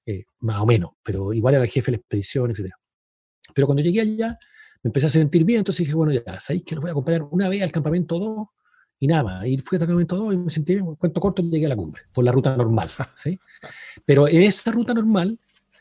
eh, 0.06 0.24
más 0.40 0.60
o 0.60 0.66
menos, 0.66 0.92
pero 1.02 1.32
igual 1.32 1.54
era 1.54 1.64
el 1.64 1.70
jefe 1.70 1.90
de 1.90 1.96
la 1.96 2.00
expedición, 2.00 2.52
etc. 2.52 2.70
Pero 3.52 3.66
cuando 3.66 3.82
llegué 3.82 4.02
allá, 4.02 4.38
me 4.82 4.88
empecé 4.88 5.06
a 5.06 5.10
sentir 5.10 5.44
bien, 5.44 5.58
entonces 5.58 5.86
dije, 5.86 5.94
bueno, 5.94 6.12
ya, 6.12 6.40
¿sabéis 6.40 6.64
que 6.64 6.74
nos 6.74 6.82
voy 6.82 6.90
a 6.90 6.92
acompañar 6.92 7.22
una 7.30 7.48
vez 7.48 7.62
al 7.62 7.72
campamento 7.72 8.18
2? 8.18 8.46
Y 8.98 9.06
nada 9.06 9.22
más, 9.22 9.46
y 9.46 9.58
fui 9.58 9.76
al 9.76 9.80
campamento 9.80 10.16
2 10.16 10.34
y 10.34 10.36
me 10.38 10.50
sentí 10.50 10.74
bien, 10.74 10.94
cuento 10.96 11.20
corto, 11.20 11.42
llegué 11.42 11.66
a 11.66 11.70
la 11.70 11.76
cumbre, 11.76 12.02
por 12.12 12.24
la 12.24 12.32
ruta 12.32 12.56
normal, 12.56 12.90
¿sí? 13.14 13.38
Pero 14.04 14.28
en 14.28 14.42
esa 14.42 14.70
ruta 14.70 14.94
normal 14.94 15.38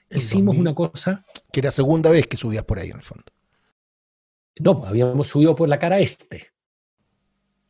hicimos 0.10 0.58
una 0.58 0.74
cosa... 0.74 1.24
Que 1.52 1.62
era 1.62 1.68
la 1.68 1.72
segunda 1.72 2.10
vez 2.10 2.28
que 2.28 2.38
subías 2.38 2.64
por 2.64 2.80
ahí, 2.80 2.90
en 2.90 2.98
el 2.98 3.04
fondo. 3.04 3.26
No, 4.60 4.78
pues, 4.78 4.90
habíamos 4.90 5.28
subido 5.28 5.56
por 5.56 5.70
la 5.70 5.80
cara 5.80 6.00
este. 6.00 6.48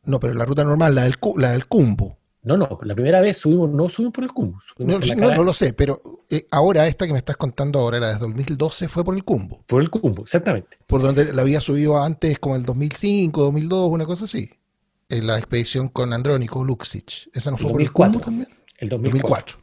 No, 0.04 0.20
pero 0.20 0.34
la 0.34 0.44
ruta 0.44 0.64
normal, 0.64 0.94
la 0.94 1.04
del, 1.04 1.16
la 1.36 1.52
del 1.52 1.66
Cumbu. 1.66 2.16
No, 2.46 2.56
no, 2.56 2.78
la 2.82 2.94
primera 2.94 3.20
vez 3.20 3.38
subimos, 3.38 3.68
no 3.68 3.88
subimos 3.88 4.14
por 4.14 4.22
el 4.22 4.30
Cumbu. 4.30 4.56
No, 4.78 5.00
no, 5.00 5.42
lo 5.42 5.52
sé, 5.52 5.72
pero 5.72 6.00
eh, 6.30 6.46
ahora 6.52 6.86
esta 6.86 7.04
que 7.04 7.12
me 7.12 7.18
estás 7.18 7.36
contando 7.36 7.80
ahora, 7.80 7.98
la 7.98 8.12
de 8.12 8.20
2012, 8.20 8.86
fue 8.86 9.04
por 9.04 9.16
el 9.16 9.24
Cumbu. 9.24 9.64
Por 9.66 9.82
el 9.82 9.90
Cumbu, 9.90 10.22
exactamente. 10.22 10.78
Por 10.86 11.02
donde 11.02 11.32
la 11.32 11.42
había 11.42 11.60
subido 11.60 12.00
antes, 12.00 12.38
como 12.38 12.54
el 12.54 12.62
2005, 12.62 13.42
2002, 13.42 13.90
una 13.90 14.06
cosa 14.06 14.26
así. 14.26 14.48
En 15.08 15.26
la 15.26 15.38
expedición 15.38 15.88
con 15.88 16.12
Andrónico 16.12 16.64
Luxich. 16.64 17.28
¿Esa 17.34 17.50
no 17.50 17.58
fue 17.58 17.72
por 17.72 17.82
el 17.82 17.90
Cumbu 17.90 18.20
también? 18.20 18.48
El 18.78 18.90
2004. 18.90 19.58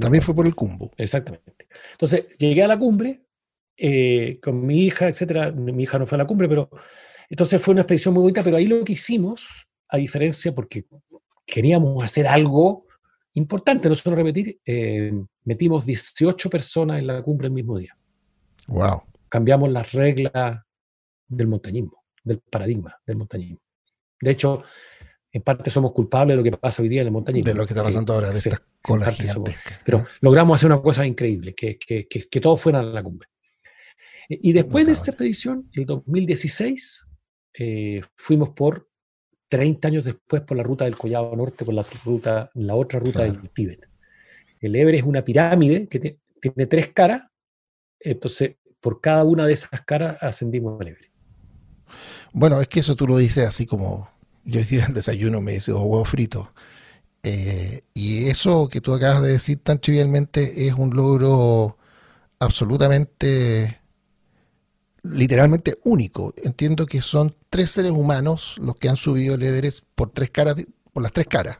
También 0.00 0.22
fue 0.22 0.34
por 0.34 0.46
el 0.46 0.54
Cumbu. 0.54 0.90
Exactamente. 0.96 1.66
Entonces, 1.92 2.38
llegué 2.38 2.62
a 2.62 2.68
la 2.68 2.78
cumbre, 2.78 3.26
eh, 3.76 4.40
con 4.42 4.64
mi 4.64 4.84
hija, 4.84 5.08
etcétera. 5.08 5.52
Mi 5.52 5.82
hija 5.82 5.98
no 5.98 6.06
fue 6.06 6.16
a 6.16 6.20
la 6.20 6.26
cumbre, 6.26 6.48
pero 6.48 6.70
entonces 7.28 7.60
fue 7.60 7.72
una 7.72 7.82
expedición 7.82 8.14
muy 8.14 8.22
bonita, 8.22 8.42
pero 8.42 8.56
ahí 8.56 8.66
lo 8.66 8.82
que 8.84 8.94
hicimos, 8.94 9.68
a 9.90 9.98
diferencia, 9.98 10.54
porque 10.54 10.86
queríamos 11.46 12.02
hacer 12.02 12.26
algo 12.26 12.86
importante, 13.34 13.88
no 13.88 13.94
solo 13.94 14.16
repetir, 14.16 14.60
eh, 14.64 15.12
metimos 15.44 15.86
18 15.86 16.50
personas 16.50 17.00
en 17.00 17.06
la 17.06 17.22
cumbre 17.22 17.46
el 17.46 17.52
mismo 17.52 17.78
día. 17.78 17.96
Wow. 18.68 19.02
Cambiamos 19.28 19.70
las 19.70 19.92
reglas 19.92 20.60
del 21.26 21.46
montañismo, 21.46 22.04
del 22.22 22.40
paradigma 22.40 23.00
del 23.06 23.16
montañismo. 23.16 23.60
De 24.20 24.30
hecho, 24.30 24.62
en 25.32 25.42
parte 25.42 25.70
somos 25.70 25.92
culpables 25.92 26.36
de 26.36 26.42
lo 26.42 26.44
que 26.44 26.56
pasa 26.56 26.82
hoy 26.82 26.88
día 26.88 27.00
en 27.00 27.06
el 27.08 27.12
montañismo. 27.12 27.50
De 27.50 27.56
lo 27.56 27.66
que 27.66 27.72
está 27.72 27.82
pasando 27.82 28.12
ahora, 28.12 28.30
de 28.30 28.38
estas 28.38 28.62
colas 28.82 29.18
Pero 29.84 30.06
logramos 30.20 30.60
hacer 30.60 30.70
una 30.70 30.82
cosa 30.82 31.06
increíble, 31.06 31.54
que, 31.54 31.78
que, 31.78 32.06
que, 32.06 32.40
todos 32.40 32.60
fueran 32.60 32.84
a 32.84 32.88
la 32.90 33.02
cumbre. 33.02 33.28
Y 34.28 34.52
después 34.52 34.86
de 34.86 34.92
esta 34.92 35.10
expedición, 35.10 35.68
el 35.72 35.86
2016, 35.86 37.08
eh, 37.58 38.02
fuimos 38.16 38.50
por 38.50 38.88
30 39.52 39.86
años 39.86 40.04
después 40.04 40.40
por 40.40 40.56
la 40.56 40.62
ruta 40.62 40.86
del 40.86 40.96
Collado 40.96 41.36
Norte, 41.36 41.62
por 41.62 41.74
la, 41.74 41.84
ruta, 42.06 42.50
la 42.54 42.74
otra 42.74 42.98
ruta 42.98 43.24
del 43.24 43.38
Tíbet. 43.50 43.86
El 44.62 44.74
Everest 44.74 45.02
es 45.02 45.06
una 45.06 45.22
pirámide 45.22 45.88
que 45.88 45.98
tiene 46.40 46.66
tres 46.66 46.88
caras, 46.88 47.24
entonces 48.00 48.56
por 48.80 49.02
cada 49.02 49.24
una 49.24 49.44
de 49.44 49.52
esas 49.52 49.82
caras 49.82 50.22
ascendimos 50.22 50.80
al 50.80 50.88
Everest. 50.88 51.12
Bueno, 52.32 52.62
es 52.62 52.68
que 52.68 52.80
eso 52.80 52.96
tú 52.96 53.06
lo 53.06 53.18
dices 53.18 53.46
así 53.46 53.66
como 53.66 54.08
yo 54.44 54.60
decía 54.60 54.86
el 54.86 54.94
desayuno, 54.94 55.42
me 55.42 55.52
dice, 55.52 55.70
oh, 55.72 55.82
huevo 55.82 56.06
frito. 56.06 56.54
Eh, 57.22 57.82
y 57.92 58.28
eso 58.28 58.68
que 58.68 58.80
tú 58.80 58.94
acabas 58.94 59.20
de 59.20 59.32
decir 59.32 59.58
tan 59.62 59.78
trivialmente 59.78 60.66
es 60.66 60.72
un 60.72 60.96
logro 60.96 61.76
absolutamente, 62.38 63.81
literalmente 65.02 65.78
único. 65.84 66.34
Entiendo 66.42 66.86
que 66.86 67.00
son 67.00 67.34
tres 67.50 67.70
seres 67.70 67.92
humanos 67.92 68.56
los 68.60 68.76
que 68.76 68.88
han 68.88 68.96
subido 68.96 69.34
el 69.34 69.42
Everest 69.42 69.84
por 69.94 70.10
tres 70.10 70.30
caras, 70.30 70.56
por 70.92 71.02
las 71.02 71.12
tres 71.12 71.26
caras. 71.26 71.58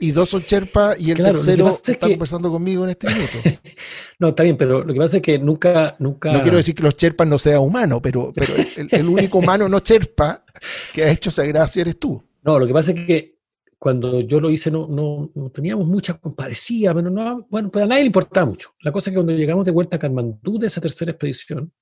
Y 0.00 0.10
dos 0.10 0.30
son 0.30 0.42
Sherpa 0.42 0.96
y 0.98 1.12
el 1.12 1.18
tercero 1.18 1.68
está 1.68 1.96
conversando 1.98 2.50
conmigo 2.50 2.84
en 2.84 2.90
este 2.90 3.06
minuto. 3.06 3.38
no, 4.18 4.28
está 4.28 4.42
bien, 4.42 4.56
pero 4.56 4.84
lo 4.84 4.92
que 4.92 4.98
pasa 4.98 5.16
es 5.18 5.22
que 5.22 5.38
nunca, 5.38 5.96
nunca. 5.98 6.32
No 6.32 6.42
quiero 6.42 6.56
decir 6.56 6.74
que 6.74 6.82
los 6.82 6.96
Sherpas 6.96 7.26
no 7.28 7.38
sean 7.38 7.60
humanos, 7.60 8.00
pero, 8.02 8.32
pero 8.34 8.52
el, 8.90 9.08
único 9.08 9.38
humano 9.38 9.68
no 9.68 9.78
Sherpa 9.78 10.44
que 10.92 11.04
ha 11.04 11.10
hecho 11.10 11.30
esa 11.30 11.44
gracia 11.44 11.82
eres 11.82 11.98
tú. 11.98 12.22
No, 12.42 12.58
lo 12.58 12.66
que 12.66 12.72
pasa 12.72 12.92
es 12.92 13.06
que 13.06 13.38
cuando 13.78 14.20
yo 14.20 14.40
lo 14.40 14.50
hice 14.50 14.70
no, 14.70 14.88
no, 14.88 15.50
teníamos 15.50 15.86
mucha 15.86 16.14
compadecía, 16.14 16.92
pero 16.94 17.10
no, 17.10 17.46
bueno, 17.48 17.70
pues 17.70 17.84
a 17.84 17.86
nadie 17.86 18.02
le 18.02 18.06
importaba 18.06 18.46
mucho. 18.46 18.70
La 18.80 18.90
cosa 18.90 19.10
es 19.10 19.12
que 19.12 19.18
cuando 19.18 19.32
llegamos 19.32 19.64
de 19.64 19.72
vuelta 19.72 19.96
a 19.96 19.98
Katmandú 19.98 20.58
de 20.58 20.66
esa 20.66 20.80
tercera 20.80 21.12
expedición, 21.12 21.72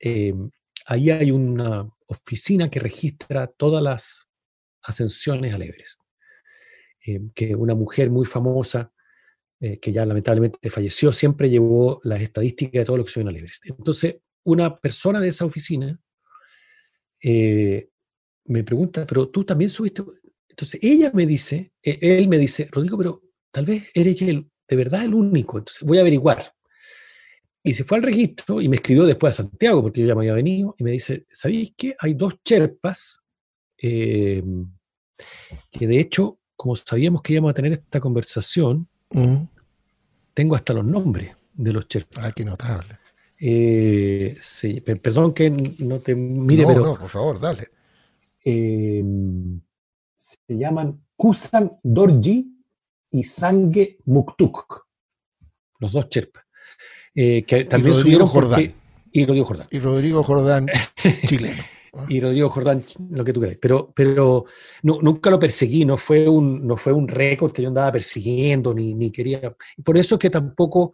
eh, 0.00 0.34
ahí 0.86 1.10
hay 1.10 1.30
una 1.30 1.88
oficina 2.06 2.70
que 2.70 2.80
registra 2.80 3.46
todas 3.46 3.82
las 3.82 4.28
ascensiones 4.82 5.54
al 5.54 5.62
Everest. 5.62 6.00
Eh, 7.06 7.20
que 7.34 7.54
una 7.54 7.74
mujer 7.74 8.10
muy 8.10 8.26
famosa, 8.26 8.92
eh, 9.60 9.78
que 9.78 9.92
ya 9.92 10.06
lamentablemente 10.06 10.70
falleció, 10.70 11.12
siempre 11.12 11.50
llevó 11.50 12.00
las 12.04 12.20
estadísticas 12.20 12.80
de 12.80 12.84
todo 12.84 12.98
lo 12.98 13.04
que 13.04 13.20
en 13.20 13.28
el 13.28 13.36
Everest. 13.36 13.66
Entonces, 13.66 14.16
una 14.44 14.78
persona 14.78 15.20
de 15.20 15.28
esa 15.28 15.44
oficina 15.44 16.00
me 17.20 18.64
pregunta, 18.64 19.04
pero 19.06 19.28
tú 19.28 19.44
también 19.44 19.68
subiste. 19.68 20.02
Entonces, 20.48 20.80
ella 20.82 21.10
me 21.12 21.26
dice, 21.26 21.72
él 21.82 22.28
me 22.28 22.38
dice, 22.38 22.68
Rodrigo, 22.70 22.96
pero 22.96 23.20
tal 23.50 23.66
vez 23.66 23.88
eres 23.92 24.18
de 24.20 24.76
verdad 24.76 25.04
el 25.04 25.14
único, 25.14 25.58
entonces 25.58 25.82
voy 25.82 25.98
a 25.98 26.02
averiguar. 26.02 26.54
Y 27.68 27.72
se 27.74 27.84
fue 27.84 27.98
al 27.98 28.02
registro 28.02 28.60
y 28.60 28.68
me 28.68 28.76
escribió 28.76 29.04
después 29.04 29.34
a 29.34 29.42
Santiago, 29.42 29.82
porque 29.82 30.00
yo 30.00 30.06
ya 30.06 30.14
me 30.14 30.22
había 30.22 30.34
venido, 30.34 30.74
y 30.78 30.84
me 30.84 30.92
dice, 30.92 31.26
¿sabéis 31.28 31.72
qué? 31.76 31.94
Hay 32.00 32.14
dos 32.14 32.42
cherpas 32.42 33.22
que 33.76 34.42
de 35.72 36.00
hecho 36.00 36.38
como 36.58 36.74
sabíamos 36.74 37.22
que 37.22 37.34
íbamos 37.34 37.52
a 37.52 37.54
tener 37.54 37.72
esta 37.72 38.00
conversación, 38.00 38.88
mm. 39.10 39.36
tengo 40.34 40.56
hasta 40.56 40.72
los 40.72 40.84
nombres 40.84 41.36
de 41.54 41.72
los 41.72 41.86
Sherpas. 41.86 42.24
Ah, 42.24 42.32
qué 42.32 42.44
notable. 42.44 42.98
Eh, 43.38 44.36
perdón 45.00 45.32
que 45.32 45.50
no 45.78 46.00
te 46.00 46.16
mire, 46.16 46.66
pero. 46.66 46.84
No, 46.84 46.98
por 46.98 47.08
favor, 47.08 47.38
dale. 47.38 47.68
Em, 48.44 49.60
se 50.16 50.38
llaman 50.48 51.00
Kusan 51.16 51.78
Dorji 51.84 52.52
y 53.12 53.22
Sangue 53.22 53.98
Muktuk. 54.06 54.84
Los 55.78 55.92
dos 55.92 56.08
Sherpas. 56.10 56.44
Eh, 57.20 57.42
que 57.42 57.64
también 57.64 57.96
subieron 57.96 58.28
Jordán. 58.28 58.72
y 59.10 59.26
Rodrigo 59.26 59.44
Jordán. 59.44 59.66
Y 59.72 59.80
Rodrigo 59.80 60.22
Jordán, 60.22 60.68
chileno 61.26 61.64
y 62.08 62.20
Rodrigo 62.20 62.48
Jordán, 62.48 62.84
lo 63.10 63.24
que 63.24 63.32
tú 63.32 63.40
crees. 63.40 63.58
Pero, 63.60 63.92
pero 63.92 64.44
nunca 64.82 65.28
lo 65.28 65.38
perseguí, 65.38 65.84
no 65.84 65.96
fue 65.96 66.28
un, 66.28 66.64
no 66.64 66.76
fue 66.76 66.92
un 66.92 67.08
récord 67.08 67.50
que 67.52 67.62
yo 67.62 67.68
andaba 67.68 67.90
persiguiendo, 67.90 68.72
ni, 68.72 68.94
ni 68.94 69.10
quería. 69.10 69.52
Por 69.82 69.98
eso 69.98 70.14
es 70.14 70.18
que 70.20 70.30
tampoco. 70.30 70.92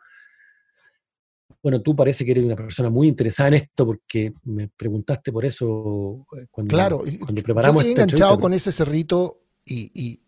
Bueno, 1.63 1.83
tú 1.83 1.95
parece 1.95 2.25
que 2.25 2.31
eres 2.31 2.45
una 2.45 2.57
persona 2.57 2.89
muy 2.89 3.07
interesada 3.07 3.49
en 3.49 3.55
esto 3.55 3.85
porque 3.85 4.33
me 4.45 4.69
preguntaste 4.69 5.31
por 5.31 5.45
eso 5.45 6.27
eh, 6.39 6.47
cuando, 6.51 6.75
claro, 6.75 7.03
cuando 7.21 7.43
preparamos 7.43 7.85
yo 7.85 7.91
enganchado 7.91 8.39
con 8.39 8.55
ese 8.55 8.73
cerrito 8.73 9.41
y, 9.65 9.91
y, 9.95 10.21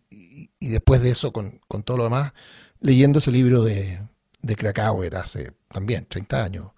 y, 0.59 0.67
después 0.67 1.01
de 1.01 1.11
eso 1.11 1.31
con, 1.31 1.59
con, 1.67 1.81
todo 1.81 1.97
lo 1.97 2.03
demás, 2.05 2.33
leyendo 2.81 3.19
ese 3.19 3.31
libro 3.31 3.63
de, 3.63 3.99
de 4.41 4.55
Krakauer 4.55 5.15
hace 5.15 5.51
también 5.69 6.05
30 6.05 6.43
años. 6.43 6.71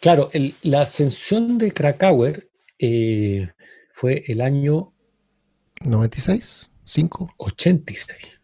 Claro, 0.00 0.28
la 0.62 0.82
ascensión 0.82 1.58
de 1.58 1.72
Krakauer 1.72 2.48
eh, 2.78 3.50
fue 3.92 4.22
el 4.26 4.40
año 4.40 4.92
96, 5.80 6.70
5, 6.84 7.34
86. 7.38 8.40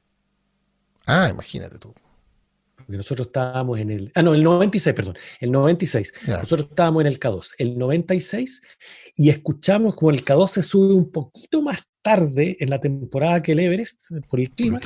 Ah, 1.07 1.29
imagínate 1.31 1.79
tú. 1.79 1.95
Porque 2.77 2.97
nosotros 2.97 3.29
estábamos 3.29 3.79
en 3.79 3.91
el. 3.91 4.13
Ah, 4.15 4.23
no, 4.23 4.35
el 4.35 4.43
96, 4.43 4.95
perdón. 4.95 5.17
El 5.41 5.51
96. 5.51 6.13
Nosotros 6.27 6.69
estábamos 6.71 7.03
en 7.03 7.07
el 7.09 7.21
K2. 7.21 7.55
El 7.59 7.79
96 7.79 8.63
y 9.17 9.31
escuchamos 9.31 9.97
como 9.97 10.11
el 10.11 10.25
K2 10.25 10.49
se 10.49 10.63
sube 10.63 10.95
un 10.95 11.11
poquito 11.11 11.63
más 11.63 11.81
tarde 12.03 12.57
en 12.61 12.71
la 12.71 12.81
temporada 12.81 13.43
que 13.43 13.53
el 13.53 13.61
Everest, 13.61 14.11
por 14.29 14.41
el 14.41 14.51
clima. 14.51 14.81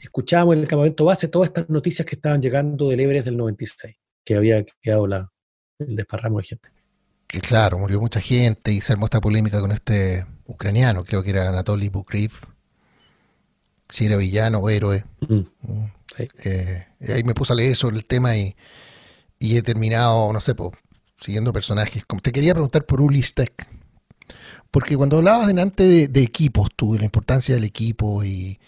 Escuchábamos 0.00 0.56
en 0.56 0.62
el 0.62 0.68
campamento 0.68 1.04
base 1.04 1.28
todas 1.28 1.48
estas 1.48 1.68
noticias 1.70 2.06
que 2.06 2.16
estaban 2.16 2.40
llegando 2.40 2.88
del 2.88 3.00
Everest 3.00 3.26
del 3.26 3.36
96, 3.36 3.96
que 4.24 4.34
había 4.34 4.64
quedado 4.82 5.06
la, 5.06 5.32
el 5.78 5.96
desparramo 5.96 6.38
de 6.38 6.44
gente 6.44 6.68
que 7.30 7.40
claro, 7.40 7.78
murió 7.78 8.00
mucha 8.00 8.20
gente 8.20 8.72
y 8.72 8.80
se 8.80 8.92
armó 8.92 9.04
esta 9.04 9.20
polémica 9.20 9.60
con 9.60 9.70
este 9.70 10.26
ucraniano, 10.46 11.04
creo 11.04 11.22
que 11.22 11.30
era 11.30 11.48
Anatoly 11.48 11.88
Bukriv, 11.88 12.32
si 13.88 14.06
era 14.06 14.16
villano 14.16 14.58
o 14.58 14.68
héroe. 14.68 15.04
Mm. 15.28 15.42
Eh, 16.44 16.86
ahí 17.08 17.22
me 17.22 17.34
puse 17.34 17.52
a 17.52 17.56
leer 17.56 17.76
sobre 17.76 17.98
el 17.98 18.04
tema 18.04 18.36
y, 18.36 18.56
he 19.38 19.62
terminado, 19.62 20.32
no 20.32 20.40
sé, 20.40 20.56
siguiendo 21.20 21.52
personajes. 21.52 22.04
Como 22.04 22.20
te 22.20 22.32
quería 22.32 22.52
preguntar 22.52 22.84
por 22.84 23.00
Ulistek, 23.00 23.64
porque 24.70 24.96
cuando 24.96 25.18
hablabas 25.18 25.48
delante 25.48 26.08
de, 26.08 26.22
equipos, 26.22 26.68
tú, 26.76 26.92
de 26.94 27.00
la 27.00 27.04
importancia 27.04 27.54
del 27.54 27.64
equipo 27.64 28.22
y, 28.24 28.58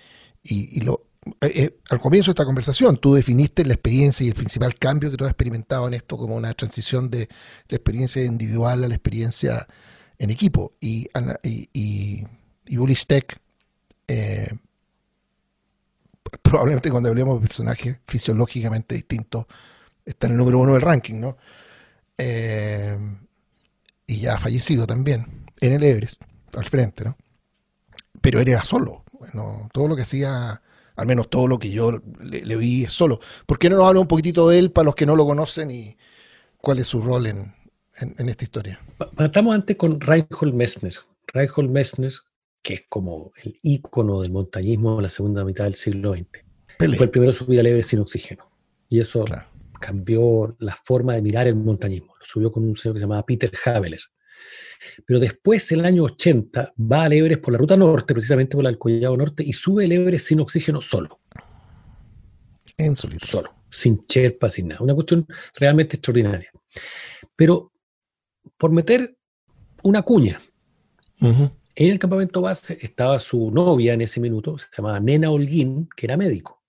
y 0.42 0.80
lo, 0.80 1.06
eh, 1.24 1.52
eh, 1.54 1.78
al 1.90 2.00
comienzo 2.00 2.30
de 2.30 2.32
esta 2.32 2.44
conversación, 2.44 2.96
tú 2.96 3.14
definiste 3.14 3.64
la 3.64 3.74
experiencia 3.74 4.24
y 4.24 4.28
el 4.28 4.34
principal 4.34 4.74
cambio 4.74 5.10
que 5.10 5.16
tú 5.16 5.24
has 5.24 5.30
experimentado 5.30 5.86
en 5.86 5.94
esto 5.94 6.16
como 6.16 6.34
una 6.34 6.52
transición 6.54 7.10
de 7.10 7.28
la 7.68 7.76
experiencia 7.76 8.24
individual 8.24 8.82
a 8.82 8.88
la 8.88 8.94
experiencia 8.94 9.68
en 10.18 10.30
equipo. 10.30 10.72
Y, 10.80 11.08
y, 11.44 11.68
y, 11.72 12.26
eh, 14.08 14.52
probablemente 16.42 16.90
cuando 16.90 17.08
hablemos 17.08 17.40
de 17.40 17.46
personajes 17.46 17.98
fisiológicamente 18.06 18.96
distintos, 18.96 19.46
está 20.04 20.26
en 20.26 20.32
el 20.32 20.38
número 20.38 20.58
uno 20.58 20.72
del 20.72 20.82
ranking, 20.82 21.20
¿no? 21.20 21.36
y 24.06 24.20
ya 24.20 24.34
ha 24.34 24.38
fallecido 24.38 24.86
también, 24.86 25.41
en 25.62 25.72
el 25.72 25.82
Everest, 25.82 26.20
al 26.54 26.66
frente, 26.66 27.04
¿no? 27.04 27.16
Pero 28.20 28.40
era 28.40 28.62
solo, 28.62 29.04
bueno, 29.12 29.68
todo 29.72 29.88
lo 29.88 29.96
que 29.96 30.02
hacía 30.02 30.60
al 30.96 31.06
menos 31.06 31.30
todo 31.30 31.46
lo 31.48 31.58
que 31.58 31.70
yo 31.70 32.02
le, 32.22 32.56
vi 32.56 32.84
es 32.84 32.92
solo. 32.92 33.20
¿Por 33.46 33.58
qué 33.58 33.70
no 33.70 33.76
nos 33.76 33.86
habla 33.86 34.00
un 34.00 34.08
poquitito 34.08 34.48
de 34.48 34.58
él 34.58 34.72
para 34.72 34.86
los 34.86 34.94
que 34.94 35.06
no 35.06 35.16
lo 35.16 35.26
conocen 35.26 35.70
y 35.70 35.96
cuál 36.58 36.78
es 36.78 36.86
su 36.86 37.00
rol 37.00 37.26
en, 37.26 37.54
esta 37.98 38.44
historia? 38.44 38.80
Partamos 39.16 39.54
antes 39.54 39.76
con 39.76 40.00
Reinhold 40.00 40.54
Messner. 40.54 40.94
Reinhold 41.32 41.70
Messner, 41.70 42.12
que 42.62 42.74
es 42.74 42.84
como 42.88 43.32
el 43.42 43.54
ícono 43.62 44.20
del 44.20 44.32
montañismo 44.32 44.96
en 44.96 45.02
la 45.02 45.08
segunda 45.08 45.44
mitad 45.44 45.64
del 45.64 45.74
siglo 45.74 46.14
XX. 46.14 46.26
Fue 46.78 47.06
el 47.06 47.10
primero 47.10 47.30
a 47.30 47.34
subir 47.34 47.60
al 47.60 47.66
Everest 47.66 47.90
sin 47.90 48.00
oxígeno. 48.00 48.50
Y 48.88 49.00
eso 49.00 49.24
cambió 49.80 50.54
la 50.58 50.74
forma 50.74 51.14
de 51.14 51.22
mirar 51.22 51.46
el 51.46 51.54
montañismo. 51.54 52.14
Lo 52.18 52.26
subió 52.26 52.52
con 52.52 52.64
un 52.64 52.76
señor 52.76 52.94
que 52.94 53.00
se 53.00 53.04
llamaba 53.04 53.24
Peter 53.24 53.50
Haveler. 53.64 54.00
Pero 55.06 55.20
después, 55.20 55.70
en 55.72 55.80
el 55.80 55.86
año 55.86 56.04
80, 56.04 56.74
va 56.78 57.04
al 57.04 57.12
Everest 57.12 57.42
por 57.42 57.52
la 57.52 57.58
ruta 57.58 57.76
norte, 57.76 58.14
precisamente 58.14 58.56
por 58.56 58.66
el 58.66 58.78
Collado 58.78 59.16
Norte, 59.16 59.42
y 59.46 59.52
sube 59.52 59.84
el 59.84 59.92
Everest 59.92 60.28
sin 60.28 60.40
oxígeno 60.40 60.80
solo. 60.80 61.20
En 62.76 62.96
solito. 62.96 63.26
Solo, 63.26 63.54
sin 63.70 64.04
cherpa, 64.06 64.50
sin 64.50 64.68
nada. 64.68 64.82
Una 64.82 64.94
cuestión 64.94 65.26
realmente 65.54 65.96
extraordinaria. 65.96 66.50
Pero 67.36 67.72
por 68.56 68.72
meter 68.72 69.16
una 69.82 70.02
cuña, 70.02 70.40
en 71.20 71.52
el 71.74 71.98
campamento 71.98 72.40
base 72.42 72.78
estaba 72.80 73.18
su 73.18 73.50
novia 73.50 73.94
en 73.94 74.00
ese 74.00 74.20
minuto, 74.20 74.58
se 74.58 74.66
llamaba 74.76 75.00
Nena 75.00 75.30
Holguín, 75.30 75.88
que 75.96 76.06
era 76.06 76.16
médico. 76.16 76.62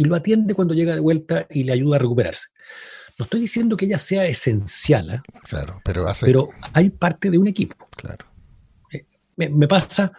y 0.00 0.04
lo 0.04 0.16
atiende 0.16 0.54
cuando 0.54 0.72
llega 0.72 0.94
de 0.94 1.00
vuelta 1.00 1.46
y 1.50 1.64
le 1.64 1.72
ayuda 1.72 1.96
a 1.96 1.98
recuperarse. 1.98 2.48
No 3.20 3.24
estoy 3.24 3.42
diciendo 3.42 3.76
que 3.76 3.84
ella 3.84 3.98
sea 3.98 4.24
esencial, 4.24 5.10
¿eh? 5.10 5.20
claro, 5.42 5.78
pero, 5.84 6.06
pero 6.22 6.48
hay 6.72 6.88
parte 6.88 7.30
de 7.30 7.36
un 7.36 7.48
equipo. 7.48 7.76
Claro. 7.94 8.24
Eh, 8.90 9.04
me, 9.36 9.68
pasa, 9.68 10.10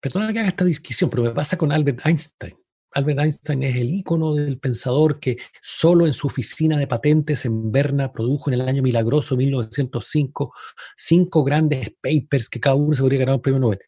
perdona 0.00 0.32
que 0.32 0.38
haga 0.38 0.50
esta 0.50 0.64
discusión, 0.64 1.10
pero 1.10 1.24
me 1.24 1.32
pasa 1.32 1.58
con 1.58 1.72
Albert 1.72 2.06
Einstein. 2.06 2.54
Albert 2.92 3.18
Einstein 3.18 3.64
es 3.64 3.74
el 3.74 3.90
ícono 3.90 4.34
del 4.34 4.60
pensador 4.60 5.18
que 5.18 5.36
solo 5.60 6.06
en 6.06 6.12
su 6.12 6.28
oficina 6.28 6.78
de 6.78 6.86
patentes 6.86 7.44
en 7.44 7.72
Berna 7.72 8.12
produjo 8.12 8.50
en 8.50 8.54
el 8.54 8.68
año 8.68 8.84
milagroso 8.84 9.36
1905 9.36 10.54
cinco 10.94 11.42
grandes 11.42 11.90
papers 12.00 12.48
que 12.48 12.60
cada 12.60 12.76
uno 12.76 12.94
se 12.94 13.02
podría 13.02 13.18
ganar 13.18 13.34
un 13.34 13.42
premio 13.42 13.58
Nobel. 13.58 13.80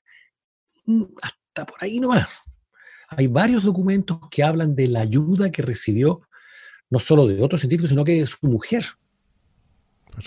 Mm, 0.87 1.05
hasta 1.23 1.67
por 1.67 1.85
ahí 1.85 2.01
nomás. 2.01 2.27
Hay 3.11 3.29
varios 3.29 3.63
documentos 3.63 4.19
que 4.29 4.43
hablan 4.43 4.75
de 4.75 4.89
la 4.89 5.03
ayuda 5.03 5.53
que 5.53 5.63
recibió 5.63 6.23
no 6.91 7.01
solo 7.01 7.27
de 7.27 7.43
otros 7.43 7.61
científicos, 7.61 7.91
sino 7.91 8.05
que 8.05 8.21
de 8.21 8.27
su 8.27 8.47
mujer. 8.47 8.85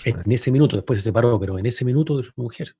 En 0.04 0.30
ese 0.30 0.52
minuto, 0.52 0.76
después 0.76 1.00
se 1.00 1.04
separó, 1.04 1.38
pero 1.40 1.58
en 1.58 1.66
ese 1.66 1.84
minuto 1.84 2.16
de 2.16 2.22
su 2.22 2.32
mujer. 2.36 2.76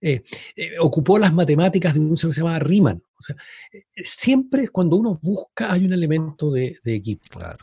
Eh, 0.00 0.22
eh, 0.56 0.78
ocupó 0.80 1.18
las 1.18 1.32
matemáticas 1.32 1.94
de 1.94 2.00
un 2.00 2.16
señor 2.16 2.30
que 2.30 2.34
se 2.34 2.40
llamaba 2.40 2.58
Riemann. 2.58 3.02
O 3.18 3.22
sea, 3.22 3.36
eh, 3.72 3.82
siempre 3.96 4.68
cuando 4.68 4.96
uno 4.96 5.18
busca 5.20 5.72
hay 5.72 5.84
un 5.84 5.92
elemento 5.92 6.50
de, 6.50 6.78
equipo. 6.84 7.38
Claro. 7.38 7.58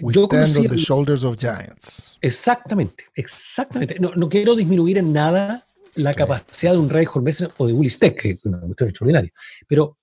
We 0.00 0.12
stand 0.12 0.58
on 0.58 0.68
the 0.68 0.76
shoulders 0.76 1.22
of 1.22 1.36
giants. 1.38 2.18
Exactamente, 2.20 3.04
exactamente. 3.14 4.00
No, 4.00 4.14
no 4.16 4.28
quiero 4.28 4.56
disminuir 4.56 4.98
en 4.98 5.12
nada 5.12 5.66
la 5.94 6.12
capacidad 6.12 6.72
de 6.72 6.78
un 6.78 6.90
Ray 6.90 7.06
Hormesen 7.12 7.50
o 7.56 7.66
de 7.66 7.72
Willy 7.72 7.90
Steck, 7.90 8.20
que 8.20 8.30
es 8.30 8.44
una 8.46 8.58
cuestión 8.60 8.88
extraordinaria. 8.88 9.32
Pero 9.68 9.98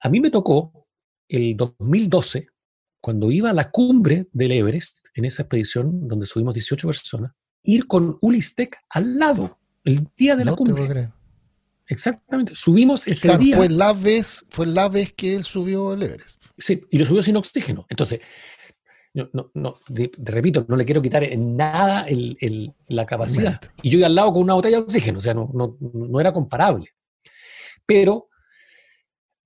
a 0.00 0.08
mí 0.08 0.20
me 0.20 0.30
tocó 0.30 0.86
el 1.28 1.56
2012 1.56 2.46
cuando 3.02 3.32
iba 3.32 3.50
a 3.50 3.52
la 3.52 3.70
cumbre 3.70 4.28
del 4.32 4.52
Everest, 4.52 5.06
en 5.14 5.24
esa 5.24 5.42
expedición 5.42 6.08
donde 6.08 6.24
subimos 6.24 6.54
18 6.54 6.86
personas, 6.86 7.32
ir 7.64 7.86
con 7.86 8.16
Ulistec 8.20 8.78
al 8.88 9.18
lado, 9.18 9.58
el 9.84 10.08
día 10.16 10.36
de 10.36 10.44
la 10.44 10.54
cumbre. 10.54 11.10
Exactamente, 11.88 12.54
subimos 12.54 13.06
ese 13.08 13.36
día. 13.36 13.56
Fue 13.56 13.68
la, 13.68 13.92
vez, 13.92 14.46
fue 14.50 14.66
la 14.66 14.88
vez 14.88 15.12
que 15.12 15.34
él 15.34 15.42
subió 15.42 15.94
el 15.94 16.04
Everest. 16.04 16.40
Sí, 16.56 16.80
y 16.90 16.98
lo 16.98 17.04
subió 17.04 17.22
sin 17.22 17.36
oxígeno. 17.36 17.84
Entonces, 17.90 18.20
no, 19.14 19.28
no, 19.32 19.50
no 19.52 19.74
repito, 20.18 20.64
no 20.68 20.76
le 20.76 20.84
quiero 20.84 21.02
quitar 21.02 21.24
en 21.24 21.56
nada 21.56 22.06
la 22.86 23.04
capacidad. 23.04 23.60
Y 23.82 23.90
yo 23.90 23.98
iba 23.98 24.06
al 24.06 24.14
lado 24.14 24.32
con 24.32 24.42
una 24.42 24.54
botella 24.54 24.76
de 24.76 24.84
oxígeno, 24.84 25.18
o 25.18 25.20
sea, 25.20 25.34
no, 25.34 25.50
no 25.52 26.20
era 26.20 26.32
comparable. 26.32 26.94
Pero 27.84 28.28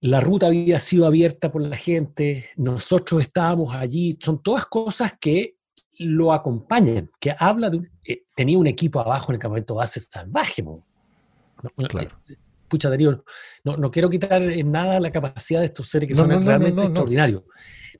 la 0.06 0.20
ruta 0.20 0.46
había 0.46 0.78
sido 0.80 1.06
abierta 1.06 1.50
por 1.50 1.62
la 1.62 1.76
gente, 1.76 2.48
nosotros 2.56 3.22
estábamos 3.22 3.74
allí, 3.74 4.16
son 4.20 4.42
todas 4.42 4.66
cosas 4.66 5.14
que 5.20 5.56
lo 5.98 6.32
acompañan, 6.32 7.10
que 7.20 7.34
habla 7.36 7.70
de... 7.70 7.90
Eh, 8.06 8.24
tenía 8.34 8.58
un 8.58 8.66
equipo 8.66 9.00
abajo 9.00 9.32
en 9.32 9.36
el 9.36 9.40
campamento 9.40 9.74
base 9.74 9.98
salvaje. 10.00 10.62
claro. 11.88 12.20
Eh, 12.28 12.34
pucha, 12.68 12.90
Darío, 12.90 13.24
no, 13.64 13.76
no, 13.76 13.90
quiero 13.90 14.10
quitar 14.10 14.42
en 14.42 14.70
nada 14.70 15.00
la 15.00 15.10
capacidad 15.10 15.60
de 15.60 15.66
estos 15.66 15.88
seres 15.88 16.08
que 16.08 16.14
son 16.14 16.28
realmente 16.44 16.82
extraordinarios, 16.82 17.44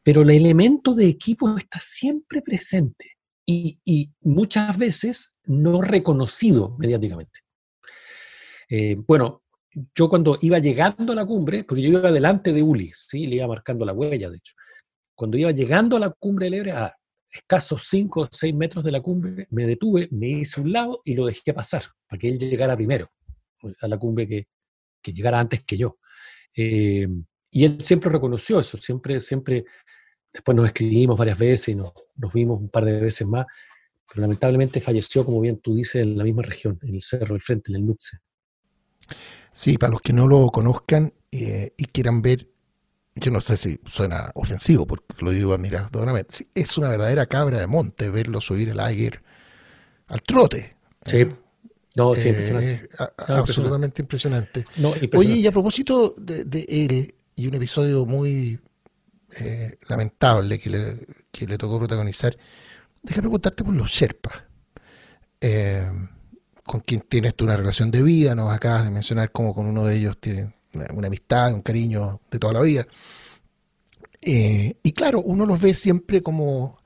pero 0.02 0.22
el 0.22 0.30
elemento 0.30 0.94
de 0.94 1.08
equipo 1.08 1.56
está 1.56 1.78
siempre 1.80 2.42
presente 2.42 3.16
y, 3.44 3.78
y 3.84 4.12
muchas 4.20 4.78
veces 4.78 5.36
no 5.44 5.80
reconocido 5.82 6.76
mediáticamente. 6.78 7.40
Eh, 8.68 8.96
bueno, 9.06 9.42
yo 9.94 10.08
cuando 10.08 10.38
iba 10.40 10.58
llegando 10.58 11.12
a 11.12 11.16
la 11.16 11.26
cumbre, 11.26 11.64
porque 11.64 11.82
yo 11.82 11.90
iba 11.90 12.10
delante 12.10 12.52
de 12.52 12.62
Uli, 12.62 12.90
¿sí? 12.94 13.26
le 13.26 13.36
iba 13.36 13.46
marcando 13.46 13.84
la 13.84 13.92
huella, 13.92 14.30
de 14.30 14.38
hecho. 14.38 14.54
Cuando 15.14 15.36
iba 15.36 15.50
llegando 15.50 15.96
a 15.96 16.00
la 16.00 16.10
cumbre 16.10 16.46
del 16.46 16.54
Ebre, 16.54 16.72
a 16.72 16.94
escasos 17.30 17.82
5 17.86 18.20
o 18.20 18.28
6 18.30 18.54
metros 18.54 18.84
de 18.84 18.92
la 18.92 19.00
cumbre, 19.00 19.46
me 19.50 19.66
detuve, 19.66 20.08
me 20.10 20.28
hice 20.28 20.60
un 20.60 20.72
lado 20.72 21.00
y 21.04 21.14
lo 21.14 21.26
dejé 21.26 21.52
pasar, 21.52 21.82
para 22.06 22.18
que 22.18 22.28
él 22.28 22.38
llegara 22.38 22.74
primero 22.76 23.10
a 23.80 23.88
la 23.88 23.98
cumbre 23.98 24.26
que, 24.26 24.46
que 25.02 25.12
llegara 25.12 25.40
antes 25.40 25.62
que 25.64 25.76
yo. 25.76 25.98
Eh, 26.56 27.08
y 27.50 27.64
él 27.64 27.82
siempre 27.82 28.10
reconoció 28.10 28.60
eso, 28.60 28.76
siempre, 28.76 29.20
siempre, 29.20 29.64
después 30.32 30.56
nos 30.56 30.66
escribimos 30.66 31.18
varias 31.18 31.38
veces 31.38 31.68
y 31.68 31.74
nos, 31.74 31.92
nos 32.16 32.32
vimos 32.32 32.60
un 32.60 32.68
par 32.70 32.84
de 32.84 33.00
veces 33.00 33.26
más, 33.26 33.46
pero 34.08 34.22
lamentablemente 34.22 34.80
falleció, 34.80 35.24
como 35.24 35.40
bien 35.40 35.58
tú 35.58 35.74
dices, 35.74 36.02
en 36.02 36.16
la 36.16 36.24
misma 36.24 36.42
región, 36.42 36.78
en 36.82 36.94
el 36.94 37.02
Cerro 37.02 37.34
del 37.34 37.40
Frente, 37.40 37.72
en 37.72 37.76
el 37.76 37.86
Nupce. 37.86 38.18
Sí, 39.56 39.78
para 39.78 39.92
los 39.92 40.02
que 40.02 40.12
no 40.12 40.28
lo 40.28 40.48
conozcan 40.48 41.14
eh, 41.32 41.72
y 41.78 41.86
quieran 41.86 42.20
ver, 42.20 42.46
yo 43.14 43.30
no 43.30 43.40
sé 43.40 43.56
si 43.56 43.80
suena 43.86 44.30
ofensivo 44.34 44.86
porque 44.86 45.06
lo 45.20 45.30
digo 45.30 45.54
admiradoramente, 45.54 46.48
es 46.54 46.76
una 46.76 46.90
verdadera 46.90 47.24
cabra 47.24 47.58
de 47.58 47.66
monte 47.66 48.10
verlo 48.10 48.42
subir 48.42 48.68
el 48.68 48.78
Aiger 48.78 49.22
al 50.08 50.20
trote. 50.20 50.76
Sí. 51.06 51.16
Eh, 51.20 51.34
no, 51.94 52.14
sí, 52.14 52.28
impresionante. 52.28 52.90
absolutamente 53.28 54.02
impresionante. 54.02 54.66
Oye, 55.14 55.36
y 55.36 55.46
a 55.46 55.52
propósito 55.52 56.14
de, 56.18 56.66
él, 56.68 57.14
y 57.34 57.46
un 57.46 57.54
episodio 57.54 58.04
muy 58.04 58.60
eh, 59.38 59.78
lamentable 59.88 60.58
que 60.58 60.68
le, 60.68 61.06
que 61.32 61.46
le 61.46 61.56
tocó 61.56 61.78
protagonizar, 61.78 62.36
déjame 63.02 63.22
preguntarte 63.22 63.64
por 63.64 63.72
los 63.72 63.88
Sherpas. 63.90 64.34
Eh, 65.40 65.90
con 66.66 66.80
quien 66.80 67.00
tienes 67.02 67.34
tú 67.34 67.44
una 67.44 67.56
relación 67.56 67.90
de 67.90 68.02
vida, 68.02 68.34
nos 68.34 68.52
acabas 68.52 68.84
de 68.84 68.90
mencionar 68.90 69.30
cómo 69.30 69.54
con 69.54 69.66
uno 69.66 69.86
de 69.86 69.96
ellos 69.96 70.18
tienes 70.18 70.48
una, 70.74 71.06
amistad, 71.06 71.54
un 71.54 71.62
cariño 71.62 72.20
de 72.30 72.38
toda 72.38 72.54
la 72.54 72.60
vida. 72.60 72.86
Eh, 74.20 74.76
y 74.82 74.92
claro, 74.92 75.20
uno 75.20 75.46
los 75.46 75.60
ve 75.60 75.72
siempre 75.74 76.22
como 76.22 76.78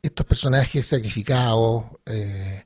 estos 0.00 0.24
personajes 0.24 0.86
sacrificados, 0.86 1.84
eh, 2.06 2.64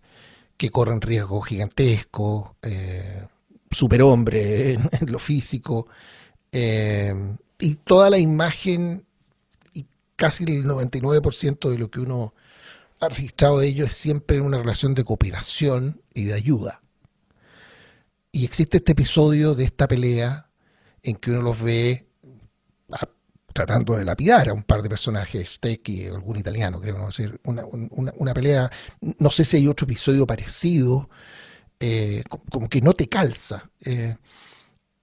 que 0.56 0.70
corren 0.70 1.00
riesgos 1.00 1.46
gigantescos, 1.46 2.50
eh, 2.62 3.26
superhombre 3.70 4.74
en, 5.00 5.12
lo 5.12 5.18
físico, 5.18 5.88
y 6.52 7.74
toda 7.76 8.10
la 8.10 8.18
imagen 8.18 9.04
y 9.72 9.86
casi 10.16 10.44
el 10.44 10.64
99% 10.64 11.70
de 11.70 11.78
lo 11.78 11.90
que 11.90 12.00
uno 12.00 12.34
ha 13.00 13.08
registrado 13.08 13.58
de 13.58 13.68
ellos 13.68 13.88
es 13.88 13.94
siempre 13.94 14.38
en 14.38 14.44
una 14.44 14.58
relación 14.58 14.94
de 14.94 15.04
cooperación 15.04 16.00
y 16.18 16.24
de 16.24 16.34
ayuda. 16.34 16.82
Y 18.32 18.44
existe 18.44 18.78
este 18.78 18.92
episodio 18.92 19.54
de 19.54 19.64
esta 19.64 19.86
pelea 19.86 20.50
en 21.02 21.14
que 21.16 21.30
uno 21.30 21.42
los 21.42 21.62
ve 21.62 22.08
ah, 22.90 23.08
tratando 23.52 23.96
de 23.96 24.04
lapidar 24.04 24.48
a 24.48 24.52
un 24.52 24.64
par 24.64 24.82
de 24.82 24.88
personajes, 24.88 25.60
y 25.86 26.06
algún 26.06 26.36
italiano, 26.36 26.80
creo, 26.80 26.98
¿no? 26.98 27.06
decir, 27.06 27.40
una, 27.44 28.34
pelea, 28.34 28.70
no 29.00 29.30
sé 29.30 29.44
si 29.44 29.58
hay 29.58 29.68
otro 29.68 29.84
episodio 29.84 30.26
parecido, 30.26 31.08
eh, 31.78 32.24
como 32.28 32.68
que 32.68 32.80
no 32.80 32.94
te 32.94 33.08
calza. 33.08 33.70
Eh, 33.84 34.16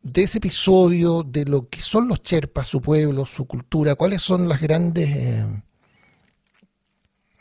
de 0.03 0.21
ese 0.21 0.39
episodio, 0.39 1.23
de 1.23 1.45
lo 1.45 1.69
que 1.69 1.79
son 1.79 2.09
los 2.09 2.21
Cherpas, 2.21 2.67
su 2.67 2.81
pueblo, 2.81 3.25
su 3.25 3.45
cultura, 3.45 3.95
cuáles 3.95 4.21
son 4.21 4.49
las 4.49 4.61
grandes, 4.61 5.09
eh, 5.09 5.63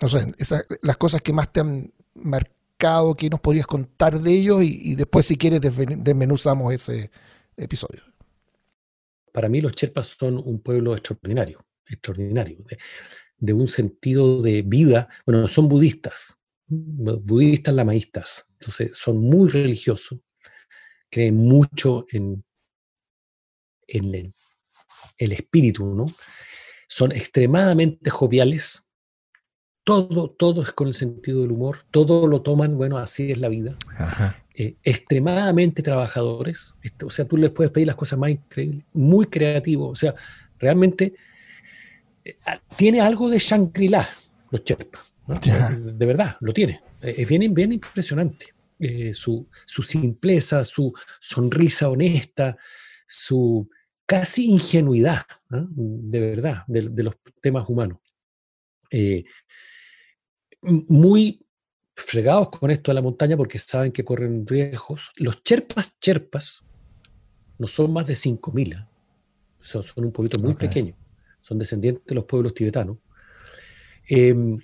no 0.01 0.09
sé, 0.09 0.32
las 0.80 0.96
cosas 0.96 1.22
que 1.22 1.32
más 1.32 1.52
te 1.52 1.60
han 1.60 1.92
marcado 2.14 2.55
¿qué 3.16 3.31
nos 3.31 3.40
podrías 3.40 3.66
contar 3.66 4.20
de 4.20 4.32
ellos? 4.32 4.62
Y, 4.62 4.94
después, 4.94 5.27
si 5.27 5.36
quieres, 5.36 5.61
desmenuzamos 5.61 6.73
ese 6.73 7.11
episodio. 7.56 8.02
Para 9.32 9.48
mí 9.48 9.61
los 9.61 9.73
Sherpas 9.73 10.06
son 10.06 10.39
un 10.39 10.61
pueblo 10.61 10.94
extraordinario, 10.94 11.65
extraordinario, 11.86 12.59
de, 13.39 13.52
un 13.52 13.69
sentido 13.69 14.40
de 14.40 14.62
vida. 14.62 15.09
Bueno, 15.27 15.48
son 15.48 15.69
budistas, 15.69 16.39
budistas 16.66 17.74
lamaístas, 17.74 18.47
entonces 18.52 18.97
son 18.97 19.19
muy 19.19 19.51
religiosos, 19.51 20.20
creen 21.11 21.36
mucho 21.36 22.05
en, 22.12 22.44
en 23.89 24.15
el, 24.15 24.35
el 25.19 25.32
espíritu, 25.32 25.86
¿no? 25.86 26.06
Son 26.89 27.11
extremadamente 27.12 28.11
joviales, 28.11 28.84
todo, 29.85 30.31
todo 30.31 30.62
es 30.62 30.73
con 30.73 30.89
el 30.89 30.94
sentido 30.94 31.43
del 31.43 31.52
humor, 31.52 31.81
todo 31.90 32.27
lo 32.27 32.40
toman, 32.40 32.77
bueno, 32.77 32.97
así 32.97 33.31
es 33.31 33.39
la 33.39 33.48
vida. 33.48 33.77
Eh, 34.55 34.77
extremadamente 34.82 35.82
trabajadores, 35.82 36.74
o 37.05 37.11
sea, 37.11 37.27
tú 37.27 37.36
les 37.36 37.51
puedes 37.51 37.70
pedir 37.70 37.86
las 37.86 37.97
cosas 37.97 38.19
más 38.19 38.31
increíbles, 38.31 38.85
muy 38.94 39.27
creativos, 39.27 39.90
o 39.90 39.94
sea, 39.94 40.15
realmente 40.59 41.15
eh, 42.24 42.36
ah, 42.47 42.59
tiene 42.77 43.01
algo 43.01 43.28
de 43.28 43.39
Shangri-La, 43.39 44.09
los 44.51 44.65
Sherpas, 44.65 45.02
de, 45.27 46.06
verdad, 46.06 46.36
lo 46.40 46.52
tiene. 46.52 46.81
Eh, 47.02 47.15
es 47.19 47.28
bien, 47.28 47.52
bien 47.52 47.73
impresionante. 47.73 48.47
su, 49.12 49.47
simpleza, 49.66 50.65
su 50.65 50.94
sonrisa 51.20 51.90
honesta, 51.90 52.56
su 53.06 53.69
casi 54.06 54.47
ingenuidad, 54.51 55.27
de 55.48 56.20
verdad, 56.20 56.65
de, 56.66 57.02
los 57.02 57.16
temas 57.43 57.69
humanos 57.69 57.98
muy 60.89 61.45
fregados 61.95 62.51
con 62.51 62.70
esto 62.70 62.91
de 62.91 62.95
la 62.95 63.03
montaña 63.03 63.36
porque 63.36 63.59
saben 63.59 63.93
que 63.93 64.05
corren 64.05 64.47
riesgos. 64.47 65.12
Los 65.16 65.43
cherpas, 65.43 65.99
cherpas, 66.01 66.65
no 67.59 67.69
son 67.69 67.93
más 67.93 68.07
de 68.07 68.15
5.000, 68.15 68.74
¿eh? 68.74 68.86
son, 69.61 69.85
son, 69.85 70.05
un 70.05 70.12
poquito 70.12 70.39
muy 70.39 70.55
pequeños, 70.55 70.97
son 71.41 71.59
descendientes 71.59 72.05
de 72.07 72.15
los 72.15 72.24
pueblos 72.24 72.55
tibetanos. 72.55 72.99
Em, 74.09 74.59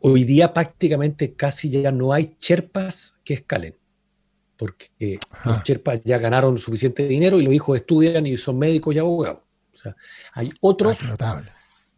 hoy 0.00 0.24
día 0.24 0.52
prácticamente 0.52 1.34
casi 1.34 1.70
ya 1.70 1.92
no 1.92 2.12
hay 2.12 2.34
cherpas 2.38 3.18
que 3.24 3.34
escalen, 3.34 3.74
porque 4.56 5.20
los 5.44 5.62
cherpas 5.62 6.00
ya 6.04 6.18
ganaron 6.18 6.58
suficiente 6.58 7.06
dinero 7.06 7.38
y 7.38 7.44
los 7.44 7.54
hijos 7.54 7.76
estudian 7.76 8.26
y 8.26 8.36
son 8.36 8.58
médicos 8.58 8.94
y 8.94 8.98
abogados. 8.98 9.42
O 9.72 9.76
sea, 9.76 9.96
hay 10.32 10.50
otros 10.60 10.98
ah, 11.20 11.42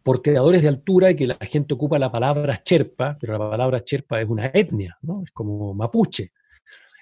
porteadores 0.03 0.63
de 0.63 0.69
altura 0.69 1.11
y 1.11 1.17
que 1.17 1.27
la 1.27 1.39
gente 1.41 1.75
ocupa 1.75 1.99
la 1.99 2.11
palabra 2.11 2.63
cherpa, 2.63 3.17
pero 3.19 3.35
la 3.35 3.51
palabra 3.51 3.85
cherpa 3.85 4.21
es 4.21 4.29
una 4.29 4.47
etnia, 4.47 4.99
es 5.25 5.31
como 5.33 5.75
mapuche. 5.75 6.33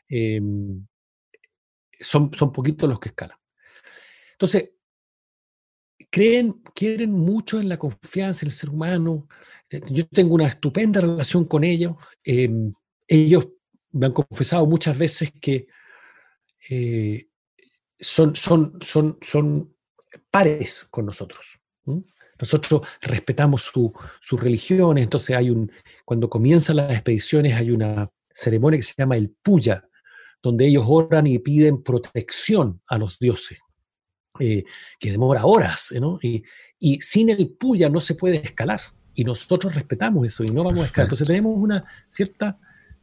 Em, 0.09 0.87
son, 2.01 2.33
son 2.33 2.53
poquitos 2.53 2.89
los 2.89 2.99
que 2.99 3.09
escalan. 3.11 3.39
Entonces, 4.33 4.71
creen, 6.11 6.63
quieren 6.75 7.11
mucho 7.11 7.61
en 7.61 7.69
la 7.69 7.79
confianza 7.79 8.45
en 8.45 8.49
el 8.49 8.53
ser 8.53 8.71
humano. 8.71 9.29
Yo 9.89 10.07
tengo 10.09 10.35
una 10.35 10.47
estupenda 10.47 11.01
relación 11.01 11.45
con 11.45 11.65
ellos. 11.65 11.97
Em, 12.25 12.73
ellos 13.07 13.49
me 13.93 14.07
han 14.07 14.13
confesado 14.13 14.67
muchas 14.67 14.97
veces 14.97 15.33
que 15.33 15.67
eh, 16.71 17.29
son, 17.99 18.37
son, 18.37 18.81
son, 18.81 19.19
son 19.21 19.75
pares 20.31 20.87
con 20.91 21.07
nosotros. 21.07 21.59
Nosotros 22.41 22.83
respetamos 23.03 23.63
su, 23.63 23.93
sus 24.21 24.41
religiones, 24.41 25.05
entonces 25.05 25.37
hay 25.37 25.51
un, 25.51 25.71
cuando 26.05 26.29
comienzan 26.29 26.77
las 26.77 26.93
expediciones 26.93 27.55
hay 27.55 27.71
una 27.71 28.11
ceremonia 28.33 28.79
que 28.79 28.85
se 28.85 28.95
llama 28.97 29.17
el 29.17 29.31
Puya, 29.43 29.89
donde 30.43 30.67
ellos 30.67 30.85
oran 30.87 31.27
y 31.27 31.39
piden 31.39 31.83
protección 31.83 32.81
a 32.87 32.99
los 32.99 33.19
dioses, 33.19 33.59
eh, 34.39 34.65
que 34.99 35.11
demora 35.11 35.45
horas, 35.45 35.93
¿no? 36.01 36.19
Y, 36.23 36.45
y, 36.79 37.01
sin 37.01 37.29
el 37.31 37.51
puya 37.51 37.89
no 37.89 38.01
se 38.01 38.15
puede 38.15 38.37
escalar, 38.37 38.81
y 39.15 39.25
nosotros 39.25 39.75
respetamos 39.75 40.27
eso 40.27 40.45
y 40.45 40.49
no 40.49 40.63
vamos 40.63 40.83
a 40.83 40.87
escalar. 40.87 41.07
Entonces 41.07 41.27
tenemos 41.27 41.57
una 41.57 41.85
cierta 42.07 42.57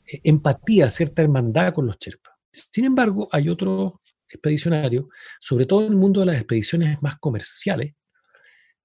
eh, 0.05 0.21
empatía, 0.23 0.89
cierta 0.89 1.21
hermandad 1.21 1.73
con 1.73 1.87
los 1.87 1.97
Sherpas. 1.99 2.33
Sin 2.51 2.85
embargo, 2.85 3.27
hay 3.33 3.49
otros 3.49 3.95
expedicionarios, 4.29 5.05
sobre 5.41 5.65
todo 5.65 5.85
en 5.85 5.91
el 5.91 5.97
mundo 5.97 6.21
de 6.21 6.27
las 6.27 6.35
expediciones 6.37 7.01
más 7.01 7.17
comerciales, 7.17 7.93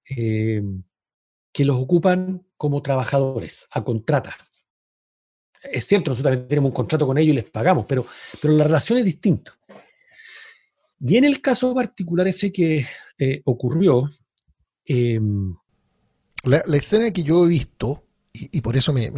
eh, 0.09 0.63
que 1.53 1.65
los 1.65 1.77
ocupan 1.77 2.47
como 2.57 2.83
trabajadores, 2.83 3.67
a 3.73 3.85
contrata 3.85 4.37
es 5.63 5.85
cierto, 5.85 6.11
nosotros 6.11 6.33
también 6.33 6.49
tenemos 6.49 6.71
un 6.71 6.75
contrato 6.75 7.07
con 7.07 7.19
ellos 7.19 7.33
y 7.33 7.37
les 7.37 7.45
pagamos, 7.45 7.85
pero, 7.87 8.07
pero 8.41 8.55
la 8.55 8.65
relación 8.65 8.99
es 8.99 9.05
distinta. 9.05 9.57
Y 11.01 11.17
en 11.17 11.25
el 11.25 11.41
caso 11.41 11.75
particular 11.75 12.29
ese 12.29 12.53
que 12.53 12.87
eh, 13.19 13.43
ocurrió... 13.45 14.11
Em, 14.85 15.55
la, 16.43 16.77
escena 16.77 17.11
que 17.13 17.23
yo 17.23 17.45
he 17.45 17.49
visto, 17.49 18.03
y, 18.33 18.61
por 18.63 18.77
eso 18.77 18.93
me, 18.93 19.09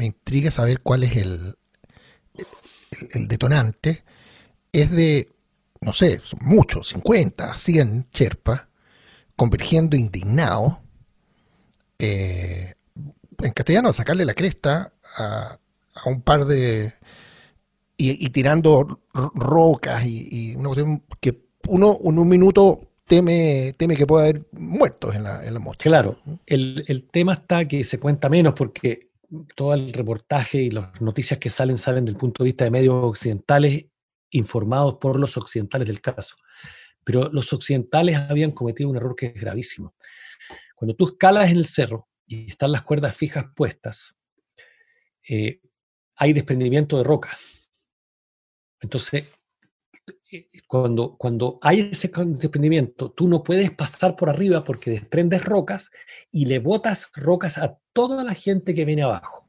intriga 0.00 0.50
saber 0.50 0.80
cuál 0.80 1.04
es 1.04 1.16
el, 1.16 1.54
el, 3.12 3.28
detonante, 3.28 4.04
es 4.72 4.90
de, 4.90 5.30
no 5.80 5.92
sé, 5.94 6.20
son 6.24 6.40
muchos, 6.42 6.88
50, 6.88 7.54
100 7.54 8.10
cherpas, 8.10 8.62
convergiendo 9.36 9.96
indignados, 9.96 10.78
eh, 11.98 12.74
en 13.38 13.52
castellano, 13.52 13.88
a 13.88 13.92
sacarle 13.92 14.24
la 14.24 14.34
cresta 14.34 14.92
a, 15.16 15.58
un 16.06 16.22
par 16.22 16.46
de... 16.46 16.94
y, 17.96 18.28
tirando 18.30 19.00
rocas 19.12 20.04
y, 20.06 20.56
que 21.20 21.44
uno 21.68 21.98
en 22.02 22.18
un 22.18 22.28
minuto 22.28 22.92
teme, 23.06 23.74
teme 23.76 23.96
que 23.96 24.06
pueda 24.06 24.24
haber 24.24 24.46
muertos 24.52 25.14
en 25.14 25.24
la, 25.24 25.44
en 25.44 25.54
la 25.54 25.60
Claro, 25.78 26.18
el, 26.46 26.82
el, 26.88 27.04
tema 27.04 27.34
está 27.34 27.66
que 27.66 27.84
se 27.84 27.98
cuenta 27.98 28.28
menos 28.28 28.54
porque 28.54 29.10
todo 29.54 29.74
el 29.74 29.92
reportaje 29.92 30.58
y 30.62 30.70
las 30.70 31.00
noticias 31.00 31.38
que 31.38 31.50
salen 31.50 31.78
salen 31.78 32.04
del 32.04 32.16
punto 32.16 32.42
de 32.42 32.48
vista 32.48 32.64
de 32.64 32.70
medios 32.70 32.94
occidentales 33.04 33.86
informados 34.30 34.94
por 34.94 35.18
los 35.18 35.36
occidentales 35.36 35.86
del 35.86 36.00
caso. 36.00 36.36
Pero 37.04 37.28
los 37.32 37.52
occidentales 37.52 38.16
habían 38.16 38.52
cometido 38.52 38.90
un 38.90 38.96
error 38.96 39.14
que 39.16 39.26
es 39.26 39.40
gravísimo. 39.40 39.94
Cuando 40.74 40.94
tú 40.94 41.06
escalas 41.06 41.50
en 41.50 41.58
el 41.58 41.66
cerro 41.66 42.08
y 42.26 42.48
están 42.48 42.72
las 42.72 42.82
cuerdas 42.82 43.14
fijas 43.14 43.46
puestas, 43.54 44.18
eh, 45.28 45.60
hay 46.16 46.32
desprendimiento 46.32 46.98
de 46.98 47.04
roca. 47.04 47.36
Entonces, 48.80 49.24
eh, 50.32 50.46
cuando, 50.66 51.16
cuando 51.16 51.58
hay 51.62 51.80
ese 51.92 52.10
desprendimiento, 52.26 53.10
tú 53.12 53.28
no 53.28 53.42
puedes 53.42 53.70
pasar 53.70 54.16
por 54.16 54.28
arriba 54.28 54.64
porque 54.64 54.90
desprendes 54.90 55.44
rocas 55.44 55.90
y 56.30 56.46
le 56.46 56.58
botas 56.58 57.10
rocas 57.14 57.58
a 57.58 57.78
toda 57.92 58.24
la 58.24 58.34
gente 58.34 58.74
que 58.74 58.84
viene 58.84 59.02
abajo. 59.02 59.48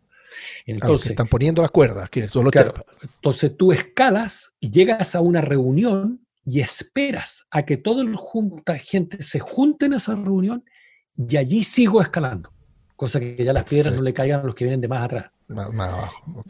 Entonces, 0.65 1.11
están 1.11 1.27
poniendo 1.27 1.61
las 1.61 1.71
cuerdas, 1.71 2.09
que 2.09 2.27
son 2.27 2.45
los 2.45 2.53
Entonces 3.01 3.55
tú 3.55 3.71
escalas 3.71 4.55
y 4.59 4.71
llegas 4.71 5.15
a 5.15 5.21
una 5.21 5.41
reunión 5.41 6.22
y 6.45 6.59
esperas 6.59 7.45
a 7.51 7.63
que 7.63 7.77
toda 7.77 8.03
la 8.03 8.77
gente 8.77 9.21
se 9.21 9.39
junte 9.39 9.85
en 9.85 9.93
esa 9.93 10.15
reunión 10.15 10.63
y 11.15 11.37
allí 11.37 11.63
sigo 11.63 12.01
escalando. 12.01 12.51
Cosa 12.95 13.19
que 13.19 13.43
ya 13.43 13.53
las 13.53 13.63
piedras 13.63 13.95
no 13.95 14.01
le 14.01 14.13
caigan 14.13 14.41
a 14.41 14.43
los 14.43 14.55
que 14.55 14.65
vienen 14.65 14.81
de 14.81 14.87
más 14.87 15.03
atrás. 15.03 15.31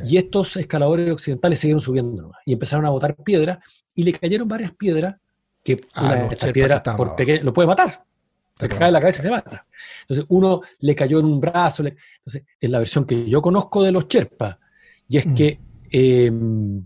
Y 0.06 0.18
estos 0.18 0.58
escaladores 0.58 1.12
occidentales 1.12 1.60
siguieron 1.60 1.82
subiendo 1.82 2.32
y 2.46 2.54
empezaron 2.54 2.86
a 2.86 2.90
botar 2.90 3.16
piedras 3.16 3.60
y 3.94 4.04
le 4.04 4.14
cayeron 4.14 4.48
varias 4.48 4.72
piedras 4.72 5.16
que 5.64 5.80
ah, 5.94 6.04
una 6.04 6.16
de 6.16 6.28
estas 6.34 6.52
piedras 6.52 6.82
por 6.96 7.16
lo 7.44 7.54
puede 7.54 7.68
matar. 7.68 8.04
Se 8.60 8.70
cae 8.70 8.92
la 8.92 9.00
cabeza 9.00 9.22
y 9.22 9.24
se 9.24 9.32
mata. 9.32 9.66
Entonces 10.02 10.26
uno 10.30 10.62
le 10.80 10.96
cayó 10.96 11.20
en 11.20 11.26
un 11.26 11.40
brazo. 11.40 11.84
entonces 11.84 12.44
es 12.60 12.70
la 12.70 12.80
versión 12.80 13.06
que 13.06 13.28
yo 13.28 13.42
conozco 13.42 13.82
de 13.82 13.92
los 13.92 14.08
Sherpas 14.08 14.58
y 15.08 15.18
es 15.18 15.26
mm. 15.26 15.36
que 15.36 15.60
em, 15.90 16.86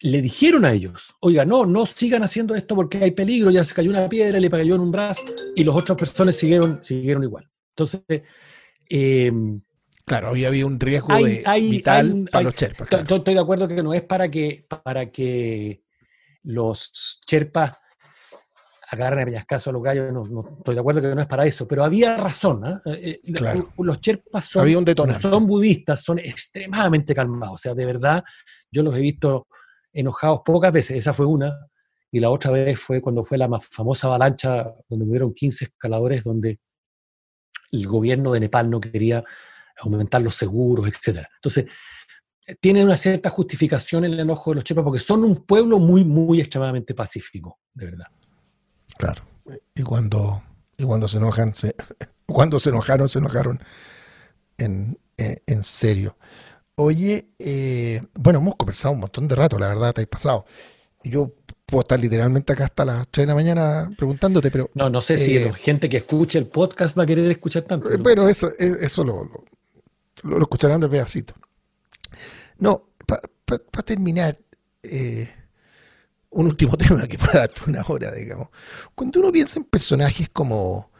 le 0.00 0.22
dijeron 0.22 0.64
a 0.64 0.72
ellos, 0.72 1.14
oiga, 1.20 1.44
no, 1.44 1.66
no 1.66 1.86
sigan 1.86 2.22
haciendo 2.22 2.54
esto 2.54 2.74
porque 2.74 2.98
hay 2.98 3.10
peligro, 3.10 3.50
ya 3.50 3.64
se 3.64 3.74
cayó 3.74 3.90
una 3.90 4.08
piedra, 4.08 4.40
le 4.40 4.50
cayó 4.50 4.74
en 4.74 4.80
un 4.80 4.92
brazo 4.92 5.22
y 5.54 5.64
los 5.64 5.76
otras 5.76 5.98
personas 5.98 6.36
siguieron, 6.36 6.80
siguieron 6.82 7.22
igual. 7.22 7.48
Entonces, 7.70 8.02
eh, 8.88 9.32
Claro, 10.10 10.30
había 10.30 10.48
habido 10.48 10.66
un 10.66 10.80
riesgo 10.80 11.14
vital 11.16 12.28
para 12.32 12.42
los 12.42 12.54
Sherpas. 12.56 12.88
Estoy 12.90 13.32
de 13.32 13.38
acuerdo 13.38 13.68
que 13.68 13.80
no 13.80 13.94
es 13.94 14.02
para 14.02 14.28
que, 14.28 14.66
para 14.82 15.08
que 15.08 15.84
los 16.42 17.20
Sherpas 17.28 17.74
agarren 18.88 19.20
a 19.20 19.24
peñascaso 19.24 19.70
a 19.70 19.72
los 19.72 19.80
gallos, 19.84 20.12
no, 20.12 20.56
estoy 20.58 20.74
de 20.74 20.80
acuerdo 20.80 21.00
que 21.00 21.14
no 21.14 21.20
es 21.20 21.28
para 21.28 21.46
eso, 21.46 21.68
pero 21.68 21.84
había 21.84 22.16
razón. 22.16 22.66
¿ah? 22.66 22.80
Eh, 22.86 23.20
eh, 23.24 23.62
los 23.78 24.00
Sherpas 24.00 24.46
son, 24.46 25.16
son 25.16 25.46
budistas, 25.46 26.02
son 26.02 26.18
extremadamente 26.18 27.14
calmados. 27.14 27.54
O 27.54 27.58
sea, 27.58 27.74
de 27.74 27.86
verdad, 27.86 28.24
yo 28.68 28.82
los 28.82 28.96
he 28.96 29.00
visto 29.00 29.46
enojados 29.92 30.40
pocas 30.44 30.72
veces. 30.72 30.96
Esa 30.96 31.12
fue 31.12 31.26
una. 31.26 31.66
Y 32.12 32.20
la 32.20 32.30
otra 32.30 32.50
vez 32.50 32.78
fue 32.78 33.00
cuando 33.00 33.22
fue 33.22 33.38
la 33.38 33.48
más 33.48 33.66
famosa 33.66 34.08
avalancha, 34.08 34.72
donde 34.88 35.04
murieron 35.04 35.32
15 35.32 35.66
escaladores, 35.66 36.24
donde 36.24 36.60
el 37.72 37.86
gobierno 37.86 38.32
de 38.32 38.40
Nepal 38.40 38.68
no 38.68 38.80
quería 38.80 39.24
aumentar 39.78 40.20
los 40.20 40.34
seguros, 40.34 40.88
etc. 40.88 41.24
Entonces, 41.36 41.66
eh, 42.46 42.56
tiene 42.60 42.84
una 42.84 42.96
cierta 42.96 43.30
justificación 43.30 44.04
en 44.04 44.14
el 44.14 44.20
enojo 44.20 44.50
de 44.50 44.56
los 44.56 44.64
chepas 44.64 44.84
porque 44.84 44.98
son 44.98 45.24
un 45.24 45.44
pueblo 45.44 45.78
muy, 45.78 46.04
muy 46.04 46.40
extremadamente 46.40 46.94
pacífico, 46.94 47.60
de 47.74 47.86
verdad. 47.86 48.06
Claro. 48.98 49.22
Y 49.74 49.82
cuando, 49.82 50.42
y 50.76 50.84
cuando 50.84 51.08
se 51.08 51.18
enojan, 51.18 51.54
se, 51.54 51.74
cuando 52.26 52.58
se 52.58 52.70
enojaron, 52.70 53.08
se 53.08 53.18
enojaron 53.18 53.60
en, 54.58 54.98
eh, 55.16 55.40
serio. 55.62 56.16
Oye, 56.82 57.28
eh, 57.38 58.02
bueno, 58.14 58.38
hemos 58.38 58.56
conversado 58.56 58.94
un 58.94 59.00
montón 59.00 59.28
de 59.28 59.34
rato, 59.34 59.58
la 59.58 59.68
verdad, 59.68 59.92
te 59.92 60.00
has 60.00 60.06
pasado. 60.06 60.46
Yo 61.04 61.34
puedo 61.66 61.82
estar 61.82 62.00
literalmente 62.00 62.54
acá 62.54 62.64
hasta 62.64 62.86
las 62.86 63.06
3 63.08 63.26
de 63.26 63.28
la 63.28 63.34
mañana 63.34 63.90
preguntándote, 63.98 64.50
pero... 64.50 64.70
No, 64.72 64.88
no 64.88 65.02
sé 65.02 65.18
si 65.18 65.38
la 65.38 65.52
gente 65.52 65.90
que 65.90 65.98
escuche 65.98 66.38
el 66.38 66.46
podcast 66.46 66.98
va 66.98 67.02
a 67.02 67.06
querer 67.06 67.30
escuchar 67.30 67.64
tanto. 67.64 67.90
Pero 68.02 68.30
eso, 68.30 68.50
eso 68.58 69.04
lo, 69.04 69.30
lo, 70.22 70.40
escucharán 70.40 70.80
de 70.80 70.88
pedacito. 70.88 71.34
No, 72.56 72.88
para 73.04 73.82
terminar, 73.84 74.38
eh, 74.82 75.28
un 76.30 76.46
último 76.46 76.76
tema 76.78 77.06
que 77.06 77.18
pueda 77.18 77.40
dar 77.40 77.50
una 77.66 77.84
hora, 77.86 78.10
digamos. 78.12 78.48
Cuando 78.94 79.20
uno 79.20 79.30
piensa 79.30 79.58
en 79.58 79.66
personajes 79.66 80.30
como 80.30 80.90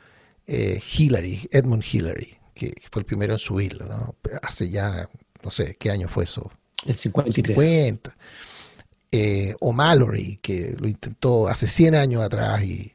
eh, 0.47 0.78
Hillary, 0.98 1.48
Edmund 1.51 1.85
Hillary, 1.90 2.36
que, 2.52 2.74
fue 2.90 3.01
el 3.01 3.07
primero 3.07 3.32
en 3.32 3.39
subirlo, 3.39 3.86
¿no? 3.86 4.15
hace 4.43 4.69
ya, 4.69 5.09
no 5.42 5.50
sé, 5.50 5.76
¿qué 5.78 5.90
año 5.90 6.08
fue 6.08 6.24
eso? 6.24 6.50
El 6.86 6.96
53. 6.96 7.56
50. 7.56 8.16
Eh, 9.12 9.56
o 9.60 9.72
Mallory, 9.72 10.38
que 10.40 10.76
lo 10.78 10.86
intentó 10.86 11.48
hace 11.48 11.66
100 11.66 11.94
años 11.94 12.22
atrás 12.22 12.62
y, 12.62 12.94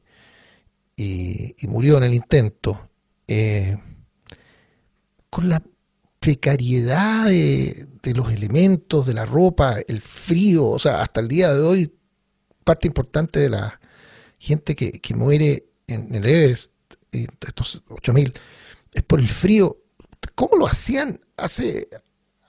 y, 0.96 1.56
murió 1.68 1.98
en 1.98 2.04
el 2.04 2.14
intento. 2.14 2.90
con 5.30 5.50
la 5.50 5.62
precariedad 6.26 7.28
de, 7.28 7.88
los 8.16 8.34
elementos, 8.34 9.06
de 9.06 9.14
la 9.14 9.26
ropa, 9.26 9.78
el 9.88 10.02
frío, 10.02 10.70
o 10.70 10.80
sea, 10.80 11.04
hasta 11.04 11.22
el 11.22 11.28
día 11.28 11.54
de 11.54 11.62
hoy, 11.62 11.94
parte 12.64 12.88
importante 12.88 13.40
de 13.40 13.50
la 13.52 13.80
gente 14.40 14.76
que, 14.76 15.00
muere 15.14 15.68
en 15.86 16.16
el 16.16 16.26
Everest, 16.26 16.72
estos 17.12 17.84
8000, 17.90 18.34
es 18.92 19.04
por 19.04 19.20
el 19.20 19.30
frío. 19.30 19.78
¿Cómo 20.34 20.58
lo 20.58 20.66
hacían 20.66 21.22
hace, 21.38 21.90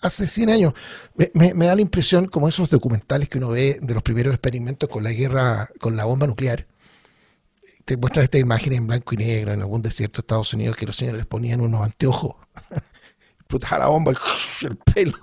hace 0.01 0.27
100 0.27 0.51
años? 0.51 0.75
Me, 1.35 1.53
da 1.53 1.75
la 1.75 1.81
impresión, 1.81 2.27
como 2.27 2.49
esos 2.49 2.71
documentales 2.71 3.29
que 3.29 3.39
uno 3.39 3.51
ve 3.51 3.79
de 3.81 3.95
los 3.95 4.03
primeros 4.03 4.35
experimentos 4.35 4.89
con 4.89 5.05
la 5.05 5.13
guerra, 5.13 5.69
con 5.81 5.97
la 5.97 6.05
bomba 6.05 6.27
nuclear, 6.27 6.67
te 7.85 7.97
muestran 7.97 8.25
esta 8.25 8.39
imagen 8.39 8.73
en 8.73 8.87
blanco 8.87 9.15
y 9.15 9.19
negro 9.19 9.53
en 9.53 9.61
algún 9.61 9.83
desierto 9.83 10.17
de 10.17 10.21
Estados 10.25 10.53
Unidos 10.53 10.77
que 10.77 10.87
los 10.87 10.97
señores 10.97 11.19
les 11.19 11.27
ponían 11.27 11.61
unos 11.61 11.83
anteojos. 11.83 12.35
Explotaba 13.39 13.85
la 13.85 13.87
bomba, 13.87 14.13
el 14.63 14.77
pelo, 14.77 15.19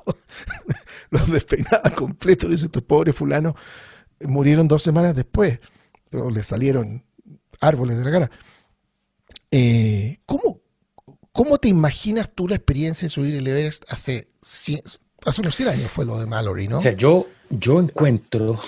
los 1.09 1.29
despeinaba 1.29 1.89
completo. 1.91 2.47
Dice, 2.47 2.65
estos 2.65 2.83
pobres 2.83 3.15
fulanos 3.15 3.53
murieron 4.21 4.67
dos 4.67 4.81
semanas 4.81 5.15
después. 5.15 5.59
O 6.13 6.29
les 6.29 6.47
salieron 6.47 7.03
árboles 7.59 7.97
de 7.97 8.03
la 8.05 8.11
cara. 8.11 8.31
Eh, 9.51 10.19
¿cómo, 10.25 10.61
¿Cómo 11.31 11.57
te 11.57 11.67
imaginas 11.67 12.31
tú 12.33 12.47
la 12.47 12.55
experiencia 12.55 13.07
de 13.07 13.09
subir 13.09 13.35
el 13.35 13.47
Everest 13.47 13.83
hace, 13.89 14.29
hace 15.25 15.41
unos 15.41 15.55
100 15.55 15.69
años? 15.69 15.91
Fue 15.91 16.05
lo 16.05 16.19
de 16.19 16.25
Mallory, 16.25 16.67
¿no? 16.67 16.77
O 16.77 16.81
sea, 16.81 16.93
yo, 16.93 17.27
yo 17.49 17.79
encuentro 17.79 18.59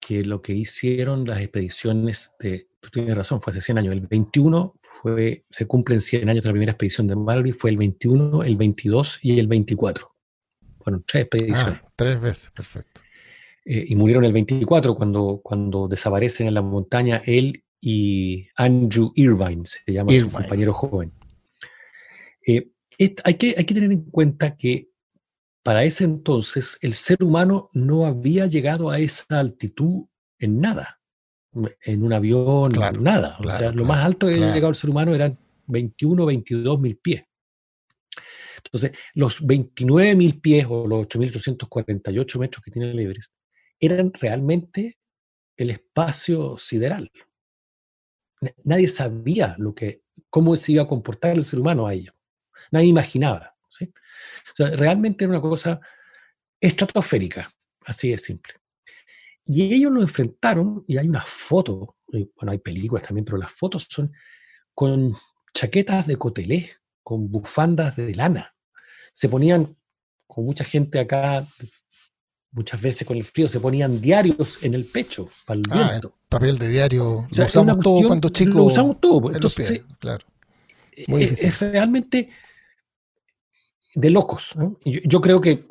que 0.00 0.24
lo 0.24 0.42
que 0.42 0.52
hicieron 0.52 1.26
las 1.26 1.40
expediciones 1.40 2.32
de, 2.38 2.68
tú 2.80 2.90
tienes 2.90 3.16
razón, 3.16 3.40
fue 3.40 3.52
hace 3.52 3.60
100 3.60 3.78
años, 3.78 3.92
el 3.94 4.00
21 4.02 4.74
fue, 5.02 5.44
se 5.50 5.66
cumplen 5.66 6.00
100 6.00 6.28
años 6.28 6.42
de 6.42 6.48
la 6.48 6.52
primera 6.52 6.72
expedición 6.72 7.06
de 7.06 7.16
Mallory, 7.16 7.52
fue 7.52 7.70
el 7.70 7.78
21, 7.78 8.42
el 8.42 8.56
22 8.56 9.18
y 9.22 9.38
el 9.38 9.46
24. 9.46 10.14
Fueron 10.80 11.04
tres 11.06 11.22
expediciones. 11.22 11.80
Ah, 11.82 11.92
tres 11.96 12.20
veces, 12.20 12.50
perfecto. 12.50 13.00
Eh, 13.64 13.86
y 13.88 13.96
murieron 13.96 14.24
el 14.24 14.32
24 14.34 14.94
cuando, 14.94 15.40
cuando 15.42 15.88
desaparecen 15.88 16.48
en 16.48 16.54
la 16.54 16.60
montaña 16.60 17.22
él 17.24 17.64
y 17.80 18.46
Andrew 18.56 19.10
Irvine, 19.14 19.64
se 19.64 19.90
llama 19.90 20.12
su 20.12 20.30
compañero 20.30 20.74
joven. 20.74 21.12
Eh, 22.46 22.73
hay, 22.98 23.34
que, 23.34 23.54
hay 23.56 23.64
que 23.64 23.74
tener 23.74 23.92
en 23.92 24.02
cuenta 24.10 24.56
que 24.56 24.90
para 25.62 25.84
ese 25.84 26.04
entonces 26.04 26.78
el 26.82 26.94
ser 26.94 27.22
humano 27.22 27.68
no 27.72 28.06
había 28.06 28.46
llegado 28.46 28.90
a 28.90 28.98
esa 28.98 29.40
altitud 29.40 30.04
en 30.38 30.60
nada, 30.60 31.00
en 31.82 32.02
un 32.02 32.12
avión, 32.12 32.72
nada. 33.00 33.38
o 33.44 33.50
sea, 33.50 33.72
lo 33.72 33.84
más 33.84 34.04
alto 34.04 34.26
que 34.26 34.34
había 34.34 34.52
llegado 34.52 34.70
el 34.70 34.74
ser 34.74 34.90
humano 34.90 35.14
eran 35.14 35.38
21 35.66 36.26
22 36.26 36.80
mil 36.80 36.96
pies. 36.98 37.24
Entonces, 38.64 38.92
los 39.14 39.46
29 39.46 40.16
mil 40.16 40.40
pies 40.40 40.66
o 40.68 40.86
los 40.86 41.06
8.848 41.06 42.38
metros 42.38 42.64
que 42.64 42.70
tiene 42.70 42.90
el 42.90 42.98
Everest 42.98 43.32
eran 43.78 44.12
realmente 44.12 44.98
el 45.56 45.70
espacio 45.70 46.56
sideral 46.58 47.10
nadie 48.64 48.88
sabía 48.88 49.54
lo 49.58 49.74
que, 49.74 50.02
cómo 50.30 50.56
se 50.56 50.72
iba 50.72 50.82
a 50.82 50.88
comportar 50.88 51.36
el 51.36 51.44
ser 51.44 51.60
humano 51.60 51.86
a 51.86 51.94
ello. 51.94 52.13
Nadie 52.70 52.88
imaginaba. 52.88 53.54
realmente 54.58 55.24
era 55.24 55.32
una 55.32 55.40
cosa 55.40 55.80
estratosférica, 56.60 57.50
así 57.84 58.10
de 58.10 58.18
simple. 58.18 58.54
Y 59.46 59.74
ellos 59.74 59.92
lo 59.92 60.00
enfrentaron, 60.00 60.84
y 60.86 60.96
hay 60.96 61.08
una 61.08 61.22
foto, 61.22 61.96
bueno, 62.08 62.52
hay 62.52 62.58
películas 62.58 63.04
también, 63.04 63.24
pero 63.24 63.36
las 63.36 63.52
fotos 63.52 63.86
son 63.88 64.12
con 64.74 65.16
chaquetas 65.52 66.06
de 66.06 66.16
cotelé, 66.16 66.70
con 67.02 67.30
bufandas 67.30 67.96
de 67.96 68.14
lana. 68.14 68.54
Se 69.12 69.28
ponían, 69.28 69.76
con 70.26 70.44
mucha 70.44 70.64
gente 70.64 70.98
acá 70.98 71.44
muchas 72.54 72.80
veces 72.80 73.06
con 73.06 73.16
el 73.16 73.24
frío 73.24 73.48
se 73.48 73.60
ponían 73.60 74.00
diarios 74.00 74.62
en 74.62 74.74
el 74.74 74.84
pecho 74.84 75.28
para 75.44 75.58
el 75.58 75.66
ah, 75.70 75.90
viento. 75.90 76.16
papel 76.28 76.56
de 76.58 76.68
diario. 76.68 77.26
lo 77.36 77.46
usamos 77.46 77.78
todo 77.78 78.06
cuando 78.06 78.28
chicos. 78.30 78.54
Lo 78.54 78.64
usamos 78.64 79.00
todo. 79.00 79.32
Entonces, 79.32 79.82
claro. 79.98 80.24
es, 80.92 81.60
realmente 81.60 82.30
de 83.94 84.10
locos. 84.10 84.54
Yo, 84.84 85.20
creo 85.20 85.40
que 85.40 85.66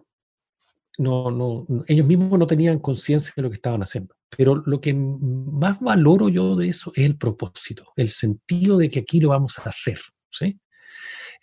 no, 0.97 1.31
no, 1.31 1.63
ellos 1.87 2.05
mismos 2.05 2.39
no 2.39 2.47
tenían 2.47 2.79
conciencia 2.79 3.33
de 3.35 3.43
lo 3.43 3.49
que 3.49 3.55
estaban 3.55 3.81
haciendo. 3.81 4.15
Pero 4.35 4.55
lo 4.55 4.81
que 4.81 4.93
más 4.93 5.79
valoro 5.79 6.29
yo 6.29 6.55
de 6.55 6.69
eso 6.69 6.91
es 6.95 7.05
el 7.05 7.17
propósito, 7.17 7.85
el 7.95 8.09
sentido 8.09 8.77
de 8.77 8.89
que 8.89 8.99
aquí 8.99 9.19
lo 9.19 9.29
vamos 9.29 9.59
a 9.59 9.69
hacer. 9.69 9.99
¿sí? 10.29 10.59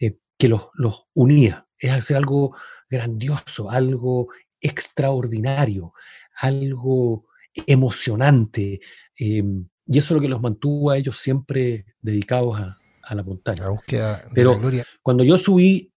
Eh, 0.01 0.17
que 0.37 0.49
los, 0.49 0.69
los 0.75 1.05
unía. 1.15 1.67
Es 1.79 1.93
hacer 1.93 2.17
algo 2.17 2.57
grandioso, 2.89 3.71
algo 3.71 4.29
extraordinario, 4.61 5.95
algo 6.41 7.27
emocionante. 7.67 8.81
Em, 9.17 9.69
y 9.87 9.99
eso 9.99 10.15
es 10.15 10.17
lo 10.17 10.21
que 10.21 10.29
los 10.29 10.41
mantuvo 10.41 10.91
a 10.91 10.99
ellos 10.99 11.17
siempre 11.17 11.87
dedicados 12.01 12.61
a, 12.61 12.77
la 13.13 13.25
montaña. 13.25 13.65
Pero 14.33 14.61
cuando 15.03 15.25
yo 15.25 15.37
subí, 15.37 15.90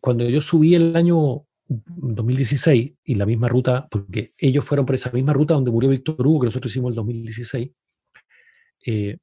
cuando 0.00 0.28
yo 0.28 0.40
subí 0.40 0.74
el 0.74 0.96
año 0.96 1.46
2016 1.68 2.94
y 3.04 3.14
la 3.14 3.26
misma 3.26 3.48
ruta, 3.48 3.86
porque 3.90 4.34
ellos 4.38 4.64
fueron 4.64 4.86
por 4.86 4.94
esa 4.94 5.10
misma 5.10 5.32
ruta 5.32 5.54
donde 5.54 5.70
murió 5.70 5.90
Víctor 5.90 6.26
Hugo, 6.26 6.40
que 6.40 6.46
nosotros 6.46 6.72
hicimos 6.72 6.90
el 6.90 6.96
2016, 6.96 7.70
eh, 8.86 9.18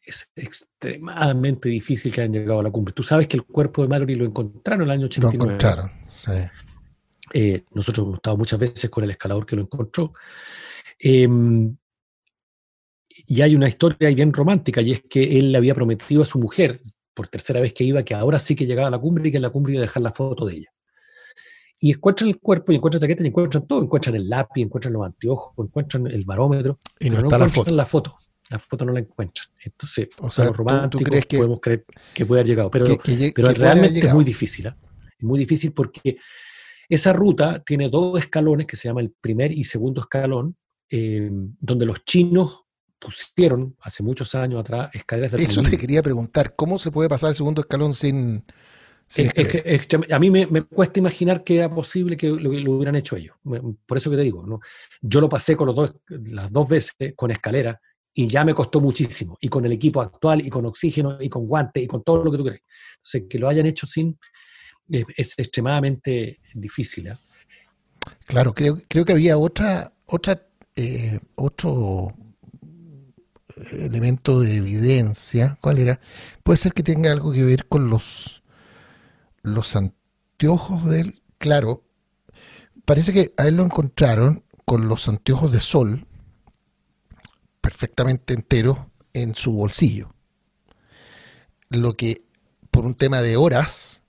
es 0.00 0.32
extremadamente 0.34 1.68
difícil 1.68 2.12
que 2.12 2.22
hayan 2.22 2.32
llegado 2.32 2.60
a 2.60 2.62
la 2.62 2.70
cumbre. 2.70 2.94
Tú 2.94 3.02
sabes 3.02 3.28
que 3.28 3.36
el 3.36 3.44
cuerpo 3.44 3.82
de 3.82 3.88
Mallory 3.88 4.14
lo 4.14 4.24
encontraron 4.24 4.82
en 4.82 4.88
el 4.88 4.92
año 4.92 5.06
89. 5.06 5.36
Lo 5.36 5.44
encontraron, 5.44 5.90
sí. 6.06 6.32
Eh, 7.34 7.64
nosotros 7.72 8.06
hemos 8.06 8.16
estado 8.16 8.36
muchas 8.38 8.58
veces 8.58 8.88
con 8.88 9.04
el 9.04 9.10
escalador 9.10 9.44
que 9.44 9.56
lo 9.56 9.62
encontró. 9.62 10.10
Em, 10.98 11.76
y 13.26 13.42
hay 13.42 13.54
una 13.54 13.68
historia 13.68 14.08
bien 14.08 14.32
romántica, 14.32 14.80
y 14.80 14.92
es 14.92 15.02
que 15.02 15.38
él 15.38 15.52
le 15.52 15.58
había 15.58 15.74
prometido 15.74 16.22
a 16.22 16.24
su 16.24 16.38
mujer, 16.38 16.78
por 17.18 17.26
tercera 17.26 17.60
vez 17.60 17.72
que 17.72 17.82
iba, 17.82 18.04
que 18.04 18.14
ahora 18.14 18.38
sí 18.38 18.54
que 18.54 18.64
llegaba 18.64 18.86
a 18.86 18.92
la 18.92 18.98
cumbre 19.00 19.28
y 19.28 19.32
que 19.32 19.38
en 19.38 19.42
la 19.42 19.50
cumbre 19.50 19.72
iba 19.72 19.80
a 19.80 19.86
dejar 19.86 20.04
la 20.04 20.12
foto 20.12 20.46
de 20.46 20.54
ella. 20.54 20.72
Y 21.80 21.90
encuentran 21.90 22.30
el 22.30 22.38
cuerpo, 22.38 22.70
y 22.70 22.76
encuentran 22.76 23.00
la 23.00 23.08
chaqueta, 23.08 23.24
y 23.24 23.26
encuentran 23.26 23.66
todo, 23.66 23.82
encuentran 23.82 24.14
el 24.14 24.28
lápiz, 24.28 24.62
encuentran 24.62 24.92
los 24.92 25.04
anteojos, 25.04 25.52
encuentran 25.58 26.06
el 26.06 26.24
barómetro, 26.24 26.78
y 27.00 27.10
no, 27.10 27.18
está 27.18 27.36
la 27.36 27.48
foto. 27.48 27.70
la 27.72 27.84
foto. 27.84 28.18
La 28.50 28.58
foto 28.60 28.84
no 28.84 28.92
la 28.92 29.00
encuentran. 29.00 29.48
Entonces, 29.64 30.10
o 30.20 30.30
sea, 30.30 30.44
los 30.44 30.56
románticos 30.56 31.08
crees 31.08 31.26
que, 31.26 31.38
podemos 31.38 31.58
creer 31.60 31.84
que 32.14 32.24
puede 32.24 32.40
haber 32.40 32.50
llegado, 32.50 32.70
pero, 32.70 32.86
pero 33.34 33.50
realmente 33.50 34.06
es 34.06 34.14
muy 34.14 34.24
difícil. 34.24 34.66
¿eh? 34.66 34.74
Es 35.18 35.24
muy 35.24 35.40
difícil 35.40 35.72
porque 35.72 36.18
esa 36.88 37.12
ruta 37.12 37.64
tiene 37.64 37.88
dos 37.88 38.16
escalones 38.20 38.68
que 38.68 38.76
se 38.76 38.86
llama 38.86 39.00
el 39.00 39.10
primer 39.10 39.50
y 39.50 39.64
segundo 39.64 40.02
escalón, 40.02 40.56
eh, 40.88 41.28
donde 41.32 41.84
los 41.84 42.04
chinos 42.04 42.67
pusieron 42.98 43.76
hace 43.80 44.02
muchos 44.02 44.34
años 44.34 44.60
atrás 44.60 44.94
escaleras 44.94 45.32
de 45.32 45.42
Eso 45.42 45.62
te 45.62 45.78
quería 45.78 46.02
preguntar, 46.02 46.54
¿cómo 46.56 46.78
se 46.78 46.90
puede 46.90 47.08
pasar 47.08 47.30
el 47.30 47.36
segundo 47.36 47.60
escalón 47.60 47.94
sin... 47.94 48.44
a 50.10 50.18
mí 50.18 50.30
me, 50.30 50.62
cuesta 50.62 50.98
imaginar 50.98 51.44
que 51.44 51.56
era 51.56 51.74
posible 51.74 52.16
que 52.16 52.28
lo, 52.28 52.50
hubieran 52.50 52.96
hecho 52.96 53.16
ellos. 53.16 53.36
Por 53.86 53.98
eso 53.98 54.10
que 54.10 54.16
te 54.16 54.22
digo, 54.22 54.46
¿no? 54.46 54.60
yo 55.00 55.20
lo 55.20 55.28
pasé 55.28 55.56
con 55.56 55.66
los 55.68 55.76
dos, 55.76 55.94
las 56.08 56.52
dos 56.52 56.68
veces 56.68 56.94
con 57.16 57.30
escalera 57.30 57.80
y 58.18 58.26
ya 58.26 58.44
me 58.44 58.52
costó 58.52 58.80
muchísimo. 58.80 59.38
Y 59.40 59.48
con 59.48 59.64
el 59.64 59.70
equipo 59.70 60.00
actual, 60.00 60.44
y 60.44 60.50
con 60.50 60.66
oxígeno, 60.66 61.18
y 61.20 61.28
con 61.28 61.46
guantes, 61.46 61.84
y 61.84 61.86
con 61.86 62.02
todo 62.02 62.24
lo 62.24 62.32
que 62.32 62.38
tú 62.38 62.44
crees. 62.44 62.62
Entonces, 62.96 63.22
que 63.30 63.38
lo 63.38 63.48
hayan 63.48 63.66
hecho 63.66 63.86
sin, 63.86 64.18
es, 64.88 65.38
extremadamente 65.38 66.38
difícil. 66.54 67.06
¿eh? 67.06 67.16
Claro, 68.26 68.52
creo, 68.54 68.78
creo 68.88 69.04
que 69.04 69.12
había 69.12 69.38
otra, 69.38 69.92
otra, 70.06 70.48
eh, 70.74 71.18
otro 71.36 72.12
elemento 73.72 74.40
de 74.40 74.56
evidencia. 74.56 75.58
¿Cuál 75.60 75.78
era? 75.78 76.00
Puede 76.42 76.56
ser 76.56 76.72
que 76.72 76.82
tenga 76.82 77.12
algo 77.12 77.32
que 77.32 77.44
ver 77.44 77.66
con 77.66 77.90
los, 77.90 78.42
los 79.42 79.76
anteojos 79.76 80.84
del. 80.86 81.22
Claro, 81.38 81.84
parece 82.84 83.12
que 83.12 83.32
a 83.36 83.46
él 83.46 83.56
lo 83.56 83.64
encontraron 83.64 84.44
con 84.64 84.88
los 84.88 85.08
anteojos 85.08 85.52
de 85.52 85.60
sol 85.60 86.06
perfectamente 87.60 88.34
enteros 88.34 88.78
en 89.12 89.34
su 89.34 89.52
bolsillo. 89.52 90.14
Lo 91.68 91.94
que 91.94 92.24
por 92.70 92.86
un 92.86 92.94
tema 92.94 93.20
de 93.20 93.36
horas 93.36 94.02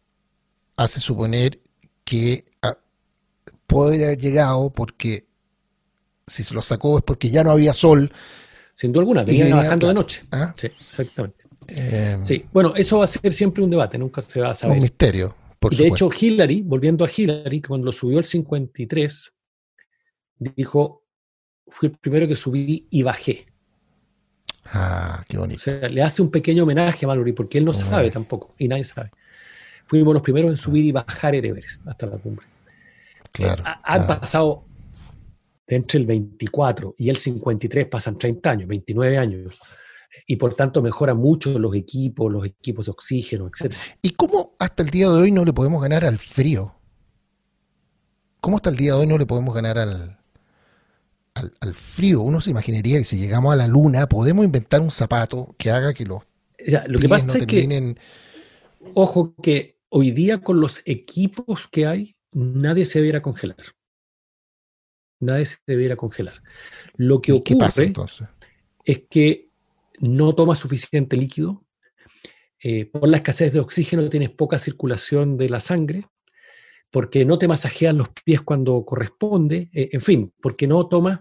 hace 0.78 1.00
suponer 1.00 1.60
que 2.06 2.46
ah, 2.62 2.78
puede 3.68 4.04
haber 4.06 4.18
llegado 4.18 4.70
porque 4.72 5.28
si 6.26 6.44
se 6.44 6.54
lo 6.54 6.64
sacó 6.64 6.98
es 6.98 7.04
porque 7.04 7.30
ya 7.30 7.44
no 7.44 7.52
había 7.52 7.74
sol. 7.74 8.12
Sin 8.80 8.94
duda 8.94 9.02
alguna, 9.02 9.24
venía 9.24 9.56
bajando 9.56 9.88
de 9.88 9.94
noche. 9.94 10.24
¿Ah? 10.32 10.54
Sí, 10.56 10.68
exactamente. 10.68 11.44
Em, 11.68 12.24
sí, 12.24 12.46
bueno, 12.54 12.74
eso 12.76 13.00
va 13.00 13.06
a 13.06 13.08
ser 13.08 13.32
siempre 13.32 13.64
un 13.64 13.70
debate, 13.70 13.98
nunca 13.98 14.22
se 14.22 14.40
va 14.40 14.52
a 14.52 14.54
saber. 14.54 14.78
Un 14.78 14.84
misterio, 14.84 15.36
por 15.60 15.76
De 15.76 15.88
hecho, 15.88 16.10
Hillary, 16.10 16.62
volviendo 16.62 17.04
a 17.04 17.10
Hillary, 17.16 17.62
cuando 17.62 17.88
lo 17.88 17.92
subió 17.92 18.20
el 18.20 18.26
53, 18.26 19.36
dijo, 20.56 21.04
fui 21.68 21.90
el 21.90 21.98
primero 21.98 22.28
que 22.28 22.36
subí 22.36 22.88
y 22.90 23.04
bajé. 23.04 23.48
Ah, 24.66 25.24
qué 25.28 25.38
bonito. 25.38 25.60
O 25.60 25.64
sea, 25.64 25.90
le 25.90 26.02
hace 26.02 26.22
un 26.22 26.32
pequeño 26.32 26.64
homenaje 26.64 27.06
a 27.06 27.08
Mallory, 27.08 27.34
porque 27.34 27.58
él 27.58 27.66
no 27.66 27.74
sabe 27.74 28.12
tampoco, 28.12 28.56
y 28.58 28.68
nadie 28.68 28.84
sabe 28.84 29.12
fuimos 29.90 30.14
los 30.14 30.22
primeros 30.22 30.52
en 30.52 30.58
subir 30.58 30.86
y 30.86 30.92
bajar 30.92 31.34
el 31.34 31.46
Everest 31.46 31.86
hasta 31.88 32.06
la 32.06 32.18
cumbre. 32.18 32.46
Claro, 33.32 33.64
han 33.84 34.06
pasado 34.06 34.66
entre 35.76 36.00
el 36.00 36.06
24 36.06 36.96
y 36.98 37.10
el 37.10 37.18
53 37.18 37.86
pasan 37.86 38.18
30 38.18 38.50
años, 38.50 38.68
29 38.68 39.18
años. 39.18 39.60
y 40.26 40.38
por 40.38 40.56
tanto 40.56 40.82
mejora 40.82 41.14
mucho 41.14 41.60
los 41.60 41.76
equipos, 41.76 42.32
los 42.32 42.44
equipos 42.44 42.86
de 42.86 42.92
oxígeno, 42.92 43.48
etc. 43.48 43.74
¿Y 44.02 44.12
cómo 44.12 44.56
hasta 44.58 44.82
el 44.82 44.90
día 44.90 45.08
de 45.08 45.14
hoy 45.14 45.32
no 45.32 45.46
le 45.46 45.54
podemos 45.54 45.82
ganar 45.82 46.04
al 46.04 46.18
frío? 46.18 46.76
¿Cómo 48.42 48.58
hasta 48.58 48.72
el 48.72 48.78
día 48.78 48.94
de 48.94 49.02
hoy 49.02 49.08
no 49.08 49.18
le 49.18 49.28
podemos 49.28 49.54
ganar 49.54 49.78
al, 49.78 50.18
al, 51.36 51.74
frío? 51.74 52.22
Uno 52.22 52.42
se 52.42 52.50
imaginaría 52.50 52.98
que 52.98 53.04
si 53.04 53.18
llegamos 53.18 53.54
a 53.54 53.56
la 53.56 53.68
luna 53.68 54.08
podemos 54.08 54.46
inventar 54.46 54.82
un 54.82 54.92
zapato 54.92 55.56
que 55.58 55.70
haga 55.70 55.94
que 55.94 56.06
los... 56.06 56.24
lo 56.88 57.00
que 57.00 57.10
pasa 57.10 57.38
es 57.38 57.46
que, 57.46 57.96
ojo, 58.96 59.36
que 59.44 59.78
hoy 59.90 60.12
día 60.12 60.42
con 60.42 60.60
los 60.60 60.82
equipos 60.86 61.68
que 61.68 61.86
hay, 61.86 62.16
nadie 62.32 62.86
se 62.86 63.00
debiera 63.00 63.22
congelar. 63.22 63.58
Nadie 65.20 65.46
se 65.46 65.58
debiera 65.68 65.96
congelar. 65.96 66.42
Lo 66.96 67.22
que 67.22 67.34
ocurre 67.34 67.60
pasa, 67.60 67.84
entonces? 67.84 68.28
es 68.86 69.04
que 69.10 69.50
no 70.00 70.34
tomas 70.34 70.60
suficiente 70.60 71.18
líquido, 71.18 71.66
eh, 72.64 72.86
por 72.86 73.08
la 73.08 73.18
escasez 73.18 73.54
de 73.54 73.60
oxígeno 73.60 74.08
tienes 74.10 74.32
poca 74.32 74.60
circulación 74.60 75.38
de 75.38 75.50
la 75.50 75.60
sangre, 75.60 76.08
porque 76.92 77.24
no 77.24 77.38
te 77.38 77.48
masajeas 77.48 77.96
los 77.96 78.10
pies 78.26 78.42
cuando 78.42 78.84
corresponde, 78.84 79.70
eh, 79.74 79.90
en 79.92 80.02
fin, 80.02 80.34
porque 80.42 80.68
no 80.68 80.88
tomas... 80.88 81.20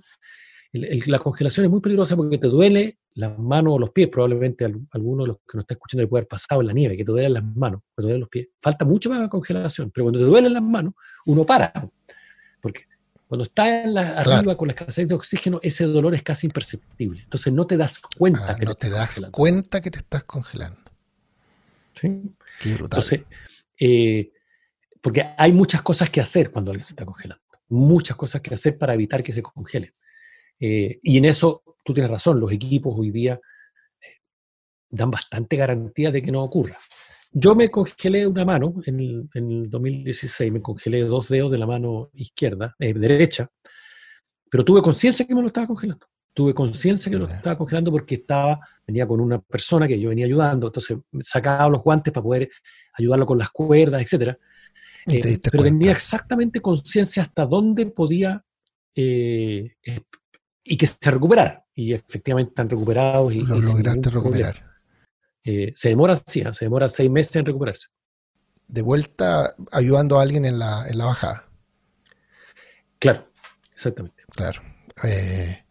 la 0.72 1.18
congelación 1.18 1.66
es 1.66 1.70
muy 1.70 1.80
peligrosa 1.80 2.16
porque 2.16 2.38
te 2.38 2.48
duele 2.48 2.98
las 3.14 3.38
manos 3.38 3.74
o 3.74 3.78
los 3.78 3.90
pies, 3.90 4.08
probablemente 4.08 4.64
alguno 4.90 5.24
de 5.24 5.28
los 5.28 5.36
que 5.38 5.56
nos 5.56 5.62
está 5.64 5.74
escuchando 5.74 6.02
le 6.02 6.08
puede 6.08 6.20
haber 6.20 6.28
pasado 6.28 6.60
en 6.60 6.68
la 6.68 6.72
nieve, 6.72 6.96
que 6.96 7.04
te 7.04 7.12
duelen 7.12 7.34
las 7.34 7.44
manos, 7.44 7.80
que 7.82 7.96
te 7.96 8.02
duelen 8.02 8.20
los 8.20 8.28
pies. 8.28 8.48
Falta 8.60 8.84
mucho 8.84 9.10
más 9.10 9.20
la 9.20 9.28
congelación, 9.28 9.90
pero 9.90 10.04
cuando 10.04 10.20
te 10.20 10.24
duelen 10.24 10.52
las 10.52 10.62
manos, 10.62 10.94
uno 11.26 11.44
para, 11.44 11.72
porque 12.60 12.84
cuando 13.28 13.44
está 13.44 13.82
en 13.82 13.92
la, 13.92 14.18
arriba 14.18 14.56
con 14.56 14.68
la 14.68 14.72
escasez 14.72 15.06
de 15.06 15.14
oxígeno, 15.14 15.60
ese 15.62 15.84
dolor 15.84 16.14
es 16.14 16.22
casi 16.22 16.46
imperceptible. 16.46 17.20
Entonces 17.22 17.52
no 17.52 17.66
te 17.66 17.76
das 17.76 18.00
cuenta 18.00 18.52
ah, 18.52 18.56
que 18.56 18.64
no 18.64 18.74
te, 18.74 18.88
das 18.88 19.20
cuenta 19.30 19.82
que 19.82 19.90
te 19.90 19.98
estás 19.98 20.24
congelando. 20.24 20.80
¿Sí? 21.94 22.08
Qué 22.58 22.70
brutal. 22.70 22.84
Entonces, 22.84 23.20
eh, 23.78 24.32
porque 25.02 25.26
hay 25.36 25.52
muchas 25.52 25.82
cosas 25.82 26.08
que 26.08 26.22
hacer 26.22 26.50
cuando 26.50 26.70
alguien 26.70 26.84
se 26.84 26.92
está 26.92 27.04
congelando. 27.04 27.44
Muchas 27.68 28.16
cosas 28.16 28.40
que 28.40 28.54
hacer 28.54 28.78
para 28.78 28.94
evitar 28.94 29.22
que 29.22 29.34
se 29.34 29.42
congele. 29.42 29.92
Eh, 30.58 30.98
y 31.02 31.18
en 31.18 31.26
eso 31.26 31.62
tú 31.84 31.92
tienes 31.92 32.10
razón, 32.10 32.40
los 32.40 32.50
equipos 32.50 32.94
hoy 32.96 33.10
día 33.10 33.38
eh, 34.00 34.06
dan 34.88 35.10
bastante 35.10 35.56
garantía 35.56 36.10
de 36.10 36.22
que 36.22 36.32
no 36.32 36.42
ocurra. 36.42 36.78
Yo 37.30 37.54
me 37.54 37.68
congelé 37.68 38.26
una 38.26 38.44
mano 38.44 38.74
en 38.86 39.28
el, 39.34 39.70
2016, 39.70 40.52
me 40.52 40.62
congelé 40.62 41.02
dos 41.02 41.28
dedos 41.28 41.50
de 41.50 41.58
la 41.58 41.66
mano 41.66 42.10
izquierda, 42.14 42.74
eh, 42.78 42.94
derecha, 42.94 43.50
pero 44.50 44.64
tuve 44.64 44.80
conciencia 44.82 45.26
que 45.26 45.34
me 45.34 45.42
lo 45.42 45.48
estaba 45.48 45.66
congelando. 45.66 46.06
Tuve 46.32 46.54
conciencia 46.54 47.10
que 47.10 47.18
lo 47.18 47.26
estaba 47.26 47.58
congelando 47.58 47.90
porque 47.90 48.14
estaba, 48.14 48.60
venía 48.86 49.06
con 49.06 49.20
una 49.20 49.40
persona 49.40 49.88
que 49.88 50.00
yo 50.00 50.08
venía 50.08 50.24
ayudando, 50.24 50.68
entonces 50.68 50.96
sacaba 51.20 51.68
los 51.68 51.82
guantes 51.82 52.12
para 52.12 52.22
poder 52.22 52.50
ayudarlo 52.94 53.26
con 53.26 53.38
las 53.38 53.50
cuerdas, 53.50 54.00
etc. 54.00 54.36
Eh, 55.06 55.38
pero 55.50 55.64
tenía 55.64 55.90
exactamente 55.90 56.60
conciencia 56.60 57.22
hasta 57.22 57.44
dónde 57.44 57.86
podía 57.86 58.44
eh, 58.94 59.74
y 60.64 60.76
que 60.76 60.86
se 60.86 61.10
recuperara. 61.10 61.64
Y 61.74 61.92
efectivamente 61.92 62.50
están 62.50 62.70
recuperados. 62.70 63.34
Y, 63.34 63.42
lo 63.42 63.60
lograste 63.60 64.10
recuperar. 64.10 64.67
Eh, 65.44 65.72
se 65.74 65.90
demora, 65.90 66.16
sí, 66.16 66.42
¿ah? 66.42 66.52
se 66.52 66.64
demora 66.64 66.88
seis 66.88 67.10
meses 67.10 67.36
en 67.36 67.46
recuperarse. 67.46 67.88
De 68.66 68.82
vuelta 68.82 69.54
ayudando 69.72 70.18
a 70.18 70.22
alguien 70.22 70.44
en 70.44 70.58
la, 70.58 70.86
en 70.88 70.98
la 70.98 71.06
bajada. 71.06 71.48
Claro, 72.98 73.26
exactamente. 73.74 74.24
Claro. 74.34 74.60
Eh, 75.04 75.64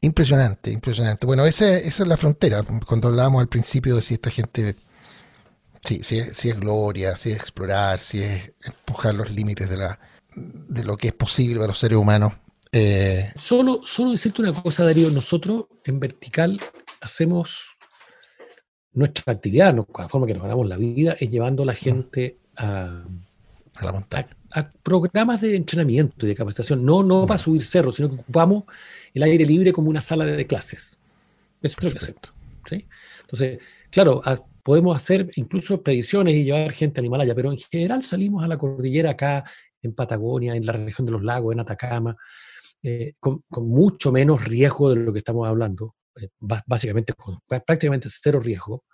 impresionante, 0.00 0.70
impresionante. 0.70 1.26
Bueno, 1.26 1.46
esa, 1.46 1.76
esa 1.78 2.02
es 2.02 2.08
la 2.08 2.16
frontera. 2.16 2.62
Cuando 2.62 3.08
hablábamos 3.08 3.40
al 3.40 3.48
principio 3.48 3.96
de 3.96 4.02
si 4.02 4.14
esta 4.14 4.30
gente, 4.30 4.76
sí, 5.84 6.02
si, 6.02 6.22
si 6.32 6.50
es 6.50 6.60
gloria, 6.60 7.16
si 7.16 7.32
es 7.32 7.38
explorar, 7.38 7.98
si 7.98 8.22
es 8.22 8.52
empujar 8.62 9.14
los 9.14 9.30
límites 9.30 9.68
de, 9.68 9.76
la, 9.76 9.98
de 10.36 10.84
lo 10.84 10.96
que 10.96 11.08
es 11.08 11.14
posible 11.14 11.56
para 11.56 11.68
los 11.68 11.78
seres 11.78 11.98
humanos. 11.98 12.34
Eh, 12.72 13.32
solo, 13.36 13.80
solo 13.84 14.12
decirte 14.12 14.42
una 14.42 14.52
cosa, 14.52 14.84
Darío, 14.84 15.10
nosotros 15.10 15.64
en 15.84 15.98
vertical 15.98 16.60
hacemos 17.00 17.76
nuestra 18.92 19.32
actividad, 19.32 19.74
la 19.74 20.08
forma 20.08 20.26
que 20.26 20.34
nos 20.34 20.42
ganamos 20.42 20.66
la 20.66 20.76
vida, 20.76 21.14
es 21.18 21.30
llevando 21.30 21.62
a 21.62 21.66
la 21.66 21.74
gente 21.74 22.38
a, 22.56 23.04
la 23.80 23.92
montaña. 23.92 24.36
A, 24.52 24.68
programas 24.82 25.40
de 25.40 25.56
entrenamiento 25.56 26.26
y 26.26 26.30
de 26.30 26.34
capacitación, 26.34 26.84
no, 26.84 27.02
no 27.02 27.26
para 27.26 27.38
subir 27.38 27.62
cerros, 27.62 27.96
sino 27.96 28.08
que 28.08 28.16
ocupamos 28.16 28.64
el 29.14 29.22
aire 29.22 29.44
libre 29.44 29.72
como 29.72 29.90
una 29.90 30.00
sala 30.00 30.26
de 30.26 30.46
clases. 30.46 30.98
Eso 31.62 31.76
es 31.78 31.84
lo 31.84 31.90
que 31.90 31.98
hacemos. 31.98 32.32
¿sí? 32.68 32.86
Entonces, 33.20 33.58
claro, 33.90 34.22
podemos 34.62 34.96
hacer 34.96 35.30
incluso 35.36 35.74
expediciones 35.74 36.34
y 36.34 36.44
llevar 36.44 36.72
gente 36.72 37.00
al 37.00 37.06
Himalaya, 37.06 37.34
pero 37.34 37.52
en 37.52 37.58
general 37.58 38.02
salimos 38.02 38.44
a 38.44 38.48
la 38.48 38.58
cordillera 38.58 39.10
acá, 39.10 39.44
en 39.82 39.94
Patagonia, 39.94 40.54
en 40.54 40.66
la 40.66 40.72
región 40.72 41.06
de 41.06 41.12
los 41.12 41.22
lagos, 41.22 41.52
en 41.52 41.60
Atacama, 41.60 42.16
eh, 42.82 43.12
con, 43.18 43.40
mucho 43.56 44.12
menos 44.12 44.44
riesgo 44.44 44.90
de 44.90 44.96
lo 44.96 45.12
que 45.12 45.18
estamos 45.18 45.48
hablando. 45.48 45.94
Eh, 46.16 46.28
básicamente 46.38 47.12
con 47.12 47.38
prácticamente 47.46 48.08
cero 48.10 48.40
riesgo, 48.40 48.84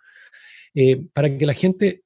eh, 0.74 1.06
para 1.12 1.36
que 1.36 1.46
la 1.46 1.54
gente 1.54 2.04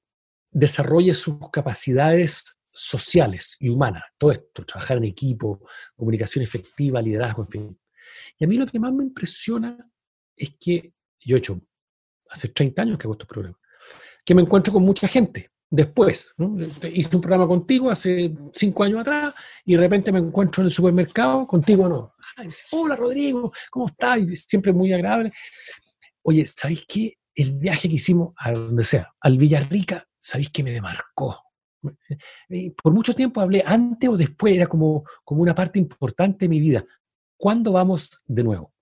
desarrolle 0.51 1.15
sus 1.15 1.39
capacidades 1.51 2.61
sociales 2.73 3.57
y 3.59 3.69
humanas, 3.69 4.05
todo 4.17 4.33
esto, 4.33 4.65
trabajar 4.65 4.99
en 4.99 5.05
equipo, 5.05 5.61
comunicación 5.97 6.45
efectiva, 6.45 7.03
liderazgo, 7.03 7.43
en 7.43 7.49
fin. 7.49 7.81
Y 8.39 8.45
a 8.45 8.49
mí 8.49 8.57
lo 8.57 8.67
que 8.67 8.79
más 8.79 8.93
me 8.93 9.05
impresiona 9.05 9.77
es 10.37 10.51
que 10.61 10.93
yo 11.21 11.37
he 11.37 11.39
hecho, 11.39 11.61
hace 12.29 12.49
30 12.49 12.83
años 12.83 12.99
que 12.99 13.07
hago 13.07 13.15
estos 13.15 13.29
programas, 13.29 13.61
que 14.25 14.35
me 14.35 14.43
encuentro 14.43 14.73
con 14.73 14.85
mucha 14.85 15.09
gente, 15.09 15.51
después. 15.71 16.35
Hice 16.93 17.17
un 17.17 17.23
programa 17.23 17.47
contigo 17.47 17.91
hace 17.91 18.35
cinco 18.53 18.83
años 18.85 19.01
atrás 19.01 19.33
y 19.65 19.75
de 19.75 19.79
repente 19.79 20.13
me 20.13 20.19
encuentro 20.19 20.63
en 20.63 20.67
el 20.67 20.73
supermercado, 20.73 21.47
contigo 21.47 21.89
no. 21.89 22.15
Ah, 22.37 22.43
dice, 22.43 22.65
hola 22.73 22.97
Rodrigo, 22.97 23.53
¿cómo 23.71 23.87
estás? 23.87 24.19
siempre 24.49 24.73
muy 24.73 24.93
agradable. 24.93 25.33
Oye, 26.23 26.45
¿sabéis 26.45 26.85
qué? 26.87 27.15
El 27.35 27.55
viaje 27.55 27.89
que 27.89 27.95
hicimos 27.95 28.35
a 28.37 28.53
donde 28.53 28.85
sea, 28.85 29.15
al 29.21 29.39
Villarrica, 29.39 30.05
¿sabéis 30.19 30.51
qué 30.51 30.63
me 30.63 30.79
marcó? 30.81 31.41
Por 32.83 32.93
mucho 32.93 33.15
tiempo 33.15 33.41
hablé 33.41 33.63
antes 33.65 34.11
o 34.11 34.17
después, 34.17 34.55
era 34.55 34.67
como, 34.67 35.05
como 35.25 35.41
una 35.41 35.55
parte 35.55 35.79
importante 35.79 36.45
de 36.45 36.49
mi 36.49 36.61
vida. 36.61 36.85
¿Cuándo 37.39 37.73
vamos 37.73 38.11
de 38.27 38.45
nuevo? 38.45 38.75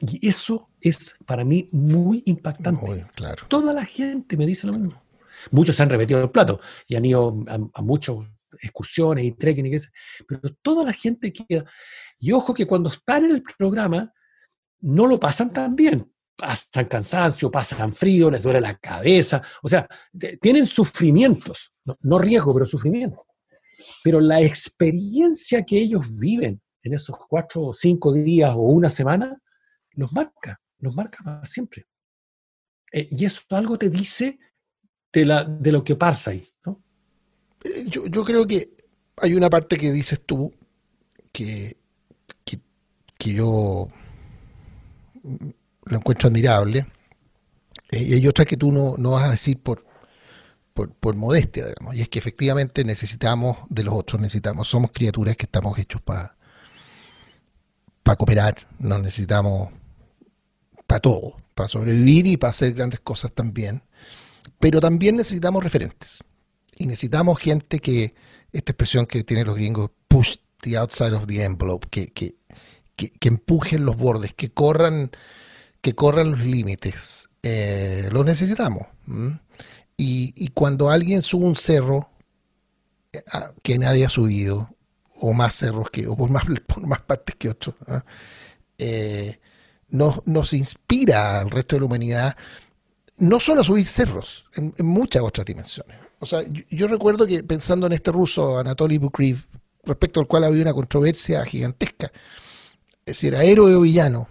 Y 0.00 0.26
eso 0.26 0.70
es 0.80 1.16
para 1.24 1.44
mí 1.44 1.68
muy 1.70 2.22
impactante. 2.26 3.06
claro. 3.14 3.46
Toda 3.48 3.72
la 3.72 3.84
gente 3.84 4.36
me 4.36 4.46
dice 4.46 4.66
lo 4.66 4.72
mismo. 4.72 5.03
Muchos 5.50 5.78
han 5.80 5.90
repetido 5.90 6.22
el 6.22 6.30
plato 6.30 6.60
y 6.86 6.96
han 6.96 7.04
ido 7.04 7.44
a, 7.74 7.82
muchas 7.82 8.16
excursiones 8.60 9.24
y 9.24 9.32
trekking 9.32 9.70
pero 10.26 10.54
toda 10.62 10.84
la 10.84 10.92
gente 10.92 11.32
queda. 11.32 11.64
Y 12.18 12.32
ojo 12.32 12.54
que 12.54 12.66
cuando 12.66 12.88
están 12.88 13.24
en 13.24 13.32
el 13.32 13.42
programa 13.42 14.12
no 14.80 15.06
lo 15.06 15.18
pasan 15.18 15.52
tan 15.52 15.74
bien. 15.74 16.10
Pasan 16.36 16.86
cansancio, 16.86 17.50
pasan 17.50 17.94
frío, 17.94 18.30
les 18.30 18.42
duele 18.42 18.60
la 18.60 18.76
cabeza. 18.76 19.42
O 19.62 19.68
sea, 19.68 19.88
tienen 20.40 20.66
sufrimientos, 20.66 21.72
no, 22.00 22.18
riesgo, 22.18 22.52
pero 22.52 22.66
sufrimiento. 22.66 23.26
Pero 24.02 24.20
la 24.20 24.40
experiencia 24.40 25.64
que 25.64 25.78
ellos 25.78 26.18
viven 26.18 26.60
en 26.82 26.94
esos 26.94 27.16
cuatro 27.28 27.66
o 27.66 27.72
cinco 27.72 28.12
días 28.12 28.52
o 28.54 28.60
una 28.60 28.90
semana, 28.90 29.40
los 29.92 30.12
marca, 30.12 30.60
los 30.78 30.94
marca 30.94 31.22
para 31.24 31.46
siempre. 31.46 31.86
Eh, 32.92 33.08
y 33.10 33.24
eso 33.24 33.42
algo 33.50 33.78
te 33.78 33.88
dice 33.88 34.38
de, 35.14 35.24
la, 35.24 35.44
de 35.44 35.72
lo 35.72 35.82
que 35.82 35.96
pasa 35.96 36.32
ahí. 36.32 36.46
¿no? 36.66 36.82
Eh, 37.64 37.84
yo, 37.86 38.06
yo, 38.06 38.24
creo 38.24 38.46
que 38.46 38.74
hay 39.16 39.34
una 39.34 39.48
parte 39.48 39.78
que 39.78 39.90
dices 39.90 40.20
tú 40.26 40.52
que, 41.32 41.76
que, 42.44 43.32
yo 43.32 43.88
lo 45.86 45.96
encuentro 45.96 46.28
admirable 46.28 46.86
eh, 47.90 48.02
y 48.02 48.12
hay 48.12 48.28
otra 48.28 48.44
que 48.44 48.58
tú 48.58 48.70
no, 48.70 48.96
no 48.98 49.12
vas 49.12 49.24
a 49.24 49.30
decir 49.30 49.58
por, 49.58 49.82
por, 50.74 51.16
modestia, 51.16 51.68
digamos, 51.68 51.94
y 51.94 52.02
es 52.02 52.10
que 52.10 52.18
efectivamente 52.18 52.84
necesitamos 52.84 53.56
de 53.70 53.84
los 53.84 53.94
otros, 53.94 54.20
necesitamos, 54.20 54.68
somos 54.68 54.90
criaturas 54.92 55.38
que 55.38 55.46
estamos 55.46 55.78
hechos 55.78 56.02
para 56.02 56.36
para 58.04 58.16
cooperar, 58.16 58.66
nos 58.78 59.00
necesitamos 59.00 59.70
para 60.86 61.00
todo, 61.00 61.36
para 61.54 61.66
sobrevivir 61.66 62.26
y 62.26 62.36
para 62.36 62.50
hacer 62.50 62.74
grandes 62.74 63.00
cosas 63.00 63.32
también. 63.32 63.82
Pero 64.58 64.80
también 64.80 65.16
necesitamos 65.16 65.62
referentes. 65.62 66.22
Y 66.76 66.86
necesitamos 66.86 67.38
gente 67.38 67.78
que, 67.78 68.14
esta 68.52 68.72
expresión 68.72 69.06
que 69.06 69.24
tienen 69.24 69.46
los 69.46 69.56
gringos, 69.56 69.90
push 70.08 70.36
the 70.62 70.76
outside 70.76 71.12
of 71.12 71.26
the 71.26 71.42
envelope, 71.42 71.86
que, 71.90 72.08
que, 72.08 72.36
que, 72.96 73.28
empujen 73.28 73.84
los 73.84 73.96
bordes, 73.96 74.34
que 74.34 74.50
corran, 74.50 75.10
que 75.80 75.94
corran 75.94 76.32
los 76.32 76.40
límites. 76.40 77.28
Eh, 77.42 78.08
los 78.10 78.24
necesitamos. 78.24 78.86
Y, 79.96 80.32
y, 80.36 80.48
cuando 80.48 80.90
alguien 80.90 81.22
sube 81.22 81.44
un 81.44 81.56
cerro 81.56 82.08
eh, 83.12 83.22
que 83.62 83.78
nadie 83.78 84.04
ha 84.04 84.08
subido, 84.08 84.74
o 85.16 85.32
más 85.32 85.54
cerros 85.54 85.90
que, 85.90 86.06
o 86.06 86.16
por 86.16 86.30
más, 86.30 86.44
por 86.66 86.86
más 86.86 87.02
partes 87.02 87.36
que 87.36 87.48
otros, 87.48 87.74
¿ah? 87.86 88.04
eh, 88.78 89.38
nos, 89.88 90.26
nos 90.26 90.52
inspira 90.52 91.40
al 91.40 91.50
resto 91.50 91.76
de 91.76 91.80
la 91.80 91.86
humanidad 91.86 92.36
no 93.18 93.40
solo 93.40 93.62
subir 93.62 93.86
cerros, 93.86 94.46
en, 94.54 94.72
muchas 94.86 95.22
otras 95.22 95.46
dimensiones. 95.46 95.96
O 96.18 96.26
sea, 96.26 96.42
yo, 96.70 96.86
recuerdo 96.86 97.26
que 97.26 97.42
pensando 97.42 97.86
en 97.86 97.92
este 97.92 98.10
ruso, 98.10 98.58
Anatoly 98.58 98.98
Bukriv, 98.98 99.46
respecto 99.84 100.20
al 100.20 100.26
cual 100.26 100.44
había 100.44 100.62
una 100.62 100.72
controversia 100.72 101.44
gigantesca, 101.44 102.10
si 103.06 103.28
era 103.28 103.44
héroe 103.44 103.74
o 103.74 103.82
villano, 103.82 104.28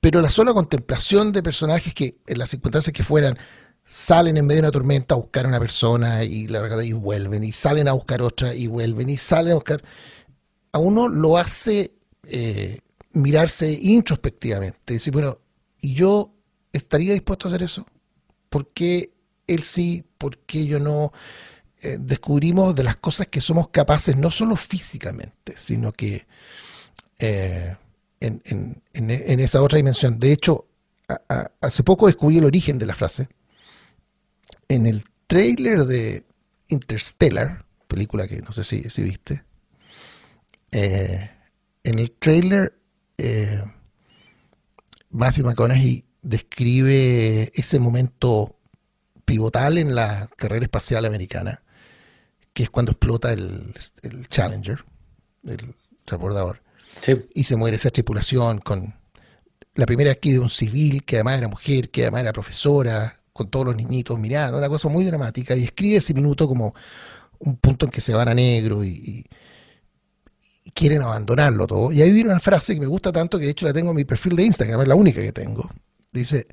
pero 0.00 0.22
la 0.22 0.30
sola 0.30 0.54
contemplación 0.54 1.32
de 1.32 1.42
personajes 1.42 1.92
que, 1.92 2.16
en 2.26 2.38
las 2.38 2.48
circunstancias 2.50 2.94
que 2.94 3.02
fueran, 3.02 3.36
salen 3.84 4.36
en 4.36 4.46
medio 4.46 4.62
de 4.62 4.68
una 4.68 4.72
tormenta 4.72 5.14
a 5.14 5.18
buscar 5.18 5.44
a 5.44 5.48
una 5.48 5.58
persona 5.58 6.24
y, 6.24 6.46
la, 6.46 6.84
y 6.84 6.92
vuelven, 6.92 7.44
y 7.44 7.52
salen 7.52 7.88
a 7.88 7.92
buscar 7.92 8.22
otra 8.22 8.54
y 8.54 8.66
vuelven, 8.66 9.10
y 9.10 9.18
salen 9.18 9.52
a 9.52 9.56
buscar, 9.56 9.82
a 10.72 10.78
uno 10.78 11.08
lo 11.08 11.36
hace 11.36 11.92
eh, 12.24 12.78
mirarse 13.12 13.78
introspectivamente, 13.82 14.94
decir, 14.94 15.12
bueno, 15.12 15.36
¿y 15.82 15.92
yo 15.94 16.32
estaría 16.72 17.12
dispuesto 17.12 17.46
a 17.46 17.50
hacer 17.50 17.62
eso? 17.62 17.86
¿Por 18.48 18.68
qué 18.68 19.12
él 19.46 19.62
sí? 19.62 20.04
¿Por 20.18 20.38
qué 20.38 20.66
yo 20.66 20.78
no? 20.78 21.12
Eh, 21.82 21.96
descubrimos 21.98 22.74
de 22.74 22.84
las 22.84 22.96
cosas 22.96 23.28
que 23.28 23.40
somos 23.40 23.68
capaces, 23.68 24.16
no 24.16 24.30
solo 24.30 24.54
físicamente, 24.56 25.54
sino 25.56 25.92
que 25.92 26.26
eh, 27.18 27.74
en, 28.20 28.82
esa 29.40 29.62
otra 29.62 29.78
dimensión. 29.78 30.18
De 30.18 30.32
hecho, 30.32 30.66
hace 31.60 31.82
poco 31.82 32.06
descubrí 32.06 32.38
el 32.38 32.44
origen 32.44 32.78
de 32.78 32.86
la 32.86 32.94
frase. 32.94 33.28
En 34.68 34.86
el 34.86 35.04
trailer 35.26 35.84
de 35.84 36.24
Interstellar, 36.68 37.64
película 37.88 38.28
que 38.28 38.42
no 38.42 38.52
sé 38.52 38.62
si, 38.62 39.02
viste, 39.02 39.42
eh, 40.70 41.30
en 41.82 41.98
el 41.98 42.12
trailer 42.12 42.74
Matthew 45.10 45.46
McConaughey 45.46 46.04
describe 46.22 47.52
ese 47.54 47.78
momento 47.78 48.56
pivotal 49.24 49.78
en 49.78 49.94
la 49.94 50.28
carrera 50.36 50.64
espacial 50.64 51.04
americana, 51.04 51.62
que 52.52 52.64
es 52.64 52.70
cuando 52.70 52.92
explota 52.92 53.32
el, 53.32 53.74
Challenger, 54.28 54.84
el 55.44 55.74
transbordador, 56.04 56.62
y 57.34 57.44
se 57.44 57.56
muere 57.56 57.76
esa 57.76 57.90
tripulación 57.90 58.58
con 58.58 58.94
la 59.74 59.86
primera 59.86 60.10
aquí 60.10 60.32
de 60.32 60.40
un 60.40 60.50
civil, 60.50 61.04
que 61.04 61.16
además 61.16 61.38
era 61.38 61.48
mujer, 61.48 61.90
que 61.90 62.02
además 62.02 62.22
era 62.22 62.32
profesora, 62.32 63.20
con 63.32 63.48
todos 63.48 63.66
los 63.66 63.76
niñitos 63.76 64.18
mirando, 64.18 64.58
una 64.58 64.68
cosa 64.68 64.88
muy 64.88 65.04
dramática, 65.04 65.54
y 65.54 65.64
escribe 65.64 65.98
ese 65.98 66.12
minuto 66.12 66.48
como 66.48 66.74
un 67.38 67.56
punto 67.56 67.86
en 67.86 67.92
que 67.92 68.00
se 68.00 68.12
van 68.12 68.28
a 68.28 68.34
negro 68.34 68.84
y, 68.84 69.24
y 70.64 70.70
quieren 70.72 71.02
abandonarlo 71.02 71.66
todo. 71.66 71.92
Y 71.92 72.02
ahí 72.02 72.12
viene 72.12 72.30
una 72.30 72.40
frase 72.40 72.74
que 72.74 72.80
me 72.80 72.86
gusta 72.86 73.12
tanto 73.12 73.38
que 73.38 73.44
de 73.46 73.52
hecho 73.52 73.66
la 73.66 73.72
tengo 73.72 73.90
en 73.90 73.96
mi 73.96 74.04
perfil 74.04 74.36
de 74.36 74.44
Instagram, 74.44 74.82
es 74.82 74.88
la 74.88 74.94
única 74.96 75.22
que 75.22 75.32
tengo, 75.32 75.70
Dice, 76.12 76.46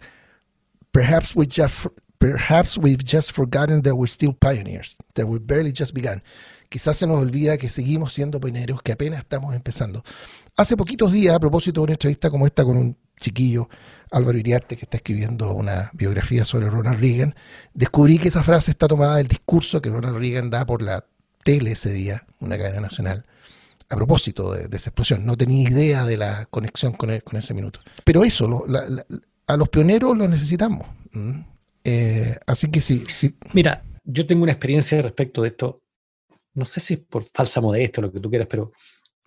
perhaps 0.92 1.36
we 1.36 1.48
just, 1.48 1.88
perhaps 2.20 2.78
we've 2.78 3.04
just 3.04 3.32
forgotten 3.32 3.82
that 3.84 3.96
we're 3.96 4.08
still 4.08 4.34
pioneers, 4.34 4.98
that 5.16 5.28
we 5.28 5.40
barely 5.40 5.72
just 5.72 5.94
begun. 5.94 6.22
Quizás 6.70 6.98
se 6.98 7.08
nos 7.08 7.22
olvida 7.22 7.58
que 7.58 7.70
seguimos 7.70 8.14
siendo 8.14 8.40
pioneros, 8.40 8.82
que 8.82 8.92
apenas 8.92 9.20
estamos 9.20 9.56
empezando. 9.56 10.04
Hace 10.56 10.76
poquitos 10.76 11.12
días, 11.12 11.36
a 11.36 11.40
propósito 11.40 11.82
de 11.82 11.86
una 11.86 11.94
entrevista 11.94 12.30
como 12.30 12.46
esta 12.46 12.66
con 12.66 12.78
un 12.78 12.98
chiquillo, 13.20 13.70
Álvaro 14.12 14.38
Iriarte, 14.38 14.76
que 14.76 14.84
está 14.84 14.98
escribiendo 14.98 15.54
una 15.54 15.90
biografía 15.94 16.44
sobre 16.46 16.70
Ronald 16.70 17.00
Reagan, 17.00 17.36
descubrí 17.74 18.20
que 18.20 18.28
esa 18.28 18.44
frase 18.44 18.72
está 18.72 18.88
tomada 18.88 19.18
del 19.18 19.28
discurso 19.28 19.82
que 19.82 19.90
Ronald 19.90 20.18
Reagan 20.18 20.50
da 20.50 20.66
por 20.66 20.82
la 20.82 21.06
tele 21.44 21.72
ese 21.72 21.92
día, 21.92 22.26
una 22.40 22.58
cadena 22.58 22.82
nacional, 22.82 23.26
a 23.90 23.96
propósito 23.96 24.52
de, 24.54 24.76
esa 24.76 24.90
explosión. 24.90 25.26
No 25.26 25.38
tenía 25.38 25.70
idea 25.70 26.06
de 26.06 26.18
la 26.18 26.46
conexión 26.48 26.94
con, 26.94 27.12
e, 27.12 27.24
ese 27.34 27.54
minuto. 27.54 27.80
Pero 28.04 28.24
eso, 28.24 28.48
lo, 28.48 28.66
la, 28.68 29.06
a 29.48 29.58
los 29.58 29.70
pioneros 29.70 30.18
los 30.18 30.30
necesitamos. 30.30 30.86
Eh, 31.84 32.38
así 32.46 32.70
que 32.70 32.82
sí, 32.82 33.06
sí. 33.10 33.36
Mira, 33.54 33.84
yo 34.04 34.28
tengo 34.28 34.44
una 34.44 34.52
experiencia 34.52 35.02
respecto 35.02 35.42
de 35.42 35.50
esto. 35.50 35.82
No 36.54 36.66
sé 36.66 36.80
si 36.80 36.96
es 36.96 37.00
por 37.00 37.24
falsa 37.24 37.62
modestia 37.62 38.02
o 38.02 38.08
lo 38.08 38.12
que 38.12 38.20
tú 38.20 38.30
quieras, 38.30 38.48
pero 38.50 38.74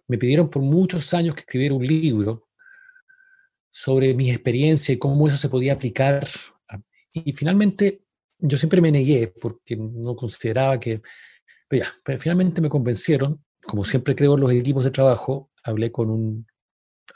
me 0.06 0.18
pidieron 0.18 0.50
por 0.50 0.62
muchos 0.62 1.14
años 1.14 1.34
que 1.34 1.40
escribiera 1.40 1.74
un 1.74 1.86
libro 1.86 2.48
sobre 3.70 4.14
mis 4.14 4.32
experiencias 4.32 4.96
y 4.96 4.98
cómo 4.98 5.26
eso 5.26 5.36
se 5.36 5.48
podía 5.48 5.74
aplicar. 5.74 6.26
Y 7.12 7.32
finalmente 7.32 8.02
yo 8.38 8.58
siempre 8.58 8.80
me 8.80 8.92
negué 8.92 9.28
porque 9.28 9.76
no 9.76 10.14
consideraba 10.16 10.78
que... 10.78 11.00
Pero 11.68 11.84
ya, 11.84 11.92
pero 12.04 12.18
finalmente 12.18 12.60
me 12.60 12.68
convencieron, 12.68 13.42
como 13.62 13.84
siempre 13.84 14.16
creo 14.16 14.34
en 14.34 14.40
los 14.40 14.50
equipos 14.50 14.82
de 14.82 14.90
trabajo, 14.90 15.50
hablé 15.62 15.92
con 15.92 16.10
un 16.10 16.46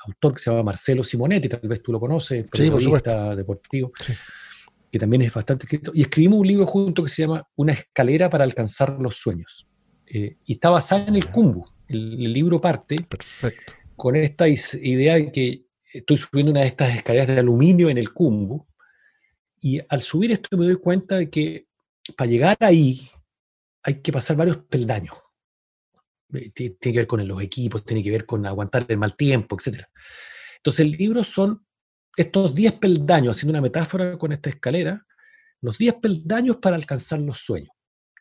autor 0.07 0.35
que 0.35 0.41
se 0.41 0.51
llama 0.51 0.62
Marcelo 0.62 1.05
Simonetti, 1.05 1.49
tal 1.49 1.61
vez 1.69 1.83
tú 1.83 1.93
lo 1.93 2.01
conoces, 2.01 2.45
periodista 2.51 3.35
deportivo, 3.37 3.93
que 4.91 4.99
también 4.99 5.23
es 5.23 5.33
bastante 5.33 5.66
escrito. 5.66 5.93
Y 5.95 6.03
escribimos 6.03 6.41
un 6.41 6.47
libro 6.47 6.66
junto 6.66 7.03
que 7.03 7.09
se 7.09 7.23
llama 7.23 7.47
Una 7.57 7.73
escalera 7.73 8.31
para 8.31 8.45
alcanzar 8.45 8.99
los 9.01 9.16
sueños. 9.16 9.69
Eh, 10.07 10.37
y 10.45 10.53
está 10.53 10.71
basada 10.71 11.07
en 11.07 11.16
el 11.16 11.27
Kumbu. 11.27 11.65
El, 11.89 12.33
libro 12.33 12.61
parte 12.61 12.97
con 13.97 14.16
esta 14.16 14.47
idea 14.49 15.15
de 15.15 15.31
que 15.31 15.66
estoy 15.93 16.16
subiendo 16.16 16.51
una 16.51 16.62
de 16.62 16.69
estas 16.69 16.95
escaleras 16.97 17.29
de 17.29 17.39
aluminio 17.39 17.89
en 17.89 17.99
el 17.99 18.12
Kumbu. 18.12 18.66
Y 19.61 19.81
al 19.89 20.01
subir 20.01 20.33
esto 20.33 20.57
me 20.57 20.66
doy 20.66 20.77
cuenta 20.77 21.16
de 21.16 21.31
que 21.31 21.66
para 22.16 22.31
llegar 22.31 22.57
ahí 22.61 23.09
hay 23.83 24.01
que 24.01 24.12
pasar 24.12 24.37
varios 24.37 24.59
peldaños. 24.59 25.24
Eh, 26.35 26.51
tiene 26.51 26.77
que 26.81 26.93
ver 26.93 27.06
con 27.06 27.27
los 27.27 27.43
equipos, 27.43 27.85
tiene 27.85 28.02
que 28.02 28.11
ver 28.11 28.27
con 28.27 28.44
aguantar 28.47 28.85
el 28.89 28.98
mal 28.98 29.16
tiempo, 29.16 29.56
etc. 29.56 29.85
Entonces 30.56 30.86
el 30.86 30.93
libro 30.93 31.24
son 31.24 31.65
estos 32.16 32.55
10 32.55 32.74
peldaños, 32.74 33.36
haciendo 33.36 33.52
una 33.52 33.61
metáfora 33.61 34.16
con 34.16 34.32
esta 34.32 34.51
escalera, 34.51 35.05
los 35.61 35.78
10 35.78 35.94
peldaños 35.94 36.56
para 36.59 36.77
alcanzar 36.77 37.20
los 37.20 37.39
sueños. 37.39 37.70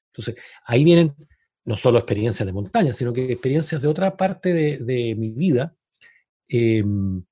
Entonces 0.07 0.35
ahí 0.65 0.83
vienen 0.83 1.15
no 1.65 1.77
solo 1.77 1.99
experiencias 1.99 2.45
de 2.45 2.53
montaña, 2.53 2.91
sino 2.93 3.13
que 3.13 3.31
experiencias 3.31 3.81
de 3.81 3.87
otra 3.87 4.15
parte 4.17 4.53
de, 4.53 5.15
mi 5.15 5.29
vida 5.29 5.75
em, 6.47 7.23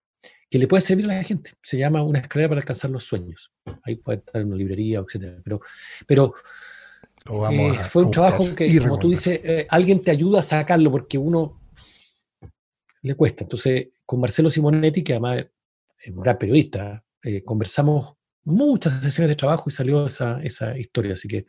que 0.50 0.58
le 0.58 0.68
puede 0.68 0.82
servir 0.82 1.06
a 1.06 1.16
la 1.16 1.24
gente. 1.24 1.54
Se 1.62 1.78
llama 1.78 2.02
una 2.02 2.20
escalera 2.20 2.50
para 2.50 2.60
alcanzar 2.60 2.92
los 2.92 3.04
sueños. 3.04 3.54
Ahí 3.84 3.96
puede 3.96 4.20
estar 4.20 4.42
en 4.42 4.48
una 4.48 4.58
librería, 4.58 5.00
etc. 5.00 5.42
Pero, 5.44 5.62
pero 6.08 6.34
eh, 7.26 7.80
fue 7.84 8.06
un 8.06 8.12
trabajo 8.12 8.56
que, 8.56 8.80
como 8.80 8.98
tú 8.98 9.10
dices, 9.10 9.44
eh, 9.46 9.68
alguien 9.70 10.02
te 10.02 10.12
ayuda 10.12 10.40
a 10.40 10.44
sacarlo 10.44 10.92
porque 10.92 11.18
uno 11.18 11.58
le 13.04 13.16
cuesta. 13.16 13.44
Entonces, 13.44 14.04
con 14.06 14.20
Marcelo 14.20 14.50
Simonetti, 14.50 15.04
que 15.04 15.14
además 15.14 15.46
es 16.00 16.12
un 16.12 16.22
gran 16.22 16.38
periodista, 16.38 17.04
eh, 17.24 17.44
conversamos 17.44 18.14
muchas 18.44 19.02
sesiones 19.02 19.30
de 19.30 19.36
trabajo 19.36 19.66
y 19.68 19.72
salió 19.72 20.08
esa, 20.08 20.42
esa 20.42 20.78
historia. 20.78 21.14
Así 21.14 21.28
que 21.28 21.46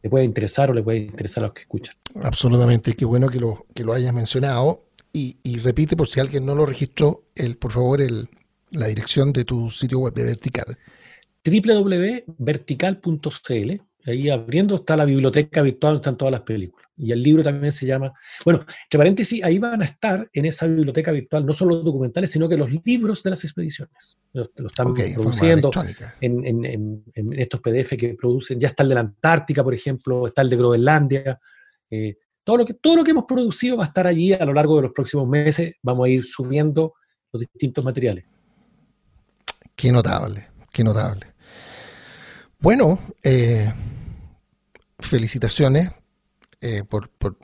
te 0.00 0.10
puede 0.10 0.24
interesar 0.24 0.70
o 0.70 0.74
le 0.74 0.82
puede 0.82 0.98
interesar 0.98 1.44
a 1.44 1.46
los 1.46 1.54
que 1.54 1.62
escuchan. 1.62 1.96
Absolutamente, 2.22 2.92
qué 2.92 3.06
bueno 3.06 3.28
que 3.28 3.40
lo, 3.40 3.66
que 3.74 3.84
lo 3.84 3.94
hayas 3.94 4.12
mencionado. 4.12 4.84
Y, 5.10 5.38
y 5.42 5.58
repite, 5.58 5.96
por 5.96 6.06
si 6.06 6.20
alguien 6.20 6.44
no 6.44 6.54
lo 6.54 6.66
registró, 6.66 7.24
el, 7.34 7.56
por 7.56 7.72
favor, 7.72 8.02
el, 8.02 8.28
la 8.72 8.88
dirección 8.88 9.32
de 9.32 9.44
tu 9.44 9.70
sitio 9.70 10.00
web 10.00 10.12
de 10.12 10.24
Vertical. 10.24 10.76
www.vertical.cl 11.44 13.87
Ahí 14.06 14.30
abriendo 14.30 14.76
está 14.76 14.96
la 14.96 15.04
biblioteca 15.04 15.60
virtual 15.60 15.94
donde 15.94 16.02
están 16.02 16.16
todas 16.16 16.32
las 16.32 16.40
películas. 16.42 16.88
Y 16.96 17.12
el 17.12 17.22
libro 17.22 17.42
también 17.42 17.72
se 17.72 17.86
llama. 17.86 18.12
Bueno, 18.44 18.60
entre 18.60 18.98
paréntesis, 18.98 19.44
ahí 19.44 19.58
van 19.58 19.82
a 19.82 19.84
estar 19.84 20.28
en 20.32 20.46
esa 20.46 20.66
biblioteca 20.66 21.10
virtual 21.12 21.44
no 21.44 21.52
solo 21.52 21.76
los 21.76 21.84
documentales, 21.84 22.30
sino 22.30 22.48
que 22.48 22.56
los 22.56 22.70
libros 22.84 23.22
de 23.22 23.30
las 23.30 23.44
expediciones. 23.44 24.16
Lo, 24.32 24.44
están 24.44 24.94
produciendo 24.94 25.70
en, 26.20 27.04
estos 27.32 27.60
PDF 27.60 27.96
que 27.96 28.14
producen. 28.14 28.58
Ya 28.58 28.68
está 28.68 28.82
el 28.82 28.88
de 28.88 28.94
la 28.94 29.00
Antártica, 29.02 29.62
por 29.62 29.74
ejemplo, 29.74 30.26
está 30.26 30.42
el 30.42 30.50
de 30.50 30.56
Groenlandia. 30.56 31.40
Eh, 31.90 32.16
todo, 32.42 32.58
lo 32.58 32.64
que, 32.64 32.74
todo 32.74 32.96
lo 32.96 33.04
que 33.04 33.10
hemos 33.10 33.24
producido 33.24 33.76
va 33.76 33.84
a 33.84 33.88
estar 33.88 34.06
allí 34.06 34.32
a 34.32 34.44
lo 34.44 34.54
largo 34.54 34.76
de 34.76 34.82
los 34.82 34.92
próximos 34.92 35.28
meses. 35.28 35.76
Vamos 35.82 36.06
a 36.06 36.08
ir 36.08 36.24
subiendo 36.24 36.94
los 37.32 37.40
distintos 37.40 37.84
materiales. 37.84 38.24
Qué 39.76 39.92
notable, 39.92 40.48
qué 40.72 40.82
notable. 40.82 41.26
Bueno, 42.60 42.98
eh, 43.22 43.72
felicitaciones 44.98 45.92
eh, 46.60 46.82
por, 46.82 47.08
por, 47.08 47.36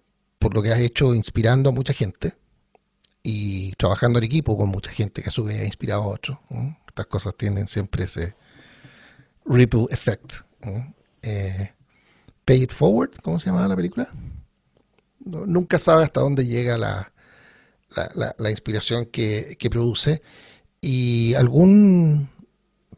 lo 0.52 0.60
que 0.60 0.72
has 0.72 0.80
hecho 0.80 1.14
inspirando 1.14 1.70
a 1.70 1.72
mucha 1.72 1.92
gente 1.92 2.34
y 3.22 3.72
trabajando 3.72 4.18
en 4.18 4.24
equipo 4.24 4.58
con 4.58 4.68
mucha 4.68 4.90
gente 4.90 5.22
que 5.22 5.30
a 5.30 5.60
ha 5.62 5.64
inspirado 5.64 6.02
a 6.02 6.06
otros. 6.08 6.38
Estas 6.88 7.06
cosas 7.06 7.36
tienen 7.36 7.68
siempre 7.68 8.04
ese 8.04 8.34
ripple 9.46 9.86
effect. 9.90 10.32
Eh, 11.22 11.72
Pay 12.44 12.64
It 12.64 12.72
Forward, 12.72 13.12
¿cómo 13.22 13.38
se 13.38 13.46
llama 13.46 13.66
la 13.68 13.76
película? 13.76 14.08
nunca 15.24 15.78
sabe 15.78 16.04
hasta 16.04 16.20
dónde 16.20 16.44
llega 16.44 16.76
la, 16.76 17.10
la, 18.14 18.50
inspiración 18.50 19.06
que, 19.06 19.56
que, 19.58 19.70
produce. 19.70 20.20
Y 20.82 21.32
algún 21.34 22.28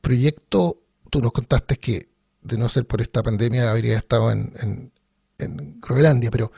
proyecto, 0.01 0.81
tú 1.11 1.21
nos 1.21 1.33
contaste 1.33 1.77
que 1.77 2.09
de 2.43 2.57
no 2.57 2.69
ser 2.69 2.87
por 2.87 3.01
esta 3.01 3.23
pandemia, 3.23 3.71
habría 3.71 3.99
estado 3.99 4.31
en, 4.31 4.93
en, 5.39 5.81
Groenlandia, 5.81 6.31
pero 6.31 6.53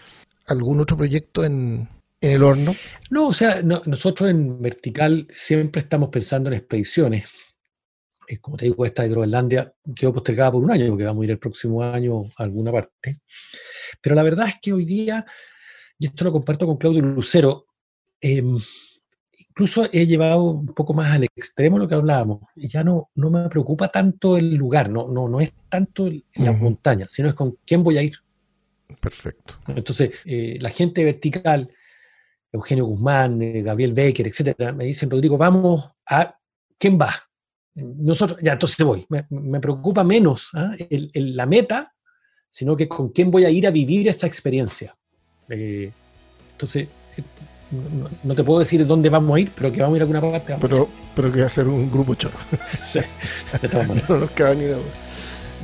¿algún 0.47 0.81
otro 0.81 0.97
proyecto 0.97 1.45
en, 1.45 1.89
el 2.21 2.43
horno? 2.43 2.77
No, 3.11 3.29
o 3.29 3.33
sea, 3.33 3.63
nosotros 3.63 4.31
en 4.31 4.61
Vertical 4.61 5.27
siempre 5.31 5.81
estamos 5.81 6.11
pensando 6.11 6.49
en 6.49 6.55
expediciones. 6.55 7.27
como 8.41 8.57
te 8.57 8.67
digo, 8.67 8.85
esta 8.85 9.03
de 9.03 9.09
Groenlandia 9.09 9.73
quedó 9.97 10.13
postergada 10.13 10.53
por 10.53 10.63
un 10.63 10.71
año, 10.71 10.89
porque 10.89 11.05
vamos 11.05 11.23
a 11.23 11.25
ir 11.25 11.31
el 11.31 11.39
próximo 11.39 11.83
año 11.83 12.23
a 12.37 12.43
alguna 12.45 12.71
parte. 12.71 13.17
Pero 14.01 14.15
la 14.15 14.23
verdad 14.23 14.49
es 14.49 14.57
que 14.61 14.73
hoy 14.73 14.85
día, 14.85 15.25
y 15.99 16.07
esto 16.07 16.25
lo 16.25 16.33
comparto 16.33 16.67
con 16.67 16.77
Claudio 16.77 17.03
Lucero, 17.03 17.67
em, 18.21 18.59
incluso 19.59 19.89
he 19.93 20.07
llevado 20.07 20.45
un 20.45 20.67
poco 20.67 20.95
más 20.95 21.11
al 21.11 21.25
extremo 21.25 21.81
lo 21.81 21.89
que 21.89 21.97
hablábamos. 21.97 22.43
Ya 22.55 22.85
no, 22.85 23.11
no 23.17 23.29
me 23.29 23.49
preocupa 23.49 23.89
tanto 23.89 24.37
el 24.37 24.55
lugar, 24.55 24.89
no, 24.89 25.09
no, 25.09 25.29
no 25.29 25.41
es 25.41 25.53
tanto 25.69 26.09
la 26.37 26.53
montaña, 26.53 27.09
sino 27.09 27.29
es 27.29 27.35
con 27.35 27.59
quién 27.67 27.83
voy 27.83 27.99
a 27.99 28.03
ir. 28.03 28.15
Perfecto. 29.01 29.55
Entonces, 29.67 30.13
eh, 30.27 30.59
la 30.61 30.71
gente 30.71 31.05
vertical, 31.05 31.69
Eugenio 32.53 32.85
Guzmán, 32.85 33.43
eh, 33.43 33.63
Gabriel 33.63 33.95
Becker, 33.95 34.29
etcétera, 34.29 34.73
me 34.73 34.85
dicen, 34.85 35.11
Rodrigo, 35.11 35.37
vamos 35.37 35.91
a 36.07 36.39
quién 36.79 36.97
va. 36.97 37.13
Nosotros, 37.75 38.39
ya, 38.41 38.53
entonces 38.53 38.87
voy. 38.87 39.07
Me, 39.09 39.59
preocupa 39.59 40.05
menos 40.05 40.51
¿ah? 40.55 40.77
la 41.15 41.47
meta, 41.47 41.93
sino 42.49 42.77
que 42.77 42.87
con 42.87 43.09
quién 43.09 43.33
voy 43.33 43.45
a 43.45 43.51
ir 43.51 43.67
a 43.67 43.73
vivir 43.73 44.07
esa 44.07 44.29
experiencia. 44.29 44.97
Eh, 45.49 45.91
entonces, 46.53 46.87
no, 48.23 48.35
te 48.35 48.45
puedo 48.45 48.61
decir 48.61 48.87
dónde 48.87 49.11
vamos 49.11 49.37
a 49.37 49.41
ir, 49.41 49.53
pero 49.55 49.71
que 49.71 49.81
vamos 49.81 49.95
a 49.95 49.97
ir 49.97 50.03
a 50.03 50.05
alguna 50.05 50.21
parte. 50.21 50.57
Pero, 50.61 50.89
pero 51.15 51.33
que 51.33 51.41
va 51.41 51.47
a 51.47 51.51
ser 51.51 51.69
un 51.69 51.91
grupo 51.91 52.15
choro. 52.15 52.35
sí, 52.83 53.01
no 54.09 54.19
nos 54.19 54.31
cabe 54.31 54.57
ni 54.57 54.65
nada. 54.65 54.79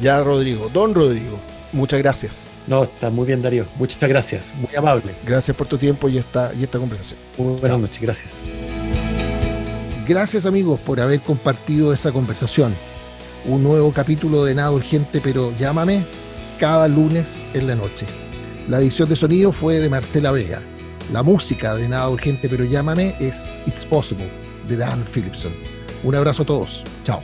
Ya, 0.01 0.23
Rodrigo. 0.23 0.69
Don 0.73 0.95
Rodrigo, 0.95 1.39
muchas 1.73 2.01
gracias. 2.01 2.51
No, 2.67 2.85
está 2.85 3.11
muy 3.11 3.27
bien, 3.27 3.43
Darío. 3.43 3.65
Muchas 3.77 4.09
gracias. 4.09 4.53
Muy 4.57 4.75
amable. 4.77 5.13
Gracias 5.25 5.57
por 5.57 5.67
tu 5.67 5.79
tiempo 5.79 6.09
y 6.09 6.19
esta, 6.19 6.53
y 6.59 6.65
esta 6.65 6.79
conversación. 6.79 7.21
Muy 7.39 7.59
buenas 7.59 7.81
noches. 7.81 8.03
Gracias. 8.03 8.41
Gracias, 10.07 10.45
amigos, 10.45 10.81
por 10.81 11.01
haber 11.01 11.21
compartido 11.21 11.93
esa 11.93 12.13
conversación. 12.13 12.75
Un 13.47 13.63
nuevo 13.63 13.93
capítulo 13.93 14.45
de 14.45 14.55
Nada 14.55 14.71
Urgente, 14.71 15.21
pero 15.23 15.57
llámame 15.59 16.05
cada 16.59 16.89
lunes 16.89 17.45
en 17.55 17.67
la 17.67 17.75
noche. 17.75 18.07
La 18.69 18.79
edición 18.79 19.09
de 19.09 19.17
sonido 19.17 19.53
fue 19.53 19.81
de 19.81 19.89
Marcela 19.89 20.31
Vega. 20.31 20.61
La 21.13 21.23
música 21.23 21.75
de 21.75 21.89
Nada 21.89 22.09
Urgente 22.09 22.49
pero 22.49 22.65
Llámame 22.65 23.15
es 23.21 23.53
It's 23.67 23.85
Possible 23.85 24.29
de 24.69 24.77
Dan 24.77 25.05
Philipson. 25.05 25.53
Un 26.03 26.15
abrazo 26.15 26.43
a 26.43 26.47
todos. 26.47 26.83
Chao. 27.05 27.23